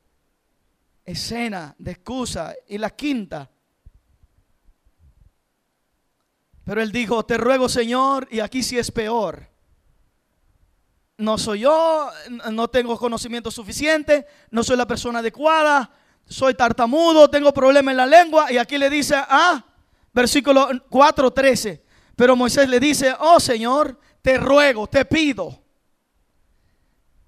escenas 1.05 1.75
de 1.77 1.91
excusa 1.91 2.55
y 2.67 2.79
la 2.79 2.89
quinta. 2.89 3.51
Pero 6.63 6.81
él 6.81 6.91
dijo, 6.91 7.23
te 7.23 7.37
ruego 7.37 7.69
Señor, 7.69 8.27
y 8.31 8.39
aquí 8.39 8.63
sí 8.63 8.79
es 8.79 8.89
peor. 8.89 9.50
No 11.21 11.37
soy 11.37 11.59
yo, 11.59 12.09
no 12.51 12.67
tengo 12.67 12.97
conocimiento 12.97 13.51
suficiente, 13.51 14.25
no 14.49 14.63
soy 14.63 14.75
la 14.75 14.87
persona 14.87 15.19
adecuada, 15.19 15.91
soy 16.25 16.55
tartamudo, 16.55 17.29
tengo 17.29 17.53
problema 17.53 17.91
en 17.91 17.97
la 17.97 18.07
lengua. 18.07 18.51
Y 18.51 18.57
aquí 18.57 18.79
le 18.79 18.89
dice, 18.89 19.13
ah, 19.15 19.63
versículo 20.11 20.67
4, 20.89 21.31
13. 21.31 21.83
Pero 22.15 22.35
Moisés 22.35 22.67
le 22.67 22.79
dice, 22.79 23.13
oh 23.19 23.39
Señor, 23.39 23.99
te 24.23 24.39
ruego, 24.39 24.87
te 24.87 25.05
pido 25.05 25.61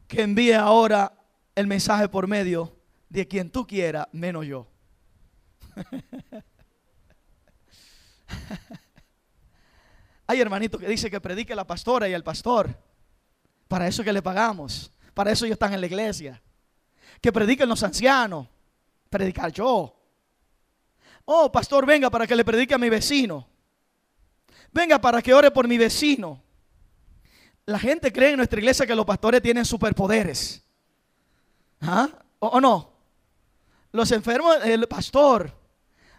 que 0.07 0.24
envíe 0.24 0.53
ahora 0.53 1.14
el 1.53 1.68
mensaje 1.68 2.10
por 2.10 2.26
medio 2.28 2.76
de 3.10 3.28
quien 3.28 3.52
tú 3.52 3.68
quieras, 3.68 4.07
menos 4.11 4.48
yo. 4.48 4.68
Hay 10.26 10.41
hermanito 10.41 10.80
que 10.80 10.88
dice 10.88 11.11
que 11.11 11.22
predique 11.22 11.53
la 11.53 11.68
pastora 11.68 12.10
y 12.10 12.14
el 12.14 12.24
pastor. 12.24 12.76
Para 13.73 13.87
eso 13.87 14.03
que 14.03 14.13
le 14.13 14.21
pagamos. 14.21 14.91
Para 15.15 15.31
eso 15.31 15.45
ellos 15.45 15.55
están 15.55 15.73
en 15.73 15.81
la 15.81 15.87
iglesia. 15.87 16.39
Que 17.19 17.31
prediquen 17.31 17.67
los 17.67 17.81
ancianos. 17.81 18.47
Predicar 19.09 19.51
yo. 19.51 19.99
Oh, 21.25 21.51
pastor, 21.51 21.83
venga 21.83 22.11
para 22.11 22.27
que 22.27 22.35
le 22.35 22.45
predique 22.45 22.75
a 22.75 22.77
mi 22.77 22.87
vecino. 22.87 23.47
Venga 24.71 25.01
para 25.01 25.23
que 25.23 25.33
ore 25.33 25.49
por 25.49 25.67
mi 25.67 25.79
vecino. 25.79 26.39
La 27.65 27.79
gente 27.79 28.13
cree 28.13 28.29
en 28.29 28.37
nuestra 28.37 28.59
iglesia 28.59 28.85
que 28.85 28.93
los 28.93 29.07
pastores 29.07 29.41
tienen 29.41 29.65
superpoderes. 29.65 30.61
¿Ah? 31.81 32.09
¿O, 32.37 32.61
no? 32.61 32.93
Los 33.91 34.11
enfermos, 34.11 34.55
el 34.63 34.87
pastor. 34.87 35.51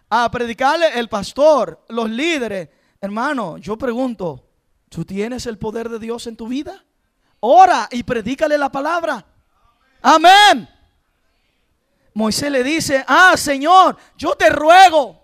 A 0.09 0.29
predicarle 0.29 0.99
el 0.99 1.07
pastor, 1.07 1.85
los 1.87 2.09
líderes. 2.09 2.67
Hermano, 2.99 3.57
yo 3.59 3.77
pregunto, 3.77 4.45
¿tú 4.89 5.05
tienes 5.05 5.45
el 5.45 5.57
poder 5.57 5.87
de 5.87 5.99
Dios 5.99 6.27
en 6.27 6.35
tu 6.35 6.49
vida? 6.49 6.85
Ora 7.47 7.87
y 7.91 8.01
predícale 8.01 8.57
la 8.57 8.71
palabra. 8.71 9.23
Amén. 10.01 10.67
Moisés 12.15 12.49
le 12.49 12.63
dice, 12.63 13.05
ah, 13.07 13.33
Señor, 13.37 13.97
yo 14.17 14.33
te 14.33 14.49
ruego. 14.49 15.21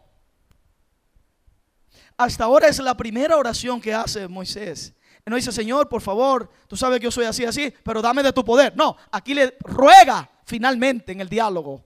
Hasta 2.18 2.44
ahora 2.44 2.68
es 2.68 2.78
la 2.78 2.96
primera 2.96 3.38
oración 3.38 3.82
que 3.82 3.92
hace 3.92 4.28
Moisés. 4.28 4.94
No 5.26 5.36
dice, 5.36 5.52
Señor, 5.52 5.90
por 5.90 6.02
favor, 6.02 6.52
tú 6.68 6.78
sabes 6.78 7.00
que 7.00 7.06
yo 7.06 7.12
soy 7.12 7.26
así, 7.26 7.44
así, 7.44 7.74
pero 7.84 8.04
dame 8.04 8.22
de 8.22 8.34
tu 8.34 8.46
poder. 8.46 8.76
No, 8.76 8.96
aquí 9.12 9.34
le 9.34 9.58
ruega 9.62 10.30
finalmente 10.46 11.14
en 11.14 11.22
el 11.22 11.30
diálogo. 11.30 11.84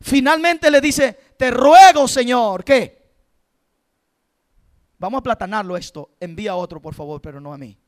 Finalmente 0.00 0.70
le 0.70 0.80
dice, 0.80 1.18
te 1.36 1.50
ruego, 1.50 2.06
Señor, 2.06 2.62
¿qué? 2.62 3.02
Vamos 4.98 5.18
a 5.18 5.22
platanarlo 5.22 5.76
esto. 5.76 6.10
Envía 6.20 6.52
a 6.52 6.56
otro, 6.56 6.80
por 6.80 6.94
favor, 6.94 7.20
pero 7.20 7.40
no 7.40 7.52
a 7.52 7.58
mí. 7.58 7.81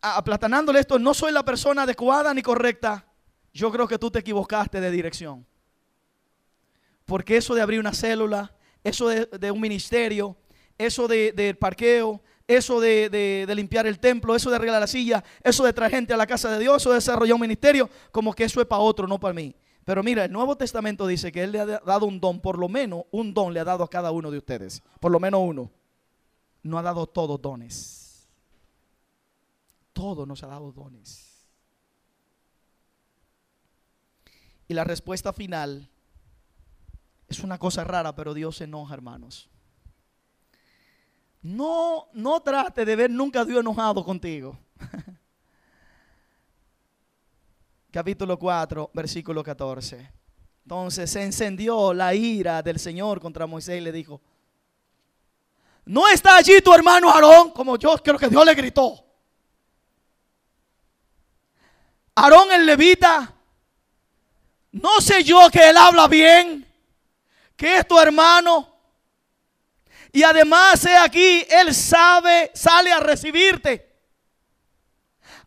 Aplatanándole 0.00 0.80
esto, 0.80 0.98
no 0.98 1.12
soy 1.12 1.32
la 1.32 1.44
persona 1.44 1.82
adecuada 1.82 2.32
ni 2.32 2.42
correcta. 2.42 3.06
Yo 3.52 3.72
creo 3.72 3.88
que 3.88 3.98
tú 3.98 4.10
te 4.10 4.20
equivocaste 4.20 4.80
de 4.80 4.90
dirección. 4.90 5.46
Porque 7.04 7.36
eso 7.36 7.54
de 7.54 7.62
abrir 7.62 7.80
una 7.80 7.92
célula, 7.92 8.54
eso 8.84 9.08
de, 9.08 9.50
un 9.50 9.60
ministerio, 9.60 10.36
eso 10.76 11.08
del 11.08 11.34
de 11.34 11.54
parqueo, 11.54 12.22
eso 12.46 12.80
de, 12.80 13.46
limpiar 13.54 13.86
el 13.86 13.98
templo, 13.98 14.36
eso 14.36 14.50
de 14.50 14.56
arreglar 14.56 14.80
la 14.80 14.86
silla, 14.86 15.24
eso 15.42 15.64
de 15.64 15.72
traer 15.72 15.92
gente 15.92 16.14
a 16.14 16.16
la 16.16 16.26
casa 16.26 16.50
de 16.50 16.58
Dios, 16.58 16.82
eso 16.82 16.90
de 16.90 16.96
desarrollar 16.96 17.34
un 17.34 17.40
ministerio, 17.40 17.90
como 18.12 18.32
que 18.32 18.44
eso 18.44 18.60
es 18.60 18.66
para 18.66 18.82
otro, 18.82 19.06
no 19.06 19.18
para 19.18 19.34
mí. 19.34 19.54
Pero 19.84 20.02
mira, 20.02 20.24
el 20.24 20.32
Nuevo 20.32 20.56
Testamento 20.56 21.06
dice 21.06 21.32
que 21.32 21.42
Él 21.42 21.52
le 21.52 21.60
ha 21.60 21.66
dado 21.66 22.06
un 22.06 22.20
don, 22.20 22.40
por 22.40 22.58
lo 22.58 22.68
menos 22.68 23.04
un 23.10 23.32
don 23.32 23.54
le 23.54 23.60
ha 23.60 23.64
dado 23.64 23.82
a 23.84 23.90
cada 23.90 24.10
uno 24.10 24.30
de 24.30 24.38
ustedes, 24.38 24.82
por 25.00 25.10
lo 25.10 25.18
menos 25.18 25.40
uno. 25.42 25.70
No 26.62 26.78
ha 26.78 26.82
dado 26.82 27.06
todos 27.06 27.40
dones. 27.40 27.97
Todo 29.98 30.24
nos 30.24 30.44
ha 30.44 30.46
dado 30.46 30.70
dones. 30.70 31.44
Y 34.68 34.74
la 34.74 34.84
respuesta 34.84 35.32
final 35.32 35.90
es 37.26 37.40
una 37.40 37.58
cosa 37.58 37.82
rara, 37.82 38.14
pero 38.14 38.32
Dios 38.32 38.58
se 38.58 38.64
enoja, 38.64 38.94
hermanos. 38.94 39.50
No, 41.42 42.06
no 42.12 42.40
trate 42.42 42.84
de 42.84 42.94
ver 42.94 43.10
nunca 43.10 43.40
a 43.40 43.44
Dios 43.44 43.58
enojado 43.58 44.04
contigo. 44.04 44.56
Capítulo 47.90 48.38
4, 48.38 48.92
versículo 48.94 49.42
14. 49.42 50.12
Entonces 50.62 51.10
se 51.10 51.24
encendió 51.24 51.92
la 51.92 52.14
ira 52.14 52.62
del 52.62 52.78
Señor 52.78 53.20
contra 53.20 53.48
Moisés 53.48 53.78
y 53.78 53.84
le 53.84 53.90
dijo, 53.90 54.20
¿no 55.86 56.06
está 56.06 56.36
allí 56.36 56.60
tu 56.60 56.72
hermano 56.72 57.10
Aarón? 57.10 57.50
Como 57.50 57.76
yo 57.76 57.96
creo 57.96 58.16
que 58.16 58.28
Dios 58.28 58.46
le 58.46 58.54
gritó. 58.54 59.07
Aarón 62.18 62.50
el 62.52 62.66
levita, 62.66 63.32
no 64.72 65.00
sé 65.00 65.22
yo 65.22 65.48
que 65.50 65.70
él 65.70 65.76
habla 65.76 66.08
bien, 66.08 66.66
que 67.56 67.76
es 67.76 67.86
tu 67.86 67.98
hermano. 67.98 68.74
Y 70.12 70.22
además, 70.22 70.84
he 70.84 70.96
aquí, 70.96 71.46
Él 71.48 71.74
sabe, 71.74 72.50
sale 72.54 72.90
a 72.90 72.98
recibirte. 72.98 73.86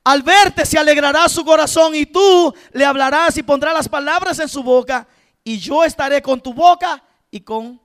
Al 0.03 0.23
verte 0.23 0.65
se 0.65 0.77
alegrará 0.77 1.27
su 1.27 1.43
corazón 1.43 1.93
y 1.93 2.05
tú 2.05 2.53
le 2.71 2.85
hablarás 2.85 3.37
y 3.37 3.43
pondrás 3.43 3.73
las 3.73 3.89
palabras 3.89 4.39
en 4.39 4.47
su 4.47 4.63
boca. 4.63 5.07
Y 5.43 5.59
yo 5.59 5.83
estaré 5.83 6.21
con 6.21 6.39
tu 6.41 6.53
boca 6.53 7.03
y 7.29 7.41
con 7.41 7.81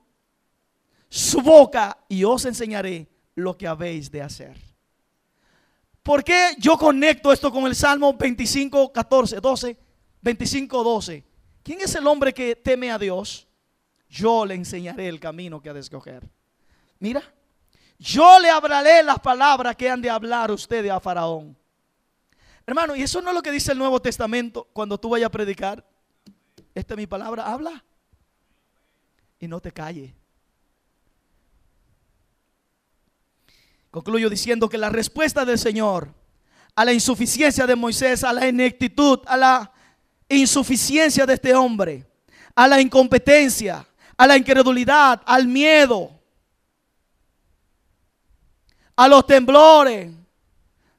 su 1.09 1.41
boca 1.41 1.97
y 2.07 2.23
os 2.23 2.45
enseñaré 2.45 3.07
lo 3.35 3.57
que 3.57 3.67
habéis 3.67 4.09
de 4.09 4.21
hacer. 4.21 4.66
¿Por 6.07 6.23
qué 6.23 6.55
yo 6.57 6.77
conecto 6.77 7.33
esto 7.33 7.51
con 7.51 7.67
el 7.67 7.75
Salmo 7.75 8.13
25, 8.13 8.93
14, 8.93 9.41
12, 9.41 9.77
25, 10.21 10.83
12? 10.83 11.23
¿Quién 11.61 11.81
es 11.81 11.93
el 11.95 12.07
hombre 12.07 12.33
que 12.33 12.55
teme 12.55 12.89
a 12.89 12.97
Dios? 12.97 13.47
yo 14.09 14.45
le 14.45 14.55
enseñaré 14.55 15.07
el 15.07 15.19
camino 15.19 15.61
que 15.61 15.69
ha 15.69 15.73
de 15.73 15.81
escoger. 15.81 16.27
Mira, 16.99 17.21
yo 17.99 18.39
le 18.39 18.49
hablaré 18.49 19.03
las 19.03 19.19
palabras 19.19 19.75
que 19.75 19.89
han 19.89 20.01
de 20.01 20.09
hablar 20.09 20.49
ustedes 20.49 20.89
a 20.89 20.99
Faraón. 21.01 21.57
Hermano, 22.65 22.95
y 22.95 23.01
eso 23.01 23.21
no 23.21 23.29
es 23.31 23.35
lo 23.35 23.41
que 23.41 23.51
dice 23.51 23.71
el 23.71 23.77
Nuevo 23.77 24.01
Testamento 24.01 24.67
cuando 24.73 24.97
tú 24.97 25.09
vayas 25.09 25.27
a 25.27 25.31
predicar. 25.31 25.85
Esta 26.73 26.93
es 26.93 26.97
mi 26.97 27.05
palabra, 27.05 27.45
habla. 27.45 27.83
Y 29.39 29.47
no 29.47 29.59
te 29.59 29.71
calles. 29.73 30.13
Concluyo 33.91 34.29
diciendo 34.29 34.69
que 34.69 34.77
la 34.77 34.89
respuesta 34.89 35.45
del 35.45 35.57
Señor 35.57 36.13
a 36.77 36.85
la 36.85 36.93
insuficiencia 36.93 37.65
de 37.65 37.75
Moisés, 37.75 38.23
a 38.23 38.31
la 38.31 38.47
ineptitud, 38.47 39.19
a 39.25 39.35
la 39.35 39.71
insuficiencia 40.29 41.25
de 41.25 41.33
este 41.33 41.55
hombre, 41.55 42.05
a 42.53 42.67
la 42.67 42.79
incompetencia, 42.79 43.83
a 44.15 44.27
la 44.27 44.37
incredulidad, 44.37 45.19
al 45.25 45.47
miedo, 45.47 46.11
a 48.95 49.07
los 49.07 49.25
temblores, 49.25 50.11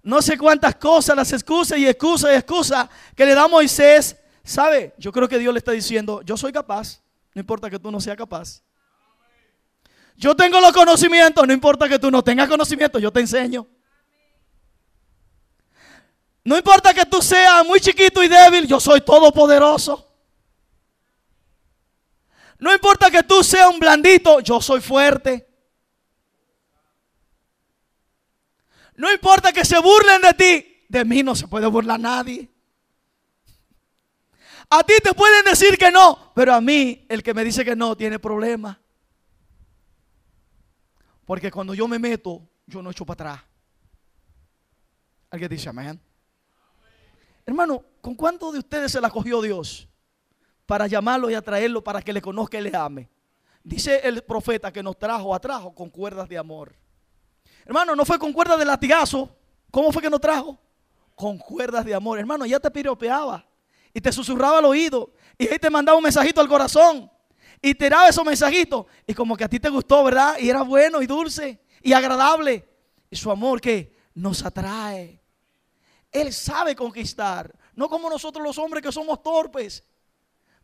no 0.02 0.20
sé 0.20 0.36
cuántas 0.36 0.74
cosas, 0.74 1.14
las 1.14 1.32
excusas 1.32 1.78
y 1.78 1.86
excusas 1.86 2.32
y 2.32 2.34
excusas 2.34 2.88
que 3.14 3.24
le 3.24 3.34
da 3.34 3.46
Moisés. 3.46 4.16
¿Sabe? 4.42 4.94
Yo 4.98 5.12
creo 5.12 5.28
que 5.28 5.38
Dios 5.38 5.52
le 5.52 5.58
está 5.58 5.72
diciendo, 5.72 6.22
yo 6.22 6.36
soy 6.36 6.50
capaz, 6.50 7.00
no 7.34 7.40
importa 7.40 7.70
que 7.70 7.78
tú 7.78 7.90
no 7.92 8.00
seas 8.00 8.16
capaz. 8.16 8.62
Yo 10.18 10.34
tengo 10.34 10.60
los 10.60 10.72
conocimientos, 10.72 11.46
no 11.46 11.52
importa 11.52 11.88
que 11.88 11.96
tú 11.96 12.10
no 12.10 12.24
tengas 12.24 12.48
conocimiento, 12.48 12.98
yo 12.98 13.12
te 13.12 13.20
enseño. 13.20 13.68
No 16.42 16.56
importa 16.56 16.92
que 16.92 17.06
tú 17.06 17.22
seas 17.22 17.64
muy 17.64 17.78
chiquito 17.78 18.20
y 18.24 18.26
débil, 18.28 18.66
yo 18.66 18.80
soy 18.80 19.00
todopoderoso. 19.00 20.12
No 22.58 22.74
importa 22.74 23.12
que 23.12 23.22
tú 23.22 23.44
seas 23.44 23.68
un 23.68 23.78
blandito, 23.78 24.40
yo 24.40 24.60
soy 24.60 24.80
fuerte. 24.80 25.48
No 28.96 29.12
importa 29.12 29.52
que 29.52 29.64
se 29.64 29.78
burlen 29.78 30.20
de 30.20 30.34
ti, 30.34 30.84
de 30.88 31.04
mí 31.04 31.22
no 31.22 31.36
se 31.36 31.46
puede 31.46 31.68
burlar 31.68 32.00
nadie. 32.00 32.50
A 34.68 34.82
ti 34.82 34.94
te 35.00 35.14
pueden 35.14 35.44
decir 35.44 35.78
que 35.78 35.92
no, 35.92 36.32
pero 36.34 36.54
a 36.54 36.60
mí 36.60 37.06
el 37.08 37.22
que 37.22 37.34
me 37.34 37.44
dice 37.44 37.64
que 37.64 37.76
no 37.76 37.96
tiene 37.96 38.18
problema. 38.18 38.80
Porque 41.28 41.50
cuando 41.52 41.74
yo 41.74 41.86
me 41.86 41.98
meto, 41.98 42.40
yo 42.66 42.80
no 42.80 42.90
echo 42.90 43.04
para 43.04 43.32
atrás. 43.34 43.50
Alguien 45.28 45.50
dice 45.50 45.68
amén. 45.68 46.00
Hermano, 47.44 47.84
¿con 48.00 48.14
cuánto 48.14 48.50
de 48.50 48.60
ustedes 48.60 48.92
se 48.92 49.00
la 49.00 49.10
cogió 49.10 49.42
Dios? 49.42 49.86
para 50.68 50.86
llamarlo 50.86 51.30
y 51.30 51.34
atraerlo 51.34 51.82
para 51.82 52.02
que 52.02 52.12
le 52.12 52.20
conozca 52.20 52.58
y 52.58 52.60
le 52.60 52.76
ame. 52.76 53.08
Dice 53.64 54.02
el 54.04 54.22
profeta 54.22 54.70
que 54.70 54.82
nos 54.82 54.98
trajo, 54.98 55.34
atrajo 55.34 55.74
con 55.74 55.88
cuerdas 55.88 56.28
de 56.28 56.36
amor. 56.36 56.74
Hermano, 57.64 57.96
no 57.96 58.04
fue 58.04 58.18
con 58.18 58.34
cuerdas 58.34 58.58
de 58.58 58.66
latigazo. 58.66 59.34
¿Cómo 59.70 59.90
fue 59.90 60.02
que 60.02 60.10
nos 60.10 60.20
trajo? 60.20 60.58
Con 61.14 61.38
cuerdas 61.38 61.86
de 61.86 61.94
amor. 61.94 62.18
Hermano, 62.18 62.44
ya 62.44 62.60
te 62.60 62.70
piropeaba 62.70 63.46
y 63.94 64.00
te 64.02 64.12
susurraba 64.12 64.58
al 64.58 64.66
oído 64.66 65.10
y 65.38 65.48
ahí 65.48 65.58
te 65.58 65.70
mandaba 65.70 65.96
un 65.96 66.04
mensajito 66.04 66.42
al 66.42 66.48
corazón 66.48 67.10
y 67.60 67.74
te 67.74 67.88
daba 67.88 68.08
esos 68.08 68.24
mensajitos 68.24 68.86
y 69.06 69.14
como 69.14 69.36
que 69.36 69.44
a 69.44 69.48
ti 69.48 69.58
te 69.58 69.68
gustó, 69.68 70.04
¿verdad? 70.04 70.36
Y 70.38 70.48
era 70.48 70.62
bueno 70.62 71.02
y 71.02 71.06
dulce 71.06 71.60
y 71.82 71.92
agradable. 71.92 72.68
Y 73.10 73.16
su 73.16 73.30
amor 73.30 73.60
que 73.60 73.96
nos 74.14 74.44
atrae. 74.44 75.20
Él 76.10 76.32
sabe 76.32 76.76
conquistar. 76.76 77.56
No 77.74 77.88
como 77.88 78.10
nosotros 78.10 78.44
los 78.44 78.58
hombres 78.58 78.82
que 78.82 78.92
somos 78.92 79.22
torpes. 79.22 79.84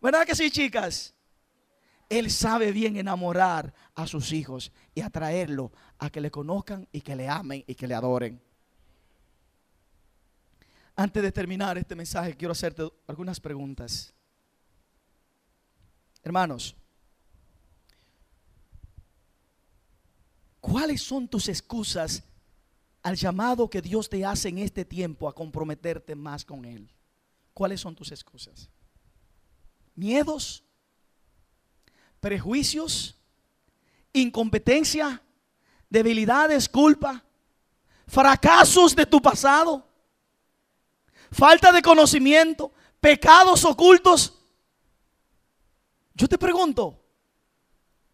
¿Verdad 0.01 0.27
que 0.27 0.35
sí, 0.35 0.51
chicas? 0.51 1.15
Él 2.09 2.31
sabe 2.31 2.71
bien 2.71 2.97
enamorar 2.97 3.73
a 3.95 4.07
sus 4.07 4.33
hijos 4.33 4.73
y 4.95 5.01
atraerlo 5.01 5.73
a 5.99 6.11
que 6.11 6.21
le 6.21 6.31
conozcan 6.31 6.87
y 6.93 7.01
que 7.01 7.17
le 7.17 7.29
amen 7.29 7.65
y 7.67 7.75
que 7.75 7.87
le 7.87 7.95
adoren. 7.95 8.41
Antes 10.97 11.23
de 11.23 11.33
terminar 11.33 11.77
este 11.79 11.97
mensaje, 11.97 12.37
quiero 12.37 12.53
hacerte 12.53 12.89
algunas 13.07 13.41
preguntas. 13.41 14.13
Hermanos, 16.23 16.77
¿cuáles 20.65 21.03
son 21.03 21.29
tus 21.29 21.49
excusas 21.49 22.23
al 23.03 23.17
llamado 23.17 23.69
que 23.69 23.83
Dios 23.83 24.09
te 24.09 24.25
hace 24.25 24.49
en 24.49 24.59
este 24.59 24.85
tiempo 24.85 25.29
a 25.29 25.35
comprometerte 25.35 26.15
más 26.15 26.45
con 26.45 26.65
Él? 26.65 26.91
¿Cuáles 27.53 27.81
son 27.81 27.95
tus 27.95 28.11
excusas? 28.11 28.71
¿Miedos? 29.95 30.65
¿Prejuicios? 32.21 33.17
¿Incompetencia? 34.13 35.21
¿Debilidades? 35.91 36.69
¿Culpa? 36.69 37.23
¿Fracasos 38.07 38.97
de 38.97 39.05
tu 39.05 39.21
pasado? 39.21 39.87
falta 41.35 41.73
de 41.73 41.83
conocimiento, 41.83 42.73
pecados 43.01 43.65
ocultos. 43.65 44.41
Yo 46.15 46.29
te 46.29 46.39
pregunto, 46.39 47.05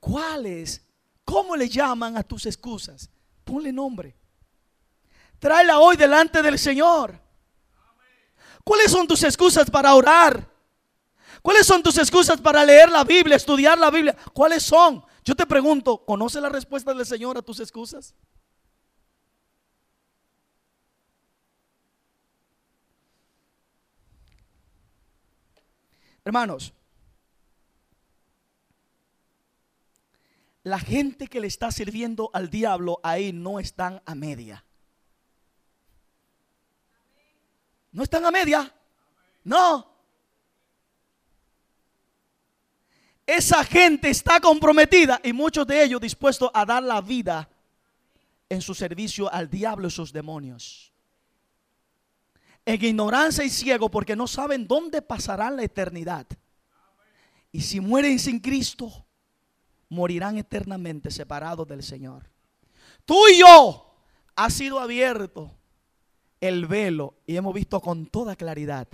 ¿cuáles? 0.01 0.82
¿Cómo 1.25 1.57
le 1.57 1.69
llaman 1.69 2.17
a 2.17 2.23
tus 2.23 2.47
excusas? 2.47 3.11
Ponle 3.45 3.73
nombre. 3.73 4.17
Tráela 5.39 5.79
hoy 5.79 5.97
delante 5.97 6.43
del 6.43 6.59
Señor. 6.59 7.19
¿Cuáles 8.65 8.91
son 8.91 9.07
tus 9.07 9.23
excusas 9.23 9.71
para 9.71 9.95
orar? 9.95 10.49
¿Cuáles 11.43 11.67
son 11.67 11.83
tus 11.83 11.97
excusas 11.99 12.41
para 12.41 12.65
leer 12.65 12.91
la 12.91 13.05
Biblia, 13.05 13.37
estudiar 13.37 13.79
la 13.79 13.91
Biblia? 13.91 14.17
¿Cuáles 14.35 14.63
son? 14.63 15.05
Yo 15.25 15.35
te 15.35 15.47
pregunto, 15.47 16.05
¿conoce 16.05 16.41
la 16.41 16.49
respuesta 16.49 16.93
del 16.93 17.07
Señor 17.07 17.39
a 17.39 17.43
tus 17.43 17.61
excusas? 17.61 18.15
Hermanos, 26.25 26.75
la 30.71 30.79
gente 30.79 31.27
que 31.27 31.41
le 31.41 31.49
está 31.49 31.71
sirviendo 31.73 32.31
al 32.33 32.49
diablo 32.49 33.01
ahí 33.03 33.33
no 33.33 33.59
están 33.59 34.01
a 34.07 34.15
media. 34.15 34.65
No 37.93 38.05
están 38.05 38.25
a 38.25 38.31
media. 38.31 38.73
No. 39.43 39.91
Esa 43.27 43.65
gente 43.65 44.11
está 44.11 44.41
comprometida 44.41 45.21
y 45.25 45.33
muchos 45.33 45.67
de 45.67 45.83
ellos 45.83 46.01
dispuestos 46.01 46.51
a 46.55 46.65
dar 46.65 46.83
la 46.83 47.01
vida 47.01 47.49
en 48.49 48.63
su 48.63 48.75
servicio 48.75 49.33
al 49.33 49.51
diablo 49.51 49.89
y 49.89 49.91
sus 49.91 50.13
demonios 50.13 50.91
en 52.65 52.85
ignorancia 52.85 53.43
y 53.43 53.51
ciego 53.51 53.91
porque 53.91 54.15
no 54.15 54.27
saben 54.27 54.67
dónde 54.67 55.03
pasarán 55.03 55.57
la 55.57 55.65
eternidad. 55.65 56.27
Y 57.51 57.63
si 57.63 57.81
mueren 57.81 58.19
sin 58.19 58.39
Cristo, 58.39 59.07
morirán 59.91 60.39
eternamente 60.39 61.11
separados 61.11 61.69
del 61.69 61.83
Señor. 61.83 62.31
Tú 63.05 63.17
y 63.29 63.41
yo 63.41 63.95
ha 64.37 64.49
sido 64.49 64.81
abierto 64.81 65.55
el 66.41 66.67
velo 66.67 67.17
y 67.27 67.37
hemos 67.37 67.53
visto 67.53 67.81
con 67.81 68.07
toda 68.07 68.37
claridad 68.37 68.89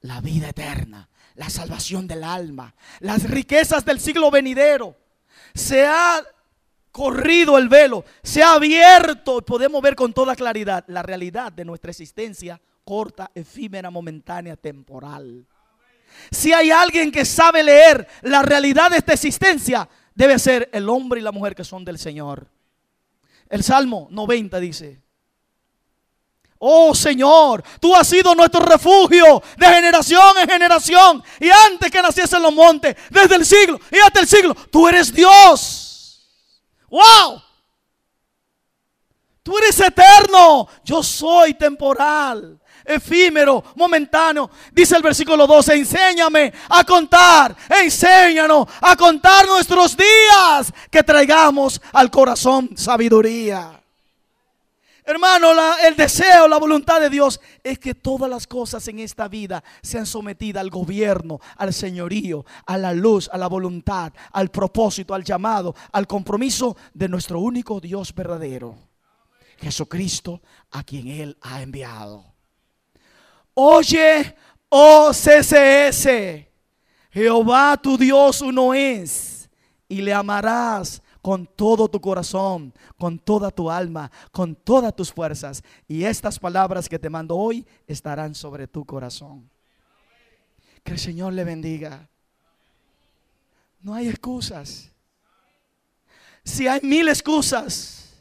la 0.00 0.20
vida 0.20 0.48
eterna, 0.48 1.08
la 1.34 1.50
salvación 1.50 2.06
del 2.06 2.24
alma, 2.24 2.74
las 3.00 3.28
riquezas 3.28 3.84
del 3.84 4.00
siglo 4.00 4.30
venidero. 4.30 4.96
Se 5.54 5.86
ha 5.86 6.22
corrido 6.90 7.58
el 7.58 7.68
velo, 7.68 8.04
se 8.22 8.42
ha 8.42 8.54
abierto 8.54 9.38
y 9.38 9.42
podemos 9.42 9.82
ver 9.82 9.94
con 9.94 10.12
toda 10.12 10.36
claridad 10.36 10.84
la 10.88 11.02
realidad 11.02 11.52
de 11.52 11.64
nuestra 11.64 11.90
existencia 11.90 12.60
corta, 12.84 13.30
efímera, 13.34 13.90
momentánea, 13.90 14.56
temporal. 14.56 15.46
Si 16.30 16.52
hay 16.52 16.70
alguien 16.70 17.10
que 17.10 17.24
sabe 17.24 17.62
leer 17.62 18.06
la 18.22 18.42
realidad 18.42 18.90
de 18.90 18.98
esta 18.98 19.12
existencia, 19.12 19.88
debe 20.14 20.38
ser 20.38 20.70
el 20.72 20.88
hombre 20.88 21.20
y 21.20 21.22
la 21.22 21.32
mujer 21.32 21.54
que 21.54 21.64
son 21.64 21.84
del 21.84 21.98
Señor. 21.98 22.46
El 23.48 23.62
Salmo 23.62 24.08
90 24.10 24.60
dice, 24.60 25.02
Oh 26.64 26.94
Señor, 26.94 27.64
tú 27.80 27.92
has 27.94 28.06
sido 28.06 28.36
nuestro 28.36 28.60
refugio 28.60 29.42
de 29.56 29.66
generación 29.66 30.38
en 30.40 30.48
generación. 30.48 31.22
Y 31.40 31.50
antes 31.50 31.90
que 31.90 32.00
naciesen 32.00 32.40
los 32.40 32.54
montes, 32.54 32.96
desde 33.10 33.34
el 33.34 33.44
siglo 33.44 33.80
y 33.90 33.98
hasta 33.98 34.20
el 34.20 34.28
siglo, 34.28 34.54
tú 34.70 34.86
eres 34.86 35.12
Dios. 35.12 36.24
¡Wow! 36.88 37.42
Tú 39.42 39.58
eres 39.58 39.80
eterno, 39.80 40.68
yo 40.84 41.02
soy 41.02 41.54
temporal, 41.54 42.60
efímero, 42.84 43.62
momentáneo. 43.76 44.50
Dice 44.72 44.96
el 44.96 45.02
versículo 45.02 45.46
12, 45.46 45.74
enséñame 45.74 46.52
a 46.68 46.84
contar, 46.84 47.56
enséñanos 47.82 48.68
a 48.80 48.96
contar 48.96 49.46
nuestros 49.46 49.96
días, 49.96 50.72
que 50.90 51.02
traigamos 51.02 51.80
al 51.92 52.10
corazón 52.10 52.70
sabiduría. 52.76 53.82
Hermano, 55.04 55.48
el 55.84 55.96
deseo, 55.96 56.46
la 56.46 56.58
voluntad 56.58 57.00
de 57.00 57.10
Dios 57.10 57.40
es 57.64 57.78
que 57.80 57.92
todas 57.92 58.30
las 58.30 58.46
cosas 58.46 58.86
en 58.86 59.00
esta 59.00 59.26
vida 59.26 59.64
sean 59.82 60.06
sometidas 60.06 60.60
al 60.60 60.70
gobierno, 60.70 61.40
al 61.56 61.74
señorío, 61.74 62.44
a 62.66 62.78
la 62.78 62.92
luz, 62.92 63.28
a 63.32 63.36
la 63.36 63.48
voluntad, 63.48 64.12
al 64.30 64.50
propósito, 64.50 65.12
al 65.12 65.24
llamado, 65.24 65.74
al 65.90 66.06
compromiso 66.06 66.76
de 66.94 67.08
nuestro 67.08 67.40
único 67.40 67.80
Dios 67.80 68.14
verdadero, 68.14 68.78
Jesucristo, 69.58 70.40
a 70.70 70.84
quien 70.84 71.08
Él 71.08 71.36
ha 71.40 71.62
enviado. 71.62 72.31
Oye, 73.54 74.34
oh 74.68 75.10
CCS, 75.12 76.46
Jehová 77.10 77.76
tu 77.76 77.98
Dios 77.98 78.40
uno 78.40 78.72
es, 78.72 79.50
y 79.88 80.00
le 80.00 80.14
amarás 80.14 81.02
con 81.20 81.46
todo 81.46 81.88
tu 81.88 82.00
corazón, 82.00 82.74
con 82.98 83.18
toda 83.18 83.50
tu 83.50 83.70
alma, 83.70 84.10
con 84.32 84.56
todas 84.56 84.94
tus 84.94 85.12
fuerzas. 85.12 85.62
Y 85.86 86.04
estas 86.04 86.38
palabras 86.38 86.88
que 86.88 86.98
te 86.98 87.08
mando 87.08 87.36
hoy 87.36 87.64
estarán 87.86 88.34
sobre 88.34 88.66
tu 88.66 88.84
corazón. 88.84 89.48
Que 90.82 90.92
el 90.92 90.98
Señor 90.98 91.32
le 91.32 91.44
bendiga. 91.44 92.08
No 93.80 93.94
hay 93.94 94.08
excusas. 94.08 94.90
Si 96.44 96.66
hay 96.66 96.80
mil 96.82 97.08
excusas, 97.08 98.20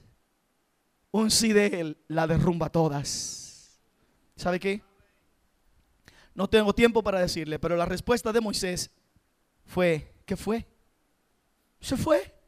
un 1.09 1.31
sí 1.31 1.53
de 1.53 1.67
Él 1.67 1.97
la 2.07 2.27
derrumba 2.27 2.69
todas. 2.69 3.79
¿Sabe 4.35 4.59
qué? 4.59 4.81
No 6.33 6.49
tengo 6.49 6.73
tiempo 6.73 7.03
para 7.03 7.19
decirle, 7.19 7.59
pero 7.59 7.75
la 7.75 7.85
respuesta 7.85 8.31
de 8.31 8.41
Moisés 8.41 8.91
fue, 9.65 10.13
¿qué 10.25 10.35
fue? 10.37 10.65
Se 11.79 11.97
fue 11.97 12.41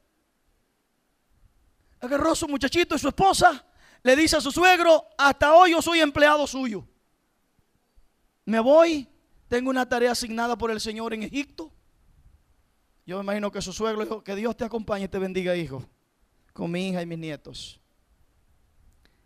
agarró 2.06 2.32
a 2.32 2.36
su 2.36 2.48
muchachito 2.48 2.96
y 2.96 3.00
su 3.00 3.08
esposa, 3.08 3.66
le 4.04 4.16
dice 4.16 4.36
a 4.36 4.42
su 4.42 4.52
suegro, 4.52 5.08
hasta 5.18 5.54
hoy 5.54 5.72
yo 5.72 5.82
soy 5.82 6.02
empleado 6.02 6.46
suyo. 6.46 6.86
Me 8.46 8.60
voy, 8.60 9.08
tengo 9.48 9.70
una 9.70 9.88
tarea 9.88 10.12
asignada 10.12 10.58
por 10.58 10.70
el 10.70 10.82
Señor 10.82 11.14
en 11.14 11.24
Egipto. 11.24 11.72
Yo 13.06 13.18
me 13.18 13.24
imagino 13.24 13.52
que 13.52 13.62
su 13.62 13.72
suegro 13.72 14.04
dijo, 14.04 14.24
que 14.24 14.36
Dios 14.36 14.56
te 14.58 14.66
acompañe 14.66 15.06
y 15.06 15.08
te 15.08 15.18
bendiga, 15.18 15.56
hijo, 15.56 15.86
con 16.52 16.70
mi 16.70 16.90
hija 16.90 17.02
y 17.02 17.06
mis 17.06 17.20
nietos. 17.20 17.80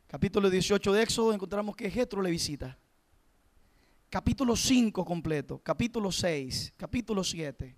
Capítulo 0.05 0.49
18 0.49 0.93
de 0.93 1.01
Éxodo 1.01 1.33
encontramos 1.33 1.75
que 1.75 1.89
Jetro 1.89 2.21
le 2.21 2.29
visita. 2.29 2.77
Capítulo 4.09 4.55
5 4.55 5.03
completo, 5.03 5.59
capítulo 5.59 6.11
6, 6.11 6.73
capítulo 6.77 7.23
7. 7.23 7.75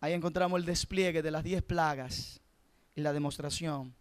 Ahí 0.00 0.12
encontramos 0.14 0.58
el 0.58 0.66
despliegue 0.66 1.22
de 1.22 1.30
las 1.30 1.44
10 1.44 1.62
plagas 1.62 2.40
y 2.96 3.02
la 3.02 3.12
demostración 3.12 3.94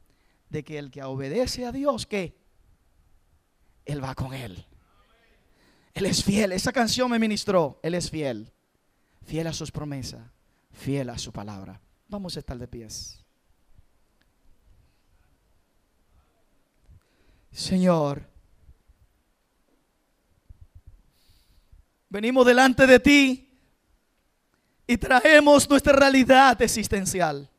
de 0.49 0.63
que 0.63 0.79
el 0.79 0.89
que 0.89 1.03
obedece 1.03 1.65
a 1.65 1.71
Dios, 1.71 2.07
que 2.07 2.35
Él 3.85 4.03
va 4.03 4.15
con 4.15 4.33
Él. 4.33 4.65
Él 5.93 6.05
es 6.05 6.23
fiel. 6.23 6.53
Esa 6.53 6.71
canción 6.71 7.11
me 7.11 7.19
ministró. 7.19 7.79
Él 7.83 7.93
es 7.93 8.09
fiel. 8.09 8.51
Fiel 9.23 9.47
a 9.47 9.53
sus 9.53 9.71
promesas. 9.71 10.21
Fiel 10.71 11.09
a 11.09 11.17
su 11.17 11.31
palabra. 11.31 11.79
Vamos 12.07 12.35
a 12.35 12.39
estar 12.39 12.57
de 12.57 12.67
pies. 12.67 13.23
Señor, 17.51 18.30
venimos 22.11 22.45
delante 22.45 22.85
de 22.85 22.99
ti 22.99 23.49
y 24.85 24.97
traemos 24.97 25.67
nuestra 25.69 25.93
realidad 25.93 26.61
existencial. 26.61 27.49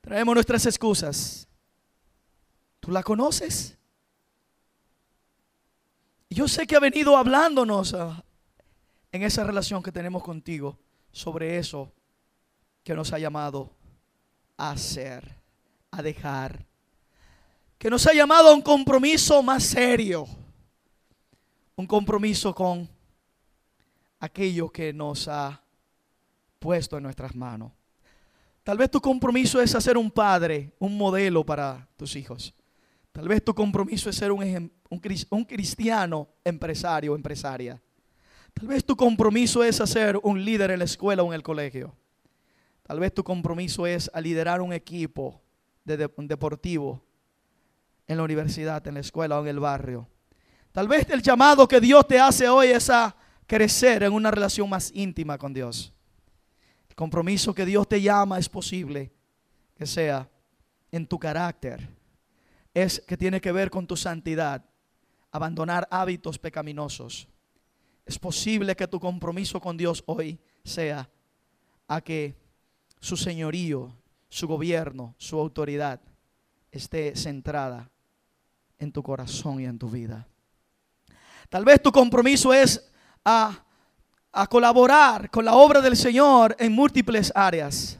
Traemos 0.00 0.34
nuestras 0.34 0.64
excusas. 0.66 1.48
¿Tú 2.78 2.92
la 2.92 3.02
conoces? 3.02 3.76
Yo 6.30 6.46
sé 6.46 6.66
que 6.66 6.76
ha 6.76 6.80
venido 6.80 7.16
hablándonos 7.16 7.94
ah, 7.94 8.24
en 9.10 9.24
esa 9.24 9.44
relación 9.44 9.82
que 9.82 9.92
tenemos 9.92 10.22
contigo 10.22 10.78
sobre 11.10 11.58
eso 11.58 11.92
que 12.84 12.94
nos 12.94 13.12
ha 13.12 13.18
llamado 13.18 13.74
a 14.56 14.70
hacer, 14.70 15.36
a 15.90 16.00
dejar, 16.00 16.64
que 17.76 17.90
nos 17.90 18.06
ha 18.06 18.14
llamado 18.14 18.48
a 18.50 18.54
un 18.54 18.62
compromiso 18.62 19.42
más 19.42 19.64
serio, 19.64 20.26
un 21.74 21.86
compromiso 21.86 22.54
con 22.54 22.88
aquello 24.22 24.70
que 24.70 24.92
nos 24.92 25.26
ha 25.26 25.60
puesto 26.60 26.96
en 26.96 27.02
nuestras 27.02 27.34
manos. 27.34 27.72
Tal 28.62 28.78
vez 28.78 28.88
tu 28.88 29.00
compromiso 29.00 29.60
es 29.60 29.72
ser 29.72 29.98
un 29.98 30.12
padre, 30.12 30.72
un 30.78 30.96
modelo 30.96 31.44
para 31.44 31.88
tus 31.96 32.14
hijos. 32.14 32.54
Tal 33.10 33.26
vez 33.26 33.44
tu 33.44 33.52
compromiso 33.52 34.08
es 34.08 34.14
ser 34.14 34.30
un, 34.30 34.72
un 34.90 35.44
cristiano 35.44 36.28
empresario 36.44 37.12
o 37.12 37.16
empresaria. 37.16 37.82
Tal 38.54 38.68
vez 38.68 38.84
tu 38.84 38.96
compromiso 38.96 39.64
es 39.64 39.76
ser 39.76 40.20
un 40.22 40.44
líder 40.44 40.70
en 40.70 40.78
la 40.78 40.84
escuela 40.84 41.24
o 41.24 41.26
en 41.26 41.32
el 41.32 41.42
colegio. 41.42 41.92
Tal 42.84 43.00
vez 43.00 43.12
tu 43.12 43.24
compromiso 43.24 43.88
es 43.88 44.08
liderar 44.20 44.60
un 44.60 44.72
equipo 44.72 45.42
de, 45.84 46.08
deportivo 46.16 47.02
en 48.06 48.18
la 48.18 48.22
universidad, 48.22 48.86
en 48.86 48.94
la 48.94 49.00
escuela 49.00 49.40
o 49.40 49.42
en 49.42 49.48
el 49.48 49.58
barrio. 49.58 50.08
Tal 50.70 50.86
vez 50.86 51.10
el 51.10 51.22
llamado 51.22 51.66
que 51.66 51.80
Dios 51.80 52.06
te 52.06 52.20
hace 52.20 52.48
hoy 52.48 52.68
es 52.68 52.88
a 52.88 53.16
crecer 53.52 54.02
en 54.02 54.14
una 54.14 54.30
relación 54.30 54.66
más 54.66 54.90
íntima 54.94 55.36
con 55.36 55.52
Dios. 55.52 55.92
El 56.88 56.94
compromiso 56.94 57.54
que 57.54 57.66
Dios 57.66 57.86
te 57.86 58.00
llama 58.00 58.38
es 58.38 58.48
posible 58.48 59.12
que 59.76 59.84
sea 59.84 60.26
en 60.90 61.06
tu 61.06 61.18
carácter. 61.18 61.86
Es 62.72 63.02
que 63.06 63.14
tiene 63.14 63.42
que 63.42 63.52
ver 63.52 63.68
con 63.68 63.86
tu 63.86 63.94
santidad, 63.94 64.64
abandonar 65.30 65.86
hábitos 65.90 66.38
pecaminosos. 66.38 67.28
Es 68.06 68.18
posible 68.18 68.74
que 68.74 68.88
tu 68.88 68.98
compromiso 68.98 69.60
con 69.60 69.76
Dios 69.76 70.02
hoy 70.06 70.40
sea 70.64 71.10
a 71.88 72.00
que 72.00 72.34
su 73.00 73.18
señorío, 73.18 73.94
su 74.30 74.48
gobierno, 74.48 75.14
su 75.18 75.38
autoridad 75.38 76.00
esté 76.70 77.14
centrada 77.16 77.90
en 78.78 78.92
tu 78.92 79.02
corazón 79.02 79.60
y 79.60 79.66
en 79.66 79.78
tu 79.78 79.90
vida. 79.90 80.26
Tal 81.50 81.66
vez 81.66 81.82
tu 81.82 81.92
compromiso 81.92 82.54
es 82.54 82.88
a, 83.24 83.64
colaborar 84.48 85.30
con 85.30 85.44
la 85.44 85.54
obra 85.54 85.80
del 85.80 85.96
Señor 85.96 86.56
en 86.58 86.72
múltiples 86.72 87.32
áreas, 87.34 87.98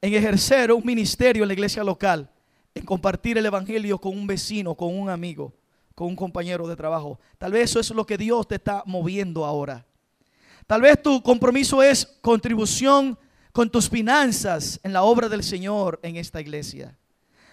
en 0.00 0.14
ejercer 0.14 0.72
un 0.72 0.84
ministerio 0.84 1.42
en 1.42 1.48
la 1.48 1.54
iglesia 1.54 1.84
local, 1.84 2.30
en 2.74 2.84
compartir 2.84 3.38
el 3.38 3.46
Evangelio 3.46 3.98
con 3.98 4.16
un 4.16 4.26
vecino, 4.26 4.74
con 4.74 4.98
un 4.98 5.10
amigo, 5.10 5.52
con 5.94 6.08
un 6.08 6.16
compañero 6.16 6.66
de 6.66 6.76
trabajo. 6.76 7.18
Tal 7.38 7.52
vez 7.52 7.70
eso 7.70 7.80
es 7.80 7.90
lo 7.90 8.06
que 8.06 8.16
Dios 8.16 8.48
te 8.48 8.56
está 8.56 8.82
moviendo 8.86 9.44
ahora. 9.44 9.84
Tal 10.66 10.80
vez 10.80 11.00
tu 11.02 11.22
compromiso 11.22 11.82
es 11.82 12.06
contribución 12.20 13.18
con 13.52 13.70
tus 13.70 13.88
finanzas 13.88 14.80
en 14.82 14.92
la 14.92 15.02
obra 15.02 15.28
del 15.28 15.42
Señor 15.42 16.00
en 16.02 16.16
esta 16.16 16.40
iglesia. 16.40 16.98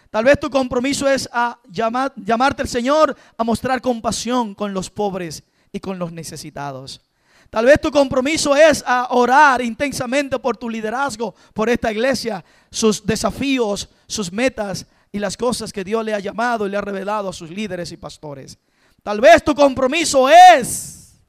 Tal 0.09 0.25
vez 0.25 0.39
tu 0.39 0.49
compromiso 0.49 1.07
es 1.07 1.29
a 1.31 1.59
llamar, 1.69 2.13
llamarte 2.15 2.61
al 2.61 2.67
Señor 2.67 3.15
a 3.37 3.43
mostrar 3.43 3.81
compasión 3.81 4.53
con 4.53 4.73
los 4.73 4.89
pobres 4.89 5.43
y 5.73 5.81
con 5.81 5.99
los 5.99 6.13
necesitados. 6.13 7.01
Tal 7.49 7.65
vez 7.65 7.81
tu 7.81 7.91
compromiso 7.91 8.55
es 8.55 8.81
a 8.87 9.09
orar 9.11 9.61
intensamente 9.61 10.39
por 10.39 10.55
tu 10.55 10.69
liderazgo, 10.69 11.35
por 11.53 11.69
esta 11.69 11.91
iglesia, 11.91 12.43
sus 12.71 13.05
desafíos, 13.05 13.89
sus 14.07 14.31
metas 14.31 14.85
y 15.11 15.19
las 15.19 15.35
cosas 15.35 15.73
que 15.73 15.83
Dios 15.83 16.05
le 16.05 16.13
ha 16.13 16.19
llamado 16.19 16.65
y 16.65 16.69
le 16.69 16.77
ha 16.77 16.81
revelado 16.81 17.27
a 17.27 17.33
sus 17.33 17.49
líderes 17.49 17.91
y 17.91 17.97
pastores. 17.97 18.57
Tal 19.03 19.19
vez 19.19 19.43
tu 19.43 19.53
compromiso 19.53 20.29
es 20.29 21.19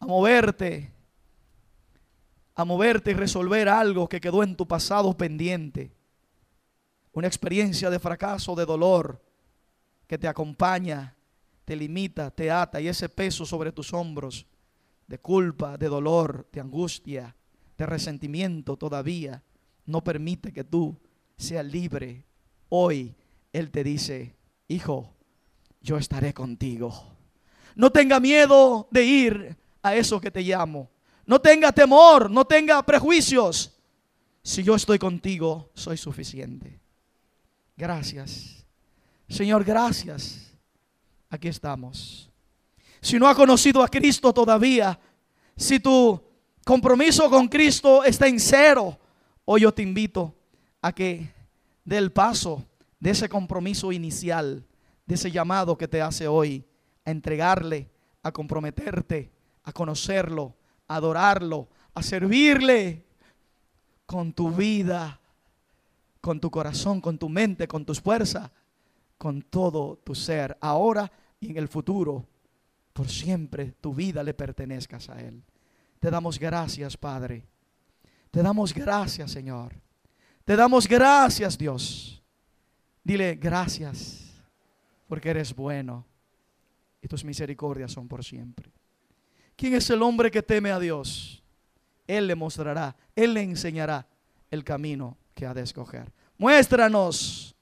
a 0.00 0.06
moverte 0.06 0.92
a 2.54 2.64
moverte 2.64 3.12
y 3.12 3.14
resolver 3.14 3.68
algo 3.68 4.08
que 4.08 4.20
quedó 4.20 4.42
en 4.42 4.56
tu 4.56 4.66
pasado 4.66 5.16
pendiente. 5.16 5.92
Una 7.12 7.26
experiencia 7.26 7.90
de 7.90 7.98
fracaso, 7.98 8.54
de 8.54 8.66
dolor, 8.66 9.22
que 10.06 10.18
te 10.18 10.28
acompaña, 10.28 11.16
te 11.64 11.76
limita, 11.76 12.30
te 12.30 12.50
ata 12.50 12.80
y 12.80 12.88
ese 12.88 13.08
peso 13.08 13.46
sobre 13.46 13.72
tus 13.72 13.92
hombros 13.92 14.46
de 15.06 15.18
culpa, 15.18 15.76
de 15.76 15.88
dolor, 15.88 16.48
de 16.52 16.60
angustia, 16.60 17.34
de 17.76 17.86
resentimiento 17.86 18.76
todavía 18.76 19.42
no 19.86 20.02
permite 20.04 20.52
que 20.52 20.64
tú 20.64 20.96
seas 21.36 21.64
libre. 21.64 22.24
Hoy 22.68 23.14
Él 23.52 23.70
te 23.70 23.84
dice, 23.84 24.34
hijo, 24.68 25.14
yo 25.80 25.96
estaré 25.96 26.32
contigo. 26.32 27.16
No 27.74 27.90
tenga 27.90 28.20
miedo 28.20 28.88
de 28.90 29.04
ir 29.04 29.56
a 29.82 29.96
eso 29.96 30.20
que 30.20 30.30
te 30.30 30.42
llamo. 30.42 30.90
No 31.26 31.40
tenga 31.40 31.72
temor, 31.72 32.30
no 32.30 32.44
tenga 32.44 32.84
prejuicios. 32.84 33.72
Si 34.42 34.62
yo 34.62 34.74
estoy 34.74 34.98
contigo, 34.98 35.70
soy 35.74 35.96
suficiente. 35.96 36.80
Gracias. 37.76 38.64
Señor, 39.28 39.64
gracias. 39.64 40.51
Aquí 41.32 41.48
estamos. 41.48 42.30
Si 43.00 43.18
no 43.18 43.26
ha 43.26 43.34
conocido 43.34 43.82
a 43.82 43.88
Cristo 43.88 44.34
todavía, 44.34 45.00
si 45.56 45.80
tu 45.80 46.22
compromiso 46.62 47.30
con 47.30 47.48
Cristo 47.48 48.04
está 48.04 48.28
en 48.28 48.38
cero, 48.38 48.98
hoy 49.46 49.62
yo 49.62 49.72
te 49.72 49.80
invito 49.80 50.34
a 50.82 50.92
que 50.92 51.32
dé 51.86 51.96
el 51.96 52.12
paso 52.12 52.62
de 53.00 53.12
ese 53.12 53.30
compromiso 53.30 53.92
inicial, 53.92 54.62
de 55.06 55.14
ese 55.14 55.30
llamado 55.30 55.78
que 55.78 55.88
te 55.88 56.02
hace 56.02 56.28
hoy, 56.28 56.66
a 57.02 57.10
entregarle, 57.10 57.88
a 58.22 58.30
comprometerte, 58.30 59.32
a 59.64 59.72
conocerlo, 59.72 60.54
adorarlo, 60.86 61.66
a 61.94 62.02
servirle 62.02 63.06
con 64.04 64.34
tu 64.34 64.50
vida, 64.50 65.18
con 66.20 66.40
tu 66.40 66.50
corazón, 66.50 67.00
con 67.00 67.16
tu 67.16 67.30
mente, 67.30 67.66
con 67.66 67.86
tus 67.86 68.02
fuerzas, 68.02 68.50
con 69.16 69.40
todo 69.40 69.96
tu 70.04 70.14
ser, 70.14 70.58
ahora 70.60 71.10
y 71.42 71.50
en 71.50 71.58
el 71.58 71.68
futuro. 71.68 72.26
Por 72.92 73.08
siempre 73.08 73.72
tu 73.80 73.94
vida 73.94 74.22
le 74.22 74.32
pertenezcas 74.32 75.10
a 75.10 75.20
Él. 75.20 75.42
Te 75.98 76.10
damos 76.10 76.38
gracias, 76.38 76.96
Padre. 76.96 77.44
Te 78.30 78.42
damos 78.42 78.72
gracias, 78.72 79.30
Señor. 79.30 79.74
Te 80.44 80.56
damos 80.56 80.88
gracias, 80.88 81.58
Dios. 81.58 82.22
Dile 83.04 83.34
gracias, 83.34 84.30
porque 85.08 85.30
eres 85.30 85.54
bueno 85.54 86.06
y 87.00 87.08
tus 87.08 87.24
misericordias 87.24 87.92
son 87.92 88.08
por 88.08 88.24
siempre. 88.24 88.70
¿Quién 89.56 89.74
es 89.74 89.90
el 89.90 90.02
hombre 90.02 90.30
que 90.30 90.42
teme 90.42 90.70
a 90.70 90.78
Dios? 90.78 91.42
Él 92.06 92.26
le 92.26 92.34
mostrará, 92.34 92.96
Él 93.16 93.34
le 93.34 93.42
enseñará 93.42 94.06
el 94.50 94.64
camino 94.64 95.16
que 95.34 95.46
ha 95.46 95.54
de 95.54 95.62
escoger. 95.62 96.12
Muéstranos, 96.38 97.54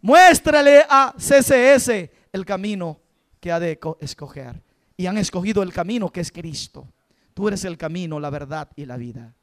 muéstrale 0.00 0.84
a 0.88 1.14
CCS 1.16 2.10
el 2.32 2.44
camino 2.44 3.00
que 3.40 3.52
ha 3.52 3.60
de 3.60 3.78
escoger. 4.00 4.62
Y 4.96 5.06
han 5.06 5.18
escogido 5.18 5.62
el 5.62 5.72
camino 5.72 6.10
que 6.10 6.20
es 6.20 6.30
Cristo. 6.30 6.88
Tú 7.34 7.48
eres 7.48 7.64
el 7.64 7.78
camino, 7.78 8.20
la 8.20 8.30
verdad 8.30 8.70
y 8.76 8.84
la 8.84 8.96
vida. 8.96 9.34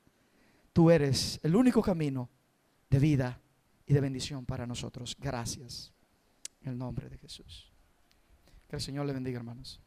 Tú 0.74 0.92
eres 0.92 1.40
el 1.44 1.56
único 1.56 1.82
camino 1.82 2.30
de 2.90 3.00
vida 3.00 3.40
y 3.86 3.94
de 3.94 4.02
bendición 4.02 4.46
para 4.46 4.66
nosotros. 4.66 5.18
Gracias. 5.20 5.92
En 6.62 6.74
el 6.74 6.78
nombre 6.78 7.10
de 7.10 7.18
Jesús. 7.18 7.72
Que 8.68 8.76
el 8.76 8.82
Señor 8.82 9.06
le 9.06 9.14
bendiga, 9.14 9.38
hermanos. 9.38 9.80